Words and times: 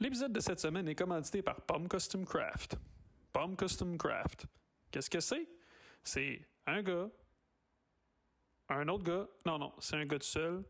L'épisode 0.00 0.32
de 0.32 0.40
cette 0.40 0.60
semaine 0.60 0.88
est 0.88 0.94
commandité 0.94 1.42
par 1.42 1.60
Pomme 1.62 1.88
Custom 1.88 2.24
Craft. 2.24 2.76
Pomme 3.32 3.56
Custom 3.56 3.96
Craft. 3.96 4.46
Qu'est-ce 4.90 5.08
que 5.10 5.20
c'est? 5.20 5.46
C'est 6.02 6.40
un 6.66 6.82
gars, 6.82 7.08
un 8.68 8.88
autre 8.88 9.04
gars, 9.04 9.26
non, 9.46 9.58
non, 9.58 9.72
c'est 9.78 9.96
un 9.96 10.04
gars 10.04 10.18
tout 10.18 10.26
seul, 10.26 10.62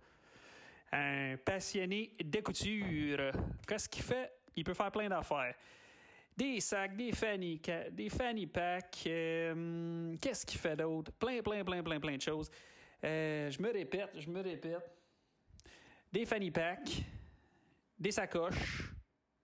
un 0.92 1.36
passionné 1.44 2.14
de 2.22 2.40
couture. 2.40 3.32
Qu'est-ce 3.66 3.88
qu'il 3.88 4.02
fait? 4.02 4.32
Il 4.56 4.62
peut 4.64 4.74
faire 4.74 4.92
plein 4.92 5.08
d'affaires. 5.08 5.54
Des 6.36 6.60
sacs, 6.60 6.96
des 6.96 7.12
fanny, 7.12 7.60
des 7.92 8.08
fanny 8.08 8.46
packs. 8.46 9.04
euh, 9.06 10.16
Qu'est-ce 10.20 10.44
qu'il 10.46 10.58
fait 10.60 10.76
d'autre? 10.76 11.12
Plein, 11.12 11.42
plein, 11.42 11.64
plein, 11.64 11.82
plein, 11.82 12.00
plein 12.00 12.16
de 12.16 12.22
choses. 12.22 12.50
Euh, 13.04 13.50
je 13.50 13.60
me 13.60 13.72
répète, 13.72 14.10
je 14.16 14.28
me 14.30 14.40
répète. 14.40 14.90
Des 16.12 16.24
fanny 16.26 16.50
packs, 16.50 17.02
des 17.98 18.10
sacoches, 18.12 18.90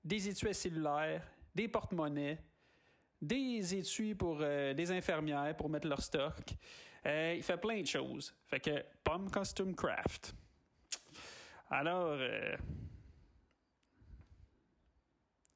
des 0.03 0.29
étuis 0.29 0.55
cellulaires, 0.55 1.27
des 1.55 1.69
porte-monnaies, 1.69 2.39
des 3.21 3.75
étuis 3.75 4.15
pour 4.15 4.39
euh, 4.41 4.75
infirmières 4.91 5.57
pour 5.57 5.69
mettre 5.69 5.87
leur 5.87 6.01
stock. 6.01 6.55
Euh, 7.07 7.35
il 7.37 7.43
fait 7.43 7.57
plein 7.57 7.81
de 7.81 7.87
choses. 7.87 8.35
Fait 8.47 8.61
que 8.61 8.85
Pomme 9.03 9.31
Custom 9.31 9.75
Craft. 9.75 10.35
Alors, 11.71 12.17
euh, 12.19 12.57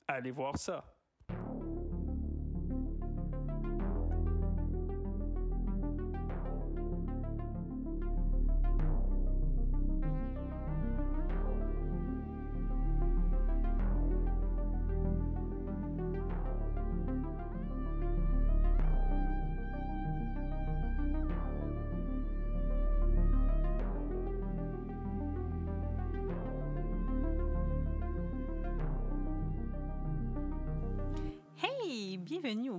allez 0.08 0.30
voir 0.30 0.56
ça. 0.56 0.93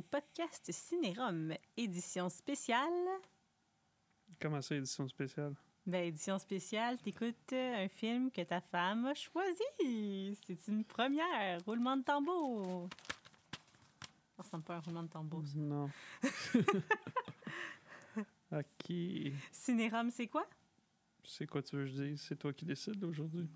Podcast 0.06 0.72
Cinérum, 0.72 1.54
édition 1.76 2.30
spéciale. 2.30 3.08
Comment 4.40 4.62
ça, 4.62 4.76
édition 4.76 5.08
spéciale? 5.08 5.56
Ben, 5.86 6.08
édition 6.08 6.40
spéciale, 6.40 6.98
t'écoutes 7.00 7.54
euh, 7.54 7.86
un 7.86 7.88
film 7.88 8.32
que 8.32 8.42
ta 8.42 8.60
femme 8.60 9.06
a 9.06 9.14
choisi. 9.14 10.36
C'est 10.46 10.68
une 10.68 10.84
première. 10.84 11.64
Roulement 11.66 11.98
de 11.98 12.04
tambour. 12.04 12.90
Ça 14.36 14.44
ressemble 14.44 14.64
pas 14.64 14.76
à 14.76 14.78
un 14.78 14.80
roulement 14.82 15.04
de 15.04 15.10
tambour, 15.10 15.44
ça. 15.46 15.58
Non. 15.58 15.90
OK. 18.52 18.94
Cinérum, 19.52 20.10
c'est 20.12 20.28
quoi? 20.28 20.48
C'est 21.24 21.48
quoi 21.48 21.62
tu 21.62 21.76
veux 21.76 21.86
que 21.86 21.92
je 21.92 22.04
dise? 22.04 22.22
C'est 22.22 22.36
toi 22.36 22.54
qui 22.54 22.66
décides 22.66 23.04
aujourd'hui. 23.04 23.48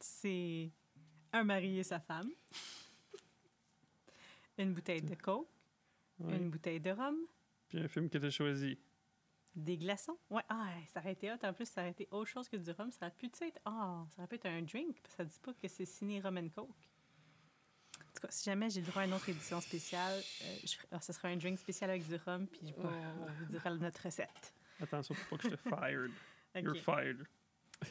C'est 0.00 0.70
un 1.32 1.44
mari 1.44 1.78
et 1.78 1.82
sa 1.84 2.00
femme. 2.00 2.30
Une 4.58 4.72
bouteille 4.72 5.02
de 5.02 5.14
coke, 5.14 5.48
Ouais. 6.20 6.36
une 6.36 6.50
bouteille 6.50 6.80
de 6.80 6.90
rhum, 6.90 7.16
Puis 7.68 7.78
un 7.78 7.88
film 7.88 8.08
que 8.08 8.18
tu 8.18 8.26
as 8.26 8.30
choisi. 8.30 8.78
des 9.54 9.76
glaçons. 9.76 10.18
Ouais, 10.30 10.42
ah, 10.48 10.68
ça 10.92 11.00
aurait 11.00 11.12
été 11.12 11.30
hot. 11.32 11.36
En 11.42 11.52
plus, 11.52 11.66
ça 11.66 11.80
aurait 11.82 11.90
été 11.90 12.08
autre 12.10 12.30
chose 12.30 12.48
que 12.48 12.56
du 12.56 12.70
rhum. 12.70 12.90
Ça 12.90 13.06
aurait 13.06 13.14
pu 13.16 13.26
être... 13.26 13.60
Ah, 13.64 14.04
ça 14.10 14.22
aurait 14.22 14.28
pu 14.28 14.34
être 14.36 14.46
un 14.46 14.62
drink. 14.62 14.96
Ça 15.16 15.24
dit 15.24 15.38
pas 15.42 15.52
que 15.54 15.66
c'est 15.68 15.84
ciné 15.84 16.20
rum 16.20 16.36
and 16.38 16.48
coke. 16.50 16.68
En 18.00 18.12
tout 18.14 18.20
cas, 18.22 18.28
si 18.30 18.44
jamais 18.44 18.70
j'ai 18.70 18.80
le 18.80 18.86
droit 18.86 19.02
à 19.02 19.06
une 19.06 19.12
autre 19.12 19.28
édition 19.28 19.60
spéciale, 19.60 20.14
euh, 20.42 20.56
je 20.64 20.76
ah, 20.90 21.00
ce 21.00 21.12
sera 21.12 21.28
un 21.28 21.36
drink 21.36 21.58
spécial 21.58 21.90
avec 21.90 22.06
du 22.06 22.16
rhum, 22.16 22.46
puis 22.46 22.60
je 22.68 22.72
on 22.78 23.26
vous 23.38 23.44
dira 23.46 23.70
notre 23.74 24.02
recette. 24.02 24.54
Attention 24.80 25.14
pour 25.14 25.38
pas 25.38 25.42
que 25.42 25.50
je 25.50 25.54
te 25.56 25.60
fired. 25.68 26.10
You're 26.54 26.76
fired. 26.76 27.26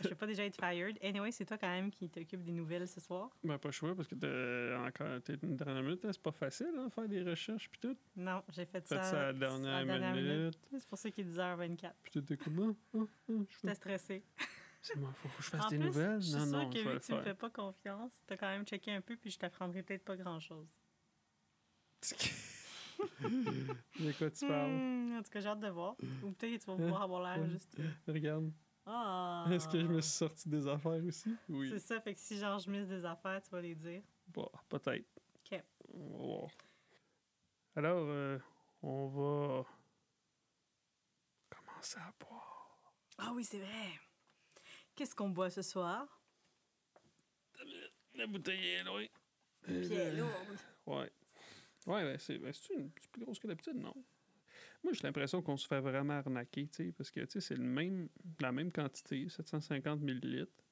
Je 0.01 0.09
vais 0.09 0.15
pas 0.15 0.27
déjà 0.27 0.43
être 0.43 0.57
fired. 0.59 0.97
Anyway, 1.01 1.31
c'est 1.31 1.45
toi 1.45 1.57
quand 1.57 1.69
même 1.69 1.89
qui 1.91 2.09
t'occupe 2.09 2.43
des 2.43 2.51
nouvelles 2.51 2.87
ce 2.89 2.99
soir. 2.99 3.29
Ben, 3.43 3.57
pas 3.57 3.71
choix 3.71 3.95
parce 3.95 4.07
que 4.07 4.15
t'as 4.15 4.85
encore 4.85 5.21
t'es 5.23 5.35
une 5.41 5.55
dernière 5.55 5.81
minute. 5.81 6.03
hein, 6.03 6.09
C'est 6.11 6.21
pas 6.21 6.31
facile, 6.33 6.73
hein, 6.77 6.89
faire 6.89 7.07
des 7.07 7.23
recherches 7.23 7.69
puis 7.69 7.79
tout. 7.79 7.97
Non, 8.15 8.43
j'ai 8.49 8.65
fait 8.65 8.71
Faites 8.71 8.87
ça, 8.89 9.01
ça 9.03 9.21
à 9.21 9.25
la 9.31 9.33
dernière 9.33 10.13
minute? 10.13 10.59
C'est 10.77 10.87
pour 10.89 10.97
ça 10.97 11.09
qu'il 11.09 11.25
est 11.25 11.31
10h24. 11.31 11.91
Puis 12.03 12.11
tout 12.11 12.33
est 12.33 12.37
comment? 12.37 12.75
Je 12.93 13.05
J'étais 13.61 13.75
stressée. 13.75 14.23
C'est 14.81 14.95
moi, 14.97 15.11
faut, 15.13 15.27
faut 15.29 15.37
que 15.37 15.43
je 15.43 15.49
fasse 15.49 15.65
En 15.65 15.69
des 15.69 15.77
plus, 15.77 15.85
nouvelles. 15.87 16.21
je 16.21 16.27
suis 16.27 16.35
Non, 16.37 16.45
sûre 16.45 16.57
non, 16.57 16.69
que 16.69 16.77
vu 16.77 16.83
que 16.99 17.05
tu 17.05 17.13
me 17.13 17.21
fais 17.21 17.33
pas 17.33 17.49
confiance, 17.49 18.21
t'as 18.27 18.37
quand 18.37 18.47
même 18.47 18.65
checké 18.65 18.91
un 18.91 19.01
peu, 19.01 19.15
puis 19.17 19.31
je 19.31 19.39
t'apprendrai 19.39 19.83
peut-être 19.83 20.03
pas 20.05 20.15
grand-chose. 20.15 20.67
De 23.21 24.11
quoi 24.17 24.29
tu 24.31 24.47
parles? 24.47 24.71
Hmm, 24.71 25.17
en 25.17 25.21
tout 25.23 25.29
cas, 25.29 25.39
j'ai 25.39 25.47
hâte 25.49 25.59
de 25.59 25.67
voir. 25.69 25.95
Ou 26.23 26.31
peut-être 26.31 26.59
que 26.59 26.63
tu 26.65 26.65
vas 26.71 26.75
pouvoir 26.75 27.01
avoir 27.03 27.21
l'air 27.37 27.47
juste. 27.49 27.77
Regarde. 28.07 28.51
Ah! 28.89 29.45
Est-ce 29.51 29.67
que 29.67 29.79
je 29.79 29.85
me 29.85 29.99
suis 29.99 30.13
sorti 30.13 30.47
des 30.47 30.65
affaires 30.65 31.03
aussi? 31.05 31.35
Oui. 31.49 31.69
C'est 31.69 31.79
ça, 31.79 31.99
fait 31.99 32.13
que 32.13 32.19
si 32.21 32.37
genre 32.37 32.57
je 32.57 32.69
mise 32.69 32.87
des 32.87 33.03
affaires, 33.03 33.41
tu 33.41 33.49
vas 33.49 33.59
les 33.59 33.75
dire. 33.75 34.01
Bon, 34.29 34.49
peut-être. 34.69 35.05
OK. 35.51 35.61
On 35.93 36.09
va 36.09 36.17
voir. 36.17 36.47
Alors, 37.75 38.05
euh, 38.07 38.39
on 38.81 39.07
va 39.07 39.65
commencer 41.49 41.99
à 41.99 42.13
boire. 42.17 42.79
Ah 43.17 43.31
oui, 43.33 43.43
c'est 43.43 43.59
vrai. 43.59 43.99
Qu'est-ce 44.95 45.13
qu'on 45.13 45.29
boit 45.29 45.49
ce 45.49 45.61
soir? 45.61 46.07
La 48.15 48.25
bouteille 48.25 48.67
est 48.67 48.83
loin. 48.83 49.05
Puis 49.63 49.75
elle 49.75 49.91
est 49.91 50.11
lourde. 50.13 50.57
Ouais. 50.85 51.11
Ouais, 51.85 52.03
ben, 52.03 52.17
c'est 52.17 52.37
ben, 52.37 52.53
une 52.71 52.89
plus 52.91 53.21
grosse 53.21 53.39
que 53.39 53.47
d'habitude, 53.47 53.75
non? 53.75 53.93
Moi, 54.87 54.93
j'ai 54.93 55.03
l'impression 55.03 55.41
qu'on 55.41 55.57
se 55.57 55.67
fait 55.67 55.81
vraiment 55.81 56.13
arnaquer, 56.13 56.65
tu 56.69 56.85
sais, 56.85 56.91
parce 56.93 57.11
que, 57.11 57.19
tu 57.19 57.27
sais, 57.31 57.41
c'est 57.41 57.57
le 57.57 57.63
même, 57.65 58.07
la 58.39 58.53
même 58.53 58.71
quantité, 58.71 59.27
750 59.27 59.99
millilitres. 59.99 60.63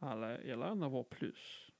Ah, 0.00 0.38
il 0.42 0.50
a 0.50 0.56
l'air 0.56 0.74
d'en 0.74 0.80
avoir 0.86 1.04
plus. 1.04 1.70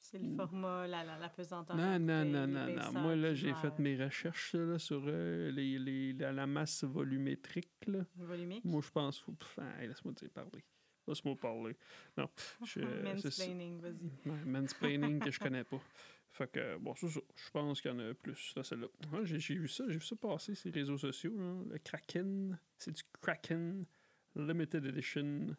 C'est 0.00 0.18
le 0.18 0.34
format, 0.34 0.88
la, 0.88 1.04
la, 1.04 1.16
la 1.16 1.28
pesanteur. 1.28 1.76
Non, 1.76 2.00
non, 2.00 2.24
non, 2.24 2.44
non, 2.48 2.66
non. 2.74 2.92
Moi, 3.02 3.14
là, 3.14 3.34
j'ai 3.34 3.54
fait 3.54 3.78
mes 3.78 4.02
recherches 4.04 4.56
là, 4.56 4.80
sur 4.80 5.00
euh, 5.06 5.52
les, 5.52 5.78
les- 5.78 6.12
la, 6.12 6.32
la 6.32 6.48
masse 6.48 6.82
volumétrique, 6.82 7.70
là. 7.86 8.04
Volumique? 8.16 8.64
Moi, 8.64 8.82
je 8.84 8.90
pense... 8.90 9.20
Pff, 9.20 9.60
hey, 9.78 9.86
laisse-moi 9.86 10.12
te 10.12 10.24
dire 10.24 10.30
parler. 10.30 10.64
Laisse-moi 11.06 11.36
parler. 11.36 11.76
Non, 12.16 12.28
je... 12.64 12.80
euh. 12.80 13.02
Mansplaining, 13.14 13.80
vas-y. 13.80 14.10
Mansplaining 14.44 15.20
que 15.20 15.30
je 15.30 15.38
connais 15.38 15.62
pas. 15.62 15.80
Fait 16.36 16.50
que, 16.50 16.76
bon, 16.78 16.94
c'est 16.96 17.08
ça. 17.08 17.20
Je 17.36 17.50
pense 17.52 17.80
qu'il 17.80 17.92
y 17.92 17.94
en 17.94 17.98
a 18.00 18.12
plus, 18.12 18.54
là, 18.56 18.64
celle-là. 18.64 18.88
Ouais, 19.12 19.24
j'ai, 19.24 19.38
j'ai 19.38 19.54
vu 19.54 19.68
ça, 19.68 19.84
j'ai 19.86 19.98
vu 19.98 20.04
ça 20.04 20.16
passer 20.16 20.56
sur 20.56 20.68
les 20.68 20.80
réseaux 20.80 20.98
sociaux, 20.98 21.32
là. 21.38 21.62
Le 21.70 21.78
Kraken, 21.78 22.58
c'est 22.76 22.90
du 22.90 23.02
Kraken 23.22 23.86
Limited 24.34 24.84
Edition 24.84 25.54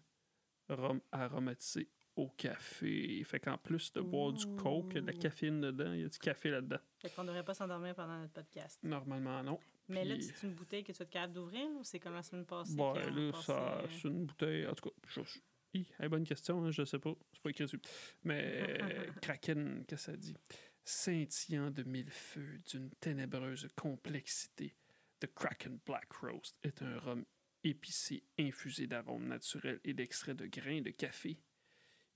rhum 0.67 0.99
aromatisé 1.13 1.87
au 2.17 2.27
café. 2.29 3.23
Fait 3.23 3.39
qu'en 3.39 3.57
plus 3.57 3.93
de 3.93 4.01
boire 4.01 4.33
du 4.33 4.45
coke, 4.57 4.87
il 4.91 4.95
y 4.95 4.97
a 4.97 5.01
de 5.01 5.07
la 5.07 5.13
caféine 5.13 5.61
dedans, 5.61 5.93
il 5.93 6.01
y 6.01 6.03
a 6.03 6.09
du 6.09 6.17
café 6.19 6.49
là-dedans. 6.49 6.79
Fait 7.01 7.09
qu'on 7.09 7.23
devrait 7.23 7.45
pas 7.45 7.53
s'endormir 7.53 7.95
pendant 7.95 8.19
notre 8.19 8.33
podcast. 8.33 8.79
Normalement, 8.83 9.43
non. 9.43 9.59
Mais 9.87 10.03
là, 10.03 10.15
c'est 10.19 10.45
une 10.47 10.55
bouteille 10.55 10.83
que 10.83 10.91
tu 10.91 11.01
être 11.01 11.09
capable 11.09 11.33
d'ouvrir 11.33 11.67
ou 11.79 11.83
c'est 11.83 11.99
comme 11.99 12.15
la 12.15 12.23
semaine 12.23 12.45
passée? 12.45 12.75
Qu'on 12.75 12.93
là, 12.95 13.31
ça, 13.41 13.77
euh, 13.79 13.87
c'est 13.89 14.07
une 14.09 14.25
bouteille. 14.25 14.65
En 14.67 14.73
tout 14.73 14.89
cas, 14.89 14.95
je, 15.07 15.21
je- 15.23 15.39
Hi, 15.75 15.85
hey, 15.99 16.07
bonne 16.07 16.23
question, 16.23 16.63
hein, 16.63 16.71
je 16.71 16.85
sais 16.85 16.99
pas. 16.99 17.13
C'est 17.33 17.43
pas 17.43 17.49
écrit 17.49 17.65
dessus. 17.65 17.81
Mais 18.23 18.79
euh, 18.81 19.11
Kraken, 19.21 19.83
qu'est-ce 19.85 20.05
que 20.05 20.11
ça 20.13 20.17
dit? 20.17 20.37
Scintillant 20.85 21.69
de 21.69 21.83
mille 21.83 22.11
feux, 22.11 22.61
d'une 22.71 22.91
ténébreuse 22.91 23.67
complexité, 23.75 24.73
The 25.19 25.27
Kraken 25.33 25.79
Black 25.85 26.13
Roast 26.13 26.57
est 26.63 26.81
un 26.81 26.97
rhum 26.99 27.25
épicé 27.65 28.23
infusé 28.39 28.87
d'arômes 28.87 29.27
naturels 29.27 29.81
et 29.83 29.93
d'extraits 29.93 30.37
de 30.37 30.45
grains 30.45 30.79
de 30.79 30.91
café. 30.91 31.41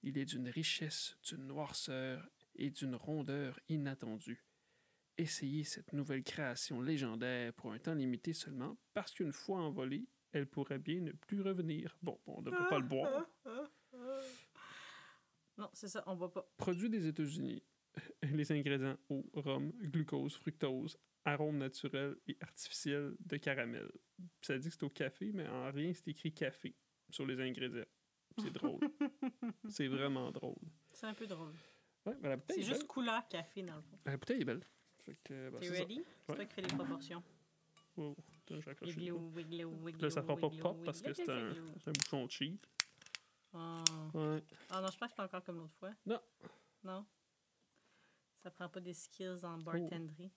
Il 0.03 0.17
est 0.17 0.25
d'une 0.25 0.47
richesse, 0.47 1.17
d'une 1.23 1.45
noirceur 1.45 2.29
et 2.55 2.69
d'une 2.69 2.95
rondeur 2.95 3.59
inattendue. 3.67 4.45
Essayez 5.17 5.65
cette 5.65 5.91
nouvelle 5.91 6.23
création 6.23 6.79
légendaire 6.79 7.51
pour 7.55 7.73
un 7.73 7.79
temps 7.79 7.95
limité 7.95 8.31
seulement, 8.31 8.77
parce 8.93 9.13
qu'une 9.13 9.33
fois 9.33 9.59
envolée, 9.59 10.07
elle 10.31 10.47
pourrait 10.47 10.79
bien 10.79 11.01
ne 11.01 11.11
plus 11.11 11.41
revenir. 11.41 11.97
Bon, 12.01 12.19
bon 12.25 12.35
on 12.37 12.41
ne 12.41 12.45
devrait 12.45 12.69
pas 12.69 12.79
le 12.79 12.85
boire. 12.85 13.25
Non, 15.57 15.69
c'est 15.73 15.89
ça, 15.89 16.01
on 16.07 16.15
boit 16.15 16.31
pas. 16.31 16.49
Produit 16.55 16.89
des 16.89 17.05
États-Unis. 17.05 17.61
Les 18.23 18.49
ingrédients 18.53 18.97
eau, 19.09 19.29
rhum, 19.33 19.73
glucose, 19.73 20.37
fructose, 20.37 20.97
arômes 21.25 21.57
naturels 21.57 22.15
et 22.27 22.37
artificiels 22.39 23.13
de 23.19 23.35
caramel. 23.35 23.91
Ça 24.41 24.57
dit 24.57 24.69
que 24.69 24.73
c'est 24.75 24.83
au 24.83 24.89
café, 24.89 25.31
mais 25.33 25.45
en 25.49 25.69
rien 25.71 25.93
c'est 25.93 26.07
écrit 26.07 26.33
café 26.33 26.73
sur 27.09 27.25
les 27.25 27.41
ingrédients. 27.41 27.83
C'est 28.37 28.53
drôle. 28.53 28.79
c'est 29.69 29.87
vraiment 29.87 30.31
drôle. 30.31 30.55
C'est 30.91 31.07
un 31.07 31.13
peu 31.13 31.27
drôle. 31.27 31.53
Ouais, 32.05 32.15
ben 32.21 32.41
C'est 32.49 32.59
est 32.59 32.63
juste 32.63 32.87
couleur 32.87 33.27
café, 33.27 33.61
dans 33.63 33.75
le 33.75 33.81
fond. 33.81 33.99
La 34.05 34.15
bouteille 34.15 34.41
est 34.41 34.45
belle. 34.45 34.63
Ben, 35.05 35.15
T'es 35.59 35.67
c'est 35.67 35.79
ready? 35.79 36.03
C'est 36.21 36.29
Ouais. 36.29 36.35
toi 36.35 36.45
qui 36.45 36.53
fais 36.53 36.61
les 36.61 36.67
proportions. 36.75 37.23
Wow, 37.97 38.15
le 38.49 38.61
Wiglou, 38.87 39.17
coup. 39.19 39.35
wiglou, 39.35 39.69
wiglou, 39.83 40.01
Là, 40.01 40.09
ça 40.09 40.21
fera 40.21 40.35
pas 40.37 40.49
pop 40.49 40.83
parce 40.85 41.01
que 41.01 41.13
c'est 41.13 41.29
un, 41.29 41.51
un 41.85 41.91
bouchon 41.91 42.27
cheap. 42.29 42.65
Ah. 43.53 43.83
Ouais. 44.13 44.43
Ah 44.69 44.81
non, 44.81 44.87
je 44.91 44.97
pense 44.97 45.07
que 45.07 45.07
c'est 45.09 45.15
pas 45.15 45.25
encore 45.25 45.43
comme 45.43 45.57
l'autre 45.57 45.75
fois. 45.79 45.91
Non. 46.05 46.21
Non? 46.83 47.05
Ça 48.43 48.51
prend 48.51 48.69
pas 48.69 48.79
des 48.79 48.93
skills 48.93 49.43
en 49.43 49.57
bartenderie. 49.57 50.31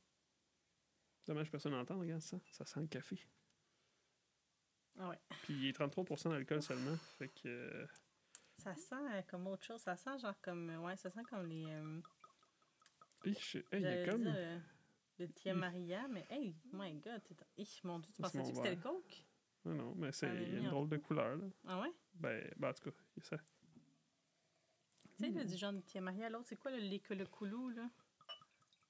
Dommage 1.27 1.47
que 1.47 1.53
personne 1.53 1.73
n'entend, 1.73 1.99
regarde 1.99 2.21
ça. 2.23 2.39
Ça 2.51 2.65
sent 2.67 2.81
le 2.81 2.87
café. 2.89 3.19
Ah 4.99 5.09
ouais. 5.09 5.19
Puis 5.45 5.55
il 5.55 5.67
est 5.69 5.79
33% 5.79 6.31
d'alcool 6.31 6.63
seulement. 6.63 6.97
Fait 7.19 7.29
que. 7.29 7.49
euh, 7.49 7.87
Ça 8.59 8.75
sent 8.75 8.95
euh, 9.15 9.23
comme 9.23 9.47
autre 9.47 9.65
chose. 9.65 9.81
Ça 9.81 9.97
sent 9.97 10.19
genre 10.19 10.39
comme. 10.43 10.71
euh, 10.71 10.79
Ouais, 10.79 10.97
ça 10.97 11.11
sent 11.11 11.23
comme 11.31 11.47
les. 11.47 11.65
euh, 11.71 12.01
je- 13.25 13.59
hey, 13.59 13.65
il 13.75 13.81
y 13.83 13.87
a 13.87 14.07
comme. 14.09 14.23
dire, 14.25 14.63
le 15.27 15.33
Tia 15.33 15.53
Hi. 15.53 15.57
Maria, 15.59 16.09
mais 16.09 16.27
hey, 16.31 16.55
my 16.73 16.93
god. 16.95 17.23
Hi, 17.57 17.81
mon 17.85 17.99
dieu, 17.99 18.13
tu 18.15 18.23
pensais-tu 18.23 18.51
que 18.51 18.57
c'était 18.57 18.75
le 18.75 18.81
coke? 18.81 19.25
Non, 19.65 19.75
non, 19.75 19.95
mais 19.95 20.13
c'est 20.13 20.27
Ah, 20.27 20.35
il 20.35 20.43
y 20.43 20.57
a 20.57 20.59
mis 20.59 20.65
une 20.65 20.71
drôle 20.71 20.89
de 20.89 20.97
couleur, 20.97 21.37
là. 21.37 21.47
Ah 21.67 21.81
ouais? 21.81 21.93
Ben, 22.15 22.51
ben, 22.57 22.71
en 22.71 22.75
tout 22.75 22.91
cas, 22.91 22.97
ça. 23.23 23.39
Tu 23.39 25.25
sais, 25.25 25.31
Hmm. 25.31 25.37
là, 25.37 25.45
du 25.45 25.57
genre 25.57 25.73
de 25.73 25.81
Tia 25.81 26.01
Maria. 26.01 26.29
L'autre, 26.31 26.47
c'est 26.49 26.57
quoi 26.57 26.71
le 26.73 26.79
le 26.81 27.27
coulou, 27.27 27.69
là? 27.71 27.89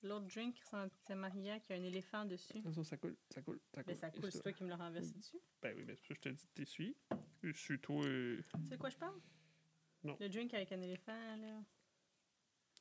L'autre 0.04 0.26
drink 0.26 0.54
qui 0.56 0.62
ressemble 0.62 0.84
à 0.84 0.88
Tia 1.04 1.14
Maria 1.14 1.60
qui 1.60 1.72
a 1.72 1.76
un 1.76 1.82
éléphant 1.82 2.24
dessus. 2.24 2.60
Ah, 2.64 2.72
ça, 2.72 2.82
ça 2.82 2.96
coule, 2.96 3.16
ça 3.30 3.40
coule, 3.42 3.60
ça 3.72 3.82
coule. 3.84 3.92
Mais 3.92 3.94
ça 3.94 4.10
coule, 4.10 4.32
c'est 4.32 4.42
toi 4.42 4.52
qui 4.52 4.64
me 4.64 4.68
l'as 4.70 4.76
renversé 4.76 5.12
dessus. 5.14 5.38
Ben 5.60 5.76
oui, 5.76 5.84
mais 5.86 5.94
c'est 5.94 6.00
pour 6.02 6.08
ça 6.08 6.14
que 6.14 6.30
je 6.30 6.34
te 6.34 6.40
dis, 6.40 6.46
t'essuies. 6.54 6.96
Essuie-toi. 7.44 8.04
euh, 8.06 8.42
Tu 8.42 8.64
sais 8.64 8.76
de 8.76 8.80
quoi 8.80 8.88
je 8.90 8.96
parle? 8.96 9.20
Non. 10.02 10.16
Le 10.18 10.28
drink 10.28 10.52
avec 10.54 10.72
un 10.72 10.80
éléphant, 10.80 11.36
là. 11.36 11.62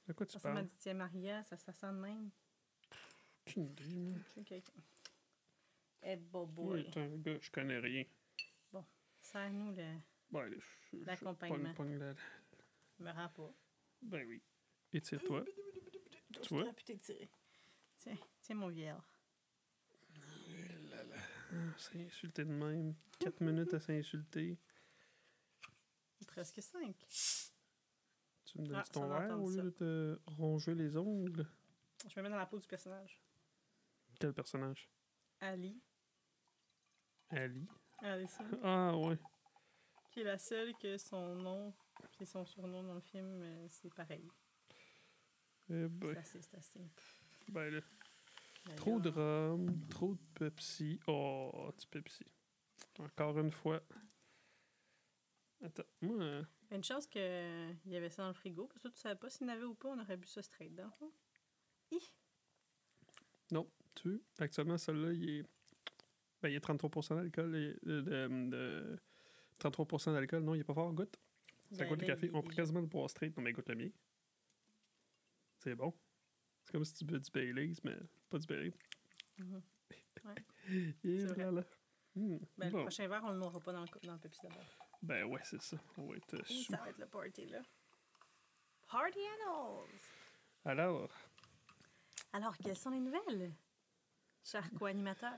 De 0.08 0.14
quoi 0.14 0.26
tu 0.26 0.32
Ça 0.32 0.40
ressemble 0.40 0.58
à 0.58 0.62
parles? 0.62 0.68
du 0.72 0.78
Tia 0.78 0.94
Maria, 0.96 1.44
ça, 1.44 1.58
ça 1.58 1.74
sent 1.74 1.88
de 1.94 2.00
même. 2.00 2.32
Avec. 4.38 4.66
Eh, 6.04 6.16
bobo. 6.16 6.78
T'es 6.92 7.00
un 7.02 7.18
gars, 7.18 7.38
je 7.40 7.52
connais 7.52 7.80
rien. 7.80 8.04
Serre-nous 9.22 9.72
le. 9.74 10.38
Allez, 10.38 10.58
je-. 10.92 10.98
L'accompagnement. 11.06 11.74
la- 12.00 12.16
me 13.00 13.12
rends 13.12 13.30
pas. 13.30 13.54
Ben 14.02 14.28
oui. 14.28 14.42
Étire-toi. 14.94 15.46
Tu 16.42 16.50
vois? 16.50 16.62
J'aurais 16.64 16.74
pu 16.74 16.84
t'étirer. 16.84 17.30
Tiens, 17.98 18.18
tiens 18.42 18.56
mon 18.56 18.70
vieil. 18.70 18.94
Ah, 21.54 21.56
C'est 21.78 22.02
insulté 22.06 22.44
de 22.46 22.50
même. 22.52 22.96
4 23.20 23.42
minutes 23.42 23.74
à 23.74 23.80
s'insulter. 23.80 24.58
Presque 26.28 26.62
5. 26.62 26.96
Tu 28.46 28.60
me 28.60 28.66
donnes 28.66 28.76
Ah, 28.78 28.84
ton 28.92 29.02
ça, 29.02 29.08
on 29.08 29.12
a 29.12 29.20
verre 29.28 29.42
au 29.42 29.50
lieu 29.50 29.58
ça. 29.58 29.64
de 29.64 29.70
te 29.70 30.20
ronger 30.26 30.74
les 30.76 30.96
ongles? 30.98 31.46
Je 32.08 32.20
me 32.20 32.24
mets 32.24 32.30
dans 32.30 32.38
la 32.38 32.46
peau 32.46 32.58
du 32.60 32.68
personnage. 32.68 33.22
Quel 34.22 34.34
personnage? 34.34 34.88
Ali. 35.40 35.82
Ali. 37.32 37.68
Allison. 38.04 38.44
Ah, 38.64 38.96
ouais. 38.96 39.18
qui 40.12 40.20
est 40.22 40.24
la 40.24 40.38
seule 40.38 40.76
que 40.78 40.98
son 41.00 41.36
nom 41.36 41.74
et 42.20 42.26
son 42.26 42.46
surnom 42.46 42.84
dans 42.84 42.94
le 42.94 43.02
film, 43.02 43.42
euh, 43.42 43.68
c'est 43.68 43.92
pareil. 43.96 44.28
Eh 45.70 45.74
C'est 45.74 45.88
ben, 45.90 46.18
assez, 46.18 46.42
c'est 46.42 46.56
assez. 46.58 46.80
ben 47.48 47.74
là. 47.74 47.82
Mais 48.68 48.76
Trop 48.76 49.00
de 49.00 49.10
rhum, 49.10 49.88
trop 49.90 50.14
de 50.14 50.28
Pepsi. 50.36 51.00
Oh, 51.08 51.72
du 51.80 51.88
Pepsi. 51.88 52.26
Encore 53.00 53.40
une 53.40 53.52
fois. 53.52 53.82
Attends, 55.64 55.84
moi, 56.02 56.22
euh, 56.22 56.44
Une 56.70 56.84
chance 56.84 57.08
qu'il 57.08 57.22
y 57.86 57.96
avait 57.96 58.10
ça 58.12 58.22
dans 58.22 58.28
le 58.28 58.34
frigo, 58.36 58.68
parce 58.68 58.84
que 58.84 58.90
tu 58.90 58.98
savais 59.00 59.16
pas 59.16 59.32
s'il 59.32 59.48
y 59.48 59.50
en 59.50 59.54
avait 59.54 59.64
ou 59.64 59.74
pas, 59.74 59.90
on 59.90 60.00
aurait 60.00 60.18
bu 60.18 60.28
ça 60.28 60.44
straight 60.44 60.76
dans 60.76 60.86
le 60.86 60.92
fond. 60.92 61.12
Tu 63.96 64.10
veux, 64.10 64.24
actuellement, 64.40 64.78
celui-là, 64.78 65.12
il 65.14 65.30
est. 65.40 65.44
Ben, 66.42 66.50
il 66.50 66.56
est 66.56 66.60
33% 66.66 67.16
d'alcool. 67.16 67.56
et- 67.56 67.78
De, 67.86 68.02
de, 68.02 68.50
de- 68.50 69.00
33% 69.60 70.14
d'alcool, 70.14 70.44
non, 70.44 70.56
il 70.56 70.62
est 70.62 70.64
pas 70.64 70.74
fort, 70.74 70.92
goûte. 70.94 71.16
Ça 71.72 71.84
Ben, 71.84 71.90
goûte 71.90 72.02
le 72.02 72.08
café. 72.08 72.32
On 72.34 72.42
peut 72.42 72.54
quasiment 72.54 72.80
le 72.82 72.88
boire 72.88 73.10
straight. 73.10 73.36
Non, 73.38 73.44
mais 73.44 73.52
goûte 73.54 73.70
le 73.70 73.76
mien. 73.76 73.90
C'est 75.60 75.76
bon. 75.76 75.94
C'est 76.66 76.72
comme 76.72 76.84
si 76.86 76.94
tu 76.96 77.06
buvais 77.06 77.20
du 77.20 77.32
Baileys, 77.32 77.76
mais 77.84 77.96
pas 78.30 78.40
du 78.40 78.48
Baileys. 78.48 78.74
Vrai. 80.24 80.36
voilà. 81.36 81.64
Hmm, 82.16 82.38
Ben, 82.58 82.70
le 82.72 82.82
prochain 82.82 83.08
verre, 83.08 83.24
on 83.24 83.32
le 83.32 83.38
nourra 83.38 83.60
pas 83.60 83.72
dans 83.74 83.82
le, 83.82 83.88
dans 84.08 84.14
le 84.14 84.20
Pepsi 84.20 84.42
d'abord. 84.44 84.66
Ben 85.02 85.24
ouais, 85.26 85.40
c'est 85.44 85.62
ça. 85.62 85.78
On 85.98 86.08
va 86.08 86.16
être 86.18 86.34
euh. 86.36 86.44
Ça 86.70 86.78
va 86.78 86.90
être 86.90 86.98
le 87.00 87.08
party, 87.08 87.46
là. 87.48 87.62
Party 88.90 89.20
Annals! 89.20 89.90
Alors, 90.66 91.10
Alors, 92.34 92.58
quelles 92.58 92.76
sont 92.78 92.90
les 92.92 93.00
nouvelles? 93.00 93.54
Cher 94.44 94.70
co-animateur, 94.78 95.38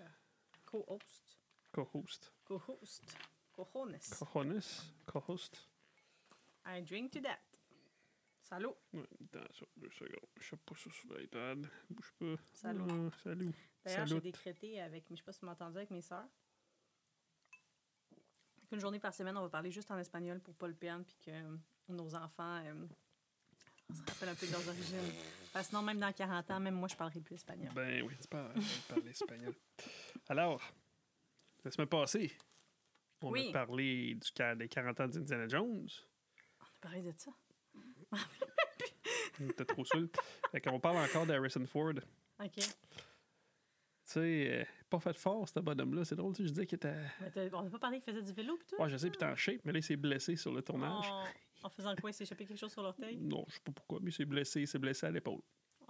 co-host, 0.65 1.39
co-host. 1.71 2.33
co-host, 2.45 3.03
co-hones, 3.51 3.99
Cojones. 4.17 4.93
Co-host. 5.05 5.69
I 6.65 6.81
drink 6.81 7.11
to 7.11 7.21
that. 7.21 7.39
Salut! 8.41 8.75
Ouais, 8.93 9.07
attention, 9.33 9.67
deux 9.77 9.89
secondes. 9.89 10.29
Je 10.39 10.49
sais 10.49 10.57
pas 10.57 10.75
ça 10.75 10.89
sur 10.89 11.13
l'iPad. 11.17 11.67
Bouge 11.89 12.13
pas. 12.19 12.35
Salut. 12.53 13.09
Salut. 13.23 13.51
D'ailleurs, 13.83 14.07
j'ai 14.07 14.21
décrété 14.21 14.81
avec, 14.81 15.05
je 15.09 15.15
sais 15.15 15.23
pas 15.23 15.31
si 15.33 15.39
tu 15.39 15.45
m'as 15.45 15.53
entendu, 15.53 15.77
avec 15.77 15.91
mes 15.91 16.01
sœurs. 16.01 16.27
Qu'une 18.67 18.79
journée 18.79 18.99
par 18.99 19.13
semaine, 19.13 19.37
on 19.37 19.41
va 19.41 19.49
parler 19.49 19.71
juste 19.71 19.91
en 19.91 19.97
espagnol 19.97 20.39
pour 20.39 20.55
pas 20.55 20.67
le 20.67 20.75
perdre, 20.75 21.05
puis 21.05 21.17
que 21.25 21.57
nos 21.89 22.15
enfants 22.15 22.63
euh, 22.65 22.87
on 23.93 23.95
se 23.95 24.11
rappelle 24.11 24.29
un 24.29 24.35
peu 24.35 24.47
de 24.47 24.51
leurs 24.51 24.67
origines. 24.67 25.13
Parce 25.51 25.67
que 25.67 25.69
sinon, 25.69 25.81
même 25.83 25.99
dans 25.99 26.11
40 26.11 26.51
ans, 26.51 26.59
même 26.59 26.73
moi, 26.75 26.87
je 26.87 26.95
parlerai 26.95 27.19
plus 27.21 27.35
espagnol. 27.35 27.71
Ben 27.75 28.01
oui, 28.03 28.13
tu 28.19 28.27
parles, 28.27 28.53
parles 28.87 29.07
espagnol. 29.07 29.53
Alors, 30.27 30.61
la 31.63 31.71
semaine 31.71 31.87
passée, 31.87 32.31
on 33.21 33.29
Oui. 33.31 33.49
a 33.49 33.53
parlé 33.53 34.15
du, 34.15 34.57
des 34.57 34.67
40 34.67 34.99
ans 34.99 35.07
d'Indiana 35.07 35.47
Jones. 35.47 35.87
On 36.59 36.63
a 36.65 36.79
parlé 36.81 37.01
de 37.03 37.13
ça. 37.15 37.31
On 39.41 39.49
était 39.49 39.65
trop 39.65 39.83
saoul. 39.85 40.09
Fait 40.51 40.61
qu'on 40.61 40.79
parle 40.79 40.97
encore 40.97 41.25
d'Harrison 41.25 41.65
Ford. 41.65 41.93
OK. 42.39 42.51
Tu 42.55 42.61
sais, 44.05 44.61
euh, 44.61 44.65
pas 44.89 44.99
fait 44.99 45.17
fort, 45.17 45.47
ce 45.49 45.59
bonhomme-là. 45.59 46.05
C'est 46.05 46.15
drôle, 46.15 46.35
tu 46.35 46.43
sais, 46.43 46.47
je 46.47 46.53
disais 46.53 46.65
qu'il 46.67 46.75
était. 46.75 46.95
On 47.53 47.63
n'a 47.63 47.69
pas 47.71 47.79
parlé 47.79 47.99
qu'il 47.99 48.13
faisait 48.13 48.23
du 48.23 48.33
vélo, 48.33 48.57
puis 48.57 48.67
tout? 48.67 48.75
Ouais, 48.81 48.89
je 48.89 48.97
sais, 48.97 49.09
puis 49.09 49.17
t'es 49.17 49.25
en 49.25 49.35
shape, 49.35 49.61
mais 49.65 49.71
là, 49.71 49.79
il 49.79 49.83
s'est 49.83 49.95
blessé 49.95 50.35
sur 50.35 50.51
le 50.53 50.61
tournage. 50.61 51.05
Oh, 51.09 51.23
en 51.63 51.69
faisant 51.69 51.95
quoi? 51.95 52.09
Il 52.09 52.13
s'est 52.13 52.23
échappé 52.25 52.45
quelque 52.45 52.59
chose 52.59 52.71
sur 52.71 52.83
l'orteil? 52.83 53.17
Non, 53.17 53.45
je 53.47 53.53
sais 53.55 53.59
pas 53.63 53.71
pourquoi, 53.71 53.99
mais 54.01 54.09
il 54.09 54.13
s'est 54.13 54.25
blessé, 54.25 54.61
il 54.61 54.67
s'est 54.67 54.79
blessé 54.79 55.05
à 55.07 55.11
l'épaule. 55.11 55.41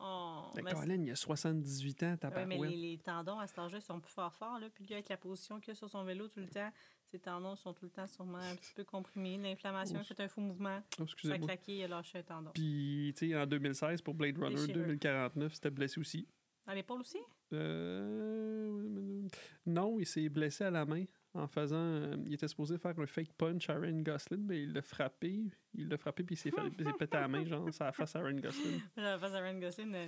Oh, 0.05 0.49
Mais 0.55 0.63
Colin, 0.63 1.01
il 1.03 1.11
a 1.11 1.15
78 1.15 2.03
ans, 2.03 2.11
Ouais, 2.11 2.17
tabarouette. 2.17 2.47
mais 2.47 2.57
les, 2.57 2.75
les 2.75 2.97
tendons 2.97 3.39
à 3.39 3.47
cet 3.47 3.57
âge-là 3.59 3.77
ils 3.77 3.81
sont 3.81 3.99
plus 4.01 4.11
forts 4.11 4.33
forts. 4.33 4.59
Là. 4.59 4.67
Puis 4.73 4.83
lui, 4.85 4.93
avec 4.95 5.07
la 5.07 5.17
position 5.17 5.59
qu'il 5.61 5.71
a 5.71 5.75
sur 5.75 5.89
son 5.89 6.03
vélo 6.03 6.27
tout 6.27 6.39
le 6.41 6.47
temps, 6.49 6.69
ses 7.09 7.19
tendons 7.19 7.55
sont 7.55 7.73
tout 7.73 7.85
le 7.85 7.91
temps 7.91 8.07
sûrement 8.07 8.39
un 8.39 8.55
petit 8.55 8.73
peu 8.75 8.83
comprimés. 8.83 9.37
L'inflammation, 9.37 9.95
il 9.99 10.01
a 10.01 10.03
fait 10.03 10.19
un 10.21 10.27
faux 10.27 10.41
mouvement. 10.41 10.79
Oh, 10.81 10.89
Ça 10.97 11.01
a 11.01 11.03
excusez-moi. 11.05 11.47
claqué, 11.47 11.77
il 11.77 11.83
a 11.83 11.87
lâché 11.87 12.17
un 12.17 12.23
tendon. 12.23 12.51
Puis, 12.53 13.13
tu 13.15 13.29
sais, 13.29 13.37
en 13.37 13.45
2016, 13.45 14.01
pour 14.01 14.13
Blade 14.15 14.37
Runner 14.39 14.55
Déchirure. 14.55 14.83
2049, 14.87 15.53
c'était 15.53 15.69
blessé 15.69 15.99
aussi. 16.01 16.27
À 16.65 16.75
l'épaule 16.75 16.99
aussi? 17.01 17.19
Euh, 17.53 19.27
Non, 19.65 19.99
il 19.99 20.05
s'est 20.05 20.27
blessé 20.29 20.63
à 20.65 20.71
la 20.71 20.85
main 20.85 21.05
en 21.33 21.47
faisant. 21.47 21.75
euh, 21.77 22.15
il 22.27 22.33
était 22.33 22.47
supposé 22.47 22.77
faire 22.77 22.97
un 22.99 23.05
fake 23.05 23.33
punch 23.33 23.69
à 23.69 23.75
Ryan 23.75 24.01
Gosling, 24.01 24.45
mais 24.45 24.63
il 24.63 24.73
l'a 24.73 24.81
frappé. 24.81 25.41
Il 25.73 25.87
l'a 25.89 25.97
frappé, 25.97 26.23
puis 26.23 26.35
il 26.35 26.37
s'est 26.37 26.51
fait- 26.51 26.61
il 26.79 26.85
s'est 26.85 26.93
pété 26.93 27.17
la 27.17 27.27
main, 27.27 27.43
genre, 27.45 27.73
ça 27.73 27.87
a 27.87 27.91
face 27.91 28.15
à 28.15 28.21
Ryan 28.21 28.37
Gosling. 28.39 28.81
La 28.97 29.17
face 29.17 29.33
à 29.33 29.39
Ryan 29.39 29.59
Gosling. 29.59 29.95
euh. 29.95 30.07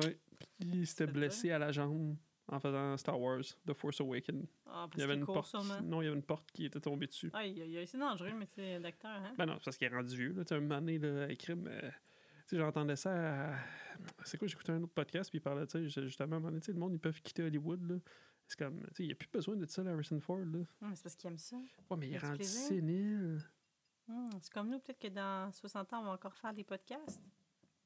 Puis 0.00 0.16
il 0.60 0.86
s'était 0.86 1.06
blessé 1.06 1.50
à 1.50 1.58
la 1.58 1.72
jambe 1.72 2.16
en 2.48 2.60
faisant 2.60 2.96
Star 2.96 3.20
Wars, 3.20 3.42
The 3.66 3.72
Force 3.74 4.00
Awakens. 4.00 4.46
Ah, 4.66 4.84
Il 4.86 4.90
parce 4.90 4.98
y 5.00 5.02
avait 5.02 5.14
une 5.14 5.24
court 5.24 5.34
porte. 5.36 5.48
sûrement. 5.48 5.80
Non, 5.82 6.00
il 6.00 6.04
y 6.04 6.08
avait 6.08 6.16
une 6.16 6.22
porte 6.22 6.50
qui 6.52 6.64
était 6.66 6.80
tombée 6.80 7.06
dessus. 7.06 7.30
Ah, 7.32 7.44
il, 7.44 7.58
il, 7.58 7.86
c'est 7.88 7.98
dangereux, 7.98 8.32
mais 8.38 8.46
c'est 8.46 8.78
l'acteur, 8.78 9.10
hein? 9.10 9.34
Ben 9.36 9.46
non, 9.46 9.54
c'est 9.58 9.64
parce 9.64 9.76
qu'il 9.76 9.86
est 9.86 9.94
rendu 9.94 10.16
vieux. 10.16 10.32
Là. 10.32 10.44
Tu 10.44 10.48
sais, 10.50 10.54
un 10.54 10.60
moment 10.60 10.76
donné, 10.80 10.98
là, 10.98 11.28
sais, 11.28 11.56
j'entendais 12.52 12.96
ça 12.96 13.52
à... 13.54 13.58
C'est 14.24 14.36
quoi, 14.38 14.46
j'écoutais 14.46 14.72
un 14.72 14.82
autre 14.82 14.92
podcast, 14.92 15.30
puis 15.30 15.38
il 15.38 15.42
parlait, 15.42 15.66
tu 15.66 15.90
sais, 15.90 16.02
justement, 16.02 16.34
à 16.34 16.36
un 16.36 16.40
moment 16.40 16.52
donné, 16.52 16.62
le 16.66 16.74
monde, 16.74 16.92
ils 16.92 17.00
peuvent 17.00 17.20
quitter 17.22 17.42
Hollywood, 17.42 17.82
là. 17.90 17.96
C'est 18.46 18.58
comme, 18.58 18.80
tu 18.80 18.86
sais, 18.94 19.02
il 19.04 19.06
n'y 19.06 19.12
a 19.12 19.16
plus 19.16 19.28
besoin 19.28 19.56
de 19.56 19.66
ça, 19.66 19.82
là, 19.82 19.92
Harrison 19.92 20.20
Ford, 20.20 20.38
là. 20.44 20.60
C'est 20.94 21.02
parce 21.02 21.16
qu'il 21.16 21.28
aime 21.30 21.38
ça. 21.38 21.56
Ouais, 21.90 21.96
mais 21.96 22.08
il 22.08 22.18
rendu 22.18 22.44
sénile. 22.44 23.38
Hum, 24.08 24.30
c'est 24.40 24.52
comme 24.52 24.70
nous, 24.70 24.78
peut-être 24.78 25.00
que 25.00 25.08
dans 25.08 25.50
60 25.50 25.92
ans, 25.92 26.00
on 26.00 26.04
va 26.04 26.10
encore 26.12 26.36
faire 26.36 26.54
des 26.54 26.62
podcasts. 26.62 27.22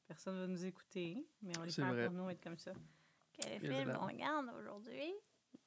Personne 0.06 0.34
ne 0.34 0.40
va 0.40 0.46
nous 0.48 0.64
écouter, 0.66 1.24
mais 1.40 1.56
on 1.58 1.62
les 1.62 1.70
vrai. 1.70 2.06
pour 2.06 2.14
nous 2.14 2.28
être 2.28 2.42
comme 2.42 2.58
ça. 2.58 2.72
Quel 3.32 3.62
de 3.62 3.66
film 3.68 3.96
on 4.00 4.06
regarde 4.06 4.50
aujourd'hui? 4.58 5.14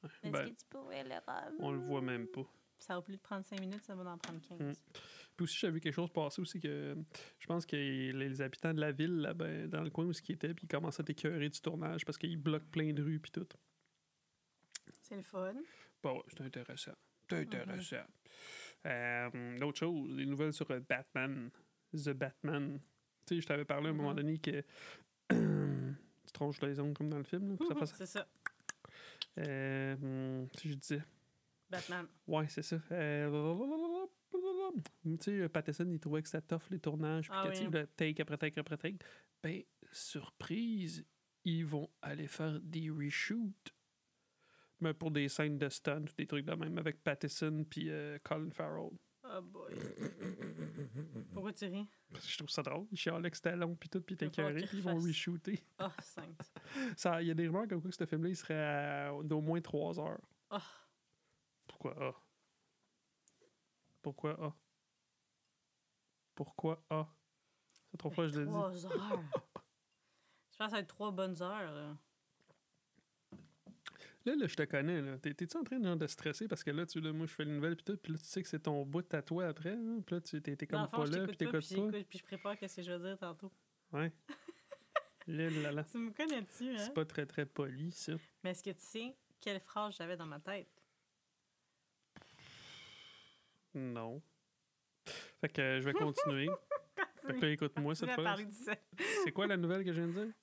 Est-ce 0.02 0.30
Ben, 0.30 0.44
que 0.44 0.50
tu 0.50 0.66
pourrais 0.68 1.02
le 1.02 1.14
rhum? 1.26 1.54
on 1.58 1.72
le 1.72 1.78
voit 1.78 2.02
même 2.02 2.26
pas. 2.28 2.46
Ça 2.78 2.94
va 2.94 3.02
plus 3.02 3.16
de 3.16 3.22
prendre 3.22 3.44
5 3.44 3.58
minutes, 3.58 3.82
ça 3.82 3.94
va 3.94 4.08
en 4.10 4.18
prendre 4.18 4.40
15. 4.46 4.60
Hum. 4.60 4.72
Puis 5.36 5.44
aussi, 5.44 5.56
j'avais 5.58 5.74
vu 5.74 5.80
quelque 5.80 5.94
chose 5.94 6.10
passer 6.12 6.40
aussi 6.40 6.60
que 6.60 6.96
je 7.40 7.46
pense 7.46 7.66
que 7.66 7.74
les 7.76 8.40
habitants 8.42 8.72
de 8.72 8.80
la 8.80 8.92
ville, 8.92 9.16
là, 9.16 9.34
ben, 9.34 9.68
dans 9.68 9.82
le 9.82 9.90
coin 9.90 10.04
où 10.04 10.12
ils 10.12 10.32
étaient, 10.32 10.54
puis 10.54 10.64
ils 10.64 10.68
commençaient 10.68 11.00
à 11.00 11.04
t'écœurer 11.04 11.48
du 11.48 11.60
tournage 11.60 12.04
parce 12.04 12.16
qu'ils 12.18 12.36
bloquent 12.36 12.68
plein 12.70 12.92
de 12.92 13.02
rues, 13.02 13.18
puis 13.18 13.32
tout. 13.32 13.46
C'est 15.02 15.16
le 15.16 15.22
fun. 15.22 15.54
Bon, 16.02 16.22
c'est 16.28 16.42
intéressant. 16.42 16.92
C'est 17.28 17.40
intéressant. 17.40 17.96
Euh, 18.86 19.58
D'autres 19.58 19.78
choses, 19.78 20.16
des 20.16 20.26
nouvelles 20.26 20.52
sur 20.52 20.70
euh, 20.70 20.80
Batman. 20.80 21.50
The 21.92 22.10
Batman. 22.10 22.80
Tu 23.26 23.36
sais, 23.36 23.40
je 23.40 23.46
t'avais 23.46 23.64
parlé 23.64 23.88
à 23.88 23.90
un 23.90 23.94
moment 23.94 24.10
Mhm. 24.10 24.16
donné 24.16 24.38
que 24.38 24.62
tu 26.26 26.32
tronches 26.32 26.60
les 26.60 26.78
ongles 26.80 26.94
comme 26.94 27.08
dans 27.08 27.18
le 27.18 27.24
film. 27.24 27.56
C'est 27.96 28.06
ça. 28.06 28.28
Euh, 29.38 30.46
si 30.58 30.68
je 30.70 30.74
disais. 30.74 31.02
Batman. 31.70 32.06
Ouais, 32.26 32.46
c'est 32.48 32.62
ça. 32.62 32.78
Euh, 32.92 34.06
tu 34.72 35.16
sais, 35.20 35.48
Patterson, 35.48 35.86
il 35.90 35.98
trouvait 36.00 36.22
que 36.22 36.28
ça 36.28 36.40
tough 36.40 36.62
les 36.70 36.78
tournages, 36.80 37.28
puis 37.28 37.38
Ah 37.40 37.48
oui. 37.48 37.68
le 37.72 37.86
take 37.86 38.20
après 38.22 38.38
take 38.38 38.58
après 38.60 38.76
take. 38.78 38.98
Ben, 39.42 39.62
surprise, 39.92 41.04
ils 41.44 41.64
vont 41.66 41.90
aller 42.02 42.26
faire 42.26 42.58
des 42.60 42.90
reshoots. 42.90 43.74
Mais 44.80 44.92
pour 44.94 45.10
des 45.10 45.28
scènes 45.28 45.56
de 45.58 45.68
stunt 45.68 46.02
ou 46.02 46.14
des 46.16 46.26
trucs 46.26 46.44
de 46.44 46.54
même 46.54 46.76
avec 46.78 47.02
Patterson 47.02 47.64
puis 47.68 47.90
euh, 47.90 48.18
Colin 48.22 48.50
Farrell. 48.50 48.90
Oh 49.26 49.40
boy. 49.40 49.72
Pourquoi 51.32 51.52
tu 51.52 51.64
ris? 51.66 51.88
Parce 52.12 52.26
que 52.26 52.32
je 52.32 52.36
trouve 52.38 52.50
ça 52.50 52.62
drôle. 52.62 52.86
Ils 52.92 52.98
chialaient 52.98 53.30
que 53.30 53.36
c'était 53.36 53.56
long 53.56 53.74
puis 53.76 53.88
tout, 53.88 54.02
puis 54.02 54.16
qu'ils 54.16 54.30
puis 54.30 54.42
ils 54.74 54.82
vont 54.82 54.98
reshooter. 54.98 55.62
Oh, 55.80 55.86
cinq. 56.02 56.34
Ça- 56.96 57.22
Il 57.22 57.28
y 57.28 57.30
a 57.30 57.34
des 57.34 57.46
rumeurs 57.46 57.66
comme 57.68 57.80
quoi 57.80 57.90
que 57.90 57.96
ce 57.96 58.04
film-là, 58.04 58.28
il 58.28 58.36
serait 58.36 59.10
d'au 59.24 59.40
moins 59.40 59.60
3 59.60 59.98
heures. 60.00 60.20
Oh. 60.50 60.56
Pourquoi? 61.66 61.96
A? 62.08 62.14
Pourquoi 64.04 64.32
A? 64.44 64.54
Pourquoi 66.34 66.84
A? 66.90 67.08
C'est 67.90 67.96
trop 67.96 68.10
fois 68.10 68.26
que 68.26 68.32
je 68.32 68.38
l'ai 68.40 68.44
dit. 68.44 68.50
Trois 68.52 68.86
heures. 68.86 68.92
Je 70.52 70.58
pense 70.58 70.66
que 70.66 70.70
ça 70.70 70.76
va 70.76 70.78
être 70.80 70.88
trois 70.88 71.10
bonnes 71.10 71.42
heures. 71.42 71.72
là. 71.72 71.96
Là, 74.26 74.36
là, 74.36 74.46
je 74.46 74.54
te 74.54 74.62
connais, 74.62 75.00
là. 75.02 75.18
T'es- 75.18 75.34
T'es-tu 75.34 75.56
en 75.56 75.64
train 75.64 75.82
genre, 75.82 75.96
de 75.96 76.06
stresser 76.06 76.46
parce 76.48 76.62
que 76.62 76.70
là, 76.70 76.86
tu 76.86 77.00
là, 77.00 77.12
moi, 77.12 77.26
je 77.26 77.32
fais 77.34 77.42
une 77.42 77.56
nouvelle 77.56 77.76
puis 77.76 77.84
tout, 77.84 77.96
puis 77.96 78.12
là, 78.12 78.18
tu 78.18 78.24
sais 78.24 78.42
que 78.42 78.48
c'est 78.48 78.60
ton 78.60 78.84
bout 78.84 79.12
à 79.12 79.20
toi 79.22 79.46
après, 79.48 79.74
là, 79.76 80.00
puis 80.06 80.14
là, 80.14 80.20
tu 80.22 80.40
t'es 80.40 80.54
t'es 80.56 80.66
Dans 80.66 80.78
comme 80.78 80.82
le 80.82 80.88
fond, 80.90 80.96
pas 80.96 81.06
je 81.06 81.12
là, 81.12 81.26
puis 81.26 81.36
pas, 81.36 81.44
t'écoutes 81.44 81.66
puis 81.66 81.74
pas. 81.76 81.90
j'écoute, 81.90 82.06
puis 82.08 82.18
je 82.18 82.24
prépare 82.24 82.56
qu'est-ce 82.58 82.76
que 82.76 82.82
je 82.82 82.92
vais 82.92 82.98
dire 83.00 83.18
tantôt. 83.18 83.52
Ouais. 83.92 84.12
là, 85.26 85.50
là, 85.50 85.72
là. 85.72 85.84
Tu 85.84 85.98
me 85.98 86.10
connais-tu, 86.12 86.70
hein? 86.70 86.78
C'est 86.78 86.94
pas 86.94 87.04
très, 87.04 87.26
très 87.26 87.44
poli, 87.46 87.90
ça. 87.92 88.12
Mais 88.44 88.50
est-ce 88.52 88.62
que 88.62 88.70
tu 88.70 88.80
sais 88.84 89.16
quelle 89.40 89.60
phrase 89.60 89.96
j'avais 89.96 90.16
dans 90.16 90.26
ma 90.26 90.40
tête? 90.40 90.83
Non. 93.74 94.22
Fait 95.40 95.48
que 95.48 95.60
euh, 95.60 95.80
je 95.80 95.84
vais 95.86 95.92
continuer. 95.92 96.48
fait 97.26 97.38
que 97.38 97.46
écoute-moi 97.46 97.94
cette 97.94 98.12
fois. 98.12 98.36
ça. 98.50 98.74
C'est 99.24 99.32
quoi 99.32 99.46
la 99.46 99.56
nouvelle 99.56 99.84
que 99.84 99.92
je 99.92 100.00
viens 100.02 100.08
de 100.12 100.24
dire? 100.24 100.34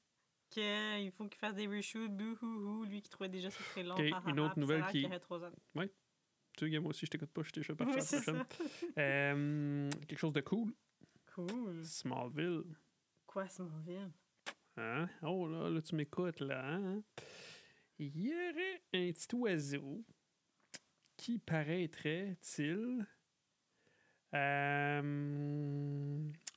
Qu'il 0.49 1.11
faut 1.13 1.27
qu'il 1.27 1.39
fasse 1.39 1.55
des 1.55 1.65
reshoots, 1.67 2.11
bouhouhou, 2.11 2.83
lui 2.83 3.01
qui 3.01 3.09
trouvait 3.09 3.29
déjà 3.29 3.49
ça 3.49 3.63
très 3.63 3.83
long. 3.83 3.95
Ok, 3.95 4.01
ha, 4.11 4.21
ha, 4.25 4.29
une 4.29 4.39
autre 4.41 4.55
ça 4.55 4.59
nouvelle 4.61 4.85
qui- 4.87 5.07
trois 5.21 5.43
ans. 5.45 5.51
Tu 6.57 6.69
sais, 6.69 6.79
moi 6.79 6.89
aussi, 6.89 7.05
je 7.05 7.11
t'écoute 7.11 7.31
pas, 7.31 7.41
je 7.43 7.61
vais 7.61 7.75
partir 7.75 7.95
Oui, 7.95 8.01
c'est 8.01 8.21
prochaine. 8.21 8.43
ça. 8.49 8.63
Euh, 9.01 9.89
quelque 10.07 10.19
chose 10.19 10.33
de 10.33 10.41
cool. 10.41 10.73
Cool. 11.33 11.85
Smallville. 11.85 12.63
Quoi, 13.25 13.47
Smallville? 13.47 14.11
Hein? 14.75 15.07
Oh 15.21 15.47
là, 15.47 15.69
là, 15.69 15.81
tu 15.81 15.95
m'écoutes, 15.95 16.41
là. 16.41 16.75
Hein? 16.75 17.01
Il 17.99 18.17
y 18.19 18.33
aurait 18.33 18.81
un 18.93 19.11
petit 19.13 19.33
oiseau 19.35 20.03
qui 21.15 21.39
paraîtrait-il. 21.39 23.07
Euh, 24.33 25.01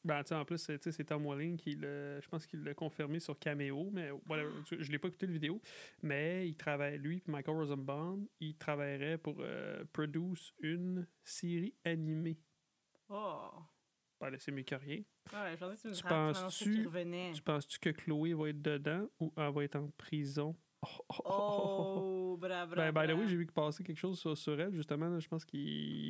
ben, 0.04 0.22
en 0.32 0.44
plus, 0.44 0.58
c'est- 0.58 1.04
Tom 1.04 1.26
Welling 1.26 1.56
qui 1.56 1.74
l'a. 1.76 2.20
Je 2.20 2.28
pense 2.28 2.46
qu'il 2.46 2.62
l'a 2.62 2.74
confirmé 2.74 3.20
sur 3.20 3.38
Cameo, 3.38 3.90
mais 3.92 4.10
tu- 4.66 4.82
je 4.82 4.90
l'ai 4.92 4.98
pas 4.98 5.08
écouté 5.08 5.26
la 5.26 5.32
vidéo. 5.32 5.60
Mais 6.02 6.48
il 6.48 6.56
travaille, 6.56 6.98
lui, 6.98 7.20
puis 7.20 7.32
Michael 7.32 7.56
Rosenbaum, 7.56 8.26
il 8.40 8.56
travaillerait 8.56 9.18
pour 9.18 9.36
euh, 9.40 9.84
produce 9.92 10.52
une 10.60 11.06
série 11.22 11.74
animée. 11.84 12.38
Oh! 13.08 13.50
Ben, 14.20 14.30
là, 14.30 14.38
c'est 14.38 14.52
mieux 14.52 14.62
que 14.62 14.74
rien. 14.74 15.02
Ouais, 15.32 15.52
je 15.52 15.56
pensais 15.56 15.76
que 15.76 15.82
tu 15.82 15.88
me 15.88 15.94
Tu 15.94 16.02
penses-tu-. 16.08 17.34
Tu 17.34 17.42
penses-tu 17.42 17.78
que 17.78 17.90
Chloé 17.90 18.34
va 18.34 18.48
être 18.50 18.62
dedans 18.62 19.06
ou 19.20 19.32
elle 19.36 19.52
va 19.52 19.64
être 19.64 19.76
en 19.76 19.88
prison? 19.98 20.54
Oh, 20.84 21.04
oh, 21.08 21.14
oh, 21.18 21.22
oh, 21.24 21.32
oh. 21.36 22.00
Oh, 22.34 22.36
bra, 22.36 22.66
bra, 22.66 22.90
Ben, 22.90 23.06
by 23.06 23.12
the 23.12 23.16
way, 23.16 23.26
j'ai 23.28 23.36
vu 23.36 23.46
que 23.46 23.52
passer 23.52 23.82
quelque 23.82 23.98
chose 23.98 24.18
sur, 24.18 24.36
sur 24.36 24.60
elle, 24.60 24.74
justement. 24.74 25.08
là, 25.08 25.18
je 25.18 25.28
pense 25.28 25.44
que 25.44 25.56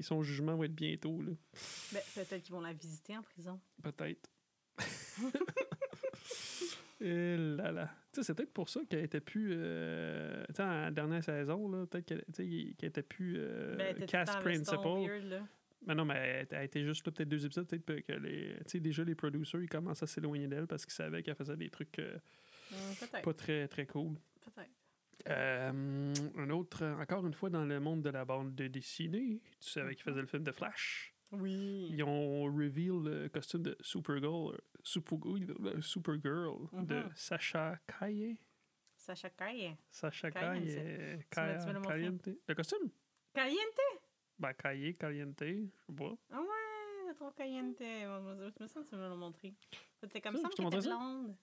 son 0.03 0.23
jugement 0.23 0.57
va 0.57 0.65
être 0.65 0.75
bientôt, 0.75 1.21
là. 1.23 1.33
Ben, 1.93 2.01
peut-être 2.15 2.43
qu'ils 2.43 2.55
vont 2.55 2.61
la 2.61 2.73
visiter 2.73 3.17
en 3.17 3.23
prison. 3.23 3.61
Peut-être. 3.83 4.31
Et 7.01 7.37
là 7.37 7.71
là. 7.73 7.91
Sais, 8.13 8.23
c'est 8.23 8.35
peut-être 8.35 8.53
pour 8.53 8.69
ça 8.69 8.81
qu'elle 8.89 9.05
était 9.05 9.21
plus. 9.21 9.51
euh, 9.53 10.45
tu 10.49 10.55
sais, 10.55 10.63
en 10.63 10.91
dernière 10.91 11.23
saison, 11.23 11.69
là, 11.69 11.87
peut-être 11.87 12.07
qu'elle 12.07 12.25
qu'elle 12.33 12.89
était 12.89 13.03
plus 13.03 13.35
euh, 13.39 13.77
Ben, 13.77 14.07
cast 14.07 14.39
principal. 14.41 14.79
weird, 14.85 15.25
là. 15.25 15.41
Mais 15.87 15.95
non, 15.95 16.05
mais 16.07 16.47
elle, 16.51 16.65
était 16.65 16.83
juste 16.83 17.05
là 17.05 17.13
peut-être 17.13 17.29
deux 17.29 17.45
épisodes, 17.45 17.67
peut-être 17.67 18.07
que 18.07 18.13
les. 18.13 18.55
Tu 18.59 18.63
sais, 18.67 18.81
déjà 18.81 19.05
les 19.05 19.15
producers, 19.15 19.61
ils 19.61 19.69
commencent 19.69 20.03
à 20.03 20.07
s'éloigner 20.07 20.47
d'elle 20.49 20.67
parce 20.67 20.87
qu'ils 20.87 20.95
savaient 20.95 21.23
qu'elle 21.23 21.35
faisait 21.35 21.57
des 21.57 21.69
trucs 21.69 21.99
euh, 21.99 22.17
peut-être. 23.01 23.23
pas 23.23 23.35
très, 23.35 23.69
très 23.69 23.87
cool. 23.87 24.15
Peut-être. 24.45 24.71
Euh, 25.29 26.13
un 26.37 26.51
autre, 26.51 26.85
encore 27.01 27.27
une 27.27 27.33
fois, 27.35 27.49
dans 27.51 27.65
le 27.65 27.81
monde 27.81 28.03
de 28.03 28.11
la 28.11 28.25
bande 28.25 28.55
de 28.55 28.67
dessinée, 28.67 29.41
tu 29.61 29.71
savais 29.71 29.95
qu'ils 29.95 30.05
faisaient 30.05 30.21
le 30.21 30.27
film 30.27 30.43
de 30.45 30.53
Flash? 30.53 31.15
Oui. 31.33 31.89
Ils 31.91 32.03
ont 32.05 32.45
reveal 32.45 33.03
le 33.03 33.29
costume 33.29 33.63
de 33.63 33.77
Supergirl, 33.81 34.55
euh, 34.55 34.59
Super, 34.83 35.19
euh, 35.27 35.81
Supergirl 35.81 36.69
de 36.73 36.95
Mhm. 37.03 37.13
Sacha 37.15 37.79
Kaye. 37.87 38.37
Sacha 38.97 39.31
Kaye. 39.31 39.77
Sacha. 39.91 40.31
Kaye. 40.31 41.19
Caliente. 41.31 42.29
Le 42.49 42.55
costume? 42.55 42.91
Caliente? 43.33 43.81
Ben, 44.39 44.53
Kaye, 44.53 44.95
Caliente, 44.95 45.37
je 45.41 45.67
sais 45.87 45.93
pas. 45.97 46.13
Ah 46.31 46.41
ouais, 46.41 47.09
le 47.09 47.15
trop 47.15 47.31
caliente. 47.33 47.77
Je 47.81 48.63
me 48.63 48.67
sens 48.67 48.85
que 48.85 48.91
tu 48.91 48.97
me 48.97 49.01
l'as 49.01 49.15
montré. 49.17 49.55
C'était 50.01 50.21
comme 50.21 50.37
Ça, 50.37 50.43
ça, 50.43 50.49
mais 50.49 50.55
qu'elle 50.55 50.67
était 50.67 50.77
montrais 50.77 50.81
ça? 50.83 50.97
blonde. 50.97 51.37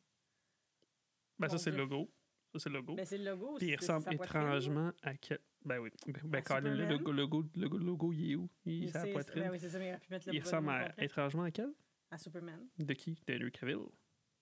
Ben, 1.39 1.47
Mon 1.47 1.51
ça, 1.51 1.57
c'est 1.57 1.71
le 1.71 1.77
logo. 1.77 2.09
Ça, 2.53 2.59
c'est 2.59 2.69
le 2.69 2.75
logo. 2.75 2.95
Ben, 2.95 3.05
c'est 3.05 3.17
le 3.17 3.25
logo. 3.25 3.55
Puis 3.57 3.67
il 3.67 3.75
ressemble 3.77 4.13
étrangement 4.13 4.91
à 5.03 5.15
quel. 5.15 5.39
Ben 5.63 5.79
oui. 5.79 5.89
Ben, 6.07 6.39
À 6.39 6.41
Colin, 6.41 6.73
le 6.75 6.85
logo, 6.85 7.11
le 7.11 7.17
logo, 7.21 7.45
logo, 7.55 7.77
logo, 7.77 8.13
il 8.13 8.31
est 8.31 8.35
où? 8.35 8.49
Il 8.65 8.83
est 8.89 8.93
la 8.93 9.01
c'est- 9.03 9.11
poitrine. 9.13 9.43
ben 9.43 9.51
oui, 9.51 9.59
c'est 9.59 9.69
ça, 9.69 9.79
mais 9.79 9.85
il 9.87 9.89
aurait 9.91 9.99
pu 9.99 10.09
mettre 10.11 10.27
le 10.27 10.35
il 10.35 10.41
ressemble 10.41 10.69
à, 10.69 10.93
étrangement 11.03 11.43
à 11.43 11.51
quel? 11.51 11.71
À 12.09 12.17
Superman. 12.17 12.67
De 12.77 12.93
qui? 12.93 13.17
D'Henry 13.25 13.51
Cavill. 13.51 13.77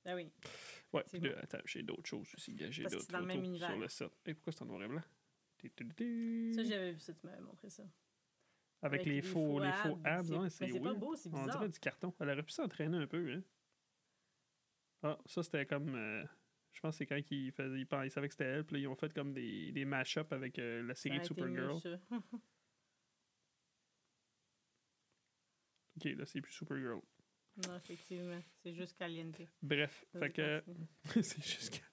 Ben 0.06 0.16
oui. 0.16 0.32
Ouais, 0.94 1.04
puis 1.12 1.20
là, 1.20 1.32
attends, 1.44 1.60
j'ai 1.66 1.84
d'autres 1.84 2.08
choses 2.08 2.28
aussi. 2.34 2.56
J'ai 2.72 2.84
d'autres 2.84 3.06
photos 3.12 3.58
sur 3.60 3.78
le 3.80 3.88
set. 3.90 4.12
Et 4.26 4.34
pourquoi 4.34 4.54
c'est 4.54 4.62
en 4.64 4.66
noir 4.66 4.82
et 4.82 4.88
blanc? 4.88 5.02
Ça, 5.62 6.64
j'avais 6.64 6.94
vu 6.94 7.00
ça, 7.00 7.14
tu 7.14 7.28
m'avais 7.28 7.42
montré 7.42 7.70
ça. 7.70 7.84
Avec, 8.82 9.06
les, 9.06 9.22
faux, 9.22 9.60
les 9.60 9.74
faux 9.74 10.00
abs, 10.06 10.32
mais 10.32 10.50
c'est 10.50 10.80
pas 10.80 10.94
beau, 10.94 11.14
c'est 11.16 11.28
On 11.30 11.42
bizarre. 11.42 11.58
dirait 11.58 11.70
du 11.70 11.80
carton. 11.80 12.14
Elle 12.22 12.30
aurait 12.30 12.44
pu 12.44 12.54
s'entraîner 12.54 12.96
un 12.98 13.08
peu, 13.08 13.34
hein. 13.34 13.44
Ah, 15.04 15.18
ça, 15.26 15.44
c'était 15.44 15.66
comme... 15.66 15.96
je 16.80 16.82
pense 16.82 16.96
que 16.96 17.00
c'est 17.00 17.08
quand 17.08 17.20
ils, 17.30 17.52
faisaient, 17.52 17.82
ils, 17.82 17.88
ils 18.06 18.10
savaient 18.10 18.30
que 18.30 18.34
c'était 18.34 18.46
elle, 18.46 18.64
puis 18.64 18.78
là, 18.78 18.82
ils 18.84 18.88
ont 18.88 18.96
fait 18.96 19.12
comme 19.12 19.34
des, 19.34 19.74
des 19.74 19.84
mash-up 19.84 20.32
avec 20.32 20.58
euh, 20.60 20.82
la 20.84 20.96
Ça 20.96 21.02
série 21.02 21.18
de 21.18 21.20
mieux, 21.20 21.26
Supergirl. 21.26 21.80
ça. 21.82 22.00
Ok, 25.98 26.06
là, 26.06 26.26
c'est 26.26 26.40
plus 26.40 26.54
Supergirl. 26.54 27.02
non, 27.68 27.76
effectivement. 27.76 28.40
C'est 28.64 28.74
juste 28.74 28.98
caliente. 28.98 29.42
Bref, 29.62 30.06
Vas-y, 30.14 30.24
fait 30.24 30.32
que... 30.32 30.60
continue. 30.62 30.88
c'est 31.22 31.44
juste. 31.44 31.84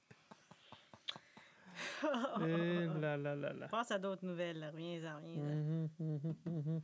Eh 2.05 2.87
là 3.00 3.16
là 3.16 3.35
là 3.35 3.52
là. 3.52 3.66
Passe 3.66 3.90
à 3.90 3.99
d'autres 3.99 4.25
nouvelles, 4.25 4.61
là. 4.61 4.71
Mhm, 4.71 5.90
mhm, 5.99 6.37
mhm. 6.47 6.83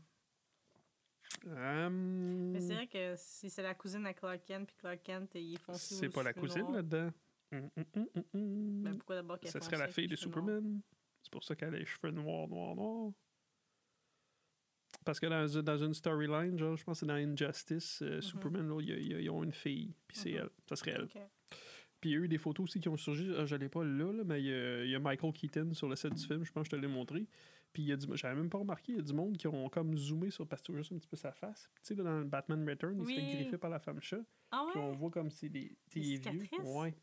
Mais 2.53 2.61
c'est 2.61 2.75
vrai 2.75 2.89
que 2.89 3.15
si 3.17 3.49
c'est 3.49 3.63
la 3.63 3.77
cousine 3.77 4.05
à 4.07 4.15
Clark 4.15 4.45
Kent, 4.45 4.67
puis 4.67 4.77
Clark 4.77 5.01
Kent, 5.05 5.31
il 5.37 5.55
est 5.55 5.59
foncé 5.59 5.95
C'est 5.95 6.09
pas 6.09 6.25
la 6.25 6.33
cousine 6.33 6.73
là-dedans? 6.73 7.13
Hum, 7.53 7.69
hum, 7.77 7.87
hum, 7.97 8.25
hum. 8.35 8.83
Ben, 8.83 8.97
pourquoi 8.97 9.17
d'abord 9.17 9.39
est 9.43 9.49
serait 9.49 9.77
la 9.79 9.89
fille 9.89 10.09
de? 10.09 10.17
Superman. 10.17 10.81
C'est 11.23 11.31
pour 11.33 11.45
ça 11.45 11.55
qu'elle 11.55 11.75
a 11.75 11.79
les 11.79 11.85
cheveux 11.87 12.11
noirs, 12.11 12.49
noirs, 12.49 12.75
noirs. 12.75 13.13
Parce 15.05 15.19
que 15.19 15.27
dans, 15.27 15.63
dans 15.63 15.77
une 15.85 15.95
storyline, 15.95 16.59
genre, 16.59 16.77
je 16.77 16.85
pense 16.85 17.01
que 17.01 17.01
c'est 17.01 17.07
dans 17.07 17.15
Injustice, 17.15 18.03
euh, 18.03 18.21
Superman, 18.21 18.71
y 18.81 18.93
a- 18.93 18.97
ils 19.21 19.31
ont 19.31 19.43
une 19.43 19.53
fille, 19.53 19.95
puis 20.07 20.17
c'est 20.17 20.31
Mhm. 20.33 20.37
elle. 20.39 20.51
Ça 20.69 20.77
serait 20.77 20.93
elle. 20.93 21.09
Puis 22.01 22.11
il 22.11 22.13
y 22.13 22.17
a 22.17 22.19
eu 22.21 22.29
des 22.29 22.39
photos 22.39 22.65
aussi 22.65 22.81
qui 22.81 22.89
ont 22.89 22.97
surgi. 22.97 23.33
Ah, 23.39 23.47
je 23.47 23.55
l'ai 23.57 23.69
pas 23.69 23.85
là, 23.85 24.13
là, 24.13 24.25
mais 24.25 24.41
il 24.43 24.47
y, 24.47 24.53
a, 24.53 24.85
il 24.85 24.91
y 24.91 24.95
a 24.95 24.99
Michael 24.99 25.33
Keaton 25.33 25.73
sur 25.75 25.89
le 25.89 25.95
set 25.97 26.13
du 26.13 26.23
film, 26.25 26.45
je 26.45 26.51
pense 26.53 26.69
que 26.69 26.77
je 26.77 26.81
te 26.81 26.87
l'ai 26.87 26.93
montré. 26.93 27.27
Puis 27.73 27.85
il 27.85 27.89
y 27.89 27.93
a 27.93 27.97
du 27.97 28.07
j'avais 28.17 28.35
même 28.35 28.51
pas 28.51 28.59
remarqué, 28.59 28.93
il 28.93 28.97
y 28.97 28.99
a 28.99 29.03
du 29.03 29.13
monde 29.15 29.37
qui 29.37 29.47
ont 29.47 29.69
comme 29.69 29.97
zoomé 29.97 30.31
sur 30.31 30.47
parce 30.47 30.63
que 30.63 30.77
juste 30.77 30.93
un 30.93 30.99
petit 30.99 31.07
peu 31.09 31.17
sa 31.17 31.33
face. 31.33 31.71
Tu 31.77 31.81
sais, 31.83 31.95
dans 31.95 32.23
Batman 32.25 32.69
Return, 32.69 32.99
il 33.01 33.07
se 33.07 33.13
fait 33.15 33.23
griffer 33.37 33.57
par 33.59 33.71
la 33.71 33.79
femme 33.79 34.01
chat. 34.01 34.21
Ah 34.51 34.67
Puis 34.71 34.79
on 34.81 34.93
voit 34.93 35.11
comme 35.11 35.31
c'est 35.31 35.49
des, 35.49 35.77
Des 35.95 36.01
vieux. 36.19 36.49
Ouais. 36.65 36.95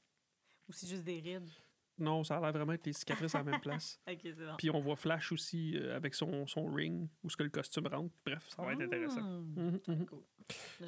Ou 0.69 0.73
c'est 0.73 0.87
juste 0.87 1.03
des 1.03 1.19
rides? 1.19 1.49
Non, 1.97 2.23
ça 2.23 2.37
a 2.37 2.39
l'air 2.41 2.53
vraiment 2.53 2.71
être 2.73 2.85
les 2.85 2.93
cicatrices 2.93 3.35
à 3.35 3.39
la 3.39 3.43
même 3.51 3.59
place. 3.59 3.99
Ok, 4.09 4.19
c'est 4.23 4.33
bon. 4.35 4.55
Puis 4.57 4.69
on 4.69 4.79
voit 4.79 4.95
Flash 4.95 5.31
aussi 5.33 5.75
euh, 5.77 5.95
avec 5.97 6.15
son, 6.15 6.47
son 6.47 6.65
ring, 6.71 7.09
où 7.23 7.29
ce 7.29 7.35
que 7.35 7.43
le 7.43 7.49
costume 7.49 7.87
rentre. 7.87 8.13
Bref, 8.25 8.47
ça 8.49 8.61
va 8.63 8.71
être 8.73 8.81
intéressant. 8.81 9.19
Ah, 9.21 9.39
Mhm, 9.59 9.79
mhm. 9.87 10.05
Cool. 10.05 10.23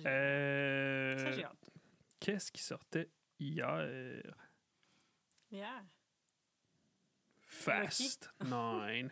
Euh, 0.05 1.17
Ça, 1.17 1.31
j'ai 1.31 1.43
hâte. 1.43 1.69
Qu'est-ce 2.19 2.51
qui 2.51 2.61
sortait 2.63 3.09
hier? 3.39 4.23
Yeah. 5.51 5.83
Fast 7.45 8.29
9. 8.39 9.11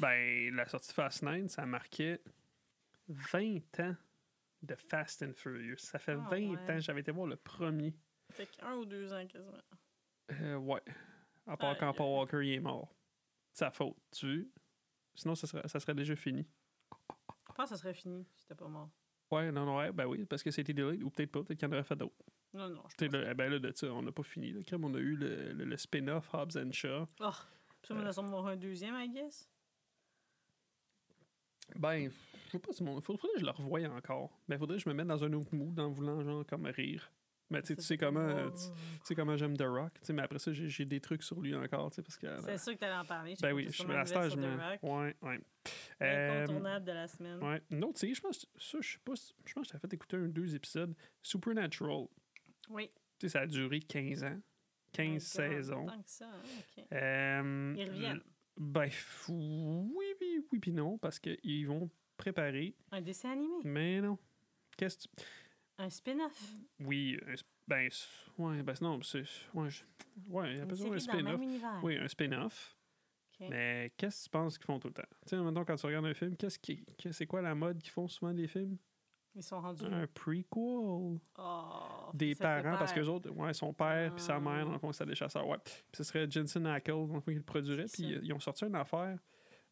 ben, 0.00 0.54
la 0.54 0.66
sortie 0.66 0.88
de 0.88 0.92
Fast 0.92 1.22
9, 1.22 1.48
ça 1.48 1.64
marquait 1.66 2.20
20 3.08 3.80
ans 3.80 3.96
de 4.62 4.74
Fast 4.74 5.22
and 5.22 5.32
Furious. 5.36 5.76
Ça 5.78 5.98
fait 5.98 6.12
Ah, 6.12 6.28
20 6.30 6.36
ouais. 6.50 6.72
ans, 6.72 6.80
j'avais 6.80 7.00
été 7.00 7.12
voir 7.12 7.26
le 7.28 7.36
premier. 7.36 7.94
Fait 8.32 8.46
qu'un 8.46 8.74
ou 8.74 8.84
deux 8.84 9.12
ans 9.12 9.24
quasiment. 9.26 9.52
Euh, 10.30 10.56
ouais. 10.56 10.82
À 11.46 11.56
part 11.56 11.76
quand 11.78 11.92
Paul. 11.94 12.06
Walker 12.06 12.42
il 12.42 12.54
est 12.54 12.60
mort. 12.60 12.94
C'est 13.52 13.64
sa 13.64 13.70
faute, 13.70 13.96
tu 14.12 14.26
veux? 14.26 14.50
Sinon, 15.14 15.34
ça 15.34 15.46
serait, 15.46 15.66
ça 15.66 15.80
serait 15.80 15.94
déjà 15.94 16.14
fini. 16.14 16.46
Je 17.48 17.54
pense 17.54 17.70
que 17.70 17.76
ça 17.76 17.76
serait 17.76 17.94
fini 17.94 18.24
si 18.24 18.42
c'était 18.42 18.54
pas 18.54 18.68
mort. 18.68 18.90
Ouais, 19.30 19.50
non, 19.50 19.64
non, 19.66 19.76
ouais, 19.78 19.92
ben 19.92 20.06
oui, 20.06 20.24
parce 20.24 20.42
que 20.42 20.50
c'était 20.50 20.72
delayed, 20.72 21.02
ou 21.02 21.10
peut-être 21.10 21.32
pas, 21.32 21.42
peut-être 21.42 21.58
qu'il 21.58 21.68
y 21.68 21.70
en 21.70 21.74
aurait 21.74 21.84
fait 21.84 21.96
d'autres. 21.96 22.14
Non, 22.54 22.68
non, 22.68 22.82
je 22.88 23.06
pense 23.06 23.20
eh 23.26 23.34
ben 23.34 23.50
là, 23.50 23.58
de 23.58 23.72
ça, 23.74 23.92
on 23.92 24.02
n'a 24.02 24.12
pas 24.12 24.22
fini. 24.22 24.52
Là. 24.52 24.62
Crème, 24.62 24.84
on 24.84 24.94
a 24.94 24.98
eu 24.98 25.16
le, 25.16 25.52
le, 25.52 25.64
le 25.64 25.76
spin-off 25.76 26.32
Hobbs 26.32 26.56
and 26.56 26.72
Shaw. 26.72 27.06
Oh, 27.20 27.30
ça, 27.82 27.94
on 27.94 27.96
va 27.96 28.04
en 28.04 28.06
avoir 28.06 28.46
un 28.46 28.56
deuxième, 28.56 28.94
I 28.94 29.10
guess. 29.10 29.50
Ben, 31.76 32.10
je 32.46 32.50
sais 32.50 32.58
pas 32.58 32.72
si 32.72 32.82
mon. 32.82 33.00
Faudrait, 33.00 33.20
faudrait 33.20 33.34
que 33.34 33.40
je 33.40 33.44
le 33.44 33.50
revoie 33.50 33.80
encore. 33.88 34.40
Ben, 34.48 34.58
faudrait 34.58 34.78
que 34.78 34.82
je 34.82 34.88
me 34.88 34.94
mette 34.94 35.06
dans 35.06 35.22
un 35.22 35.32
autre 35.34 35.54
mood 35.54 35.78
en 35.78 35.90
voulant, 35.90 36.22
genre, 36.22 36.46
comme 36.46 36.64
rire. 36.66 37.12
Mais 37.50 37.62
tu 37.62 37.74
sais, 37.74 37.76
tu 37.76 37.98
comment, 37.98 38.20
euh, 38.20 38.50
tu, 38.50 38.56
tu 38.56 38.70
sais 39.04 39.14
comment 39.14 39.36
j'aime 39.36 39.56
The 39.56 39.62
Rock. 39.62 39.92
tu 40.04 40.12
Mais 40.12 40.22
après 40.22 40.38
ça, 40.38 40.52
j'ai 40.52 40.84
des 40.84 41.00
trucs 41.00 41.22
sur 41.22 41.40
lui 41.40 41.54
encore. 41.54 41.90
tu 41.90 41.96
sais, 41.96 42.02
Parce 42.02 42.16
que, 42.18 42.26
C'est 42.44 42.58
sûr 42.58 42.74
que 42.74 42.78
t'allais 42.78 42.94
en 42.96 43.04
parler. 43.04 43.34
ben 43.40 43.52
oui, 43.52 43.66
je 43.70 43.82
suis 43.82 43.92
à 43.92 44.04
stage, 44.04 44.34
Rock. 44.34 44.82
Ouais, 44.82 45.16
ouais. 45.22 45.40
Euh, 46.02 46.44
Incontournable 46.44 46.84
de 46.84 46.92
la 46.92 47.08
semaine. 47.08 47.42
ouais. 47.42 47.62
Une 47.70 47.84
autre 47.84 47.98
série, 47.98 48.14
je 48.14 48.20
pense, 48.20 48.46
ça, 48.58 48.78
je 48.80 48.92
sais 48.92 48.98
pas, 49.04 49.14
je 49.46 49.52
pense 49.54 49.66
que 49.66 49.72
j'ai 49.72 49.78
fait 49.78 49.94
écouter 49.94 50.16
un, 50.18 50.28
deux 50.28 50.54
épisodes. 50.54 50.94
Supernatural. 51.22 52.06
Oui. 52.70 52.90
Tu 53.18 53.26
sais, 53.26 53.32
ça 53.32 53.40
a 53.40 53.46
duré 53.46 53.80
15 53.80 54.24
ans. 54.24 54.38
15 54.92 55.06
My 55.06 55.12
God, 55.12 55.20
saisons. 55.22 55.86
Tant 55.86 56.02
que 56.02 56.10
ça, 56.10 56.26
hein, 56.26 56.42
OK. 56.78 56.84
Euh, 56.92 57.74
Ils 57.76 57.88
reviennent. 57.90 58.20
Ben, 58.56 58.90
oui, 59.28 60.04
oui, 60.20 60.44
oui, 60.52 60.58
puis 60.58 60.72
non, 60.72 60.98
parce 60.98 61.18
qu'ils 61.18 61.66
vont 61.66 61.88
préparer. 62.16 62.74
Un 62.92 63.00
dessin 63.00 63.30
animé. 63.32 63.54
Mais 63.64 64.00
non. 64.00 64.18
Qu'est-ce 64.76 64.96
que 64.98 65.02
tu. 65.16 65.24
Un 65.78 65.90
spin-off? 65.90 66.54
Oui, 66.80 67.18
un 67.28 67.34
ben, 67.68 67.88
ouais, 68.38 68.62
ben, 68.62 68.74
non, 68.80 69.00
c'est. 69.02 69.22
Ouais, 69.54 69.68
je- 69.70 69.84
ouais, 70.28 70.52
il 70.52 70.56
Une 70.56 70.62
appelle 70.62 70.76
ça 70.76 70.82
série 70.84 70.86
un 70.86 70.88
dans 70.88 70.94
le 70.94 71.00
spin-off. 71.00 71.82
Oui, 71.82 71.96
un 71.98 72.08
spin-off. 72.08 72.74
Mais 73.40 73.92
qu'est-ce 73.96 74.20
que 74.20 74.24
tu 74.24 74.30
penses 74.30 74.58
qu'ils 74.58 74.66
font 74.66 74.80
tout 74.80 74.88
le 74.88 74.94
temps? 74.94 75.02
Tu 75.26 75.28
sais, 75.30 75.36
maintenant, 75.36 75.64
quand 75.64 75.76
tu 75.76 75.86
regardes 75.86 76.06
un 76.06 76.14
film, 76.14 76.34
qu'est-ce 76.36 76.58
qui, 76.58 76.84
que- 77.00 77.12
c'est 77.12 77.26
quoi 77.26 77.40
la 77.40 77.54
mode 77.54 77.78
qu'ils 77.80 77.92
font 77.92 78.08
souvent 78.08 78.32
des 78.34 78.48
films? 78.48 78.76
Ils 79.36 79.42
sont 79.44 79.60
rendus. 79.60 79.84
Un 79.84 80.08
prequel. 80.08 80.44
Oh, 80.56 81.18
Des 82.14 82.34
parents, 82.34 82.76
parce 82.76 82.92
que 82.92 83.00
autres, 83.02 83.30
ouais, 83.30 83.54
son 83.54 83.72
père 83.72 84.12
puis 84.12 84.24
sa 84.24 84.36
Ah. 84.36 84.40
mère, 84.40 84.64
dans 84.66 84.72
le 84.72 84.78
fond, 84.80 84.90
c'était 84.90 85.06
des 85.10 85.14
chasseurs. 85.14 85.46
Ouais. 85.46 85.58
Puis 85.62 85.74
ce 85.92 86.02
serait 86.02 86.28
Jensen 86.28 86.66
Ackles, 86.66 86.90
dans 87.06 87.14
le 87.14 87.20
fond, 87.20 87.30
qui 87.30 87.34
le 87.34 87.42
produirait. 87.42 87.86
C'est 87.86 88.02
Puis 88.02 88.18
ils 88.22 88.32
ont 88.32 88.40
sorti 88.40 88.64
une 88.64 88.74
affaire. 88.74 89.16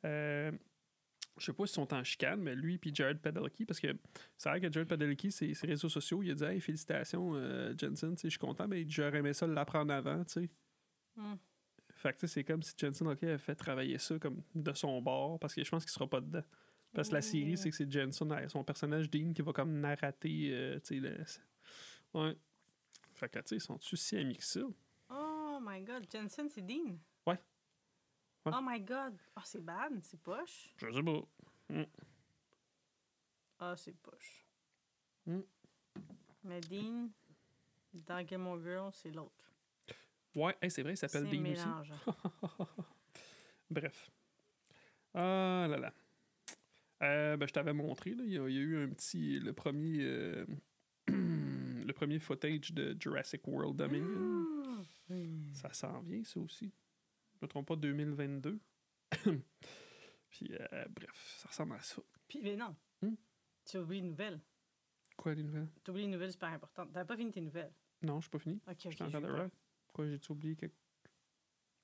Euh, 0.04 0.52
je 1.38 1.47
sais 1.47 1.52
pas 1.52 1.66
s'ils 1.66 1.75
sont 1.75 1.93
en 1.93 2.02
chicane, 2.02 2.40
mais 2.40 2.55
lui 2.55 2.78
puis 2.78 2.95
Jared 2.95 3.19
Padalecki, 3.19 3.64
parce 3.64 3.81
que 3.81 3.88
c'est 4.37 4.49
vrai 4.49 4.61
que 4.61 4.73
Jared 4.73 4.88
Padalecki, 4.88 5.31
ses, 5.31 5.55
ses 5.55 5.66
réseaux 5.66 5.88
sociaux, 5.88 6.23
il 6.23 6.31
a 6.31 6.35
dit 6.35 6.45
Hey, 6.45 6.61
félicitations, 6.61 7.35
euh, 7.35 7.75
Jensen, 7.76 8.16
je 8.23 8.28
suis 8.28 8.38
content, 8.38 8.66
mais 8.66 8.85
j'aurais 8.88 9.19
aimé 9.19 9.33
ça 9.33 9.47
l'apprendre 9.47 9.93
avant, 9.93 10.25
tu 10.25 10.33
sais. 10.33 10.50
Hmm. 11.16 11.35
Fait 11.95 12.14
que 12.14 12.26
c'est 12.26 12.45
comme 12.45 12.62
si 12.62 12.75
Jensen 12.76 13.09
Ackles 13.09 13.26
avait 13.26 13.38
fait 13.38 13.55
travailler 13.55 13.99
ça 13.99 14.19
comme 14.19 14.43
de 14.55 14.73
son 14.73 15.00
bord, 15.00 15.38
parce 15.38 15.55
que 15.55 15.64
je 15.64 15.71
pense 15.71 15.85
qu'il 15.85 15.93
sera 15.93 16.09
pas 16.09 16.21
dedans. 16.21 16.45
Parce 16.93 17.09
que 17.09 17.14
la 17.14 17.23
série, 17.23 17.55
Ouh. 17.55 17.57
c'est 17.57 17.71
que 17.71 17.76
c'est 17.76 17.90
Jensen, 17.90 18.33
euh, 18.33 18.49
son 18.49 18.64
personnage 18.64 19.11
Dean, 19.11 19.33
qui 19.33 19.43
va 19.43 19.52
comme 19.52 19.81
narrater, 19.81 20.49
euh, 20.50 20.81
tu 20.81 20.95
sais, 20.95 21.00
le... 21.00 21.16
Ouais. 22.14 22.37
Fait 23.14 23.28
que, 23.28 23.38
tu 23.40 23.45
sais, 23.49 23.57
ils 23.57 23.61
sont-tu 23.61 23.97
si 23.97 24.16
amis 24.16 24.37
que 24.37 24.45
ça? 24.45 24.61
Oh 25.11 25.59
my 25.61 25.83
god, 25.83 26.07
Jensen, 26.11 26.49
c'est 26.49 26.64
Dean? 26.64 26.99
Ouais. 28.46 28.52
Oh 28.54 28.60
my 28.62 28.80
god. 28.80 29.18
Oh, 29.36 29.40
c'est 29.44 29.64
bad, 29.64 30.00
c'est 30.02 30.20
poche. 30.22 30.72
Je 30.76 30.90
sais 30.90 31.02
pas. 31.02 31.84
Ah, 33.58 33.74
c'est 33.76 33.96
poche. 33.96 34.46
Hmm. 35.26 35.40
Mais 36.44 36.60
Dean, 36.60 37.08
dans 37.92 38.24
Game 38.24 38.46
of 38.46 38.62
Girls, 38.62 38.92
c'est 38.94 39.10
l'autre. 39.10 39.52
Ouais, 40.34 40.56
hey, 40.62 40.70
c'est 40.70 40.82
vrai, 40.82 40.92
il 40.92 40.96
s'appelle 40.96 41.28
Dean 41.28 41.50
aussi. 41.50 41.90
Bref. 43.70 44.10
Ah 45.14 45.66
là 45.68 45.78
là. 45.78 45.92
Euh, 47.02 47.36
ben, 47.36 47.48
je 47.48 47.52
t'avais 47.52 47.72
montré, 47.72 48.14
là, 48.14 48.22
il, 48.24 48.32
y 48.32 48.38
a, 48.38 48.48
il 48.48 48.54
y 48.54 48.58
a 48.58 48.62
eu 48.62 48.84
un 48.84 48.88
petit. 48.90 49.40
Le 49.40 49.52
premier. 49.52 49.98
euh, 50.02 50.46
le 51.08 51.92
premier 51.92 52.18
footage 52.20 52.72
de 52.72 52.96
Jurassic 53.00 53.46
World 53.48 53.76
Dominion. 53.76 54.46
Hmm. 55.08 55.52
Ça 55.54 55.72
s'en 55.72 56.00
vient, 56.00 56.22
ça 56.22 56.38
aussi. 56.40 56.72
Je 57.40 57.44
me 57.44 57.49
trompe 57.49 57.68
pas, 57.68 57.77
2022. 57.77 58.59
Puis, 60.31 60.49
euh, 60.53 60.85
bref, 60.88 61.35
ça 61.38 61.49
ressemble 61.49 61.75
à 61.75 61.81
ça. 61.83 62.03
Puis, 62.29 62.40
mais 62.42 62.57
non. 62.57 62.75
Hmm? 63.03 63.14
Tu 63.64 63.77
as 63.77 63.83
oublié 63.83 64.01
une 64.01 64.09
nouvelle. 64.09 64.40
Quoi, 65.16 65.35
les 65.35 65.42
nouvelles? 65.42 65.68
Tu 65.85 65.90
as 65.90 65.92
oublié 65.92 66.07
une 66.07 66.12
nouvelle 66.12 66.33
super 66.33 66.49
importante. 66.51 66.92
T'avais 66.92 67.07
pas 67.07 67.16
fini 67.16 67.31
tes 67.31 67.40
nouvelles. 67.40 67.72
Non, 68.03 68.16
je 68.16 68.22
suis 68.22 68.31
pas 68.31 68.38
fini. 68.38 68.61
Ok, 68.66 68.77
Je 68.81 68.88
ok. 68.88 68.94
suis 68.94 69.03
en 69.03 69.07
j'ai 69.09 69.20
train 69.20 69.44
de. 69.44 69.51
Quoi, 69.92 70.07
j'ai-tu 70.09 70.33
oublié 70.33 70.57
quelque 70.57 70.75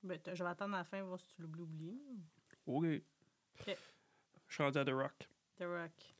Ben, 0.03 0.19
je 0.33 0.43
vais 0.43 0.49
attendre 0.49 0.75
à 0.75 0.79
la 0.79 0.83
fin, 0.83 1.01
voir 1.03 1.19
si 1.19 1.27
tu 1.35 1.41
l'oublies 1.41 1.61
oublié. 1.61 1.97
Ok. 2.65 2.85
Ok. 3.59 3.77
Je 4.47 4.53
suis 4.53 4.63
rendu 4.63 4.77
à 4.77 4.85
The 4.85 4.89
Rock. 4.89 5.29
The 5.57 5.63
Rock. 5.63 6.15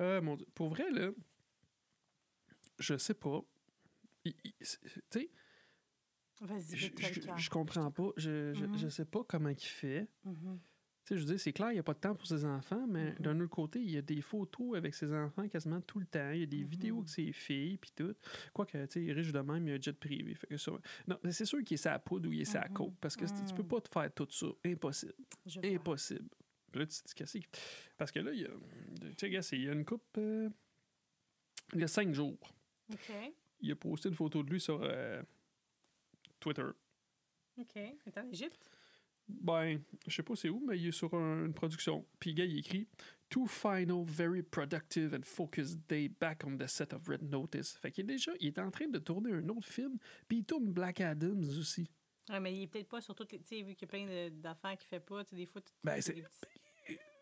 Euh, 0.00 0.20
mon 0.22 0.36
Dieu. 0.36 0.46
Pour 0.54 0.68
vrai, 0.68 0.90
là, 0.90 1.10
je 2.78 2.96
sais 2.96 3.14
pas. 3.14 3.40
Tu 4.24 5.28
Vas-y, 6.40 6.76
je, 6.76 6.86
je, 7.36 7.50
comprends 7.50 7.90
pas. 7.90 8.10
Je, 8.16 8.54
je, 8.54 8.64
Mhm. 8.64 8.78
je 8.78 8.88
sais 8.88 9.04
pas 9.04 9.24
comment 9.24 9.48
il 9.48 9.58
fait. 9.60 10.06
Mhm. 10.24 10.60
Tu 11.04 11.14
sais, 11.14 11.16
je 11.16 11.20
veux 11.22 11.26
dire, 11.32 11.40
c'est 11.40 11.52
clair, 11.52 11.70
il 11.70 11.74
n'y 11.74 11.78
a 11.80 11.82
pas 11.82 11.94
de 11.94 11.98
temps 11.98 12.14
pour 12.14 12.26
ses 12.28 12.44
enfants, 12.44 12.86
mais 12.86 13.10
Mhm. 13.12 13.18
d'un 13.18 13.40
autre 13.40 13.50
côté, 13.50 13.80
il 13.80 13.90
y 13.90 13.96
a 13.96 14.02
des 14.02 14.20
photos 14.20 14.76
avec 14.76 14.94
ses 14.94 15.12
enfants 15.12 15.48
quasiment 15.48 15.80
tout 15.80 15.98
le 15.98 16.06
temps. 16.06 16.30
Il 16.30 16.40
y 16.40 16.42
a 16.44 16.46
des 16.46 16.62
vidéos 16.62 16.98
avec 16.98 17.08
ses 17.08 17.32
filles, 17.32 17.76
puis 17.78 17.90
tout. 17.96 18.14
Quoique, 18.52 18.78
tu 18.86 18.92
sais, 18.92 19.02
il 19.02 19.10
est 19.10 19.14
riche 19.14 19.32
de 19.32 19.40
même, 19.40 19.66
il 19.66 19.70
y 19.70 19.72
a 19.72 19.76
un 19.78 19.80
jet 19.80 19.98
privé. 19.98 20.34
Fait 20.36 20.46
que 20.46 20.56
ça... 20.58 20.70
Non, 21.08 21.18
mais 21.24 21.32
c'est 21.32 21.44
sûr 21.46 21.64
qu'il 21.64 21.74
est 21.74 21.78
sa 21.78 21.98
poudre 21.98 22.28
ou 22.28 22.32
il 22.32 22.42
est 22.42 22.44
sa 22.44 22.68
coke, 22.68 22.94
parce 23.00 23.16
que 23.16 23.24
tu 23.24 23.54
peux 23.54 23.66
pas 23.66 23.80
te 23.80 23.88
faire 23.88 24.12
tout 24.14 24.28
ça. 24.30 24.46
Impossible. 24.64 25.14
Impossible. 25.64 26.28
Puis 26.70 26.80
là, 26.80 26.86
tu 26.86 27.02
te 27.02 27.24
dis, 27.24 27.46
Parce 27.96 28.12
que 28.12 28.20
là, 28.20 28.32
il 28.32 28.40
y 28.42 28.44
a. 28.44 28.50
Tu 29.16 29.42
sais, 29.42 29.56
il 29.56 29.64
y 29.64 29.68
a 29.68 29.72
une 29.72 29.84
coupe. 29.86 30.04
euh, 30.18 30.48
Il 31.74 31.80
y 31.80 31.84
a 31.84 31.88
cinq 31.88 32.12
jours. 32.14 32.38
OK. 32.92 33.12
Il 33.60 33.70
a 33.72 33.76
posté 33.76 34.08
une 34.08 34.14
photo 34.14 34.42
de 34.42 34.50
lui 34.50 34.60
sur 34.60 34.80
euh, 34.82 35.22
Twitter. 36.40 36.66
OK. 37.58 37.72
T'es 37.72 38.18
en 38.18 38.28
Égypte? 38.30 38.70
Ben, 39.28 39.80
je 40.06 40.14
sais 40.14 40.22
pas 40.22 40.36
c'est 40.36 40.48
où, 40.48 40.64
mais 40.66 40.78
il 40.78 40.86
est 40.86 40.92
sur 40.92 41.12
un- 41.14 41.44
une 41.46 41.52
production. 41.52 42.06
Puis 42.18 42.32
gars, 42.34 42.44
il 42.46 42.58
écrit 42.58 42.88
Two 43.28 43.46
final, 43.46 44.02
very 44.06 44.42
productive 44.42 45.12
and 45.12 45.22
focused 45.22 45.80
day 45.86 46.08
back 46.08 46.44
on 46.46 46.56
the 46.56 46.66
set 46.66 46.94
of 46.94 47.06
Red 47.06 47.22
Notice. 47.22 47.76
Fait 47.76 47.90
qu'il 47.92 48.04
est 48.04 48.14
déjà, 48.14 48.32
il 48.40 48.46
est 48.48 48.58
en 48.58 48.70
train 48.70 48.88
de 48.88 48.98
tourner 48.98 49.32
un 49.32 49.46
autre 49.50 49.66
film, 49.66 49.98
puis 50.26 50.38
il 50.38 50.44
tourne 50.44 50.72
Black 50.72 51.02
Adams 51.02 51.44
aussi. 51.58 51.90
Ouais, 52.30 52.40
mais 52.40 52.54
il 52.56 52.62
est 52.62 52.66
peut-être 52.68 52.88
pas 52.88 53.02
sur 53.02 53.14
toutes 53.14 53.32
les. 53.32 53.40
Tu 53.40 53.48
sais, 53.48 53.62
vu 53.62 53.74
qu'il 53.74 53.82
y 53.82 53.84
a 53.84 54.06
plein 54.06 54.30
d'affaires 54.30 54.78
qu'il 54.78 54.88
fait 54.88 55.00
pas, 55.00 55.22
tu 55.24 55.30
sais, 55.30 55.36
des 55.36 55.44
fois. 55.46 55.60
Ben, 55.84 56.00
c'est- 56.00 56.12
petits- 56.14 56.22
Il- 56.22 56.26
il- 56.56 56.67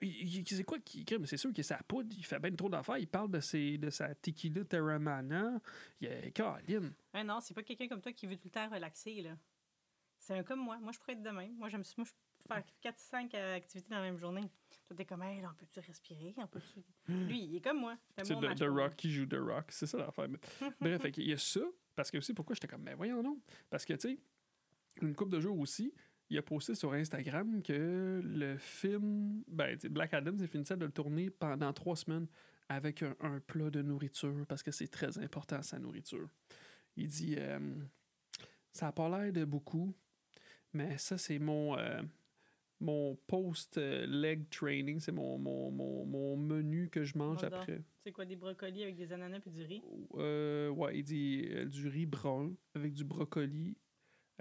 C'est 0.01 0.65
quoi 0.65 0.79
qui? 0.79 1.05
Mais 1.19 1.27
c'est 1.27 1.37
sûr 1.37 1.53
qu'il 1.53 1.65
sa 1.65 1.79
poudre, 1.79 2.15
il 2.17 2.25
fait 2.25 2.39
bien 2.39 2.55
trop 2.55 2.69
d'affaires. 2.69 2.99
Il 2.99 3.09
parle 3.09 3.31
de, 3.31 3.41
ses, 3.41 3.79
de 3.79 3.91
sa 3.91 4.15
tequila 4.15 4.65
Terramana. 4.65 5.61
Il 6.01 6.09
est 6.09 6.33
Caroline. 6.33 6.93
Ah 7.13 7.25
non, 7.25 7.41
c'est 7.41 7.55
pas 7.55 7.63
quelqu'un 7.63 7.89
comme 7.89 8.01
toi 8.01 8.13
qui 8.13 8.27
veut 8.27 8.37
tout 8.37 8.49
le 8.49 8.51
temps 8.51 8.69
relaxer, 8.69 9.23
là. 9.23 9.37
C'est 10.19 10.39
un 10.39 10.43
comme 10.43 10.61
moi. 10.61 10.79
Moi, 10.79 10.93
je 10.93 10.99
pourrais 10.99 11.13
être 11.13 11.23
de 11.23 11.31
même. 11.31 11.55
Moi, 11.57 11.69
j'aime 11.69 11.85
moi, 11.97 12.07
je 12.07 12.13
peux 12.49 12.55
faire 12.55 12.93
4-5 12.93 13.37
activités 13.55 13.89
dans 13.91 13.97
la 13.97 14.03
même 14.03 14.19
journée. 14.19 14.51
Toi, 14.87 14.97
t'es 14.97 15.05
comme, 15.05 15.23
hey, 15.23 15.41
là, 15.41 15.51
on 15.53 15.55
peut-tu 15.55 15.81
respirer? 15.81 16.35
On 16.37 16.47
peut-tu... 16.47 16.81
Lui, 17.09 17.45
il 17.45 17.57
est 17.57 17.61
comme 17.61 17.81
moi. 17.81 17.97
C'est 18.23 18.35
moi. 18.35 18.53
Rock 18.61 18.97
qui 18.97 19.11
joue 19.11 19.27
The 19.27 19.39
Rock. 19.39 19.67
C'est 19.71 19.87
ça 19.87 19.99
l'affaire. 19.99 20.29
Bref, 20.81 21.11
qu'il 21.13 21.29
y 21.29 21.33
a 21.33 21.39
ça. 21.39 21.61
Parce 21.95 22.11
que 22.11 22.19
aussi, 22.19 22.35
pourquoi 22.35 22.55
j'étais 22.55 22.69
comme, 22.69 22.83
mais 22.83 22.95
voyons 22.95 23.23
non. 23.23 23.41
Parce 23.71 23.85
que, 23.85 23.95
tu 23.95 24.09
sais, 24.09 24.19
une 25.01 25.15
couple 25.15 25.33
de 25.33 25.41
jours 25.41 25.59
aussi, 25.59 25.93
il 26.31 26.39
a 26.39 26.43
posté 26.43 26.75
sur 26.75 26.93
Instagram 26.93 27.63
que 27.63 28.21
le 28.25 28.57
film, 28.59 29.43
ben, 29.49 29.77
Black 29.91 30.15
Adam, 30.15 30.35
il 30.39 30.49
finissait 30.49 30.77
de 30.77 30.85
le 30.85 30.93
tourner 30.93 31.31
pendant 31.31 31.73
trois 31.73 31.97
semaines 31.97 32.27
avec 32.69 33.03
un, 33.03 33.15
un 33.21 33.41
plat 33.41 33.71
de 33.71 33.83
nourriture 33.83 34.45
parce 34.49 34.63
que 34.63 34.71
c'est 34.71 34.89
très 34.89 35.19
important, 35.19 35.63
sa 35.63 35.79
nourriture. 35.79 36.29
Il 36.97 37.09
dit, 37.09 37.37
euh, 37.39 37.75
ça 38.73 38.87
n'a 38.87 38.93
pas 38.93 39.09
l'air 39.09 39.33
de 39.33 39.45
beaucoup, 39.45 39.95
mais 40.73 40.99
ça, 40.99 41.19
c'est 41.19 41.39
mon. 41.39 41.79
euh, 41.79 42.03
mon 42.79 43.17
post-leg 43.27 44.51
training, 44.51 45.01
c'est 45.01 45.11
mon, 45.11 45.39
mon, 45.39 45.71
mon, 45.71 46.05
mon 46.05 46.37
menu 46.37 46.91
que 46.91 47.05
je 47.05 47.17
mange 47.17 47.43
après. 47.43 47.83
C'est 48.05 48.13
quoi, 48.13 48.27
des 48.27 48.37
brocolis 48.37 48.83
avec 48.83 48.97
des 48.97 49.15
ananas 49.15 49.41
et 49.47 49.51
du 49.51 49.63
riz? 49.63 49.83
Euh, 50.17 50.69
ouais, 50.69 50.99
il 50.99 51.03
dit 51.03 51.49
euh, 51.53 51.65
du 51.65 51.89
riz 51.89 52.05
brun 52.05 52.55
avec 52.75 52.93
du 52.93 53.03
brocoli, 53.03 53.79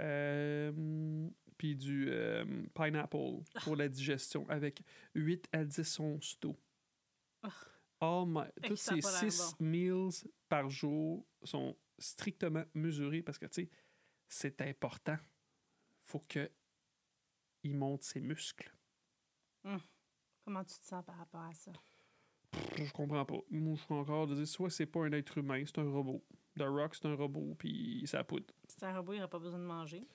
euh, 0.02 1.30
puis 1.58 1.76
du 1.76 2.08
euh, 2.10 2.46
pineapple 2.74 3.44
pour 3.64 3.76
la 3.76 3.88
digestion 3.88 4.48
avec 4.50 4.82
8 5.14 5.48
à 5.52 5.64
10 5.64 6.00
onces 6.00 6.40
d'eau. 6.40 6.56
Oh 8.02 8.26
my, 8.28 8.42
a 8.42 8.76
ces 8.76 9.00
pas 9.00 9.22
l'air 9.22 9.32
6 9.32 9.56
meals 9.60 10.28
par 10.50 10.70
jour 10.70 11.26
sont 11.44 11.78
strictement 11.98 12.66
mesurés 12.74 13.22
parce 13.22 13.38
que, 13.38 13.46
tu 13.46 13.64
sais, 13.64 13.70
c'est 14.28 14.62
important. 14.62 15.18
faut 16.04 16.20
que 16.20 16.50
il 17.64 17.76
monte 17.76 18.04
ses 18.04 18.22
muscles. 18.22 18.72
Comment 20.44 20.64
tu 20.64 20.78
te 20.80 20.86
sens 20.86 21.04
par 21.04 21.18
rapport 21.18 21.42
à 21.42 21.54
ça? 21.54 21.72
Je 22.78 22.92
comprends 22.92 23.26
pas. 23.26 23.40
Moi, 23.50 23.76
je 23.76 23.82
suis 23.82 23.94
encore 23.94 24.28
de 24.28 24.36
dire 24.36 24.48
soit 24.48 24.70
c'est 24.70 24.86
pas 24.86 25.00
un 25.02 25.12
être 25.12 25.38
humain, 25.38 25.64
c'est 25.66 25.80
un 25.80 25.90
robot. 25.90 26.24
The 26.58 26.64
Rock, 26.64 26.96
c'est 26.96 27.08
un 27.08 27.16
robot, 27.16 27.56
puis 27.56 28.04
ça 28.06 28.24
poudre. 28.24 28.54
C'est 28.68 28.84
un 28.84 28.96
robot, 28.96 29.14
il 29.14 29.18
n'aurait 29.18 29.30
pas 29.30 29.40
besoin 29.40 29.60
de 29.60 29.66
manger. 29.66 30.08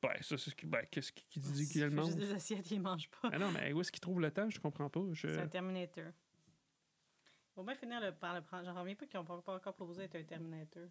Ben, 0.00 0.10
ça, 0.22 0.38
c'est 0.38 0.50
ce 0.50 0.54
qui, 0.54 0.66
ben, 0.66 0.86
qu'est-ce 0.90 1.10
qui, 1.12 1.24
qui 1.28 1.40
dit 1.40 1.62
Il 1.62 1.68
qu'il 1.68 1.90
mange? 1.90 2.06
juste 2.06 2.18
des 2.18 2.32
assiettes, 2.32 2.70
il 2.70 2.80
mange 2.80 3.08
pas. 3.10 3.30
Ah 3.32 3.38
non, 3.38 3.50
mais 3.50 3.72
où 3.72 3.80
est-ce 3.80 3.90
qu'il 3.90 4.00
trouve 4.00 4.20
le 4.20 4.30
temps? 4.30 4.48
Je 4.48 4.60
comprends 4.60 4.88
pas. 4.88 5.00
Je... 5.12 5.26
C'est 5.28 5.40
un 5.40 5.48
Terminator. 5.48 6.12
Faut 7.54 7.64
bien 7.64 7.74
finir 7.74 8.00
le, 8.00 8.12
par 8.14 8.34
le 8.34 8.40
prendre. 8.42 8.64
J'en 8.64 8.80
reviens 8.80 8.94
pas 8.94 9.06
qu'ils 9.06 9.18
n'ont 9.18 9.24
pas 9.26 9.40
pas 9.42 9.54
encore 9.56 9.74
proposé 9.74 10.02
d'être 10.02 10.14
un 10.16 10.22
Terminator. 10.22 10.84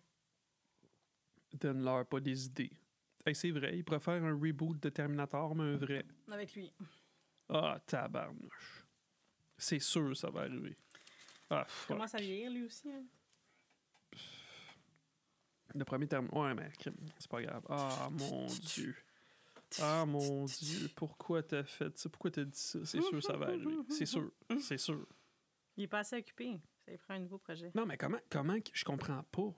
Donne-leur 1.53 2.05
pas 2.05 2.19
des 2.19 2.45
idées. 2.47 2.71
Hey, 3.25 3.33
c'est 3.35 3.51
vrai, 3.51 3.77
il 3.77 3.83
pourrait 3.83 3.99
faire 4.01 4.21
un 4.23 4.33
reboot 4.37 4.77
de 4.81 4.89
Terminator, 4.89 5.55
mais 5.55 5.63
un 5.63 5.77
vrai. 5.77 6.05
Avec 6.29 6.53
lui. 6.55 6.69
Ah, 7.49 7.79
tabarnouche. 7.85 8.85
C'est 9.57 9.79
sûr 9.79 10.15
ça 10.15 10.29
va 10.29 10.41
arriver. 10.41 10.77
Ah, 11.49 11.63
Il 11.65 11.71
fuck. 11.71 11.87
commence 11.95 12.13
à 12.13 12.17
vieillir 12.17 12.51
lui 12.51 12.63
aussi. 12.65 12.89
Hein? 12.91 13.05
Le 15.75 15.85
premier 15.85 16.07
terme. 16.07 16.27
Ouais, 16.31 16.53
mais 16.53 16.69
c'est 17.19 17.29
pas 17.29 17.41
grave. 17.41 17.63
Ah, 17.69 18.09
mon 18.11 18.45
Dieu. 18.47 18.95
Ah, 19.81 20.05
mon 20.05 20.45
Dieu. 20.45 20.89
Pourquoi 20.95 21.43
t'as 21.43 21.63
fait 21.63 21.97
ça? 21.97 22.09
Pourquoi 22.09 22.31
t'as 22.31 22.45
dit 22.45 22.57
ça? 22.57 22.79
C'est 22.85 23.01
sûr 23.01 23.21
ça 23.23 23.35
va 23.35 23.47
arriver. 23.47 23.77
C'est 23.89 24.05
sûr. 24.05 24.31
C'est 24.59 24.77
sûr. 24.77 25.05
Il 25.75 25.83
est 25.83 25.87
pas 25.87 25.99
assez 25.99 26.17
occupé. 26.17 26.59
Ça 26.85 26.91
lui 26.91 26.97
prend 26.97 27.13
un 27.15 27.19
nouveau 27.19 27.37
projet. 27.37 27.71
Non, 27.75 27.85
mais 27.85 27.97
comment, 27.97 28.19
comment 28.29 28.57
je 28.73 28.83
comprends 28.83 29.23
pas? 29.23 29.53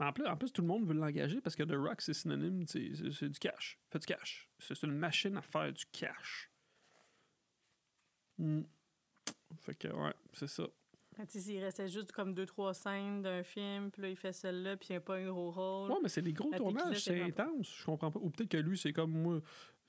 Mais 0.00 0.06
En 0.06 0.12
plus, 0.12 0.26
en 0.26 0.36
plus, 0.36 0.52
tout 0.52 0.62
le 0.62 0.68
monde 0.68 0.86
veut 0.86 0.94
l'engager 0.94 1.40
parce 1.40 1.54
que 1.54 1.62
The 1.62 1.76
Rock, 1.76 2.00
c'est 2.00 2.14
synonyme, 2.14 2.66
c'est 2.66 3.28
du 3.28 3.38
cash. 3.38 3.78
Fait 3.90 3.98
du 3.98 4.06
cash. 4.06 4.48
C'est 4.58 4.82
une 4.82 4.96
machine 4.96 5.36
à 5.36 5.42
faire 5.42 5.72
du 5.72 5.84
cash. 5.92 6.50
Hmm. 8.38 8.62
Fait 9.58 9.74
que, 9.74 9.88
ouais, 9.88 10.14
c'est 10.32 10.46
ça. 10.46 10.64
Tu 11.26 11.38
sais, 11.38 11.40
S'il 11.40 11.62
restait 11.62 11.88
juste 11.88 12.12
comme 12.12 12.34
deux, 12.34 12.46
trois 12.46 12.74
scènes 12.74 13.22
d'un 13.22 13.42
film, 13.42 13.90
puis 13.90 14.02
là, 14.02 14.08
il 14.08 14.16
fait 14.16 14.32
celle-là, 14.32 14.76
puis 14.76 14.88
il 14.90 14.92
n'y 14.92 14.96
a 14.96 15.00
pas 15.00 15.16
un 15.16 15.26
gros 15.26 15.50
rôle. 15.50 15.90
Ouais, 15.90 15.98
mais 16.02 16.08
c'est 16.08 16.22
des 16.22 16.32
gros 16.32 16.50
La 16.50 16.58
tournages, 16.58 17.02
c'est 17.02 17.20
intense. 17.20 17.74
Je 17.78 17.84
comprends 17.84 18.10
pas. 18.10 18.20
Ou 18.20 18.30
peut-être 18.30 18.50
que 18.50 18.56
lui, 18.56 18.78
c'est 18.78 18.92
comme 18.92 19.12
moi. 19.12 19.40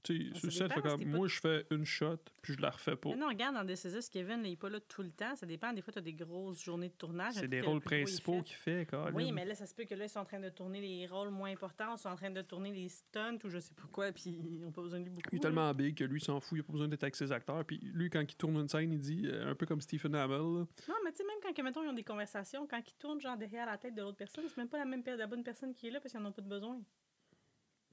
Tu 0.04 0.34
sais, 0.34 0.64
dépend, 0.64 0.76
fait 0.76 0.82
comme 0.82 1.06
moi, 1.06 1.28
je 1.28 1.40
fais 1.40 1.66
une 1.70 1.86
shot, 1.86 2.18
puis 2.42 2.54
je 2.54 2.62
la 2.62 2.72
refais 2.72 2.96
pas. 2.96 3.10
Mais 3.10 3.16
non, 3.16 3.28
regarde, 3.28 3.56
dans 3.56 3.66
This 3.66 4.10
Kevin, 4.10 4.42
là, 4.42 4.48
il 4.48 4.52
n'est 4.52 4.56
pas 4.56 4.70
là 4.70 4.80
tout 4.80 5.04
le 5.04 5.12
temps. 5.12 5.36
Ça 5.36 5.46
dépend. 5.46 5.72
Des 5.74 5.82
fois, 5.82 5.94
tu 5.94 6.00
as 6.00 6.02
des 6.02 6.14
grosses 6.14 6.64
journées 6.64 6.90
de 6.90 6.94
tournage. 6.94 7.36
C'est 7.36 7.48
des 7.48 7.62
rôles 7.62 7.82
principaux 7.82 8.42
qu'il 8.42 8.56
fait, 8.56 8.88
Colin. 8.90 9.12
Oui, 9.14 9.32
mais 9.32 9.46
là, 9.46 9.54
ça 9.54 9.66
se 9.66 9.76
peut 9.76 9.86
que 9.86 9.94
là, 9.94 10.06
ils 10.06 10.10
sont 10.10 10.20
en 10.20 10.26
train 10.26 10.40
de 10.40 10.50
tourner 10.50 10.82
les 10.82 11.06
rôles 11.08 11.30
moins 11.30 11.52
importants, 11.52 11.96
ils 11.96 12.00
sont 12.00 12.10
en 12.10 12.16
train 12.16 12.32
de 12.32 12.42
tourner 12.42 12.72
les 12.72 12.90
stunts 12.90 13.40
ou 13.44 13.50
je 13.50 13.60
sais 13.60 13.74
pas 13.74 13.88
quoi, 13.92 14.12
puis 14.12 14.30
ils 14.30 14.60
n'ont 14.60 14.72
pas 14.72 14.82
besoin 14.82 15.00
de 15.00 15.06
lui 15.06 15.12
beaucoup. 15.12 15.30
Il 15.32 15.36
est 15.36 15.38
là. 15.38 15.50
tellement 15.50 15.74
big 15.74 15.96
que 15.96 16.04
lui, 16.04 16.20
il 16.20 16.24
s'en 16.24 16.40
fout, 16.40 16.58
il 16.58 16.62
a 16.62 16.64
pas 16.64 16.74
besoin 16.74 16.88
d'être 16.88 17.04
avec 17.04 17.16
ses 17.16 17.32
acteurs. 17.32 17.64
Puis 17.66 17.80
lui, 17.94 18.10
quand 18.10 18.22
il 18.22 18.36
tourne 18.36 18.58
une 18.58 18.68
scène, 18.68 18.92
il 18.92 19.00
dit, 19.00 19.28
euh, 19.28 19.52
un 19.52 19.56
peu 19.56 19.66
comme 19.66 19.82
Stephen 19.82 20.16
Amell, 20.16 20.38
là, 20.38 20.66
Non, 20.88 20.96
mais 21.04 21.12
tu 21.12 21.18
sais, 21.18 21.24
même 21.26 21.38
quand, 21.44 21.54
que, 21.54 21.62
mettons, 21.62 21.84
ils 21.84 21.90
ont 21.90 21.94
des 21.94 22.04
conversations, 22.04 22.66
quand 22.68 22.82
ils 22.88 22.96
tournent 22.96 23.22
genre 23.22 23.38
derrière 23.38 23.66
la 23.66 23.78
tête 23.78 23.94
de 23.94 24.02
l'autre 24.02 24.18
personne, 24.18 24.46
c'est 24.48 24.58
même 24.58 24.70
pas 24.70 24.78
la 24.78 24.86
même 24.86 25.04
la 25.06 25.28
bonne 25.28 25.44
personne 25.44 25.74
qui 25.74 25.88
est 25.88 25.92
là 25.92 26.00
parce 26.00 26.12
qu'ils 26.12 26.22
n'en 26.22 26.30
ont 26.30 26.34
pas 26.34 26.42
de 26.42 26.48
besoin. 26.48 26.80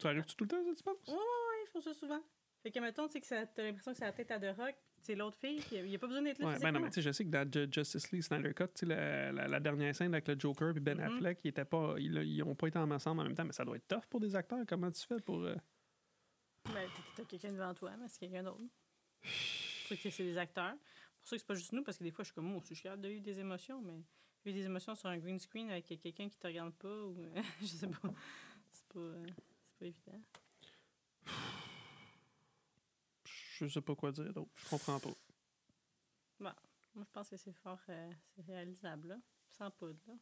ça 0.00 0.10
arrive 0.10 0.24
tout 0.24 0.44
le 0.44 0.48
temps, 0.48 0.62
ça, 0.64 0.74
tu 0.74 0.82
penses? 0.82 0.96
Ouais, 1.08 1.14
Ouais, 1.14 1.47
ils 1.64 1.70
font 1.70 1.80
ça 1.80 1.94
souvent. 1.94 2.20
Fait 2.62 2.70
que, 2.72 2.80
mettons, 2.80 3.06
tu 3.06 3.12
sais, 3.12 3.20
que 3.20 3.54
t'as 3.54 3.62
l'impression 3.62 3.92
que 3.92 3.98
c'est 3.98 4.04
la 4.04 4.12
tête 4.12 4.30
à 4.32 4.40
The 4.40 4.56
Rock, 4.56 4.74
c'est 5.00 5.14
l'autre 5.14 5.38
fille, 5.38 5.62
il 5.72 5.84
n'y 5.84 5.94
a 5.94 5.98
pas 5.98 6.08
besoin 6.08 6.22
d'être 6.22 6.40
là. 6.40 6.48
Ouais, 6.48 6.58
ben 6.58 6.72
non, 6.72 6.80
mais 6.80 6.88
tu 6.88 6.94
sais, 6.94 7.02
je 7.02 7.12
sais 7.12 7.24
que 7.24 7.30
dans 7.30 7.48
Ju- 7.50 7.68
Justice 7.72 8.10
League 8.10 8.22
Snyder 8.22 8.52
Cut, 8.52 8.64
tu 8.74 8.80
sais, 8.80 8.86
la, 8.86 9.30
la, 9.30 9.46
la 9.46 9.60
dernière 9.60 9.94
scène 9.94 10.12
avec 10.12 10.26
le 10.26 10.38
Joker 10.38 10.76
et 10.76 10.80
Ben 10.80 10.98
Mhm. 10.98 11.04
Affleck, 11.04 11.38
ils, 11.44 11.48
étaient 11.48 11.64
pas, 11.64 11.94
ils, 11.98 12.16
ils 12.16 12.42
ont 12.42 12.56
pas 12.56 12.66
été 12.66 12.78
ensemble 12.78 13.20
en 13.20 13.24
même 13.24 13.34
temps, 13.34 13.44
mais 13.44 13.52
ça 13.52 13.64
doit 13.64 13.76
être 13.76 13.86
tough 13.86 14.04
pour 14.10 14.18
des 14.20 14.34
acteurs. 14.34 14.64
Comment 14.66 14.90
tu 14.90 15.06
fais 15.06 15.20
pour. 15.20 15.38
euh, 15.44 15.54
Ben, 16.74 16.88
t'as- 17.16 17.24
quelqu'un 17.24 17.52
devant 17.52 17.72
toi, 17.74 17.92
mais 17.96 18.08
c'est 18.08 18.18
quelqu'un 18.18 18.42
d'autre. 18.42 18.60
C'est 19.22 19.94
pour 19.94 20.02
que 20.02 20.10
c'est 20.10 20.24
des 20.24 20.36
acteurs. 20.36 20.74
pour 21.20 21.28
ça 21.28 21.36
que 21.36 21.40
c'est 21.40 21.46
pas 21.46 21.54
juste 21.54 21.72
nous, 21.72 21.84
parce 21.84 21.96
que 21.98 22.04
des 22.04 22.10
fois, 22.10 22.24
je 22.24 22.28
suis 22.28 22.34
comme, 22.34 22.46
moi, 22.46 22.60
je 22.68 22.74
suis 22.74 22.82
capable 22.82 23.02
de 23.02 23.08
vivre 23.08 23.22
des 23.22 23.38
émotions, 23.38 23.80
mais 23.80 24.02
vivre 24.44 24.58
des 24.58 24.66
émotions 24.66 24.94
sur 24.96 25.08
un 25.08 25.18
green 25.18 25.38
screen 25.38 25.70
avec 25.70 25.84
quelqu'un 25.86 26.28
qui 26.28 26.36
te 26.38 26.46
regarde 26.48 26.74
pas, 26.74 26.88
ou 27.04 27.16
je 27.62 27.66
sais 27.66 27.86
pas, 27.86 28.12
c'est 28.72 28.86
pas, 28.88 28.98
euh, 29.00 29.26
c'est 29.28 29.78
pas 29.78 29.86
évident. 29.86 30.20
Je 33.24 33.66
sais 33.66 33.80
pas 33.80 33.94
quoi 33.96 34.12
dire 34.12 34.32
d'autre. 34.32 34.50
Je 34.56 34.68
comprends 34.68 35.00
pas. 35.00 35.10
Moi, 36.38 36.54
je 36.96 37.10
pense 37.12 37.28
que 37.28 37.36
c'est 37.36 37.52
fort, 37.52 37.80
euh, 37.88 38.12
c'est 38.34 38.42
réalisable, 38.42 39.08
là. 39.08 39.16
Sans 39.50 39.70
poudre, 39.70 39.98
là. 40.06 40.14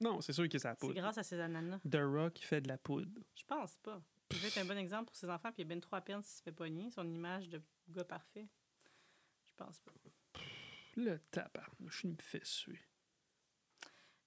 Non, 0.00 0.20
c'est 0.20 0.32
sûr 0.32 0.44
est 0.44 0.58
sa 0.58 0.70
C'est 0.72 0.78
poudre. 0.80 0.94
grâce 0.94 1.18
à 1.18 1.22
ces 1.22 1.38
ananas. 1.40 1.78
The 1.88 2.00
Rock, 2.02 2.38
fait 2.38 2.60
de 2.60 2.68
la 2.68 2.78
poudre. 2.78 3.20
Je 3.36 3.44
pense 3.44 3.76
pas. 3.78 4.02
Il 4.30 4.38
veut 4.38 4.48
être 4.48 4.58
un 4.58 4.64
bon 4.64 4.78
exemple 4.78 5.06
pour 5.06 5.16
ses 5.16 5.28
enfants, 5.28 5.52
puis 5.52 5.62
il 5.62 5.66
a 5.66 5.68
ben 5.68 5.80
trop 5.80 5.96
à 5.96 6.00
peine 6.00 6.22
s'il 6.22 6.38
se 6.38 6.42
fait 6.42 6.52
pogner, 6.52 6.90
son 6.90 7.08
image 7.08 7.48
de 7.48 7.62
gars 7.88 8.04
parfait. 8.04 8.48
Je 9.46 9.52
pense 9.54 9.78
pas. 9.80 9.92
Le 10.96 11.18
tabarnouche, 11.30 12.04
il 12.04 12.10
me 12.12 12.16
fait 12.22 12.44
suer. 12.44 12.80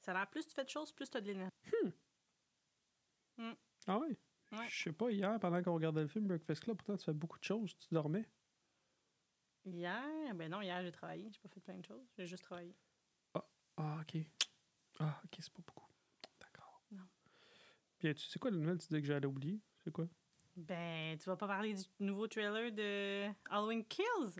Ça 0.01 0.11
a 0.11 0.13
l'air 0.13 0.29
plus 0.29 0.45
tu 0.47 0.53
fais 0.53 0.63
de 0.63 0.69
choses, 0.69 0.91
plus 0.91 1.09
tu 1.09 1.17
as 1.17 1.21
de 1.21 1.27
l'énergie. 1.27 1.51
Ah 3.87 3.97
ouais? 3.97 4.17
Ouais. 4.57 4.67
Je 4.69 4.83
sais 4.83 4.91
pas, 4.93 5.09
hier, 5.11 5.39
pendant 5.39 5.61
qu'on 5.61 5.73
regardait 5.73 6.01
le 6.01 6.07
film 6.07 6.27
Breakfast 6.27 6.63
Club, 6.63 6.77
pourtant, 6.77 6.97
tu 6.97 7.03
fais 7.03 7.13
beaucoup 7.13 7.39
de 7.39 7.43
choses. 7.43 7.75
Tu 7.77 7.93
dormais. 7.93 8.27
Hier, 9.65 10.35
ben 10.35 10.49
non, 10.51 10.61
hier 10.61 10.81
j'ai 10.83 10.91
travaillé. 10.91 11.29
J'ai 11.31 11.39
pas 11.39 11.49
fait 11.49 11.59
plein 11.59 11.77
de 11.77 11.85
choses. 11.85 12.07
J'ai 12.17 12.27
juste 12.27 12.43
travaillé. 12.43 12.75
Ah, 13.77 13.97
ok. 14.01 14.21
Ah, 14.99 15.21
ok, 15.25 15.35
c'est 15.39 15.51
pas 15.51 15.61
beaucoup. 15.65 15.89
D'accord. 16.39 16.81
Non. 16.91 17.03
Puis, 17.97 18.13
tu 18.15 18.25
sais 18.25 18.39
quoi, 18.39 18.51
la 18.51 18.57
nouvelle, 18.57 18.77
tu 18.77 18.87
disais 18.87 19.01
que 19.01 19.07
j'allais 19.07 19.25
oublier? 19.25 19.59
C'est 19.83 19.91
quoi? 19.91 20.07
Ben, 20.55 21.17
tu 21.17 21.25
vas 21.25 21.35
pas 21.35 21.47
parler 21.47 21.73
du 21.73 21.83
nouveau 21.99 22.27
trailer 22.27 22.71
de 22.71 23.27
Halloween 23.49 23.83
Kills? 23.85 24.39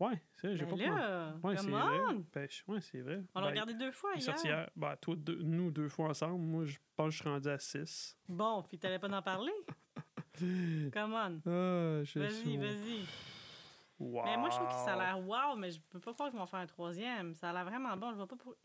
Ouais, 0.00 0.22
c'est 0.36 0.46
vrai, 0.48 0.56
j'ai 0.56 0.64
Ben 0.64 0.70
pas 0.70 0.76
là, 0.76 1.34
Ouais, 1.42 1.56
c'est 1.56 1.62
come 1.64 1.72
vrai. 1.72 2.14
Ben, 2.32 2.48
ouais, 2.68 2.80
c'est 2.80 3.00
vrai. 3.00 3.24
On 3.34 3.40
l'a 3.40 3.46
Ben, 3.46 3.50
regardé 3.50 3.74
deux 3.74 3.90
fois 3.90 4.14
hier. 4.14 4.36
hier. 4.44 4.70
Ben, 4.76 4.96
toi, 4.96 5.16
deux- 5.16 5.42
nous, 5.42 5.70
deux 5.72 5.88
fois 5.88 6.10
ensemble. 6.10 6.38
Moi, 6.44 6.64
je 6.66 6.78
pense 6.94 7.06
que 7.06 7.10
je 7.12 7.16
suis 7.22 7.28
rendu 7.28 7.48
à 7.48 7.58
6. 7.58 8.16
Bon, 8.28 8.62
puis 8.62 8.78
t'allais 8.78 8.98
pas 9.00 9.08
en 9.10 9.22
parler? 9.22 9.52
Come 10.92 11.14
on. 11.14 11.40
Ah, 11.46 12.02
Vas-y, 12.14 12.56
vas-y. 12.58 13.06
Wow. 13.98 14.24
Mais 14.24 14.36
moi, 14.36 14.50
je 14.50 14.54
trouve 14.54 14.68
que 14.68 14.74
ça 14.74 14.94
a 14.94 14.96
l'air 14.96 15.18
wow, 15.26 15.56
mais 15.56 15.72
je 15.72 15.80
peux 15.90 15.98
pas 15.98 16.14
croire 16.14 16.30
qu'ils 16.30 16.38
vont 16.38 16.46
faire 16.46 16.60
un 16.60 16.66
troisième. 16.68 17.34
Ça 17.34 17.50
a 17.50 17.52
l'air 17.52 17.64
vraiment 17.64 17.96
bon. 17.96 18.10
Je 18.12 18.16
vois 18.16 18.28
pas 18.28 18.36
pourquoi. 18.36 18.56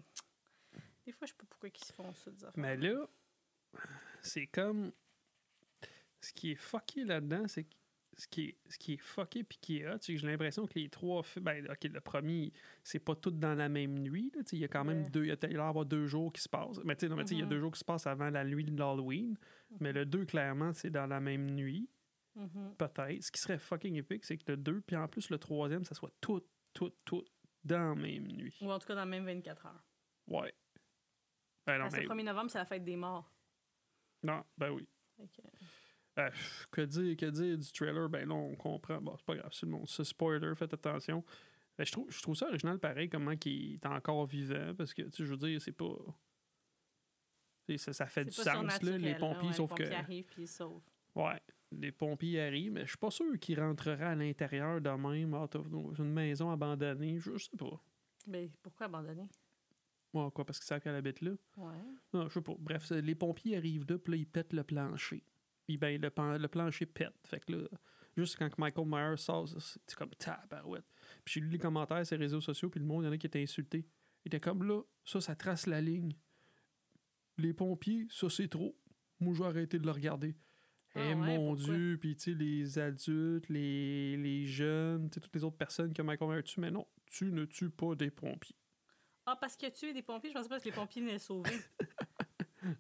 Des 1.06 1.12
fois, 1.12 1.26
je 1.26 1.32
sais 1.32 1.38
pas 1.38 1.46
pourquoi 1.50 1.69
ils 1.69 1.84
se 1.84 1.91
font 1.91 2.13
ça, 2.13 2.30
des 2.30 2.43
affaires. 2.46 2.54
Mais 2.63 2.78
là, 2.78 3.08
c'est 4.22 4.46
comme. 4.46 4.91
Ce 6.22 6.32
qui 6.32 6.52
est 6.52 6.56
fucké 6.56 7.04
là-dedans, 7.04 7.48
c'est 7.48 7.63
que. 7.63 7.74
Ce 8.17 8.28
qui, 8.28 8.41
est, 8.49 8.58
ce 8.69 8.78
qui 8.78 8.93
est 8.93 8.97
fucké 8.97 9.43
puis 9.43 9.58
qui 9.60 9.78
est 9.80 9.88
hot, 9.89 9.97
c'est 10.02 10.13
que 10.13 10.19
j'ai 10.19 10.28
l'impression 10.28 10.65
que 10.67 10.78
les 10.78 10.88
trois. 10.89 11.23
fi- 11.23 11.39
Ben, 11.39 11.65
ok, 11.69 11.84
le 11.86 11.99
premier, 11.99 12.54
c'est 12.84 12.99
pas 12.99 13.15
tout 13.15 13.32
dans 13.32 13.56
la 13.56 13.69
même 13.69 13.97
nuit. 13.99 14.32
Il 14.52 14.60
y 14.60 14.63
a 14.63 14.67
quand 14.67 14.84
même 14.84 15.04
Ouais. 15.04 15.10
deux. 15.10 15.23
Il 15.26 15.30
y 15.30 15.32
a 15.32 15.38
il 15.49 15.58
va 15.58 15.63
y 15.65 15.67
avoir 15.67 15.86
deux 15.86 16.06
jours 16.06 16.32
qui 16.32 16.41
se 16.41 16.47
passent. 16.49 16.80
Mais 16.84 16.95
tu 16.95 17.02
sais, 17.02 17.10
non, 17.10 17.15
mais 17.15 17.23
tu 17.23 17.30
sais, 17.30 17.36
il 17.36 17.39
y 17.39 17.41
a 17.41 17.45
Mhm. 17.45 17.49
deux 17.52 17.60
jours 17.60 17.71
qui 17.71 17.80
se 17.80 17.86
passent 17.86 18.06
avant 18.06 18.30
la 18.30 18.43
nuit 18.45 18.63
de 18.65 18.78
l'Halloween. 18.78 19.36
Mais 19.80 19.91
le 19.93 20.06
2, 20.06 20.26
clairement, 20.26 20.73
c'est 20.73 20.91
dans 20.91 21.08
la 21.08 21.19
même 21.19 21.49
nuit. 21.52 21.89
Mhm. 22.36 22.76
Peut-être. 22.78 23.23
Ce 23.23 23.32
qui 23.32 23.41
serait 23.41 23.58
fucking 23.60 23.95
épique, 23.95 24.26
c'est 24.26 24.38
que 24.38 24.52
le 24.52 24.58
2, 24.58 24.82
puis 24.82 24.95
en 24.95 25.08
plus 25.08 25.30
le 25.30 25.38
troisième, 25.39 25.84
ça 25.84 25.95
soit 25.95 26.12
tout, 26.21 26.41
tout, 26.73 26.91
tout 27.06 27.23
dans 27.63 27.95
la 27.95 28.02
même 28.02 28.28
nuit. 28.28 28.56
Ou 28.62 28.71
en 28.71 28.78
tout 28.80 28.86
cas, 28.88 28.95
dans 28.95 29.06
le 29.06 29.10
même 29.12 29.26
24 29.26 29.65
heures. 29.65 29.84
Ouais. 30.28 30.54
Ben 31.65 31.78
non, 31.78 31.84
Parce 31.86 31.93
que 31.95 31.99
mais. 32.02 32.04
le 32.06 32.10
1er 32.10 32.23
novembre, 32.26 32.52
c'est 32.52 32.58
la 32.60 32.65
fête 32.65 32.84
des 32.84 32.95
morts. 32.95 33.32
Non, 34.23 34.43
ben 34.58 34.69
oui. 34.71 34.88
Euh, 36.19 36.30
que 36.71 36.82
dire, 36.82 37.17
que 37.17 37.26
dire 37.26 37.58
du 37.58 37.71
trailer? 37.71 38.08
Ben 38.10 38.28
là, 38.28 38.36
on 38.36 38.56
comprend. 38.56 39.02
Bon, 39.02 39.15
c'est 39.17 39.26
pas 39.26 39.36
grave, 39.36 39.49
c'est 39.52 39.65
le 39.65 39.71
monde. 39.71 39.88
C'est 39.88 40.04
spoiler, 40.04 40.54
faites 40.56 40.73
attention. 40.73 41.23
Ben, 41.78 41.86
je, 41.86 41.91
trouve, 41.91 42.12
je 42.12 42.21
trouve 42.21 42.36
ça 42.36 42.47
original 42.47 42.78
pareil, 42.78 43.10
comment 43.10 43.34
il 43.45 43.73
est 43.76 43.86
encore 43.88 44.28
vivant, 44.28 44.76
parce 44.78 44.93
que, 44.93 45.02
tu 45.04 45.12
sais, 45.12 45.26
je 45.26 45.32
veux 45.32 45.38
dire, 45.38 45.60
c'est 45.62 45.71
pas. 45.71 45.95
Ça, 47.78 47.93
ça 47.93 48.06
fait 48.08 48.26
du 48.26 48.32
sens, 48.32 48.82
là, 48.82 48.97
les 48.97 49.15
pompiers, 49.15 49.47
ouais, 49.47 49.54
sauf 49.54 49.71
les 49.71 49.76
que. 49.78 49.84
pompiers 49.84 49.95
arrivent 49.95 50.26
puis 50.26 50.41
ils 50.43 50.47
sauvent. 50.47 50.82
Ouais, 51.15 51.41
les 51.71 51.91
pompiers 51.91 52.41
arrivent, 52.41 52.73
mais 52.73 52.82
je 52.82 52.89
suis 52.89 52.97
pas 52.97 53.10
sûr 53.10 53.39
qu'ils 53.39 53.60
rentreraient 53.60 54.04
à 54.04 54.15
l'intérieur 54.15 54.82
de 54.82 54.89
même, 54.89 55.34
out 55.34 55.56
of- 55.56 55.69
dans 55.69 55.93
une 55.93 56.12
maison 56.12 56.52
abandonnée. 56.52 57.19
Je, 57.19 57.38
sais 57.38 57.58
pas. 57.58 57.82
Mais 58.28 58.49
pourquoi 58.62 58.88
abandonner? 58.88 59.30
Ouais, 60.13 60.30
quoi, 60.32 60.45
parce 60.45 60.60
qu'ils 60.60 60.67
savent 60.67 60.82
qu'elle 60.82 60.95
habite 60.95 61.21
là. 61.21 61.32
Ouais. 61.58 61.73
Non, 62.13 62.28
je 62.28 62.34
sais 62.34 62.41
pas. 62.41 62.54
Bref, 62.60 62.91
les 62.91 63.15
pompiers 63.15 63.58
arrivent 63.58 63.86
là, 63.89 63.97
puis 63.97 64.12
là, 64.12 64.17
ils 64.17 64.28
pètent 64.28 64.54
le 64.54 64.63
plancher. 64.63 65.23
Puis 65.65 65.78
ben, 65.78 65.99
le, 66.02 66.10
pan- 66.10 66.38
le 66.38 66.47
plancher 66.47 66.86
pète. 66.86 67.13
Fait 67.26 67.39
que 67.39 67.54
là, 67.54 67.67
juste 68.17 68.38
quand 68.38 68.49
Michael 68.58 68.86
Myers 68.88 69.17
sort, 69.17 69.47
c'est 69.47 69.95
comme 69.95 70.10
tabarouette. 70.12 70.86
Puis 71.23 71.36
j'ai 71.36 71.39
lu 71.41 71.49
les 71.49 71.60
commentaires 71.60 72.06
sur 72.06 72.17
les 72.17 72.26
réseaux 72.26 72.41
sociaux, 72.41 72.69
puis 72.69 72.80
le 72.80 72.86
monde, 72.86 73.04
il 73.04 73.06
y 73.08 73.10
en 73.10 73.13
a 73.13 73.17
qui 73.17 73.28
étaient 73.28 73.41
insultés. 73.41 73.88
Il 74.26 74.30
était 74.30 74.39
comme 74.39 74.63
là, 74.63 74.82
ça, 75.04 75.21
ça 75.21 75.36
trace 75.36 75.65
la 75.67 75.82
ligne. 75.82 76.13
Les 77.38 77.54
pompiers, 77.54 78.06
ça, 78.10 78.30
c'est 78.30 78.47
trop. 78.47 78.78
Moi, 79.19 79.34
je 79.34 79.39
vais 79.41 79.49
arrêter 79.49 79.80
de 79.80 79.86
le 79.86 79.91
regarder. 79.91 80.36
Ah 80.95 80.99
Eh 81.02 81.08
ouais, 81.10 81.15
mon 81.15 81.56
pourquoi? 81.56 81.73
Dieu, 81.76 81.97
puis 81.99 82.15
tu 82.15 82.32
sais, 82.32 82.38
les 82.38 82.78
adultes, 82.78 83.49
les, 83.49 84.15
les 84.17 84.45
jeunes, 84.45 85.10
tu 85.10 85.15
sais, 85.15 85.19
toutes 85.21 85.34
les 85.36 85.43
autres 85.43 85.58
personnes 85.58 85.91
que 85.93 86.02
Michael 86.04 86.30
Myers 86.30 86.43
tue, 86.43 86.60
mais 86.60 86.69
non, 86.71 86.86
tu 87.08 87.32
ne 87.32 87.45
tues 87.45 87.69
pas 87.71 87.95
des 87.95 88.12
pompiers. 88.12 88.56
Ah, 89.26 89.36
parce 89.39 89.56
que 89.58 89.67
tu 89.69 89.86
es 89.88 89.93
des 89.93 90.04
pompiers, 90.04 90.30
je 90.30 90.36
pensais 90.36 90.49
pas 90.49 90.60
que 90.60 90.65
les 90.65 90.71
pompiers 90.71 91.02
venaient 91.02 91.17
sauver. 91.19 91.49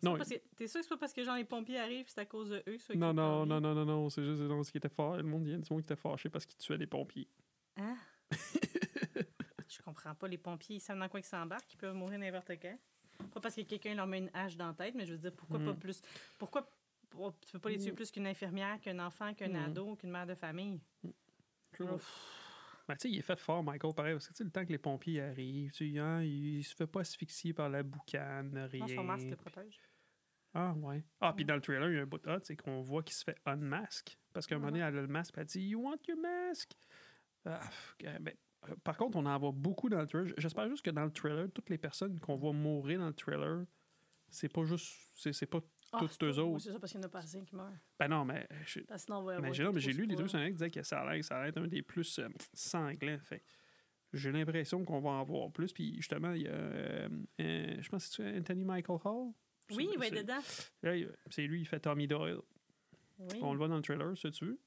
Non, 0.01 0.11
pas 0.13 0.17
parce 0.19 0.29
que- 0.29 0.35
T'es 0.55 0.67
sûr 0.67 0.79
que 0.79 0.83
c'est 0.85 0.89
pas 0.89 0.97
parce 0.97 1.13
que 1.13 1.23
genre 1.23 1.35
les 1.35 1.43
pompiers 1.43 1.79
arrivent, 1.79 2.05
c'est 2.07 2.19
à 2.21 2.25
cause 2.25 2.49
de 2.49 2.63
eux? 2.67 2.77
ceux 2.77 2.93
Non, 2.95 3.13
non, 3.13 3.45
non, 3.45 3.59
non, 3.59 3.73
non, 3.75 3.85
non, 3.85 4.09
c'est 4.09 4.23
juste 4.23 4.41
non, 4.41 4.63
ce 4.63 4.71
qui 4.71 4.77
était 4.77 4.89
fort. 4.89 5.17
Le 5.17 5.23
monde, 5.23 5.45
il 5.45 5.51
y 5.51 5.53
a 5.53 5.57
du 5.57 5.67
monde 5.71 5.81
qui 5.81 5.85
était 5.91 5.95
fâché 5.95 6.29
parce 6.29 6.45
qu'il 6.45 6.57
tuait 6.57 6.77
des 6.77 6.87
pompiers. 6.87 7.27
Hein? 7.77 7.95
je 9.69 9.81
comprends 9.83 10.15
pas. 10.15 10.27
Les 10.27 10.37
pompiers, 10.37 10.77
ils 10.77 10.79
savent 10.79 10.99
dans 10.99 11.09
quoi 11.09 11.19
ils 11.19 11.23
s'embarquent, 11.25 11.73
ils 11.73 11.77
peuvent 11.77 11.95
mourir 11.95 12.19
n'importe 12.19 12.51
quand. 12.61 12.77
Pas 13.33 13.39
parce 13.41 13.55
que 13.55 13.61
quelqu'un 13.61 13.95
leur 13.95 14.07
met 14.07 14.19
une 14.19 14.29
hache 14.33 14.55
dans 14.57 14.67
la 14.67 14.73
tête, 14.73 14.95
mais 14.95 15.05
je 15.05 15.11
veux 15.13 15.17
dire, 15.19 15.31
pourquoi 15.33 15.59
pas 15.59 15.71
Mhm. 15.73 15.79
plus? 15.79 16.01
Pourquoi 16.39 16.67
oh, 17.17 17.31
tu 17.45 17.51
peux 17.51 17.59
pas 17.59 17.69
les 17.69 17.77
tuer 17.77 17.91
plus 17.91 18.09
qu'une 18.11 18.25
infirmière, 18.27 18.79
qu'un 18.81 18.99
enfant, 18.99 19.33
qu'un 19.33 19.49
Mm. 19.49 19.65
ado, 19.65 19.95
qu'une 19.95 20.09
mère 20.11 20.25
de 20.27 20.33
famille? 20.35 20.79
Ben, 22.87 22.95
tu 22.95 23.03
sais, 23.03 23.09
il 23.09 23.17
est 23.17 23.23
fait 23.23 23.39
fort, 23.39 23.63
Michael, 23.63 23.93
pareil, 23.93 24.13
parce 24.13 24.27
que 24.27 24.33
tu 24.33 24.37
sais, 24.37 24.43
le 24.43 24.51
temps 24.51 24.65
que 24.65 24.71
les 24.71 24.77
pompiers 24.77 25.21
arrivent, 25.21 25.71
tu 25.71 25.93
sais, 25.93 25.99
hein, 25.99 26.21
il 26.21 26.63
se 26.63 26.75
fait 26.75 26.87
pas 26.87 26.99
asphyxier 27.01 27.53
par 27.53 27.69
la 27.69 27.81
boucane, 27.81 28.57
rien. 28.69 28.81
Non, 28.81 28.87
son 28.87 29.03
masque 29.03 29.29
le 29.29 29.37
protège. 29.37 29.79
Ah, 30.53 30.73
ouais. 30.73 31.03
Ah, 31.19 31.33
puis 31.33 31.45
dans 31.45 31.55
le 31.55 31.61
trailer, 31.61 31.89
il 31.89 31.95
y 31.95 31.99
a 31.99 32.03
un 32.03 32.05
bout 32.05 32.25
hot, 32.27 32.39
c'est 32.41 32.55
qu'on 32.55 32.81
voit 32.81 33.01
qu'il 33.01 33.15
se 33.15 33.23
fait 33.23 33.37
unmask. 33.45 34.17
Parce 34.33 34.45
qu'à 34.45 34.55
un 34.55 34.59
moment 34.59 34.71
donné, 34.71 34.83
elle 34.83 34.97
a 34.97 35.01
le 35.01 35.07
masque, 35.07 35.33
elle 35.37 35.45
dit 35.45 35.61
You 35.61 35.81
want 35.81 35.97
your 36.07 36.17
mask? 36.17 36.71
Ah, 37.45 37.59
euh, 38.05 38.19
ben, 38.19 38.35
euh, 38.69 38.75
par 38.83 38.97
contre, 38.97 39.17
on 39.17 39.25
en 39.25 39.37
voit 39.39 39.51
beaucoup 39.51 39.89
dans 39.89 39.99
le 39.99 40.07
trailer. 40.07 40.33
J'espère 40.37 40.69
juste 40.69 40.85
que 40.85 40.91
dans 40.91 41.05
le 41.05 41.11
trailer, 41.11 41.47
toutes 41.51 41.69
les 41.69 41.77
personnes 41.77 42.19
qu'on 42.19 42.35
voit 42.35 42.53
mourir 42.53 42.99
dans 42.99 43.07
le 43.07 43.13
trailer, 43.13 43.65
c'est 44.29 44.49
pas 44.49 44.63
juste. 44.63 44.93
C'est 45.15 45.33
c'est 45.33 45.47
pas. 45.47 45.59
Ah, 45.93 45.99
Toutes 45.99 46.11
c'est 46.11 46.19
pas- 46.19 46.25
eux 46.25 46.31
ouais, 46.33 46.39
autres. 46.39 46.59
C'est 46.63 46.71
ça 46.71 46.79
parce 46.79 46.91
qu'il 46.91 46.99
n'y 47.01 47.05
en 47.05 47.07
a 47.07 47.11
pas 47.11 47.19
assez 47.19 47.41
qui 47.45 47.55
meurent. 47.55 47.71
Ben 47.99 48.07
non, 48.07 48.25
mais. 48.25 48.47
je- 48.65 48.79
Parce 48.81 49.01
que 49.03 49.05
sinon, 49.05 49.19
on 49.19 49.23
va 49.23 49.39
mais 49.39 49.53
j'ai 49.53 49.93
lu 49.93 50.05
les 50.05 50.15
deux 50.15 50.27
semaines 50.27 50.47
qui 50.47 50.53
disaient 50.53 50.71
que 50.71 50.83
ça 50.83 51.01
allait, 51.01 51.21
ça 51.21 51.37
allait 51.39 51.49
être 51.49 51.59
un 51.61 51.67
des 51.67 51.81
plus 51.83 52.19
euh, 52.19 52.27
sanglants. 52.53 53.19
Fait. 53.19 53.43
J'ai 54.11 54.31
l'impression 54.31 54.83
qu'on 54.85 54.99
va 55.01 55.09
en 55.11 55.23
voir 55.23 55.51
plus. 55.51 55.71
Puis 55.73 55.95
justement, 55.95 56.31
il 56.33 56.43
y 56.43 56.47
a. 56.47 56.51
euh, 56.51 57.09
euh, 57.41 57.75
je 57.81 57.89
pense 57.89 58.07
que 58.09 58.15
c'est 58.23 58.37
Anthony 58.37 58.63
Michael 58.65 58.99
Hall? 59.05 59.33
Oui, 59.71 59.89
il 59.93 59.97
va 59.99 60.07
être 60.07 60.15
dedans. 60.17 60.41
C'est 61.29 61.47
lui, 61.47 61.61
il 61.61 61.65
fait 61.67 61.79
Tommy 61.79 62.07
Doyle. 62.07 62.41
Oui. 63.19 63.39
On 63.41 63.53
le 63.53 63.57
voit 63.57 63.67
dans 63.67 63.77
le 63.77 63.81
trailer, 63.81 64.17
ça 64.17 64.29
tu. 64.31 64.57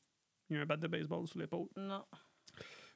Il 0.49 0.57
y 0.57 0.59
a 0.59 0.63
un 0.63 0.67
bat 0.67 0.77
de 0.77 0.87
baseball 0.87 1.27
sur 1.27 1.39
l'épaule. 1.41 1.69
Non. 1.77 2.05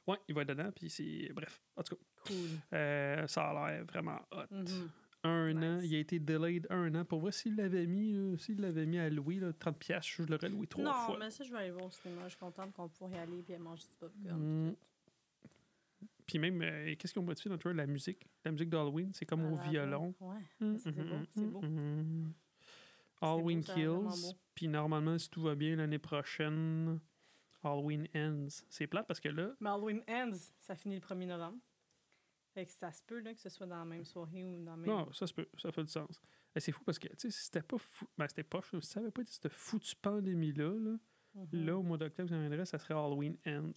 Ouais, 0.07 0.17
il 0.27 0.33
va 0.33 0.41
être 0.41 0.47
dedans, 0.49 0.71
puis 0.71 0.89
c'est. 0.89 1.29
Bref, 1.33 1.61
en 1.75 1.83
tout 1.83 1.95
cas, 1.95 2.01
Cool. 2.25 2.35
euh, 2.73 3.27
ça 3.27 3.49
a 3.49 3.71
l'air 3.71 3.85
vraiment 3.85 4.19
hot. 4.31 4.45
Mhm. 4.49 4.89
Un 5.23 5.55
an, 5.61 5.79
il 5.81 5.93
a 5.93 5.99
été 5.99 6.19
delayed 6.19 6.65
un 6.71 6.95
an. 6.95 7.05
Pour 7.05 7.19
vrai, 7.19 7.31
s'il 7.31 7.55
l'avait 7.55 7.85
mis, 7.85 8.13
là, 8.13 8.35
s'il 8.37 8.59
l'avait 8.59 8.87
mis 8.87 8.97
à 8.97 9.09
louer, 9.09 9.35
là, 9.35 9.51
30$, 9.51 9.73
piastres, 9.73 10.11
je 10.17 10.23
l'aurais 10.23 10.49
loué 10.49 10.65
trois 10.65 10.83
non, 10.83 10.93
fois. 10.93 11.17
mais 11.19 11.29
ça, 11.29 11.43
je 11.43 11.51
vais 11.51 11.59
aller 11.59 11.71
voir 11.71 11.85
au 11.85 11.91
cinéma. 11.91 12.23
Je 12.23 12.29
suis 12.29 12.39
contente 12.39 12.73
qu'on 12.73 12.89
pourrait 12.89 13.17
y 13.17 13.19
aller 13.19 13.43
et 13.47 13.57
manger 13.57 13.83
du 13.83 13.95
popcorn. 13.99 14.69
Mm. 14.69 14.75
Puis 16.25 16.39
même, 16.39 16.61
euh, 16.61 16.95
qu'est-ce 16.97 17.13
qu'ils 17.13 17.21
ont 17.21 17.25
modifié 17.25 17.49
dans 17.49 17.57
le? 17.63 17.71
La 17.73 17.85
musique. 17.85 18.25
La 18.45 18.51
musique 18.51 18.69
d'Halloween, 18.69 19.11
c'est 19.13 19.25
comme 19.25 19.45
au 19.45 19.57
Ah, 19.59 19.69
violon. 19.69 20.13
Ouais. 20.19 20.37
Mm, 20.59 20.77
c'est 20.77 20.91
beau, 20.91 21.03
c'est 21.35 21.45
beau. 21.45 21.59
beau, 21.59 21.67
Halloween 23.21 23.63
Kills. 23.63 24.33
Puis 24.55 24.67
normalement, 24.67 25.17
si 25.19 25.29
tout 25.29 25.41
va 25.41 25.53
bien 25.55 25.75
l'année 25.75 25.99
prochaine, 25.99 26.99
Halloween 27.63 28.07
Ends. 28.15 28.47
C'est 28.69 28.87
plate 28.87 29.05
parce 29.07 29.19
que 29.19 29.29
là, 29.29 29.51
Mais 29.59 29.69
Halloween 29.69 30.01
Ends, 30.09 30.37
ça 30.57 30.75
finit 30.75 30.95
le 30.95 31.01
1er 31.01 31.27
novembre. 31.27 31.57
Fait 32.53 32.65
que 32.65 32.71
ça 32.71 32.91
se 32.91 33.01
peut 33.03 33.19
là, 33.21 33.33
que 33.33 33.39
ce 33.39 33.49
soit 33.49 33.65
dans 33.67 33.77
la 33.79 33.85
même 33.85 34.03
soirée 34.05 34.43
ou 34.43 34.63
dans 34.63 34.75
le 34.75 34.81
même. 34.81 34.89
non, 34.89 35.11
ça 35.13 35.25
se 35.27 35.33
peut, 35.33 35.47
ça 35.57 35.71
fait 35.71 35.83
du 35.83 35.89
sens. 35.91 36.21
Et 36.55 36.59
c'est 36.59 36.71
fou 36.73 36.83
parce 36.83 36.99
que, 36.99 37.07
tu 37.07 37.15
sais, 37.17 37.31
si 37.31 37.45
c'était 37.45 37.61
pas 37.61 37.77
fou, 37.77 38.05
ben 38.17 38.27
c'était 38.27 38.43
pas, 38.43 38.59
si 38.61 38.81
ça 38.81 38.99
avait 38.99 39.11
pas 39.11 39.21
cette 39.25 39.47
foutue 39.49 39.95
pandémie-là, 40.01 40.73
là, 40.79 40.97
Mhm. 41.33 41.65
là, 41.65 41.77
au 41.77 41.81
mois 41.83 41.97
d'octobre, 41.97 42.27
ça 42.29 42.37
viendrait, 42.37 42.65
ça 42.65 42.77
serait 42.77 42.93
Halloween 42.93 43.37
Ends. 43.47 43.71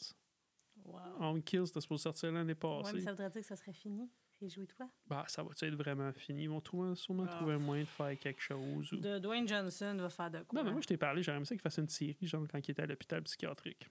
Wow. 0.84 0.98
Halloween 1.20 1.42
Kills, 1.44 1.68
c'était 1.68 1.80
supposé 1.80 2.02
sortir 2.02 2.32
l'année 2.32 2.48
Ouais, 2.52 2.54
passée. 2.56 2.94
mais 2.94 3.00
ça 3.00 3.12
voudrait 3.12 3.30
dire 3.30 3.40
que 3.42 3.46
ça 3.46 3.54
serait 3.56 3.72
fini. 3.72 4.10
Réjouis-toi. 4.40 4.90
Bah, 5.06 5.24
ça 5.28 5.44
va-tu 5.44 5.64
être 5.66 5.76
vraiment 5.76 6.12
fini? 6.12 6.42
Ils 6.42 6.50
vont 6.50 6.60
trouver, 6.60 6.96
sûrement 6.96 7.26
Ah. 7.28 7.36
trouver 7.36 7.54
un 7.54 7.58
moyen 7.58 7.84
de 7.84 7.88
faire 7.88 8.18
quelque 8.18 8.40
chose. 8.42 8.92
ou- 8.92 8.96
De 8.96 9.20
Dwayne 9.20 9.46
Johnson 9.46 9.96
va 9.96 10.10
faire 10.10 10.30
de 10.32 10.42
quoi? 10.42 10.58
Non, 10.58 10.64
mais 10.64 10.72
moi, 10.72 10.80
je 10.80 10.88
t'ai 10.88 10.96
parlé, 10.96 11.22
j'aimerais 11.22 11.44
ça 11.44 11.54
qu'il 11.54 11.62
fasse 11.62 11.78
une 11.78 11.88
série, 11.88 12.16
genre 12.26 12.44
quand 12.50 12.58
il 12.58 12.72
était 12.72 12.82
à 12.82 12.86
l'hôpital 12.86 13.22
psychiatrique. 13.22 13.88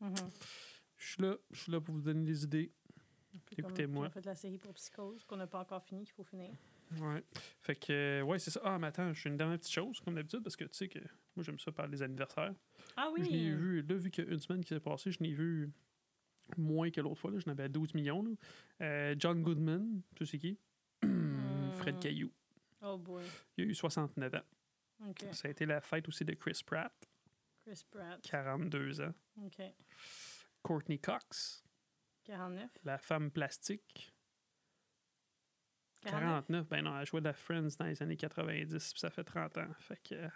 Mhm. 0.00 0.14
Je 0.96 1.12
suis 1.12 1.22
là, 1.22 1.36
je 1.52 1.60
suis 1.60 1.72
là 1.72 1.80
pour 1.80 1.94
vous 1.94 2.00
donner 2.02 2.24
des 2.24 2.42
idées. 2.44 2.72
Écoutez-moi. 3.58 4.04
On 4.04 4.06
a 4.06 4.10
fait 4.10 4.24
la 4.26 4.34
série 4.34 4.58
pour 4.58 4.72
Psychose, 4.74 5.24
qu'on 5.24 5.36
n'a 5.36 5.46
pas 5.46 5.60
encore 5.60 5.82
fini, 5.82 6.04
qu'il 6.04 6.14
faut 6.14 6.24
finir. 6.24 6.50
Ouais. 7.00 7.22
Fait 7.60 7.76
que, 7.76 7.92
euh, 7.92 8.22
ouais, 8.22 8.38
c'est 8.38 8.50
ça. 8.50 8.60
Ah, 8.64 8.78
mais 8.78 8.88
attends, 8.88 9.12
j'ai 9.12 9.28
une 9.28 9.36
dernière 9.36 9.58
petite 9.58 9.72
chose, 9.72 10.00
comme 10.00 10.14
d'habitude, 10.14 10.42
parce 10.42 10.56
que 10.56 10.64
tu 10.64 10.74
sais 10.76 10.88
que 10.88 10.98
moi, 11.36 11.44
j'aime 11.44 11.58
ça 11.58 11.70
parler 11.72 11.92
des 11.92 12.02
anniversaires. 12.02 12.54
Ah 12.96 13.10
oui! 13.12 13.24
Je 13.24 13.30
n'ai 13.30 13.50
vu, 13.50 13.82
là, 13.82 13.94
vu 13.96 14.10
qu'il 14.10 14.24
y 14.24 14.28
a 14.28 14.32
une 14.32 14.40
semaine 14.40 14.62
qui 14.62 14.68
s'est 14.74 14.80
passée, 14.80 15.10
je 15.12 15.22
n'ai 15.22 15.32
vu 15.32 15.70
moins 16.56 16.90
que 16.90 17.00
l'autre 17.00 17.20
fois. 17.20 17.30
Là. 17.30 17.38
J'en 17.38 17.52
avais 17.52 17.68
12 17.68 17.94
millions. 17.94 18.22
là. 18.24 18.30
Euh, 18.82 19.14
John 19.18 19.42
Goodman, 19.42 20.02
tu 20.16 20.26
sais 20.26 20.38
qui? 20.38 20.58
Fred 21.00 21.94
Hmm. 21.96 22.00
Caillou. 22.00 22.30
Oh 22.82 22.98
boy. 22.98 23.22
Il 23.56 23.64
a 23.64 23.66
eu 23.68 23.74
69 23.74 24.34
ans. 24.34 25.08
OK. 25.08 25.26
Ça 25.32 25.48
a 25.48 25.50
été 25.50 25.64
la 25.66 25.80
fête 25.80 26.08
aussi 26.08 26.24
de 26.24 26.34
Chris 26.34 26.60
Pratt, 26.66 26.92
Chris 27.64 27.84
Pratt. 27.90 28.20
42 28.22 29.00
ans. 29.00 29.14
OK. 29.44 29.62
Courtney 30.62 30.98
Cox, 30.98 31.62
49. 32.30 32.70
la 32.84 32.98
femme 32.98 33.30
plastique, 33.30 34.14
49. 36.02 36.46
49. 36.46 36.68
Ben 36.68 36.82
non, 36.84 36.98
elle 36.98 37.06
jouait 37.06 37.20
dans 37.20 37.32
Friends 37.32 37.68
dans 37.78 37.86
les 37.86 38.02
années 38.02 38.16
90, 38.16 38.92
puis 38.92 39.00
ça 39.00 39.10
fait 39.10 39.24
30 39.24 39.58
ans. 39.58 39.68
Fait 39.80 40.00
que 40.02 40.14
euh, 40.14 40.28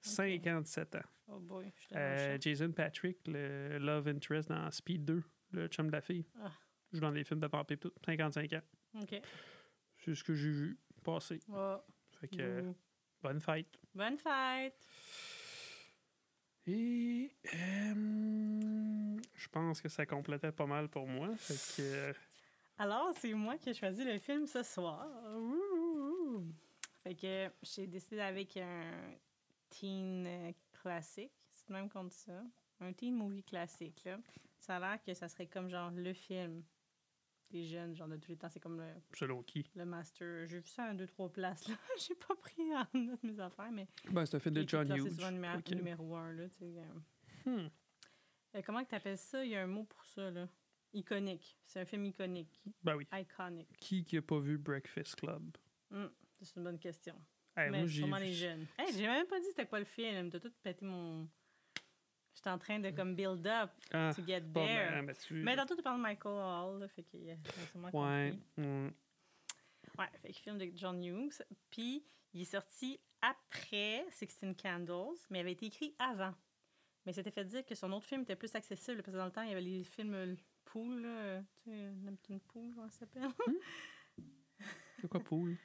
57 0.00 0.94
ans. 0.96 1.00
Oh 1.28 1.38
boy. 1.38 1.70
Je 1.76 1.96
Euh, 1.96 2.38
Jason 2.40 2.72
Patrick, 2.72 3.18
le 3.26 3.78
Love 3.78 4.08
Interest 4.08 4.48
dans 4.48 4.70
Speed 4.70 5.04
2, 5.04 5.22
le 5.52 5.68
chum 5.68 5.86
de 5.88 5.92
la 5.92 6.00
fille. 6.00 6.26
Ah. 6.40 6.50
Joue 6.92 7.00
dans 7.00 7.10
les 7.10 7.22
films 7.24 7.40
de 7.40 7.46
vampires, 7.46 7.78
tout. 7.78 7.92
55 8.04 8.52
ans. 8.54 8.62
OK. 9.02 9.20
C'est 9.98 10.14
ce 10.14 10.24
que 10.24 10.34
j'ai 10.34 10.50
vu 10.50 10.78
passer. 11.04 11.40
Oh, 11.48 11.76
Fait 12.20 12.28
que, 12.28 12.40
euh, 12.40 12.62
bouh. 12.62 12.76
bonne 13.22 13.40
fête. 13.40 13.78
Bonne 13.94 14.16
fête! 14.16 14.86
Et 16.66 17.30
euh, 17.54 18.87
je 19.38 19.48
pense 19.48 19.80
que 19.80 19.88
ça 19.88 20.04
complétait 20.04 20.52
pas 20.52 20.66
mal 20.66 20.88
pour 20.88 21.06
moi. 21.06 21.34
Fait 21.36 21.82
que, 21.82 21.82
euh, 21.82 22.12
Alors, 22.76 23.12
c'est 23.16 23.32
moi 23.34 23.56
qui 23.56 23.70
ai 23.70 23.74
choisi 23.74 24.04
le 24.04 24.18
film 24.18 24.46
ce 24.46 24.62
soir. 24.62 25.06
Ouh! 25.36 26.44
Fait 27.02 27.14
que 27.14 27.48
j'ai 27.62 27.86
décidé 27.86 28.20
avec 28.20 28.56
un 28.56 29.14
teen 29.70 30.52
classique. 30.82 31.32
C'est 31.52 31.70
même 31.70 31.88
dit 31.88 32.16
ça. 32.16 32.42
Un 32.80 32.92
teen 32.92 33.14
movie 33.14 33.42
classique, 33.44 34.02
là. 34.04 34.18
Ça 34.58 34.76
a 34.76 34.80
l'air 34.80 35.02
que 35.02 35.14
ça 35.14 35.28
serait 35.28 35.46
comme 35.46 35.68
genre 35.70 35.90
le 35.92 36.12
film 36.12 36.64
des 37.50 37.64
jeunes, 37.64 37.94
genre 37.94 38.08
de 38.08 38.16
tous 38.16 38.30
les 38.32 38.36
temps. 38.36 38.48
C'est 38.50 38.60
comme 38.60 38.78
le, 38.78 38.86
selon 39.14 39.42
qui? 39.42 39.64
le 39.74 39.84
master. 39.84 40.46
J'ai 40.46 40.58
vu 40.58 40.66
ça 40.68 40.90
en 40.90 40.94
deux, 40.94 41.06
trois 41.06 41.30
places, 41.30 41.68
là. 41.68 41.74
J'ai 41.98 42.14
pas 42.16 42.34
pris 42.34 42.74
en 42.74 42.86
note 42.98 43.22
mes 43.22 43.38
affaires, 43.40 43.70
mais. 43.72 43.86
Ben, 44.10 44.26
c'est 44.26 44.36
un 44.36 44.40
film 44.40 44.56
de 44.56 44.68
John 44.68 44.90
Hughes. 44.92 45.10
souvent 45.12 45.30
numéro, 45.30 45.58
numéro 45.74 46.16
un, 46.16 46.32
là, 46.32 46.48
tu 46.48 46.58
sais. 46.58 46.74
euh. 47.46 47.50
Hmm. 47.64 47.70
Euh, 48.54 48.62
comment 48.64 48.84
que 48.84 48.90
t'appelles 48.90 49.18
ça? 49.18 49.44
Il 49.44 49.50
y 49.50 49.56
a 49.56 49.62
un 49.62 49.66
mot 49.66 49.84
pour 49.84 50.04
ça, 50.04 50.30
là. 50.30 50.48
Iconique. 50.94 51.58
C'est 51.66 51.80
un 51.80 51.84
film 51.84 52.04
iconique. 52.06 52.60
Ben 52.82 52.96
oui. 52.96 53.06
Iconic. 53.12 53.68
Qui 53.78 54.04
qui 54.04 54.16
a 54.16 54.22
pas 54.22 54.38
vu 54.38 54.56
Breakfast 54.56 55.16
Club? 55.16 55.56
Hmm, 55.90 56.06
c'est 56.40 56.56
une 56.56 56.64
bonne 56.64 56.78
question. 56.78 57.14
Hey, 57.56 57.70
mais 57.70 57.80
moi, 57.80 57.88
sûrement 57.88 58.16
les 58.18 58.32
jeunes. 58.32 58.66
Hey, 58.78 58.92
j'ai 58.94 59.06
même 59.06 59.26
pas 59.26 59.38
dit 59.40 59.46
c'était 59.48 59.66
quoi 59.66 59.80
le 59.80 59.84
film. 59.84 60.30
T'as 60.30 60.40
tout 60.40 60.52
pété 60.62 60.84
mon... 60.84 61.28
J'étais 62.34 62.50
en 62.50 62.58
train 62.58 62.78
de 62.78 62.90
comme 62.90 63.16
build 63.16 63.44
up 63.48 63.70
Ah, 63.92 64.12
to 64.14 64.24
get 64.24 64.42
there. 64.54 64.90
mal, 64.92 65.02
mais 65.06 65.14
tu- 65.14 65.34
Mais 65.34 65.56
tantôt, 65.56 65.74
tu 65.74 65.82
parles 65.82 65.96
de 65.98 66.02
Michael 66.02 66.32
Hall, 66.34 66.78
là, 66.80 66.88
fait 66.88 67.02
qu'il 67.02 67.28
a 67.30 67.34
sûrement 67.72 67.90
Ouais. 67.92 68.32
Ouais, 69.98 70.06
fait 70.22 70.32
que 70.32 70.38
film 70.38 70.56
de 70.58 70.70
John 70.76 71.02
Hughes. 71.02 71.42
Puis, 71.70 72.04
il 72.32 72.42
est 72.42 72.44
sorti 72.44 73.00
après 73.20 74.06
Sixteen 74.12 74.54
Candles, 74.54 75.18
mais 75.30 75.38
il 75.38 75.40
avait 75.40 75.52
été 75.52 75.66
écrit 75.66 75.94
avant. 75.98 76.32
Mais 77.08 77.14
c'était 77.14 77.30
fait 77.30 77.46
dire 77.46 77.64
que 77.64 77.74
son 77.74 77.90
autre 77.92 78.04
film 78.04 78.20
était 78.20 78.36
plus 78.36 78.54
accessible, 78.54 78.98
parce 78.98 79.14
que 79.14 79.18
dans 79.18 79.24
le 79.24 79.30
temps, 79.30 79.40
il 79.40 79.48
y 79.48 79.52
avait 79.52 79.62
les 79.62 79.82
films 79.82 80.12
euh, 80.12 80.34
Pool, 80.66 81.00
là, 81.00 81.40
tu 81.62 81.70
sais, 81.70 81.90
Lipton 82.04 82.38
Pool, 82.46 82.74
comment 82.74 82.90
ça 82.90 82.98
s'appelle? 82.98 83.30
C'est 85.00 85.08
quoi, 85.08 85.20
Pool? 85.20 85.56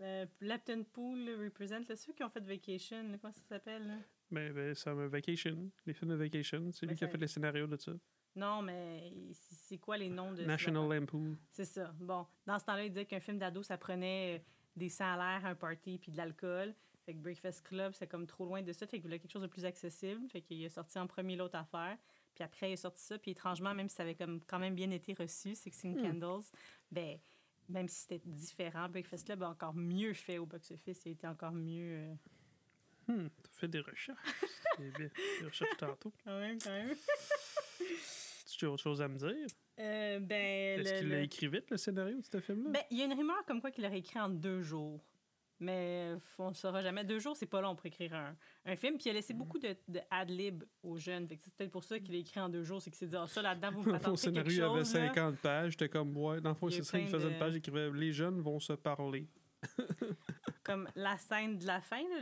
Euh, 0.00 0.26
Lipton 0.40 0.84
Pool 0.92 1.28
Represent, 1.42 1.80
là, 1.88 1.96
ceux 1.96 2.12
qui 2.12 2.22
ont 2.22 2.28
fait 2.28 2.46
Vacation, 2.46 3.02
là, 3.02 3.18
comment 3.20 3.32
ça 3.32 3.42
s'appelle? 3.48 3.98
Ben, 4.30 4.52
ben 4.52 4.76
Summer 4.76 5.08
Vacation. 5.08 5.72
Les 5.86 5.92
films 5.92 6.12
de 6.12 6.14
Vacation. 6.14 6.70
C'est 6.70 6.86
Ben, 6.86 6.92
lui 6.92 6.98
qui 6.98 7.04
a 7.04 7.08
fait 7.08 7.18
les 7.18 7.26
scénarios 7.26 7.66
de 7.66 7.76
ça. 7.78 7.94
Non, 8.36 8.62
mais 8.62 9.12
c'est 9.32 9.56
c'est 9.56 9.78
quoi 9.78 9.96
les 9.96 10.08
noms 10.08 10.30
de... 10.30 10.44
National? 10.44 10.88
Lampoon. 10.88 11.36
C'est 11.50 11.64
ça. 11.64 11.92
Bon, 11.98 12.28
dans 12.46 12.60
ce 12.60 12.64
temps-là, 12.66 12.84
il 12.84 12.90
disait 12.90 13.06
qu'un 13.06 13.18
film 13.18 13.38
d'ado, 13.38 13.64
ça 13.64 13.76
prenait 13.76 14.36
euh, 14.36 14.42
des 14.76 14.92
l'air, 15.00 15.40
un 15.46 15.56
party, 15.56 15.98
puis 15.98 16.12
de 16.12 16.16
l'alcool. 16.16 16.72
Fait 17.04 17.14
que 17.14 17.18
Breakfast 17.18 17.66
Club, 17.66 17.92
c'est 17.94 18.06
comme 18.06 18.26
trop 18.26 18.44
loin 18.44 18.62
de 18.62 18.72
ça. 18.72 18.86
Fait 18.86 18.96
qu'il 18.98 19.02
voulait 19.02 19.18
quelque 19.18 19.32
chose 19.32 19.42
de 19.42 19.46
plus 19.48 19.64
accessible. 19.64 20.28
Fait 20.28 20.40
qu'il 20.40 20.64
a 20.64 20.68
sorti 20.70 20.98
en 20.98 21.06
premier 21.06 21.34
l'autre 21.36 21.56
affaire. 21.56 21.96
Puis 22.34 22.44
après, 22.44 22.70
il 22.70 22.74
a 22.74 22.76
sorti 22.76 23.02
ça. 23.02 23.18
Puis 23.18 23.32
étrangement, 23.32 23.74
même 23.74 23.88
si 23.88 23.96
ça 23.96 24.04
avait 24.04 24.14
comme 24.14 24.40
quand 24.46 24.58
même 24.58 24.74
bien 24.74 24.90
été 24.90 25.12
reçu, 25.14 25.54
Sixteen 25.54 25.98
Hmm. 25.98 26.20
Candles, 26.20 26.44
ben, 26.90 27.18
même 27.68 27.88
si 27.88 28.00
c'était 28.02 28.20
différent, 28.24 28.88
Breakfast 28.88 29.26
Club 29.26 29.42
a 29.42 29.48
encore 29.50 29.74
mieux 29.74 30.14
fait 30.14 30.38
au 30.38 30.46
box-office. 30.46 31.02
Il 31.04 31.08
a 31.08 31.12
été 31.12 31.26
encore 31.26 31.52
mieux... 31.52 31.92
euh, 31.96 32.14
Hmm, 33.08 33.26
t'as 33.42 33.50
fait 33.50 33.66
des 33.68 33.80
recherches. 33.80 34.16
Bien. 34.78 35.10
Des 35.40 35.44
recherches 35.46 35.76
tantôt. 35.76 36.12
Quand 36.24 36.38
même, 36.38 36.58
quand 36.62 36.70
même. 36.70 36.94
Tu 38.58 38.66
as 38.66 38.70
autre 38.70 38.82
chose 38.82 39.02
à 39.02 39.08
me 39.08 39.16
dire? 39.18 39.46
Euh, 39.80 40.20
ben, 40.20 40.80
Est-ce 40.80 41.00
qu'il 41.00 41.08
l'a 41.08 41.20
écrit 41.22 41.48
vite, 41.48 41.68
le 41.70 41.76
scénario 41.76 42.16
de 42.20 42.24
ce 42.24 42.38
film-là? 42.38 42.70
Ben, 42.70 42.82
il 42.92 42.98
y 42.98 43.02
a 43.02 43.06
une 43.06 43.14
rumeur 43.14 43.44
comme 43.46 43.60
quoi 43.60 43.70
qu'il 43.72 43.84
aurait 43.84 43.98
écrit 43.98 44.20
en 44.20 44.28
deux 44.28 44.60
jours. 44.62 45.00
Mais 45.62 46.14
on 46.38 46.50
ne 46.50 46.54
saura 46.54 46.80
jamais. 46.82 47.04
Deux 47.04 47.18
jours, 47.20 47.36
c'est 47.36 47.46
pas 47.46 47.60
long 47.60 47.76
pour 47.76 47.86
écrire 47.86 48.12
un, 48.14 48.34
un 48.66 48.74
film. 48.76 48.96
Puis 48.96 49.04
il 49.06 49.10
a 49.10 49.12
Mm. 49.12 49.16
laissé 49.16 49.32
beaucoup 49.34 49.58
de, 49.58 49.76
de 49.88 50.00
ad-lib 50.10 50.64
aux 50.82 50.96
jeunes. 50.98 51.28
C'est 51.28 51.54
peut-être 51.54 51.70
pour 51.70 51.84
ça 51.84 51.98
qu'il 52.00 52.14
a 52.14 52.18
écrit 52.18 52.40
en 52.40 52.48
deux 52.48 52.64
jours. 52.64 52.82
C'est 52.82 52.90
qu'il 52.90 52.98
s'est 52.98 53.06
dit, 53.06 53.16
ah, 53.16 53.26
ça 53.28 53.42
là-dedans, 53.42 53.70
vous 53.70 53.80
me 53.82 53.86
Dans 53.86 53.92
le 53.92 53.98
fond, 54.00 54.10
le 54.10 54.16
patentez 54.16 54.32
quelque 54.34 54.50
scénario 54.50 54.76
chose. 54.82 54.96
avait 54.96 55.06
là. 55.06 55.14
50 55.14 55.36
pages. 55.38 55.70
J'étais 55.72 55.88
comme, 55.88 56.16
ouais, 56.16 56.40
dans 56.40 56.50
le 56.50 56.54
fond, 56.56 56.68
c'est 56.68 56.82
ça. 56.82 56.98
Il 56.98 57.06
faisait 57.08 57.26
de- 57.28 57.32
une 57.32 57.38
page, 57.38 57.54
il 57.54 57.58
écrivait 57.58 57.90
Les 57.92 58.12
jeunes 58.12 58.40
vont 58.40 58.58
se 58.60 58.72
parler. 58.72 59.28
comme 60.64 60.88
la 60.96 61.16
scène 61.18 61.58
de 61.58 61.66
la 61.66 61.80
fin. 61.80 62.00
Là, 62.02 62.20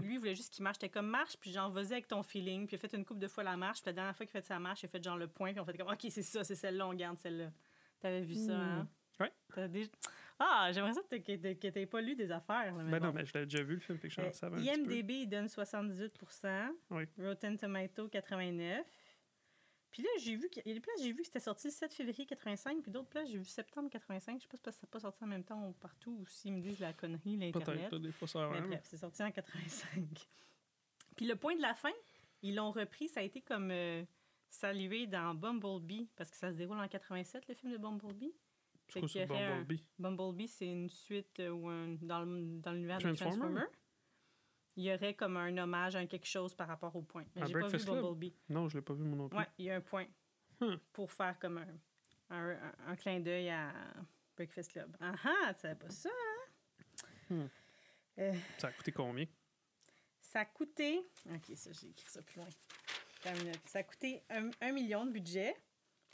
lui, 0.00 0.14
il 0.14 0.18
voulait 0.18 0.34
juste 0.34 0.52
qu'il 0.52 0.62
marche. 0.62 0.78
T'es 0.78 0.88
comme 0.88 1.08
marche, 1.08 1.36
puis 1.40 1.50
genre, 1.52 1.70
vas-y 1.70 1.92
avec 1.92 2.06
ton 2.08 2.22
feeling. 2.22 2.66
Puis 2.66 2.76
il 2.76 2.78
a 2.84 2.88
fait 2.88 2.96
une 2.96 3.04
couple 3.04 3.20
de 3.20 3.28
fois 3.28 3.42
la 3.44 3.56
marche. 3.56 3.80
Puis 3.80 3.88
la 3.88 3.92
dernière 3.94 4.16
fois 4.16 4.26
qu'il 4.26 4.36
a 4.36 4.40
fait 4.40 4.46
sa 4.46 4.58
marche, 4.58 4.82
il 4.82 4.86
a 4.86 4.88
fait 4.88 5.02
genre 5.02 5.16
le 5.16 5.28
point. 5.28 5.52
Puis 5.52 5.60
on 5.60 5.64
fait 5.64 5.76
comme, 5.76 5.88
OK, 5.88 6.06
c'est 6.10 6.22
ça, 6.22 6.44
c'est 6.44 6.54
celle-là, 6.54 6.86
on 6.86 6.94
garde 6.94 7.18
celle-là. 7.18 7.50
T'avais 8.00 8.22
vu 8.22 8.34
ça, 8.34 8.52
hein? 8.56 8.82
Hmm. 9.18 9.22
Ouais. 9.22 9.32
T'as 9.54 9.68
déjà- 9.68 9.88
Ah, 10.38 10.70
j'aimerais 10.72 10.92
ça 10.92 11.00
que 11.02 11.16
que 11.16 11.68
t'aies 11.68 11.86
pas 11.86 12.00
lu 12.00 12.14
des 12.14 12.30
affaires. 12.30 12.74
là, 12.76 12.82
mais 12.84 12.90
Ben 12.92 12.98
bon. 13.00 13.06
non, 13.06 13.12
mais 13.14 13.24
je 13.24 13.32
l'avais 13.34 13.46
déjà 13.46 13.62
vu 13.62 13.74
le 13.74 13.80
film, 13.80 13.98
fait 13.98 14.08
que 14.08 14.20
Euh, 14.20 14.32
savais. 14.32 14.60
IMDB, 14.62 15.10
il 15.22 15.26
donne 15.28 15.48
78 15.48 16.12
Oui. 16.90 17.04
Rotten 17.18 17.56
Tomato, 17.56 18.08
89 18.08 18.86
Puis 19.90 20.02
là, 20.02 20.08
j'ai 20.18 20.36
vu 20.36 20.50
qu'il 20.50 20.62
y 20.66 20.70
a 20.70 20.74
des 20.74 20.80
places, 20.80 21.00
j'ai 21.02 21.12
vu 21.12 21.18
que 21.20 21.24
c'était 21.24 21.40
sorti 21.40 21.68
le 21.68 21.72
7 21.72 21.94
février 21.94 22.26
85, 22.26 22.82
puis 22.82 22.90
d'autres 22.92 23.08
places, 23.08 23.30
j'ai 23.30 23.38
vu 23.38 23.44
septembre 23.46 23.88
85. 23.88 24.36
Je 24.38 24.42
sais 24.42 24.48
pas 24.62 24.70
si 24.70 24.78
ça 24.80 24.86
n'a 24.86 24.90
pas 24.90 25.00
sorti 25.00 25.24
en 25.24 25.26
même 25.26 25.44
temps 25.44 25.72
partout 25.80 26.18
ou 26.20 26.26
s'ils 26.26 26.52
me 26.52 26.60
disent 26.60 26.80
la 26.80 26.92
connerie, 26.92 27.36
l'Internet. 27.38 27.88
Peut-être, 27.88 27.98
des 28.02 28.12
fois 28.12 28.28
ça 28.28 28.46
Mais 28.52 28.60
va. 28.60 28.66
bref, 28.66 28.80
c'est 28.84 28.98
sorti 28.98 29.22
en 29.22 29.30
85. 29.30 30.28
Puis 31.16 31.26
le 31.26 31.36
point 31.36 31.56
de 31.56 31.62
la 31.62 31.74
fin, 31.74 31.92
ils 32.42 32.54
l'ont 32.54 32.72
repris, 32.72 33.08
ça 33.08 33.20
a 33.20 33.22
été 33.22 33.40
comme 33.40 33.70
euh, 33.70 34.04
salué 34.50 35.06
dans 35.06 35.34
Bumblebee, 35.34 36.10
parce 36.14 36.30
que 36.30 36.36
ça 36.36 36.50
se 36.52 36.56
déroule 36.56 36.78
en 36.78 36.88
87, 36.88 37.48
le 37.48 37.54
film 37.54 37.72
de 37.72 37.78
Bumblebee. 37.78 38.34
C'est 38.88 39.30
aurait 39.30 39.44
un- 39.44 39.58
Bumblebee? 39.60 39.84
Bumblebee, 39.98 40.48
c'est 40.48 40.66
une 40.70 40.88
suite 40.88 41.40
ou 41.40 41.68
un, 41.68 41.88
dans, 42.00 42.24
l'univers 42.24 42.98
de 42.98 43.02
Transformer? 43.14 43.16
Transformer. 43.16 43.64
Il 44.76 44.84
y 44.84 44.92
aurait 44.92 45.14
comme 45.14 45.36
un 45.38 45.56
hommage 45.58 45.96
à 45.96 46.04
quelque 46.06 46.26
chose 46.26 46.54
par 46.54 46.68
rapport 46.68 46.94
au 46.94 47.02
point. 47.02 47.24
Mais 47.34 47.46
j'ai 47.46 47.52
pas 47.54 47.68
vu? 47.68 47.78
Bumblebee. 47.84 48.34
Non, 48.48 48.68
je 48.68 48.76
l'ai 48.78 48.82
pas 48.82 48.94
vu 48.94 49.04
moi 49.04 49.16
non 49.16 49.28
plus. 49.28 49.38
Ouais, 49.38 49.48
il 49.58 49.64
y 49.66 49.70
a 49.70 49.76
un 49.76 49.80
point 49.80 50.06
Hmm. 50.60 50.76
pour 50.92 51.12
faire 51.12 51.38
comme 51.38 51.58
un, 51.58 51.78
un, 52.30 52.72
un- 52.86 52.96
clin 52.96 53.20
d'œil 53.20 53.50
à 53.50 53.74
Breakfast 54.36 54.72
Club. 54.72 54.96
Ah 55.00 55.12
ah, 55.24 55.52
tu 55.52 55.60
savais 55.60 55.74
pas 55.74 55.90
ça, 55.90 56.08
hein? 56.08 57.34
Hmm. 57.34 57.48
Euh, 58.18 58.34
Ça 58.56 58.68
a 58.68 58.72
coûté 58.72 58.92
combien? 58.92 59.26
ça 60.20 60.40
a 60.40 60.44
coûté... 60.46 61.06
OK, 61.30 61.54
ça, 61.56 61.70
j'ai 61.72 61.88
écrit 61.88 62.08
ça 62.10 62.22
plus 62.22 62.38
loin. 62.38 62.48
Ça 63.66 63.80
a 63.80 63.82
coûté 63.82 64.22
un, 64.30 64.50
un 64.60 64.72
million 64.72 65.04
de 65.04 65.10
budget. 65.10 65.54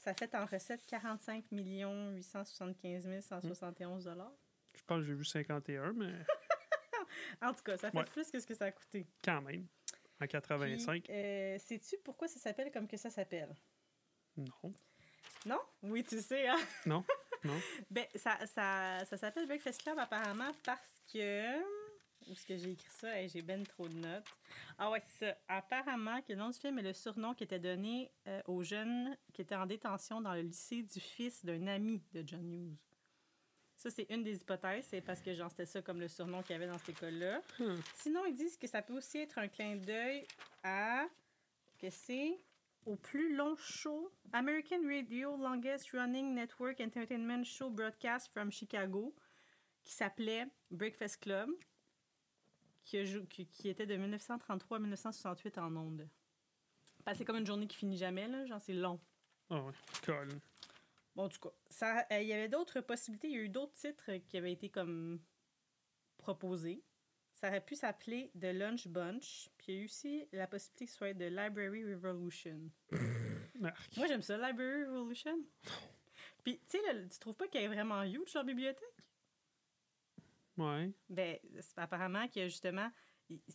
Ça 0.03 0.15
fait 0.15 0.35
en 0.35 0.45
recette 0.47 0.85
45 0.87 1.45
875 1.53 3.21
171 3.25 4.05
dollars. 4.05 4.33
Je 4.75 4.83
pense 4.85 4.99
que 5.01 5.05
j'ai 5.07 5.15
vu 5.15 5.25
51, 5.25 5.93
mais 5.93 6.13
En 7.43 7.53
tout 7.53 7.63
cas, 7.63 7.77
ça 7.77 7.91
fait 7.91 7.99
Ouais. 7.99 8.05
plus 8.05 8.31
que 8.31 8.41
ce 8.41 8.47
que 8.47 8.55
ça 8.55 8.65
a 8.67 8.73
coûté. 8.73 9.07
quand 9.25 9.41
même. 9.43 9.67
En 10.21 10.27
85, 10.27 11.03
Puis, 11.05 11.13
euh, 11.15 11.59
Sais-tu 11.59 11.97
pourquoi 12.05 12.27
ça 12.29 12.39
s'appelle 12.41 12.71
comme 12.73 12.89
que 12.89 12.97
ça 12.97 13.11
s'appelle? 13.11 13.55
non. 14.37 14.75
Non? 15.45 15.61
Oui, 15.83 16.05
tu 16.05 16.21
sais, 16.21 16.47
hein? 16.49 16.59
Non, 16.87 17.05
non. 17.45 17.61
Ben, 17.91 18.07
ça, 18.15 18.39
ça, 18.47 19.05
ça 19.05 19.17
s'appelle 19.17 19.47
Breakfast 19.47 19.83
Club 19.83 19.99
apparemment 19.99 20.53
parce 20.65 21.03
que. 21.13 21.61
Où 22.29 22.33
est-ce 22.33 22.47
que 22.47 22.57
j'ai 22.57 22.71
écrit 22.71 22.91
ça? 22.91 23.17
Hey, 23.17 23.29
j'ai 23.29 23.43
ben 23.43 23.65
trop 23.65 23.89
de 23.89 23.95
notes. 23.95 24.27
Ah 24.79 24.91
ouais, 24.91 25.03
c'est 25.05 25.27
ça. 25.27 25.37
Apparemment 25.49 26.21
que 26.23 26.33
le 26.33 26.39
nom 26.39 26.51
du 26.51 26.59
film 26.59 26.79
est 26.79 26.83
le 26.83 26.93
surnom 26.93 27.35
qui 27.35 27.45
était 27.45 27.59
donné 27.59 28.11
euh, 28.27 28.41
aux 28.47 28.63
jeunes 28.63 29.17
qui 29.33 29.43
étaient 29.43 29.57
en 29.57 29.67
détention 29.67 30.21
dans 30.21 30.35
le 30.35 30.43
lycée 30.43 30.83
du 30.83 31.01
fils 31.01 31.45
d'un 31.45 31.67
ami 31.67 32.03
de 32.13 32.23
John 32.27 32.53
Hughes. 32.53 32.77
Ça, 33.77 33.91
c'est 33.91 34.07
une 34.11 34.23
des 34.23 34.41
hypothèses. 34.41 34.87
C'est 34.89 35.01
parce 35.01 35.21
que, 35.21 35.35
genre, 35.35 35.51
c'était 35.51 35.67
ça 35.67 35.83
comme 35.83 36.01
le 36.01 36.07
surnom 36.07 36.43
qu'il 36.43 36.53
y 36.53 36.55
avait 36.55 36.69
dans 36.69 36.79
cette 36.79 36.91
école-là. 36.91 37.41
Hmm. 37.59 37.75
Sinon, 37.97 38.25
ils 38.27 38.35
disent 38.35 38.57
que 38.57 38.69
ça 38.69 38.81
peut 38.81 38.97
aussi 38.97 39.19
être 39.19 39.39
un 39.39 39.49
clin 39.49 39.77
d'œil 39.77 40.25
à. 40.63 41.07
que 41.81 41.91
c'est 41.91 42.39
au 42.87 42.97
plus 42.97 43.35
long 43.35 43.57
show 43.57 44.11
American 44.33 44.87
Radio 44.87 45.37
Longest 45.37 45.91
Running 45.93 46.35
Network 46.35 46.81
Entertainment 46.81 47.45
Show 47.45 47.71
Broadcast 47.71 48.29
from 48.33 48.51
Chicago 48.51 49.15
qui 49.85 49.93
s'appelait 49.93 50.47
Breakfast 50.71 51.21
Club 51.21 51.51
qui, 52.85 52.99
a 52.99 53.05
qui, 53.29 53.47
qui 53.47 53.69
était 53.69 53.87
de 53.87 53.97
1933 53.97 54.77
à 54.77 54.81
1968 54.81 55.59
en 55.59 55.77
ondes. 55.77 56.09
Parce 57.05 57.17
que 57.17 57.19
c'est 57.19 57.25
comme 57.25 57.37
une 57.37 57.47
journée 57.47 57.67
qui 57.67 57.77
finit 57.77 57.97
jamais, 57.97 58.29
là. 58.29 58.47
Genre, 58.47 58.61
c'est 58.61 58.75
long. 58.75 59.01
Ah 59.51 59.63
ouais, 59.63 59.73
Colin. 60.05 60.39
Bon, 61.15 61.25
en 61.25 61.29
tout 61.29 61.41
cas, 61.41 62.07
euh, 62.11 62.21
il 62.21 62.29
y 62.29 62.33
avait 62.33 62.49
d'autres 62.49 62.81
possibilités. 62.81 63.29
Il 63.29 63.35
y 63.35 63.39
a 63.39 63.43
eu 63.43 63.49
d'autres 63.49 63.75
titres 63.75 64.13
qui 64.29 64.37
avaient 64.37 64.53
été 64.53 64.71
comme 64.71 65.21
proposés. 66.17 66.83
Ça 67.35 67.49
aurait 67.49 67.65
pu 67.65 67.75
s'appeler 67.75 68.31
The 68.39 68.55
Lunch 68.55 68.87
Bunch. 68.89 69.51
Puis 69.59 69.73
il 69.73 69.75
y 69.75 69.79
a 69.79 69.83
eu 69.83 69.85
aussi 69.87 70.29
la 70.33 70.47
possibilité 70.47 70.87
que 70.87 70.91
ce 70.93 70.97
soit 70.97 71.15
The 71.15 71.31
Library 71.31 71.85
Revolution. 71.93 72.71
Moi, 73.61 73.73
j'aime 74.07 74.23
ça, 74.23 74.37
Library 74.37 74.85
Revolution. 74.85 75.39
Puis, 76.45 76.61
tu 76.69 76.79
sais, 76.79 77.09
tu 77.09 77.19
trouves 77.19 77.35
pas 77.35 77.47
qu'elle 77.49 77.65
est 77.65 77.69
vraiment 77.69 78.03
huge, 78.03 78.35
leur 78.35 78.45
bibliothèque? 78.45 79.12
Ouais. 80.65 80.93
Ben, 81.09 81.39
apparemment 81.77 82.21
a 82.21 82.49
justement 82.49 82.91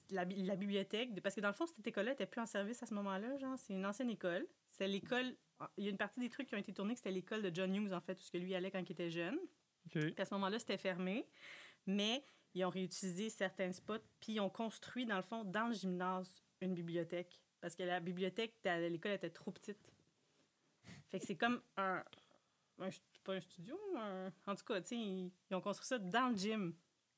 la, 0.10 0.26
la 0.26 0.56
bibliothèque, 0.56 1.10
parce 1.22 1.36
que 1.36 1.42
dans 1.42 1.50
le 1.50 1.54
fond, 1.54 1.66
cette 1.68 1.86
école-là 1.86 2.12
n'était 2.12 2.26
plus 2.26 2.42
en 2.42 2.46
service 2.46 2.82
à 2.82 2.86
ce 2.86 2.94
moment-là, 2.96 3.38
genre, 3.38 3.58
c'est 3.60 3.74
une 3.74 3.86
ancienne 3.86 4.10
école. 4.10 4.48
C'est 4.72 4.88
l'école, 4.88 5.36
il 5.78 5.86
y 5.86 5.88
a 5.88 5.92
une 5.92 5.98
partie 5.98 6.20
des 6.20 6.30
trucs 6.30 6.48
qui 6.48 6.56
ont 6.56 6.60
été 6.60 6.74
tournés 6.74 6.94
que 6.94 7.00
c'était 7.00 7.12
l'école 7.12 7.42
de 7.42 7.54
John 7.54 7.74
Hughes, 7.76 7.94
en 7.94 8.02
fait, 8.02 8.18
où 8.20 8.22
ce 8.24 8.32
que 8.32 8.38
lui 8.38 8.56
allait 8.56 8.72
quand 8.72 8.80
il 8.80 8.92
était 8.92 9.10
jeune. 9.12 9.38
Puis 10.14 10.22
à 10.22 10.26
ce 10.26 10.34
moment-là, 10.34 10.60
c'était 10.60 10.78
fermé, 10.78 11.28
mais 11.86 12.24
ils 12.54 12.66
ont 12.66 12.70
réutilisé 12.70 13.30
certains 13.30 13.72
spots, 13.72 14.00
puis 14.20 14.34
ils 14.34 14.40
ont 14.40 14.50
construit, 14.50 15.06
dans 15.06 15.18
le 15.18 15.22
fond, 15.22 15.44
dans 15.44 15.68
le 15.68 15.74
gymnase, 15.74 16.44
une 16.62 16.74
bibliothèque. 16.74 17.40
Parce 17.62 17.76
que 17.76 17.84
la 17.84 18.00
bibliothèque 18.00 18.56
de 18.64 18.88
l'école 18.88 19.12
était 19.14 19.30
trop 19.30 19.52
petite. 19.52 19.92
Fait 21.10 21.20
que 21.20 21.26
c'est 21.26 21.36
comme 21.38 21.62
un. 21.78 22.04
pas 23.24 23.34
un 23.34 23.42
studio, 23.42 23.80
un- 23.98 24.32
en 24.46 24.56
tout 24.56 24.66
cas, 24.66 24.82
tu 24.82 24.88
sais, 24.90 24.96
ils, 24.98 25.32
ils 25.50 25.56
ont 25.56 25.62
construit 25.62 25.88
ça 25.88 25.98
dans 26.00 26.30
le 26.30 26.36
gym. 26.36 26.76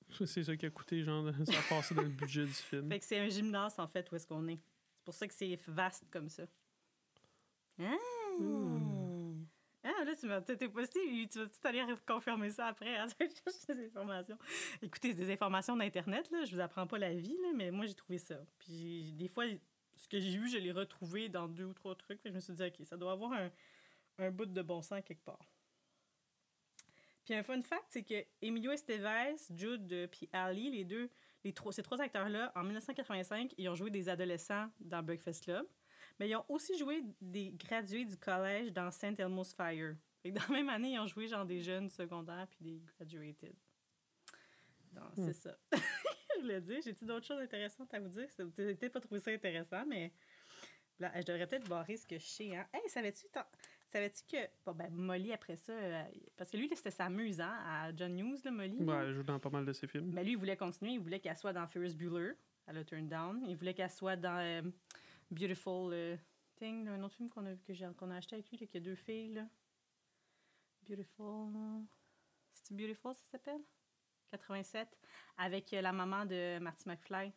C'est 0.25 0.43
ça 0.43 0.55
qui 0.55 0.65
a 0.65 0.69
coûté, 0.69 1.03
genre, 1.03 1.29
ça 1.45 1.59
a 1.59 1.61
passé 1.69 1.95
dans 1.95 2.01
le 2.01 2.09
budget 2.09 2.45
du 2.45 2.53
film. 2.53 2.89
Fait 2.89 2.99
que 2.99 3.05
c'est 3.05 3.19
un 3.19 3.29
gymnase, 3.29 3.77
en 3.77 3.87
fait, 3.87 4.11
où 4.11 4.15
est-ce 4.15 4.27
qu'on 4.27 4.47
est. 4.47 4.59
C'est 4.97 5.05
pour 5.05 5.13
ça 5.13 5.27
que 5.27 5.33
c'est 5.33 5.59
vaste 5.67 6.05
comme 6.11 6.29
ça. 6.29 6.43
Ah! 7.79 7.95
Ah, 9.83 10.03
là, 10.03 10.15
tu 10.15 10.27
m'as. 10.27 10.41
T'es 10.41 10.67
posté, 10.67 10.99
tu 11.31 11.39
vas 11.39 11.45
tout 11.45 11.67
aller 11.67 11.83
confirmer 12.05 12.49
ça 12.49 12.67
après. 12.67 12.97
Hein? 12.97 13.07
Tu 13.19 13.25
vas 13.45 13.51
chercher 13.51 13.81
des 13.81 13.87
informations. 13.87 14.37
Écoutez, 14.81 15.13
c'est 15.13 15.25
des 15.25 15.31
informations 15.31 15.75
d'Internet, 15.77 16.29
là. 16.31 16.43
Je 16.43 16.53
vous 16.53 16.61
apprends 16.61 16.85
pas 16.85 16.97
la 16.97 17.13
vie, 17.13 17.37
là, 17.41 17.49
mais 17.55 17.71
moi, 17.71 17.85
j'ai 17.85 17.93
trouvé 17.93 18.17
ça. 18.17 18.35
Puis, 18.59 19.13
des 19.13 19.29
fois, 19.29 19.45
ce 19.95 20.07
que 20.07 20.19
j'ai 20.19 20.37
vu, 20.37 20.49
je 20.49 20.57
l'ai 20.57 20.73
retrouvé 20.73 21.29
dans 21.29 21.47
deux 21.47 21.65
ou 21.65 21.73
trois 21.73 21.95
trucs. 21.95 22.21
Fait 22.21 22.29
que 22.29 22.33
je 22.33 22.35
me 22.35 22.39
suis 22.41 22.53
dit, 22.53 22.63
OK, 22.63 22.85
ça 22.85 22.97
doit 22.97 23.13
avoir 23.13 23.31
un, 23.31 23.49
un 24.17 24.31
bout 24.31 24.45
de 24.45 24.61
bon 24.61 24.81
sens 24.81 25.01
quelque 25.05 25.23
part. 25.23 25.49
Puis, 27.29 27.37
un 27.37 27.43
fun 27.43 27.61
fact, 27.61 27.85
c'est 27.89 28.01
que 28.01 28.25
Emilio 28.41 28.71
Estevez, 28.71 29.35
Jude, 29.55 30.09
puis 30.11 30.27
Ali, 30.33 30.71
les 30.71 30.83
deux, 30.83 31.11
les 31.43 31.53
trois, 31.53 31.71
ces 31.71 31.83
trois 31.83 32.01
acteurs-là, 32.01 32.51
en 32.55 32.63
1985, 32.63 33.53
ils 33.55 33.69
ont 33.69 33.75
joué 33.75 33.91
des 33.91 34.09
adolescents 34.09 34.67
dans 34.79 35.03
Breakfast 35.03 35.43
Club. 35.43 35.63
Mais 36.19 36.27
ils 36.27 36.35
ont 36.35 36.45
aussi 36.49 36.75
joué 36.75 37.03
des 37.21 37.51
gradués 37.51 38.05
du 38.05 38.17
collège 38.17 38.73
dans 38.73 38.89
Saint 38.89 39.13
Elmo's 39.13 39.53
Fire. 39.53 39.95
Fait 40.23 40.31
que 40.31 40.39
dans 40.39 40.45
la 40.47 40.53
même 40.55 40.69
année, 40.69 40.93
ils 40.93 40.99
ont 40.99 41.05
joué 41.05 41.27
genre 41.27 41.45
des 41.45 41.61
jeunes 41.61 41.87
secondaires 41.91 42.47
puis 42.49 42.61
des 42.61 42.79
graduated. 42.97 43.53
Donc, 44.93 45.15
Hmm. 45.15 45.25
c'est 45.27 45.33
ça. 45.33 45.55
je 46.35 46.41
voulais 46.41 46.61
dire, 46.61 46.79
j'ai-tu 46.83 47.05
d'autres 47.05 47.27
choses 47.27 47.41
intéressantes 47.41 47.93
à 47.93 47.99
vous 47.99 48.09
dire? 48.09 48.27
Vous 48.39 48.51
n'avez 48.57 48.73
peut-être 48.73 48.93
pas 48.93 49.01
trouvé 49.01 49.19
ça 49.19 49.29
intéressant, 49.29 49.85
mais 49.85 50.11
là, 50.97 51.11
je 51.15 51.25
devrais 51.27 51.45
peut-être 51.45 51.69
barrer 51.69 51.95
ce 51.95 52.07
que 52.07 52.17
je 52.17 52.25
sais. 52.25 52.55
Hein? 52.55 52.67
Hey, 52.73 52.89
savais-tu, 52.89 53.27
savais-tu 53.91 54.23
que. 54.25 54.37
Bon, 54.65 54.73
ben, 54.73 54.89
Molly, 54.91 55.31
après 55.33 55.55
ça, 55.55 55.71
euh, 55.73 56.03
parce 56.37 56.49
que 56.49 56.57
lui, 56.57 56.67
là, 56.67 56.75
c'était 56.75 56.91
s'amuse, 56.91 57.39
hein, 57.41 57.57
à 57.65 57.95
John 57.95 58.15
News, 58.15 58.37
là, 58.43 58.51
Molly. 58.51 58.83
Ouais, 58.83 58.95
elle 58.95 59.13
joue 59.13 59.23
dans 59.23 59.39
pas 59.39 59.49
mal 59.49 59.65
de 59.65 59.73
ses 59.73 59.87
films. 59.87 60.11
Mais 60.13 60.23
lui, 60.23 60.31
il 60.31 60.37
voulait 60.37 60.57
continuer. 60.57 60.93
Il 60.93 60.99
voulait 60.99 61.19
qu'elle 61.19 61.35
soit 61.37 61.53
dans 61.53 61.67
Ferris 61.67 61.95
Bueller. 61.95 62.33
Elle 62.67 62.77
a 62.77 62.83
turned 62.83 63.09
down. 63.09 63.43
Il 63.47 63.55
voulait 63.57 63.73
qu'elle 63.73 63.89
soit 63.89 64.15
dans 64.15 64.37
euh, 64.39 64.61
Beautiful 65.31 65.91
euh, 65.93 66.17
Thing, 66.57 66.85
là, 66.85 66.91
un 66.93 67.03
autre 67.03 67.15
film 67.15 67.29
qu'on 67.29 67.45
a, 67.45 67.55
que 67.55 67.73
j'ai- 67.73 67.89
qu'on 67.97 68.11
a 68.11 68.17
acheté 68.17 68.35
avec 68.35 68.49
lui, 68.49 68.57
là, 68.57 68.67
qui 68.67 68.77
a 68.77 68.79
deux 68.79 68.95
filles. 68.95 69.33
Là. 69.33 69.47
Beautiful. 70.87 71.53
là. 71.53 71.81
C'est-tu 72.53 72.73
Beautiful, 72.73 73.13
ça 73.13 73.25
s'appelle? 73.31 73.61
87. 74.31 74.87
Avec 75.37 75.73
euh, 75.73 75.81
la 75.81 75.91
maman 75.91 76.25
de 76.25 76.59
Marty 76.59 76.87
McFly. 76.87 77.31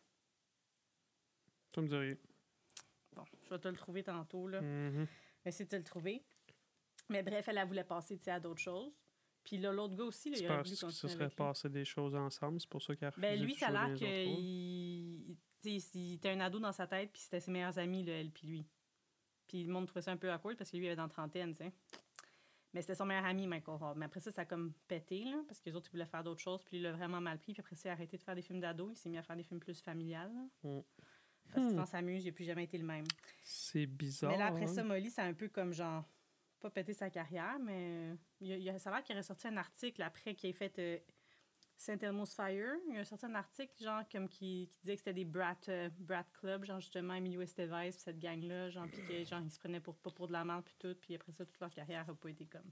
Ça 1.73 1.81
me 1.81 1.87
dit 1.87 1.95
rien. 1.95 2.15
Bon, 3.15 3.23
je 3.43 3.49
vais 3.49 3.59
te 3.59 3.67
le 3.67 3.75
trouver 3.75 4.03
tantôt. 4.03 4.47
Là. 4.47 4.61
Mhm. 4.61 5.07
Mais 5.45 5.51
c'est 5.51 5.69
de 5.71 5.77
le 5.77 5.83
trouver. 5.83 6.23
Mais 7.09 7.23
bref, 7.23 7.47
elle, 7.47 7.57
elle 7.57 7.67
voulait 7.67 7.83
passer 7.83 8.19
à 8.27 8.39
d'autres 8.39 8.61
choses. 8.61 9.03
Puis 9.43 9.57
là, 9.57 9.71
l'autre 9.73 9.95
gars 9.95 10.05
aussi, 10.05 10.29
là, 10.29 10.37
il 10.39 10.45
aurait 10.45 10.63
voulu 10.63 10.75
que 10.75 10.89
ce 10.89 11.07
serait 11.07 11.29
passé 11.29 11.69
des 11.69 11.83
choses 11.83 12.15
ensemble? 12.15 12.61
C'est 12.61 12.69
pour 12.69 12.81
ça 12.81 12.95
qu'elle 12.95 13.09
a 13.09 13.13
Ben 13.17 13.39
lui, 13.41 13.55
ça 13.55 13.67
a 13.67 13.87
l'air 13.87 13.97
qu'il 13.97 15.35
il 15.65 16.13
était 16.13 16.29
un 16.29 16.39
ado 16.39 16.59
dans 16.59 16.71
sa 16.71 16.87
tête, 16.87 17.11
puis 17.11 17.21
c'était 17.21 17.39
ses 17.39 17.51
meilleurs 17.51 17.77
amis, 17.77 18.03
là, 18.03 18.13
elle 18.13 18.31
puis 18.31 18.47
lui. 18.47 18.65
Puis 19.47 19.63
le 19.63 19.71
monde 19.71 19.85
trouvait 19.87 20.01
ça 20.01 20.11
un 20.11 20.17
peu 20.17 20.31
awkward 20.31 20.57
parce 20.57 20.71
que 20.71 20.77
lui, 20.77 20.85
il 20.85 20.87
avait 20.87 20.95
dans 20.95 21.03
la 21.03 21.09
trentaine, 21.09 21.51
tu 21.51 21.57
sais. 21.57 21.73
Mais 22.73 22.81
c'était 22.81 22.95
son 22.95 23.05
meilleur 23.05 23.25
ami, 23.25 23.45
Michael 23.45 23.77
Hall. 23.81 23.93
Mais 23.97 24.05
après 24.05 24.19
ça, 24.19 24.31
ça 24.31 24.41
a 24.41 24.45
comme 24.45 24.73
pété, 24.87 25.25
là, 25.25 25.43
parce 25.47 25.59
que 25.59 25.69
les 25.69 25.75
autres, 25.75 25.89
ils 25.89 25.91
voulaient 25.91 26.07
faire 26.07 26.23
d'autres 26.23 26.41
choses, 26.41 26.63
puis 26.63 26.77
il 26.77 26.83
l'a 26.83 26.91
vraiment 26.91 27.21
mal 27.21 27.37
pris. 27.37 27.53
Puis 27.53 27.61
après 27.61 27.75
ça, 27.75 27.89
il 27.89 27.91
a 27.91 27.93
arrêté 27.93 28.17
de 28.17 28.23
faire 28.23 28.33
des 28.35 28.41
films 28.41 28.59
d'ado, 28.61 28.89
il 28.89 28.95
s'est 28.95 29.09
mis 29.09 29.17
à 29.17 29.23
faire 29.23 29.35
des 29.35 29.43
films 29.43 29.59
plus 29.59 29.79
familiales. 29.81 30.31
Mm. 30.63 30.79
Parce 31.53 31.67
que 31.67 31.73
Hmm. 31.73 31.85
s'amuse, 31.85 32.23
il 32.23 32.27
n'a 32.29 32.31
plus 32.33 32.45
jamais 32.45 32.63
été 32.63 32.79
le 32.79 32.85
même. 32.85 33.05
C'est 33.43 33.85
bizarre. 33.85 34.31
mais 34.31 34.37
là, 34.37 34.47
après 34.47 34.63
hein? 34.63 34.73
ça, 34.73 34.83
Molly, 34.83 35.11
c'est 35.11 35.21
un 35.21 35.33
peu 35.33 35.49
comme 35.49 35.71
genre, 35.71 36.03
pas 36.63 36.69
péter 36.71 36.93
sa 36.93 37.09
carrière, 37.09 37.59
mais 37.59 38.15
il 38.39 38.47
y 38.47 38.53
a, 38.53 38.57
il 38.57 38.63
y 38.63 38.69
a- 38.69 38.79
ça 38.79 38.89
a 38.89 38.93
l'air 38.95 39.03
qu'il 39.03 39.13
aurait 39.15 39.23
sorti 39.23 39.47
un 39.47 39.57
article 39.57 40.01
après 40.01 40.33
qu'il 40.33 40.49
ait 40.49 40.53
fait 40.53 40.79
euh, 40.79 40.97
Saint 41.75 41.97
Elmo's 41.97 42.33
Fire. 42.33 42.75
Il 42.89 42.97
a 42.97 43.03
sorti 43.03 43.25
un 43.25 43.35
article, 43.35 43.73
genre, 43.83 44.03
comme 44.09 44.29
qui, 44.29 44.69
qui 44.71 44.79
disait 44.79 44.93
que 44.93 44.99
c'était 44.99 45.13
des 45.13 45.25
brat, 45.25 45.57
euh, 45.67 45.89
brat 45.99 46.23
club, 46.33 46.63
genre, 46.63 46.79
justement, 46.79 47.15
Emilio 47.15 47.41
Estevez, 47.41 47.89
puis 47.89 47.99
cette 47.99 48.17
gang-là, 48.19 48.69
genre, 48.69 48.87
puis 48.87 49.03
que, 49.03 49.23
genre, 49.25 49.41
ils 49.41 49.51
se 49.51 49.59
prenaient 49.59 49.81
pour, 49.81 49.95
pas 49.97 50.11
pour 50.11 50.27
de 50.27 50.31
la 50.33 50.45
merde, 50.45 50.63
puis 50.63 50.75
tout, 50.79 50.95
puis 50.95 51.15
après 51.15 51.33
ça, 51.33 51.45
toute 51.45 51.59
leur 51.59 51.69
carrière 51.71 52.09
a 52.09 52.15
pas 52.15 52.29
été 52.29 52.45
comme 52.45 52.71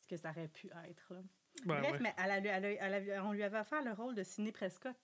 ce 0.00 0.06
que 0.08 0.16
ça 0.16 0.30
aurait 0.30 0.48
pu 0.48 0.70
être, 0.88 1.12
là. 1.12 1.20
Ben 1.66 1.80
Bref, 1.80 1.92
ouais. 1.92 1.98
mais 2.00 2.14
elle 2.18 2.30
a- 2.30 2.36
elle 2.38 2.64
a- 2.64 2.96
elle 2.96 3.10
a- 3.10 3.24
on 3.26 3.32
lui 3.32 3.42
avait 3.42 3.58
offert 3.58 3.82
le 3.82 3.92
rôle 3.92 4.14
de 4.14 4.22
Sidney 4.22 4.52
Prescott, 4.52 4.96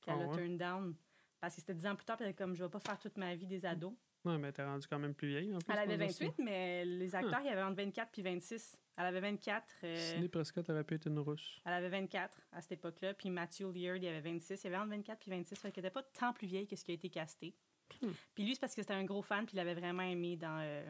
puis 0.00 0.10
elle 0.10 0.18
Ah 0.20 0.24
a 0.24 0.26
ouais? 0.26 0.36
turn 0.36 0.56
down. 0.58 0.96
Parce 1.40 1.54
que 1.54 1.60
c'était 1.60 1.74
dix 1.74 1.86
ans 1.86 1.94
plus 1.94 2.04
tard, 2.04 2.16
puis 2.16 2.24
elle 2.24 2.30
était 2.32 2.42
comme, 2.42 2.54
je 2.56 2.64
vais 2.64 2.70
pas 2.70 2.80
faire 2.80 2.98
toute 2.98 3.16
ma 3.16 3.34
vie 3.36 3.46
des 3.46 3.64
ados. 3.64 3.94
Ouais, 4.28 4.38
mais 4.38 4.52
t'es 4.52 4.64
rendu 4.64 4.86
quand 4.86 4.98
même 4.98 5.14
plus 5.14 5.28
vieille. 5.28 5.54
En 5.54 5.58
plus, 5.58 5.72
Elle 5.72 5.78
avait 5.78 5.96
pour 5.98 6.06
dire 6.06 6.14
ça. 6.16 6.24
28, 6.26 6.44
mais 6.44 6.84
les 6.84 7.14
acteurs, 7.14 7.40
il 7.40 7.46
y 7.46 7.50
avait 7.50 7.62
entre 7.62 7.76
24 7.76 8.10
puis 8.10 8.22
26. 8.22 8.78
Elle 8.96 9.06
avait 9.06 9.20
24. 9.20 9.74
euh, 9.84 9.96
Sidney 9.96 10.28
Prescott 10.28 10.68
aurait 10.70 10.84
pu 10.84 10.94
être 10.94 11.06
une 11.06 11.18
russe. 11.20 11.60
elle 11.64 11.72
avait 11.72 11.88
24 11.88 12.36
à 12.52 12.60
cette 12.60 12.72
époque-là. 12.72 13.14
Puis 13.14 13.30
Matthew 13.30 13.72
Leard, 13.72 13.96
il 13.96 14.06
avait 14.08 14.20
26. 14.20 14.60
Il 14.62 14.64
y 14.64 14.66
avait 14.68 14.76
entre 14.76 14.90
24 14.90 15.18
puis 15.20 15.30
26. 15.30 15.56
Fait 15.58 15.70
qu'elle 15.72 15.84
n'était 15.84 15.92
pas 15.94 16.02
tant 16.02 16.32
plus 16.32 16.46
vieille 16.46 16.66
que 16.66 16.74
ce 16.76 16.84
qui 16.84 16.90
a 16.90 16.94
été 16.94 17.08
casté. 17.08 17.54
Hmm. 18.02 18.10
Puis 18.34 18.44
lui, 18.44 18.54
c'est 18.54 18.60
parce 18.60 18.74
que 18.74 18.82
c'était 18.82 18.94
un 18.94 19.04
gros 19.04 19.22
fan, 19.22 19.46
puis 19.46 19.54
il 19.54 19.56
l'avait 19.56 19.74
vraiment 19.74 20.02
aimé 20.02 20.36
dans, 20.36 20.60
euh, 20.60 20.84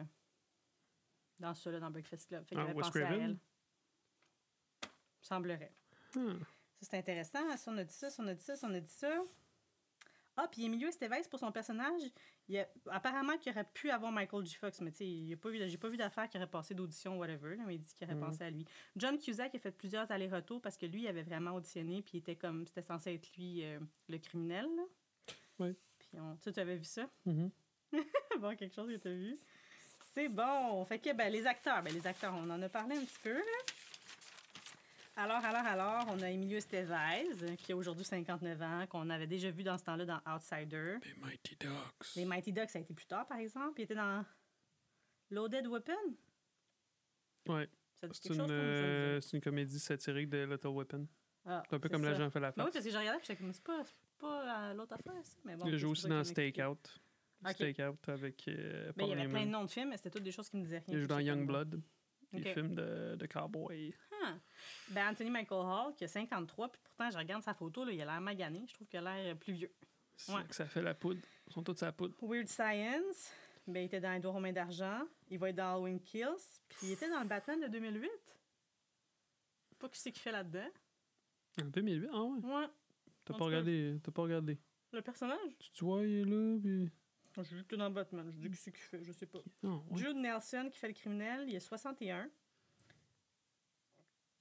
dans 1.39 1.53
ça, 1.53 1.71
là, 1.71 1.79
dans 1.79 1.91
Breakfast 1.91 2.27
Club. 2.27 2.43
Fait 2.45 2.55
qu'il 2.55 2.59
Ah, 2.59 2.63
avait 2.63 2.73
pensé 2.73 3.01
à 3.03 3.13
elle. 3.13 3.37
Semblerait. 5.21 5.71
Hmm. 6.15 6.39
Ça, 6.81 6.87
c'est 6.91 6.97
intéressant. 6.97 7.55
Si 7.57 7.69
on 7.69 7.77
a 7.77 7.83
dit 7.83 7.93
ça, 7.93 8.09
si 8.09 8.19
on 8.21 8.27
a 8.27 8.33
dit 8.33 8.43
ça, 8.43 8.55
si 8.55 8.65
on 8.65 8.73
a 8.73 8.79
dit 8.79 8.89
ça. 8.89 9.21
Ah, 10.41 10.47
puis 10.49 10.63
Emilio 10.63 10.87
Estevez, 10.87 11.23
pour 11.29 11.37
son 11.39 11.51
personnage, 11.51 12.01
il 12.47 12.57
a, 12.59 12.67
apparemment 12.91 13.37
qu'il 13.37 13.51
aurait 13.51 13.65
pu 13.73 13.89
avoir 13.89 14.09
Michael 14.11 14.45
J. 14.45 14.55
Fox, 14.55 14.79
mais 14.79 14.91
tu 14.91 15.27
sais, 15.29 15.35
pas 15.35 15.49
eu- 15.49 15.67
j'ai 15.69 15.77
pas 15.77 15.89
vu 15.89 15.97
d'affaire 15.97 16.29
qui 16.29 16.37
aurait 16.37 16.47
passé 16.47 16.73
d'audition, 16.73 17.17
whatever, 17.19 17.57
là, 17.57 17.63
mais 17.67 17.75
il 17.75 17.79
dit 17.79 17.93
qu'il 17.93 18.05
aurait 18.07 18.15
Mhm. 18.15 18.21
pensé 18.25 18.43
à 18.45 18.49
lui. 18.49 18.63
John 18.95 19.17
Cusack 19.19 19.53
a 19.55 19.59
fait 19.59 19.71
plusieurs 19.71 20.09
allers-retours 20.11 20.61
parce 20.61 20.77
que 20.77 20.85
lui, 20.85 21.01
il 21.01 21.07
avait 21.09 21.23
vraiment 21.23 21.51
auditionné, 21.55 22.01
puis 22.01 22.11
il 22.13 22.17
était 22.19 22.37
comme, 22.37 22.65
c'était 22.67 22.81
censé 22.81 23.13
être 23.15 23.29
lui 23.37 23.65
euh, 23.65 23.79
le 24.07 24.17
criminel. 24.17 24.65
Là. 24.77 24.83
Oui. 25.59 25.75
Puis 25.99 26.07
on, 26.19 26.37
tu, 26.37 26.53
tu 26.53 26.59
avais 26.61 26.77
vu 26.77 26.85
ça? 26.85 27.09
Mhm. 27.25 27.51
bon, 28.39 28.55
quelque 28.55 28.73
chose 28.75 28.87
que 28.93 28.97
tu 29.01 29.07
as 29.09 29.13
vu. 29.13 29.35
C'est 30.13 30.29
bon. 30.29 30.85
Fait 30.85 30.99
que 30.99 31.11
ben, 31.13 31.29
les 31.31 31.45
acteurs, 31.47 31.81
ben, 31.83 31.93
les 31.93 32.07
acteurs, 32.07 32.33
on 32.33 32.49
en 32.49 32.61
a 32.61 32.69
parlé 32.69 32.95
un 32.95 33.03
petit 33.03 33.19
peu. 33.21 33.33
Là. 33.33 33.43
Alors, 35.19 35.43
alors, 35.43 35.65
alors, 35.65 36.05
on 36.07 36.21
a 36.21 36.31
Emilio 36.31 36.57
Estevez, 36.59 37.57
qui 37.57 37.73
a 37.73 37.75
aujourd'hui 37.75 38.05
59 38.05 38.61
ans, 38.61 38.87
qu'on 38.87 39.09
avait 39.09 39.27
déjà 39.27 39.51
vu 39.51 39.63
dans 39.63 39.77
ce 39.77 39.83
temps-là 39.83 40.05
dans 40.05 40.21
Outsider. 40.25 40.95
Les 41.03 41.13
Mighty 41.21 41.57
Ducks. 41.59 42.15
Les 42.15 42.23
Mighty 42.23 42.53
Ducks, 42.53 42.69
ça 42.69 42.79
a 42.79 42.81
été 42.81 42.93
plus 42.93 43.05
tard, 43.05 43.27
par 43.27 43.37
exemple. 43.37 43.81
Il 43.81 43.83
était 43.83 43.95
dans 43.95 44.23
Loaded 45.29 45.67
Weapon. 45.67 46.15
Ouais. 47.49 47.67
C'est 48.13 48.33
une, 48.33 48.47
euh, 48.49 49.19
comédie 49.43 49.79
satirique 49.79 50.29
de 50.29 50.45
Little 50.45 50.69
Weapon. 50.69 51.05
Ah, 51.45 51.63
C'est 51.69 51.75
un 51.75 51.79
peu 51.79 51.89
comme 51.89 52.05
l'agent 52.05 52.29
fait 52.29 52.39
la 52.39 52.51
Ben 52.51 52.63
oui, 52.63 52.65
face. 52.67 52.73
parce 52.75 52.85
que 52.85 52.91
j'ai 52.91 52.97
regardé, 52.97 53.19
j'étais 53.21 53.35
comme, 53.35 53.51
c'est 53.51 53.63
pas, 53.63 53.83
pas 54.19 54.69
euh, 54.69 54.73
l'autre 54.73 54.93
affaire, 54.93 55.13
ça. 55.21 55.35
Mais 55.43 55.57
bon, 55.57 55.65
il 55.65 55.69
a 55.69 55.71
c'est 55.71 55.77
joué 55.79 55.87
pour 55.87 55.91
aussi 55.91 56.07
dans. 56.07 56.23
Stakeout. 56.23 56.79
Ok. 57.43 57.51
Stakeout 57.51 58.09
avec 58.09 58.47
euh, 58.47 58.93
Mais 58.95 59.03
il 59.03 59.09
Paul 59.09 59.17
y 59.17 59.21
avait 59.21 59.27
plein 59.27 59.45
de 59.45 59.51
noms 59.51 59.65
de 59.65 59.69
films, 59.69 59.89
mais 59.89 59.97
c'était 59.97 60.11
toutes 60.11 60.23
des 60.23 60.31
choses 60.31 60.47
qui 60.49 60.55
me 60.55 60.63
disaient 60.63 60.79
rien. 60.79 60.95
Il 60.95 60.99
puis 60.99 61.07
dans 61.07 61.19
j'étais 61.19 61.29
comme, 61.29 61.39
Youngblood, 61.39 61.75
Ok. 61.75 62.39
les 62.39 62.53
films 62.53 62.73
de, 62.75 63.15
de 63.15 63.25
cowboy. 63.25 63.93
Ah. 64.23 64.33
Ben, 64.89 65.09
Anthony 65.09 65.29
Michael 65.29 65.59
Hall, 65.65 65.95
qui 65.95 66.03
a 66.03 66.07
53, 66.07 66.69
puis 66.71 66.81
pourtant, 66.83 67.09
je 67.11 67.17
regarde 67.17 67.43
sa 67.43 67.53
photo, 67.53 67.85
là, 67.85 67.91
il 67.91 68.01
a 68.01 68.05
l'air 68.05 68.21
magané. 68.21 68.63
Je 68.67 68.73
trouve 68.73 68.87
qu'il 68.87 68.99
a 68.99 69.01
l'air 69.15 69.33
euh, 69.33 69.35
plus 69.35 69.53
vieux. 69.53 69.73
C'est 70.15 70.33
Ouais. 70.33 70.43
que 70.45 70.53
ça 70.55 70.65
fait 70.65 70.81
la 70.81 70.93
poudre. 70.93 71.21
Ils 71.47 71.53
sont 71.53 71.63
tous 71.63 71.81
à 71.83 71.87
la 71.87 71.91
poudre. 71.93 72.15
Weird 72.21 72.47
Science, 72.47 73.31
ben, 73.67 73.81
il 73.81 73.85
était 73.85 74.01
dans 74.01 74.11
Edouard 74.13 74.33
Romain 74.35 74.51
d'Argent. 74.51 75.01
Il 75.29 75.39
va 75.39 75.49
être 75.49 75.55
dans 75.55 75.73
Halloween 75.75 75.99
Kills. 76.01 76.25
Puis 76.67 76.87
il 76.87 76.91
était 76.91 77.09
dans 77.09 77.21
le 77.21 77.27
Batman 77.27 77.59
de 77.61 77.67
2008. 77.67 78.09
Pas 79.79 79.87
qui 79.89 79.99
c'est 79.99 80.11
qui 80.11 80.19
fait 80.19 80.31
là-dedans. 80.31 80.67
En 81.61 81.65
2008, 81.65 82.09
ah 82.11 82.21
ouais. 82.23 82.39
Ouais. 82.43 82.67
T'as 83.25 83.33
pas 83.37 83.45
regardé. 83.45 83.97
T'as 84.03 84.11
pas 84.11 84.21
regardé. 84.23 84.57
Le 84.91 85.01
personnage? 85.01 85.57
Tu 85.59 85.71
te 85.71 85.85
vois, 85.85 86.03
il 86.03 86.19
est 86.21 86.25
là, 86.25 86.59
puis. 86.61 86.89
J'ai 87.41 87.55
vu 87.55 87.63
que 87.63 87.69
t'es 87.69 87.77
dans 87.77 87.89
Batman. 87.89 88.29
Je 88.35 88.47
dis 88.47 88.49
qui 88.49 88.57
c'est 88.57 88.71
qui 88.71 88.81
fait, 88.81 89.01
je 89.03 89.13
sais 89.13 89.25
pas. 89.27 89.39
Ah, 89.63 89.67
ouais. 89.67 89.97
Jude 89.97 90.17
Nelson, 90.17 90.67
qui 90.71 90.77
fait 90.77 90.87
le 90.89 90.93
criminel, 90.93 91.45
il 91.47 91.55
a 91.55 91.59
61. 91.61 92.29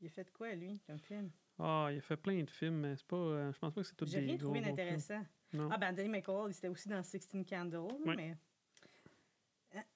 Il 0.01 0.07
a 0.07 0.11
fait 0.11 0.31
quoi, 0.33 0.55
lui, 0.55 0.81
comme 0.87 0.99
film? 0.99 1.31
Ah, 1.59 1.89
il 1.91 1.99
a 1.99 2.01
fait 2.01 2.17
plein 2.17 2.43
de 2.43 2.51
films, 2.51 2.77
mais 2.81 2.97
c'est 2.97 3.07
pas. 3.07 3.17
euh, 3.17 3.53
je 3.53 3.59
pense 3.59 3.75
pas 3.75 3.81
que 3.81 3.87
c'est 3.87 3.97
tout 3.97 4.07
J'ai 4.07 4.21
des 4.21 4.27
rien 4.27 4.37
gros, 4.37 4.45
trouvé 4.45 4.61
d'intéressant. 4.61 5.23
Ah, 5.71 5.77
ben, 5.79 5.93
Anthony 5.93 6.09
McCall, 6.09 6.51
il 6.51 6.57
était 6.57 6.69
aussi 6.69 6.89
dans 6.89 7.03
Sixteen 7.03 7.45
Candles, 7.45 7.97
mais. 8.05 8.37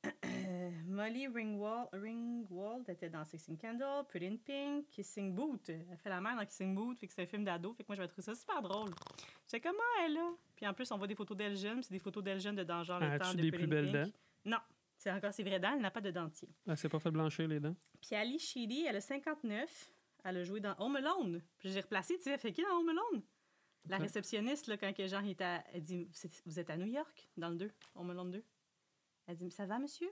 Molly 0.87 1.27
Ringwald, 1.29 1.89
Ringwald 1.93 2.89
était 2.89 3.09
dans 3.09 3.25
Sixteen 3.25 3.57
Candles, 3.57 4.05
Pretty 4.09 4.27
in 4.27 4.37
Pink, 4.37 4.89
Kissing 4.91 5.35
Boot. 5.35 5.69
Elle 5.69 5.97
fait 5.97 6.11
la 6.11 6.21
mère 6.21 6.37
dans 6.37 6.45
Kissing 6.45 6.75
Boot, 6.75 6.99
fait 6.99 7.07
que 7.07 7.13
c'est 7.15 7.23
un 7.23 7.27
film 7.27 7.45
d'ado, 7.45 7.73
fait 7.73 7.83
que 7.83 7.89
moi 7.89 7.97
j'avais 7.97 8.09
trouvé 8.09 8.23
ça 8.23 8.35
super 8.35 8.61
drôle. 8.61 8.91
J'étais 9.47 9.61
comme, 9.67 9.77
ah, 9.79 10.03
elle 10.05 10.15
là. 10.15 10.31
Puis 10.57 10.67
en 10.67 10.75
plus, 10.75 10.91
on 10.93 10.99
voit 10.99 11.07
des 11.07 11.15
photos 11.15 11.37
d'elle 11.37 11.57
jeune, 11.57 11.83
c'est 11.83 11.93
des 11.93 11.99
photos 12.01 12.23
d'elle 12.23 12.41
jeune 12.41 12.57
de 12.57 12.65
dans 12.65 12.83
genre 12.83 13.01
le 13.01 13.19
temps 13.19 13.33
de 13.33 13.41
des 13.41 13.51
Pretty 13.51 13.65
plus 13.65 13.67
belles 13.67 14.05
Pink. 14.05 14.15
Non, 14.45 14.59
c'est 15.03 15.11
encore, 15.11 15.33
c'est 15.35 15.43
vrai 15.43 15.59
dents, 15.59 15.73
elle 15.75 15.81
n'a 15.83 15.91
pas 15.91 16.01
de 16.01 16.11
dentier. 16.11 16.49
Elle 16.67 16.77
s'est 16.77 16.89
pas 16.89 17.01
fait 17.01 17.11
blanchir 17.11 17.49
les 17.49 17.59
dents. 17.61 17.75
Puis 18.01 18.15
Ali 18.15 18.39
Sheedy, 18.39 18.85
elle 18.87 18.97
a 18.97 19.01
59. 19.01 19.93
Elle 20.25 20.37
a 20.37 20.45
joué 20.45 20.61
dans 20.61 20.77
Home 20.79 20.95
Alone. 20.97 21.43
Puis 21.59 21.71
j'ai 21.71 21.81
replacé, 21.81 22.17
tu 22.17 22.23
sais, 22.25 22.31
elle 22.31 22.39
fait 22.39 22.53
qui 22.53 22.63
dans 22.63 22.79
Home 22.79 22.89
Alone? 22.89 23.23
La 23.89 23.99
réceptionniste, 23.99 24.69
là, 24.69 24.77
quand 24.77 24.93
que 24.93 25.05
Jean 25.09 25.21
il 25.23 25.31
était 25.33 25.43
à- 25.43 25.65
elle 25.73 25.83
dit 25.83 26.09
Vous 26.47 26.61
êtes- 26.61 26.71
à 26.71 26.77
New 26.77 26.87
York, 26.87 27.29
dans 27.37 27.49
le 27.51 27.57
2, 27.57 27.71
Home 27.97 28.11
Alone 28.11 28.31
2. 28.31 28.45
Elle 29.27 29.37
dit 29.37 29.51
Ça 29.51 29.67
va, 29.67 29.81
monsieur? 29.81 30.09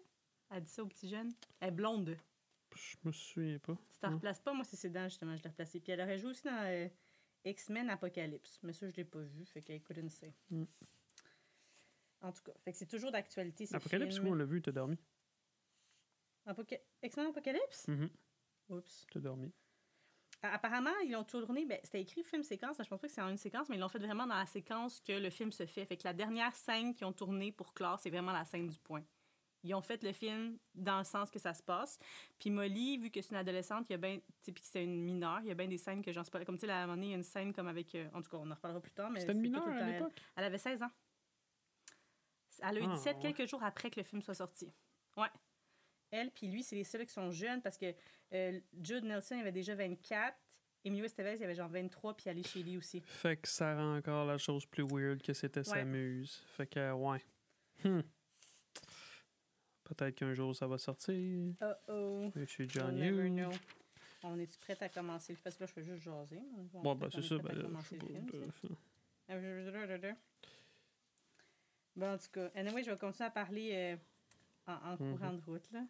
Elle 0.51 0.64
dit 0.64 0.70
ça 0.70 0.82
au 0.82 0.86
petit 0.86 1.09
jeune. 1.09 1.32
Elle 1.61 1.68
est 1.68 1.70
blonde. 1.70 2.16
Je 2.74 2.97
me 3.05 3.12
souviens 3.12 3.59
pas. 3.61 3.76
Tu 3.93 3.99
t'en 4.01 4.14
replaces 4.14 4.41
pas, 4.41 4.53
moi, 4.53 4.64
c'est 4.64 4.76
ses 4.76 4.91
dents, 4.91 5.05
justement, 5.09 5.36
je 5.36 5.43
l'ai 5.45 5.49
replacée. 5.51 5.78
Puis 5.78 5.93
elle 5.93 6.01
aurait 6.01 6.18
joué 6.18 6.30
aussi 6.30 6.43
dans 6.43 6.64
euh, 6.66 6.88
X-Men 7.45 7.91
Apocalypse. 7.91 8.59
Mais 8.64 8.72
ça, 8.72 8.88
je 8.91 8.97
l'ai 8.97 9.05
pas 9.05 9.20
vu, 9.20 9.45
fait 9.47 9.62
qu'elle 9.62 9.82
couldn't 9.82 10.09
say. 10.09 10.34
Mm. 10.51 10.64
En 12.23 12.33
tout 12.33 12.43
cas, 12.43 12.53
fait 12.64 12.73
que 12.73 12.79
c'est 12.79 12.87
toujours 12.87 13.11
d'actualité. 13.12 13.66
Apocalypse, 13.73 14.21
moi, 14.21 14.33
on 14.33 14.35
l'a 14.35 14.45
vu, 14.45 14.61
t'as 14.61 14.73
dormi. 14.73 14.99
Apoca- 16.47 16.81
X-Men 17.03 17.27
Apocalypse? 17.29 17.89
Mhm. 17.89 18.11
Oups. 18.71 19.07
T'as 19.11 19.21
dormi. 19.21 19.53
Apparemment, 20.43 20.97
ils 21.05 21.12
l'ont 21.12 21.25
tourné, 21.25 21.66
ben, 21.66 21.79
c'était 21.85 22.01
écrit 22.01 22.23
film-séquence, 22.25 22.79
mais 22.79 22.85
je 22.85 22.89
pense 22.89 23.01
pas 23.01 23.09
que 23.09 23.12
c'est 23.12 23.21
en 23.21 23.29
une 23.29 23.37
séquence, 23.37 23.68
mais 23.68 23.77
ils 23.77 23.81
l'ont 23.81 23.91
fait 23.91 23.99
vraiment 23.99 24.27
dans 24.27 24.37
la 24.39 24.47
séquence 24.47 25.01
que 25.01 25.12
le 25.12 25.29
film 25.29 25.53
se 25.53 25.66
fait. 25.66 25.85
Fait 25.85 25.99
que 25.99 26.05
la 26.05 26.14
dernière 26.14 26.55
scène 26.57 26.95
qu'ils 26.95 27.07
ont 27.07 27.12
tournée 27.12 27.53
pour 27.53 27.75
clore, 27.75 28.01
c'est 28.01 28.09
vraiment 28.11 28.33
la 28.33 28.45
scène 28.47 28.66
du 28.66 28.79
point. 28.79 29.05
Ils 29.62 29.75
ont 29.75 29.83
fait 29.83 30.03
le 30.03 30.12
film 30.12 30.57
dans 30.75 30.97
le 30.97 31.05
sens 31.05 31.31
que 31.31 31.39
ça 31.39 31.53
se 31.53 31.62
passe. 31.62 31.99
Puis 32.39 32.49
Molly, 32.49 32.97
vu 32.97 33.11
que 33.11 33.21
c'est 33.21 33.33
une 33.33 33.37
adolescente, 33.37 33.91
il 33.91 33.93
y 33.93 33.95
a 33.95 33.99
sais, 34.41 34.53
puis 34.53 34.55
que 34.55 34.61
c'est 34.66 34.83
une 34.83 35.03
mineure, 35.05 35.41
il 35.43 35.49
y 35.49 35.51
a 35.51 35.55
bien 35.55 35.68
des 35.68 35.77
scènes 35.77 36.03
que 36.03 36.11
j'en 36.11 36.25
sais 36.25 36.31
pas. 36.31 36.43
Comme 36.47 36.57
tu 36.57 36.64
sais, 36.64 36.73
à 36.73 36.79
un 36.79 36.87
moment 36.87 36.95
donné, 36.95 37.09
il 37.09 37.11
y 37.11 37.12
a 37.12 37.16
une 37.18 37.23
scène 37.23 37.53
comme 37.53 37.68
avec. 37.68 37.95
euh, 37.95 38.09
en 38.14 38.23
tout 38.23 38.31
cas, 38.31 38.39
on 38.39 38.51
en 38.51 38.55
reparlera 38.55 38.81
plus 38.81 38.93
tard, 38.93 39.11
mais. 39.11 39.21
C'était 39.21 39.33
une 39.35 39.41
mineure 39.43 39.68
à 39.68 39.91
l'époque? 39.93 40.23
Elle 40.37 40.45
avait 40.45 40.57
16 40.57 40.83
ans. 40.83 40.91
Elle 42.63 42.79
a 42.79 42.81
eu 42.81 42.85
Ah, 42.89 42.95
17 42.95 43.17
ouais. 43.17 43.23
quelques 43.33 43.49
jours 43.51 43.63
après 43.63 43.91
que 43.91 43.99
le 44.01 44.05
film 44.05 44.23
soit 44.23 44.35
sorti. 44.35 44.73
Ouais. 45.17 45.29
Elle 46.11 46.31
puis 46.33 46.49
lui, 46.49 46.63
c'est 46.63 46.77
les 46.77 46.85
seuls 46.85 47.07
qui 47.07 47.13
sont 47.13 47.31
jeunes 47.31 47.63
parce 47.63 47.77
que 47.79 47.95
euh, 48.33 48.61
Jude 48.83 49.05
Nelson 49.05 49.37
il 49.37 49.41
avait 49.43 49.53
déjà 49.53 49.75
24. 49.75 50.37
Emilio 50.85 51.05
Estevez, 51.05 51.37
il 51.37 51.45
avait 51.45 51.55
genre 51.55 51.69
23, 51.69 52.17
puis 52.17 52.31
Ali 52.31 52.43
Sheedy 52.43 52.79
aussi. 52.79 53.03
Fait 53.03 53.37
que 53.37 53.47
ça 53.47 53.77
rend 53.77 53.97
encore 53.99 54.25
la 54.25 54.39
chose 54.39 54.65
plus 54.65 54.83
weird 54.83 55.21
que 55.23 55.35
c'était 55.35 55.63
sa 55.63 55.75
Ouais. 55.77 55.85
muse. 55.85 56.43
Fait 56.47 56.67
que, 56.67 56.93
ouais. 56.93 57.23
Hmm. 57.85 58.01
Peut-être 59.85 60.15
qu'un 60.15 60.33
jour 60.35 60.55
ça 60.57 60.67
va 60.67 60.79
sortir. 60.79 61.55
Oh 61.61 61.73
oh. 61.89 62.33
Et 62.39 62.47
chez 62.47 62.67
John 62.69 62.97
Hughes. 62.99 63.49
On 64.23 64.39
est-tu 64.39 64.59
prête 64.59 64.83
à 64.83 64.89
commencer 64.89 65.33
le 65.33 65.39
Parce 65.43 65.57
que 65.57 65.63
là, 65.63 65.67
je 65.67 65.73
fais 65.73 65.85
juste 65.85 66.03
jaser. 66.03 66.41
Bon, 66.75 66.95
ben, 66.95 67.09
c'est 67.11 67.23
ça. 67.23 67.37
Ben, 67.39 67.73
Bon, 71.97 72.14
en 72.14 72.18
tout 72.18 72.30
cas, 72.32 72.51
anyway, 72.55 72.82
je 72.82 72.91
vais 72.91 72.97
continuer 72.99 73.26
à 73.26 73.30
parler 73.30 73.70
euh, 73.72 73.97
en, 74.66 74.93
en 74.93 74.97
Mhm. 74.99 75.12
courant 75.18 75.32
de 75.32 75.41
route. 75.45 75.72
Là. 75.72 75.80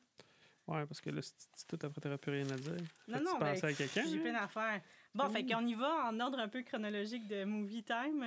Ouais, 0.67 0.87
parce 0.87 1.01
que 1.01 1.11
là, 1.11 1.21
c'est 1.23 1.35
c'est 1.55 1.67
tout 1.67 1.79
après, 1.85 2.01
t'aurais 2.01 2.19
plus 2.19 2.33
rien 2.33 2.49
à 2.51 2.57
dire. 2.57 2.77
Non, 3.09 3.21
non, 3.23 3.39
ben, 3.39 3.47
à 3.63 3.73
quelqu'un? 3.73 4.05
J'ai 4.07 4.19
hein? 4.19 4.23
plein 4.23 4.33
d'affaires. 4.33 4.81
Bon, 5.15 5.25
Ah 5.27 5.31
fait 5.31 5.45
qu'on 5.45 5.67
y 5.67 5.75
va 5.75 6.07
en 6.09 6.21
ordre 6.21 6.39
un 6.39 6.49
peu 6.49 6.63
chronologique 6.63 7.27
de 7.27 7.45
movie 7.45 7.83
time. 7.83 8.23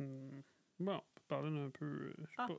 euh. 0.00 0.40
Bon, 0.80 0.94
on 0.96 0.98
peut 1.14 1.22
parler 1.28 1.50
d'un 1.50 1.70
peu. 1.70 2.12
Je 2.18 2.22
sais 2.26 2.34
Ah, 2.38 2.46
pas. 2.48 2.56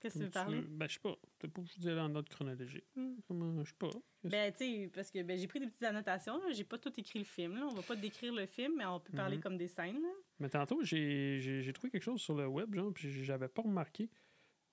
Qu'est-ce 0.00 0.14
que 0.14 0.18
tu 0.20 0.24
veux 0.24 0.30
parler? 0.30 0.60
veux. 0.60 0.66
Ben, 0.68 0.88
je 0.88 0.94
sais 0.94 1.00
pas. 1.00 1.14
T'es 1.38 1.48
pas 1.48 1.60
obligé 1.60 1.80
d'aller 1.80 2.00
en 2.00 2.14
ordre 2.14 2.28
chronologique. 2.30 2.84
Je 2.96 3.64
sais 3.64 3.74
pas. 3.78 3.90
Ben, 4.24 4.52
tu 4.52 4.58
sais, 4.58 4.90
parce 4.92 5.10
que 5.10 5.22
ben, 5.22 5.38
j'ai 5.38 5.46
pris 5.46 5.60
des 5.60 5.66
petites 5.66 5.82
annotations. 5.84 6.40
J'ai 6.50 6.64
pas 6.64 6.78
tout 6.78 6.92
écrit 6.98 7.18
le 7.20 7.24
film. 7.24 7.56
Là. 7.56 7.66
On 7.66 7.74
va 7.74 7.82
pas 7.82 7.94
décrire 7.96 8.32
le 8.32 8.46
film, 8.46 8.74
mais 8.78 8.86
on 8.86 8.98
peut 8.98 9.12
parler 9.12 9.36
Mhm. 9.36 9.42
comme 9.42 9.56
des 9.58 9.68
scènes. 9.68 10.00
là. 10.02 10.08
Mais 10.42 10.48
tantôt, 10.50 10.82
j'ai 10.82 11.70
trouvé 11.72 11.88
quelque 11.90 12.02
chose 12.02 12.20
sur 12.20 12.34
le 12.34 12.48
web, 12.48 12.74
genre, 12.74 12.92
puis 12.92 13.22
j'avais 13.24 13.46
pas 13.48 13.62
remarqué. 13.62 14.10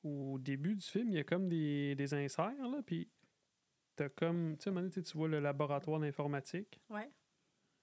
Au 0.04 0.40
début 0.40 0.76
du 0.76 0.82
film, 0.84 1.10
il 1.10 1.16
y 1.16 1.20
a 1.20 1.24
comme 1.24 1.48
des, 1.48 1.94
des 1.94 2.14
inserts, 2.16 2.68
là, 2.68 2.82
puis 2.84 3.08
t'as 3.96 4.10
comme, 4.10 4.56
tu 4.58 4.64
sais, 4.64 4.70
à 4.70 4.72
un 4.72 4.76
moment 4.76 4.88
donné, 4.90 5.04
tu 5.06 5.16
vois 5.18 5.28
le 5.28 5.40
laboratoire 5.40 6.00
d'informatique 6.00 6.82
Ouais. 6.90 7.12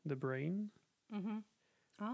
de 0.04 0.14
Brain. 0.16 0.66
Mhm. 1.10 1.42
Ah! 1.98 2.12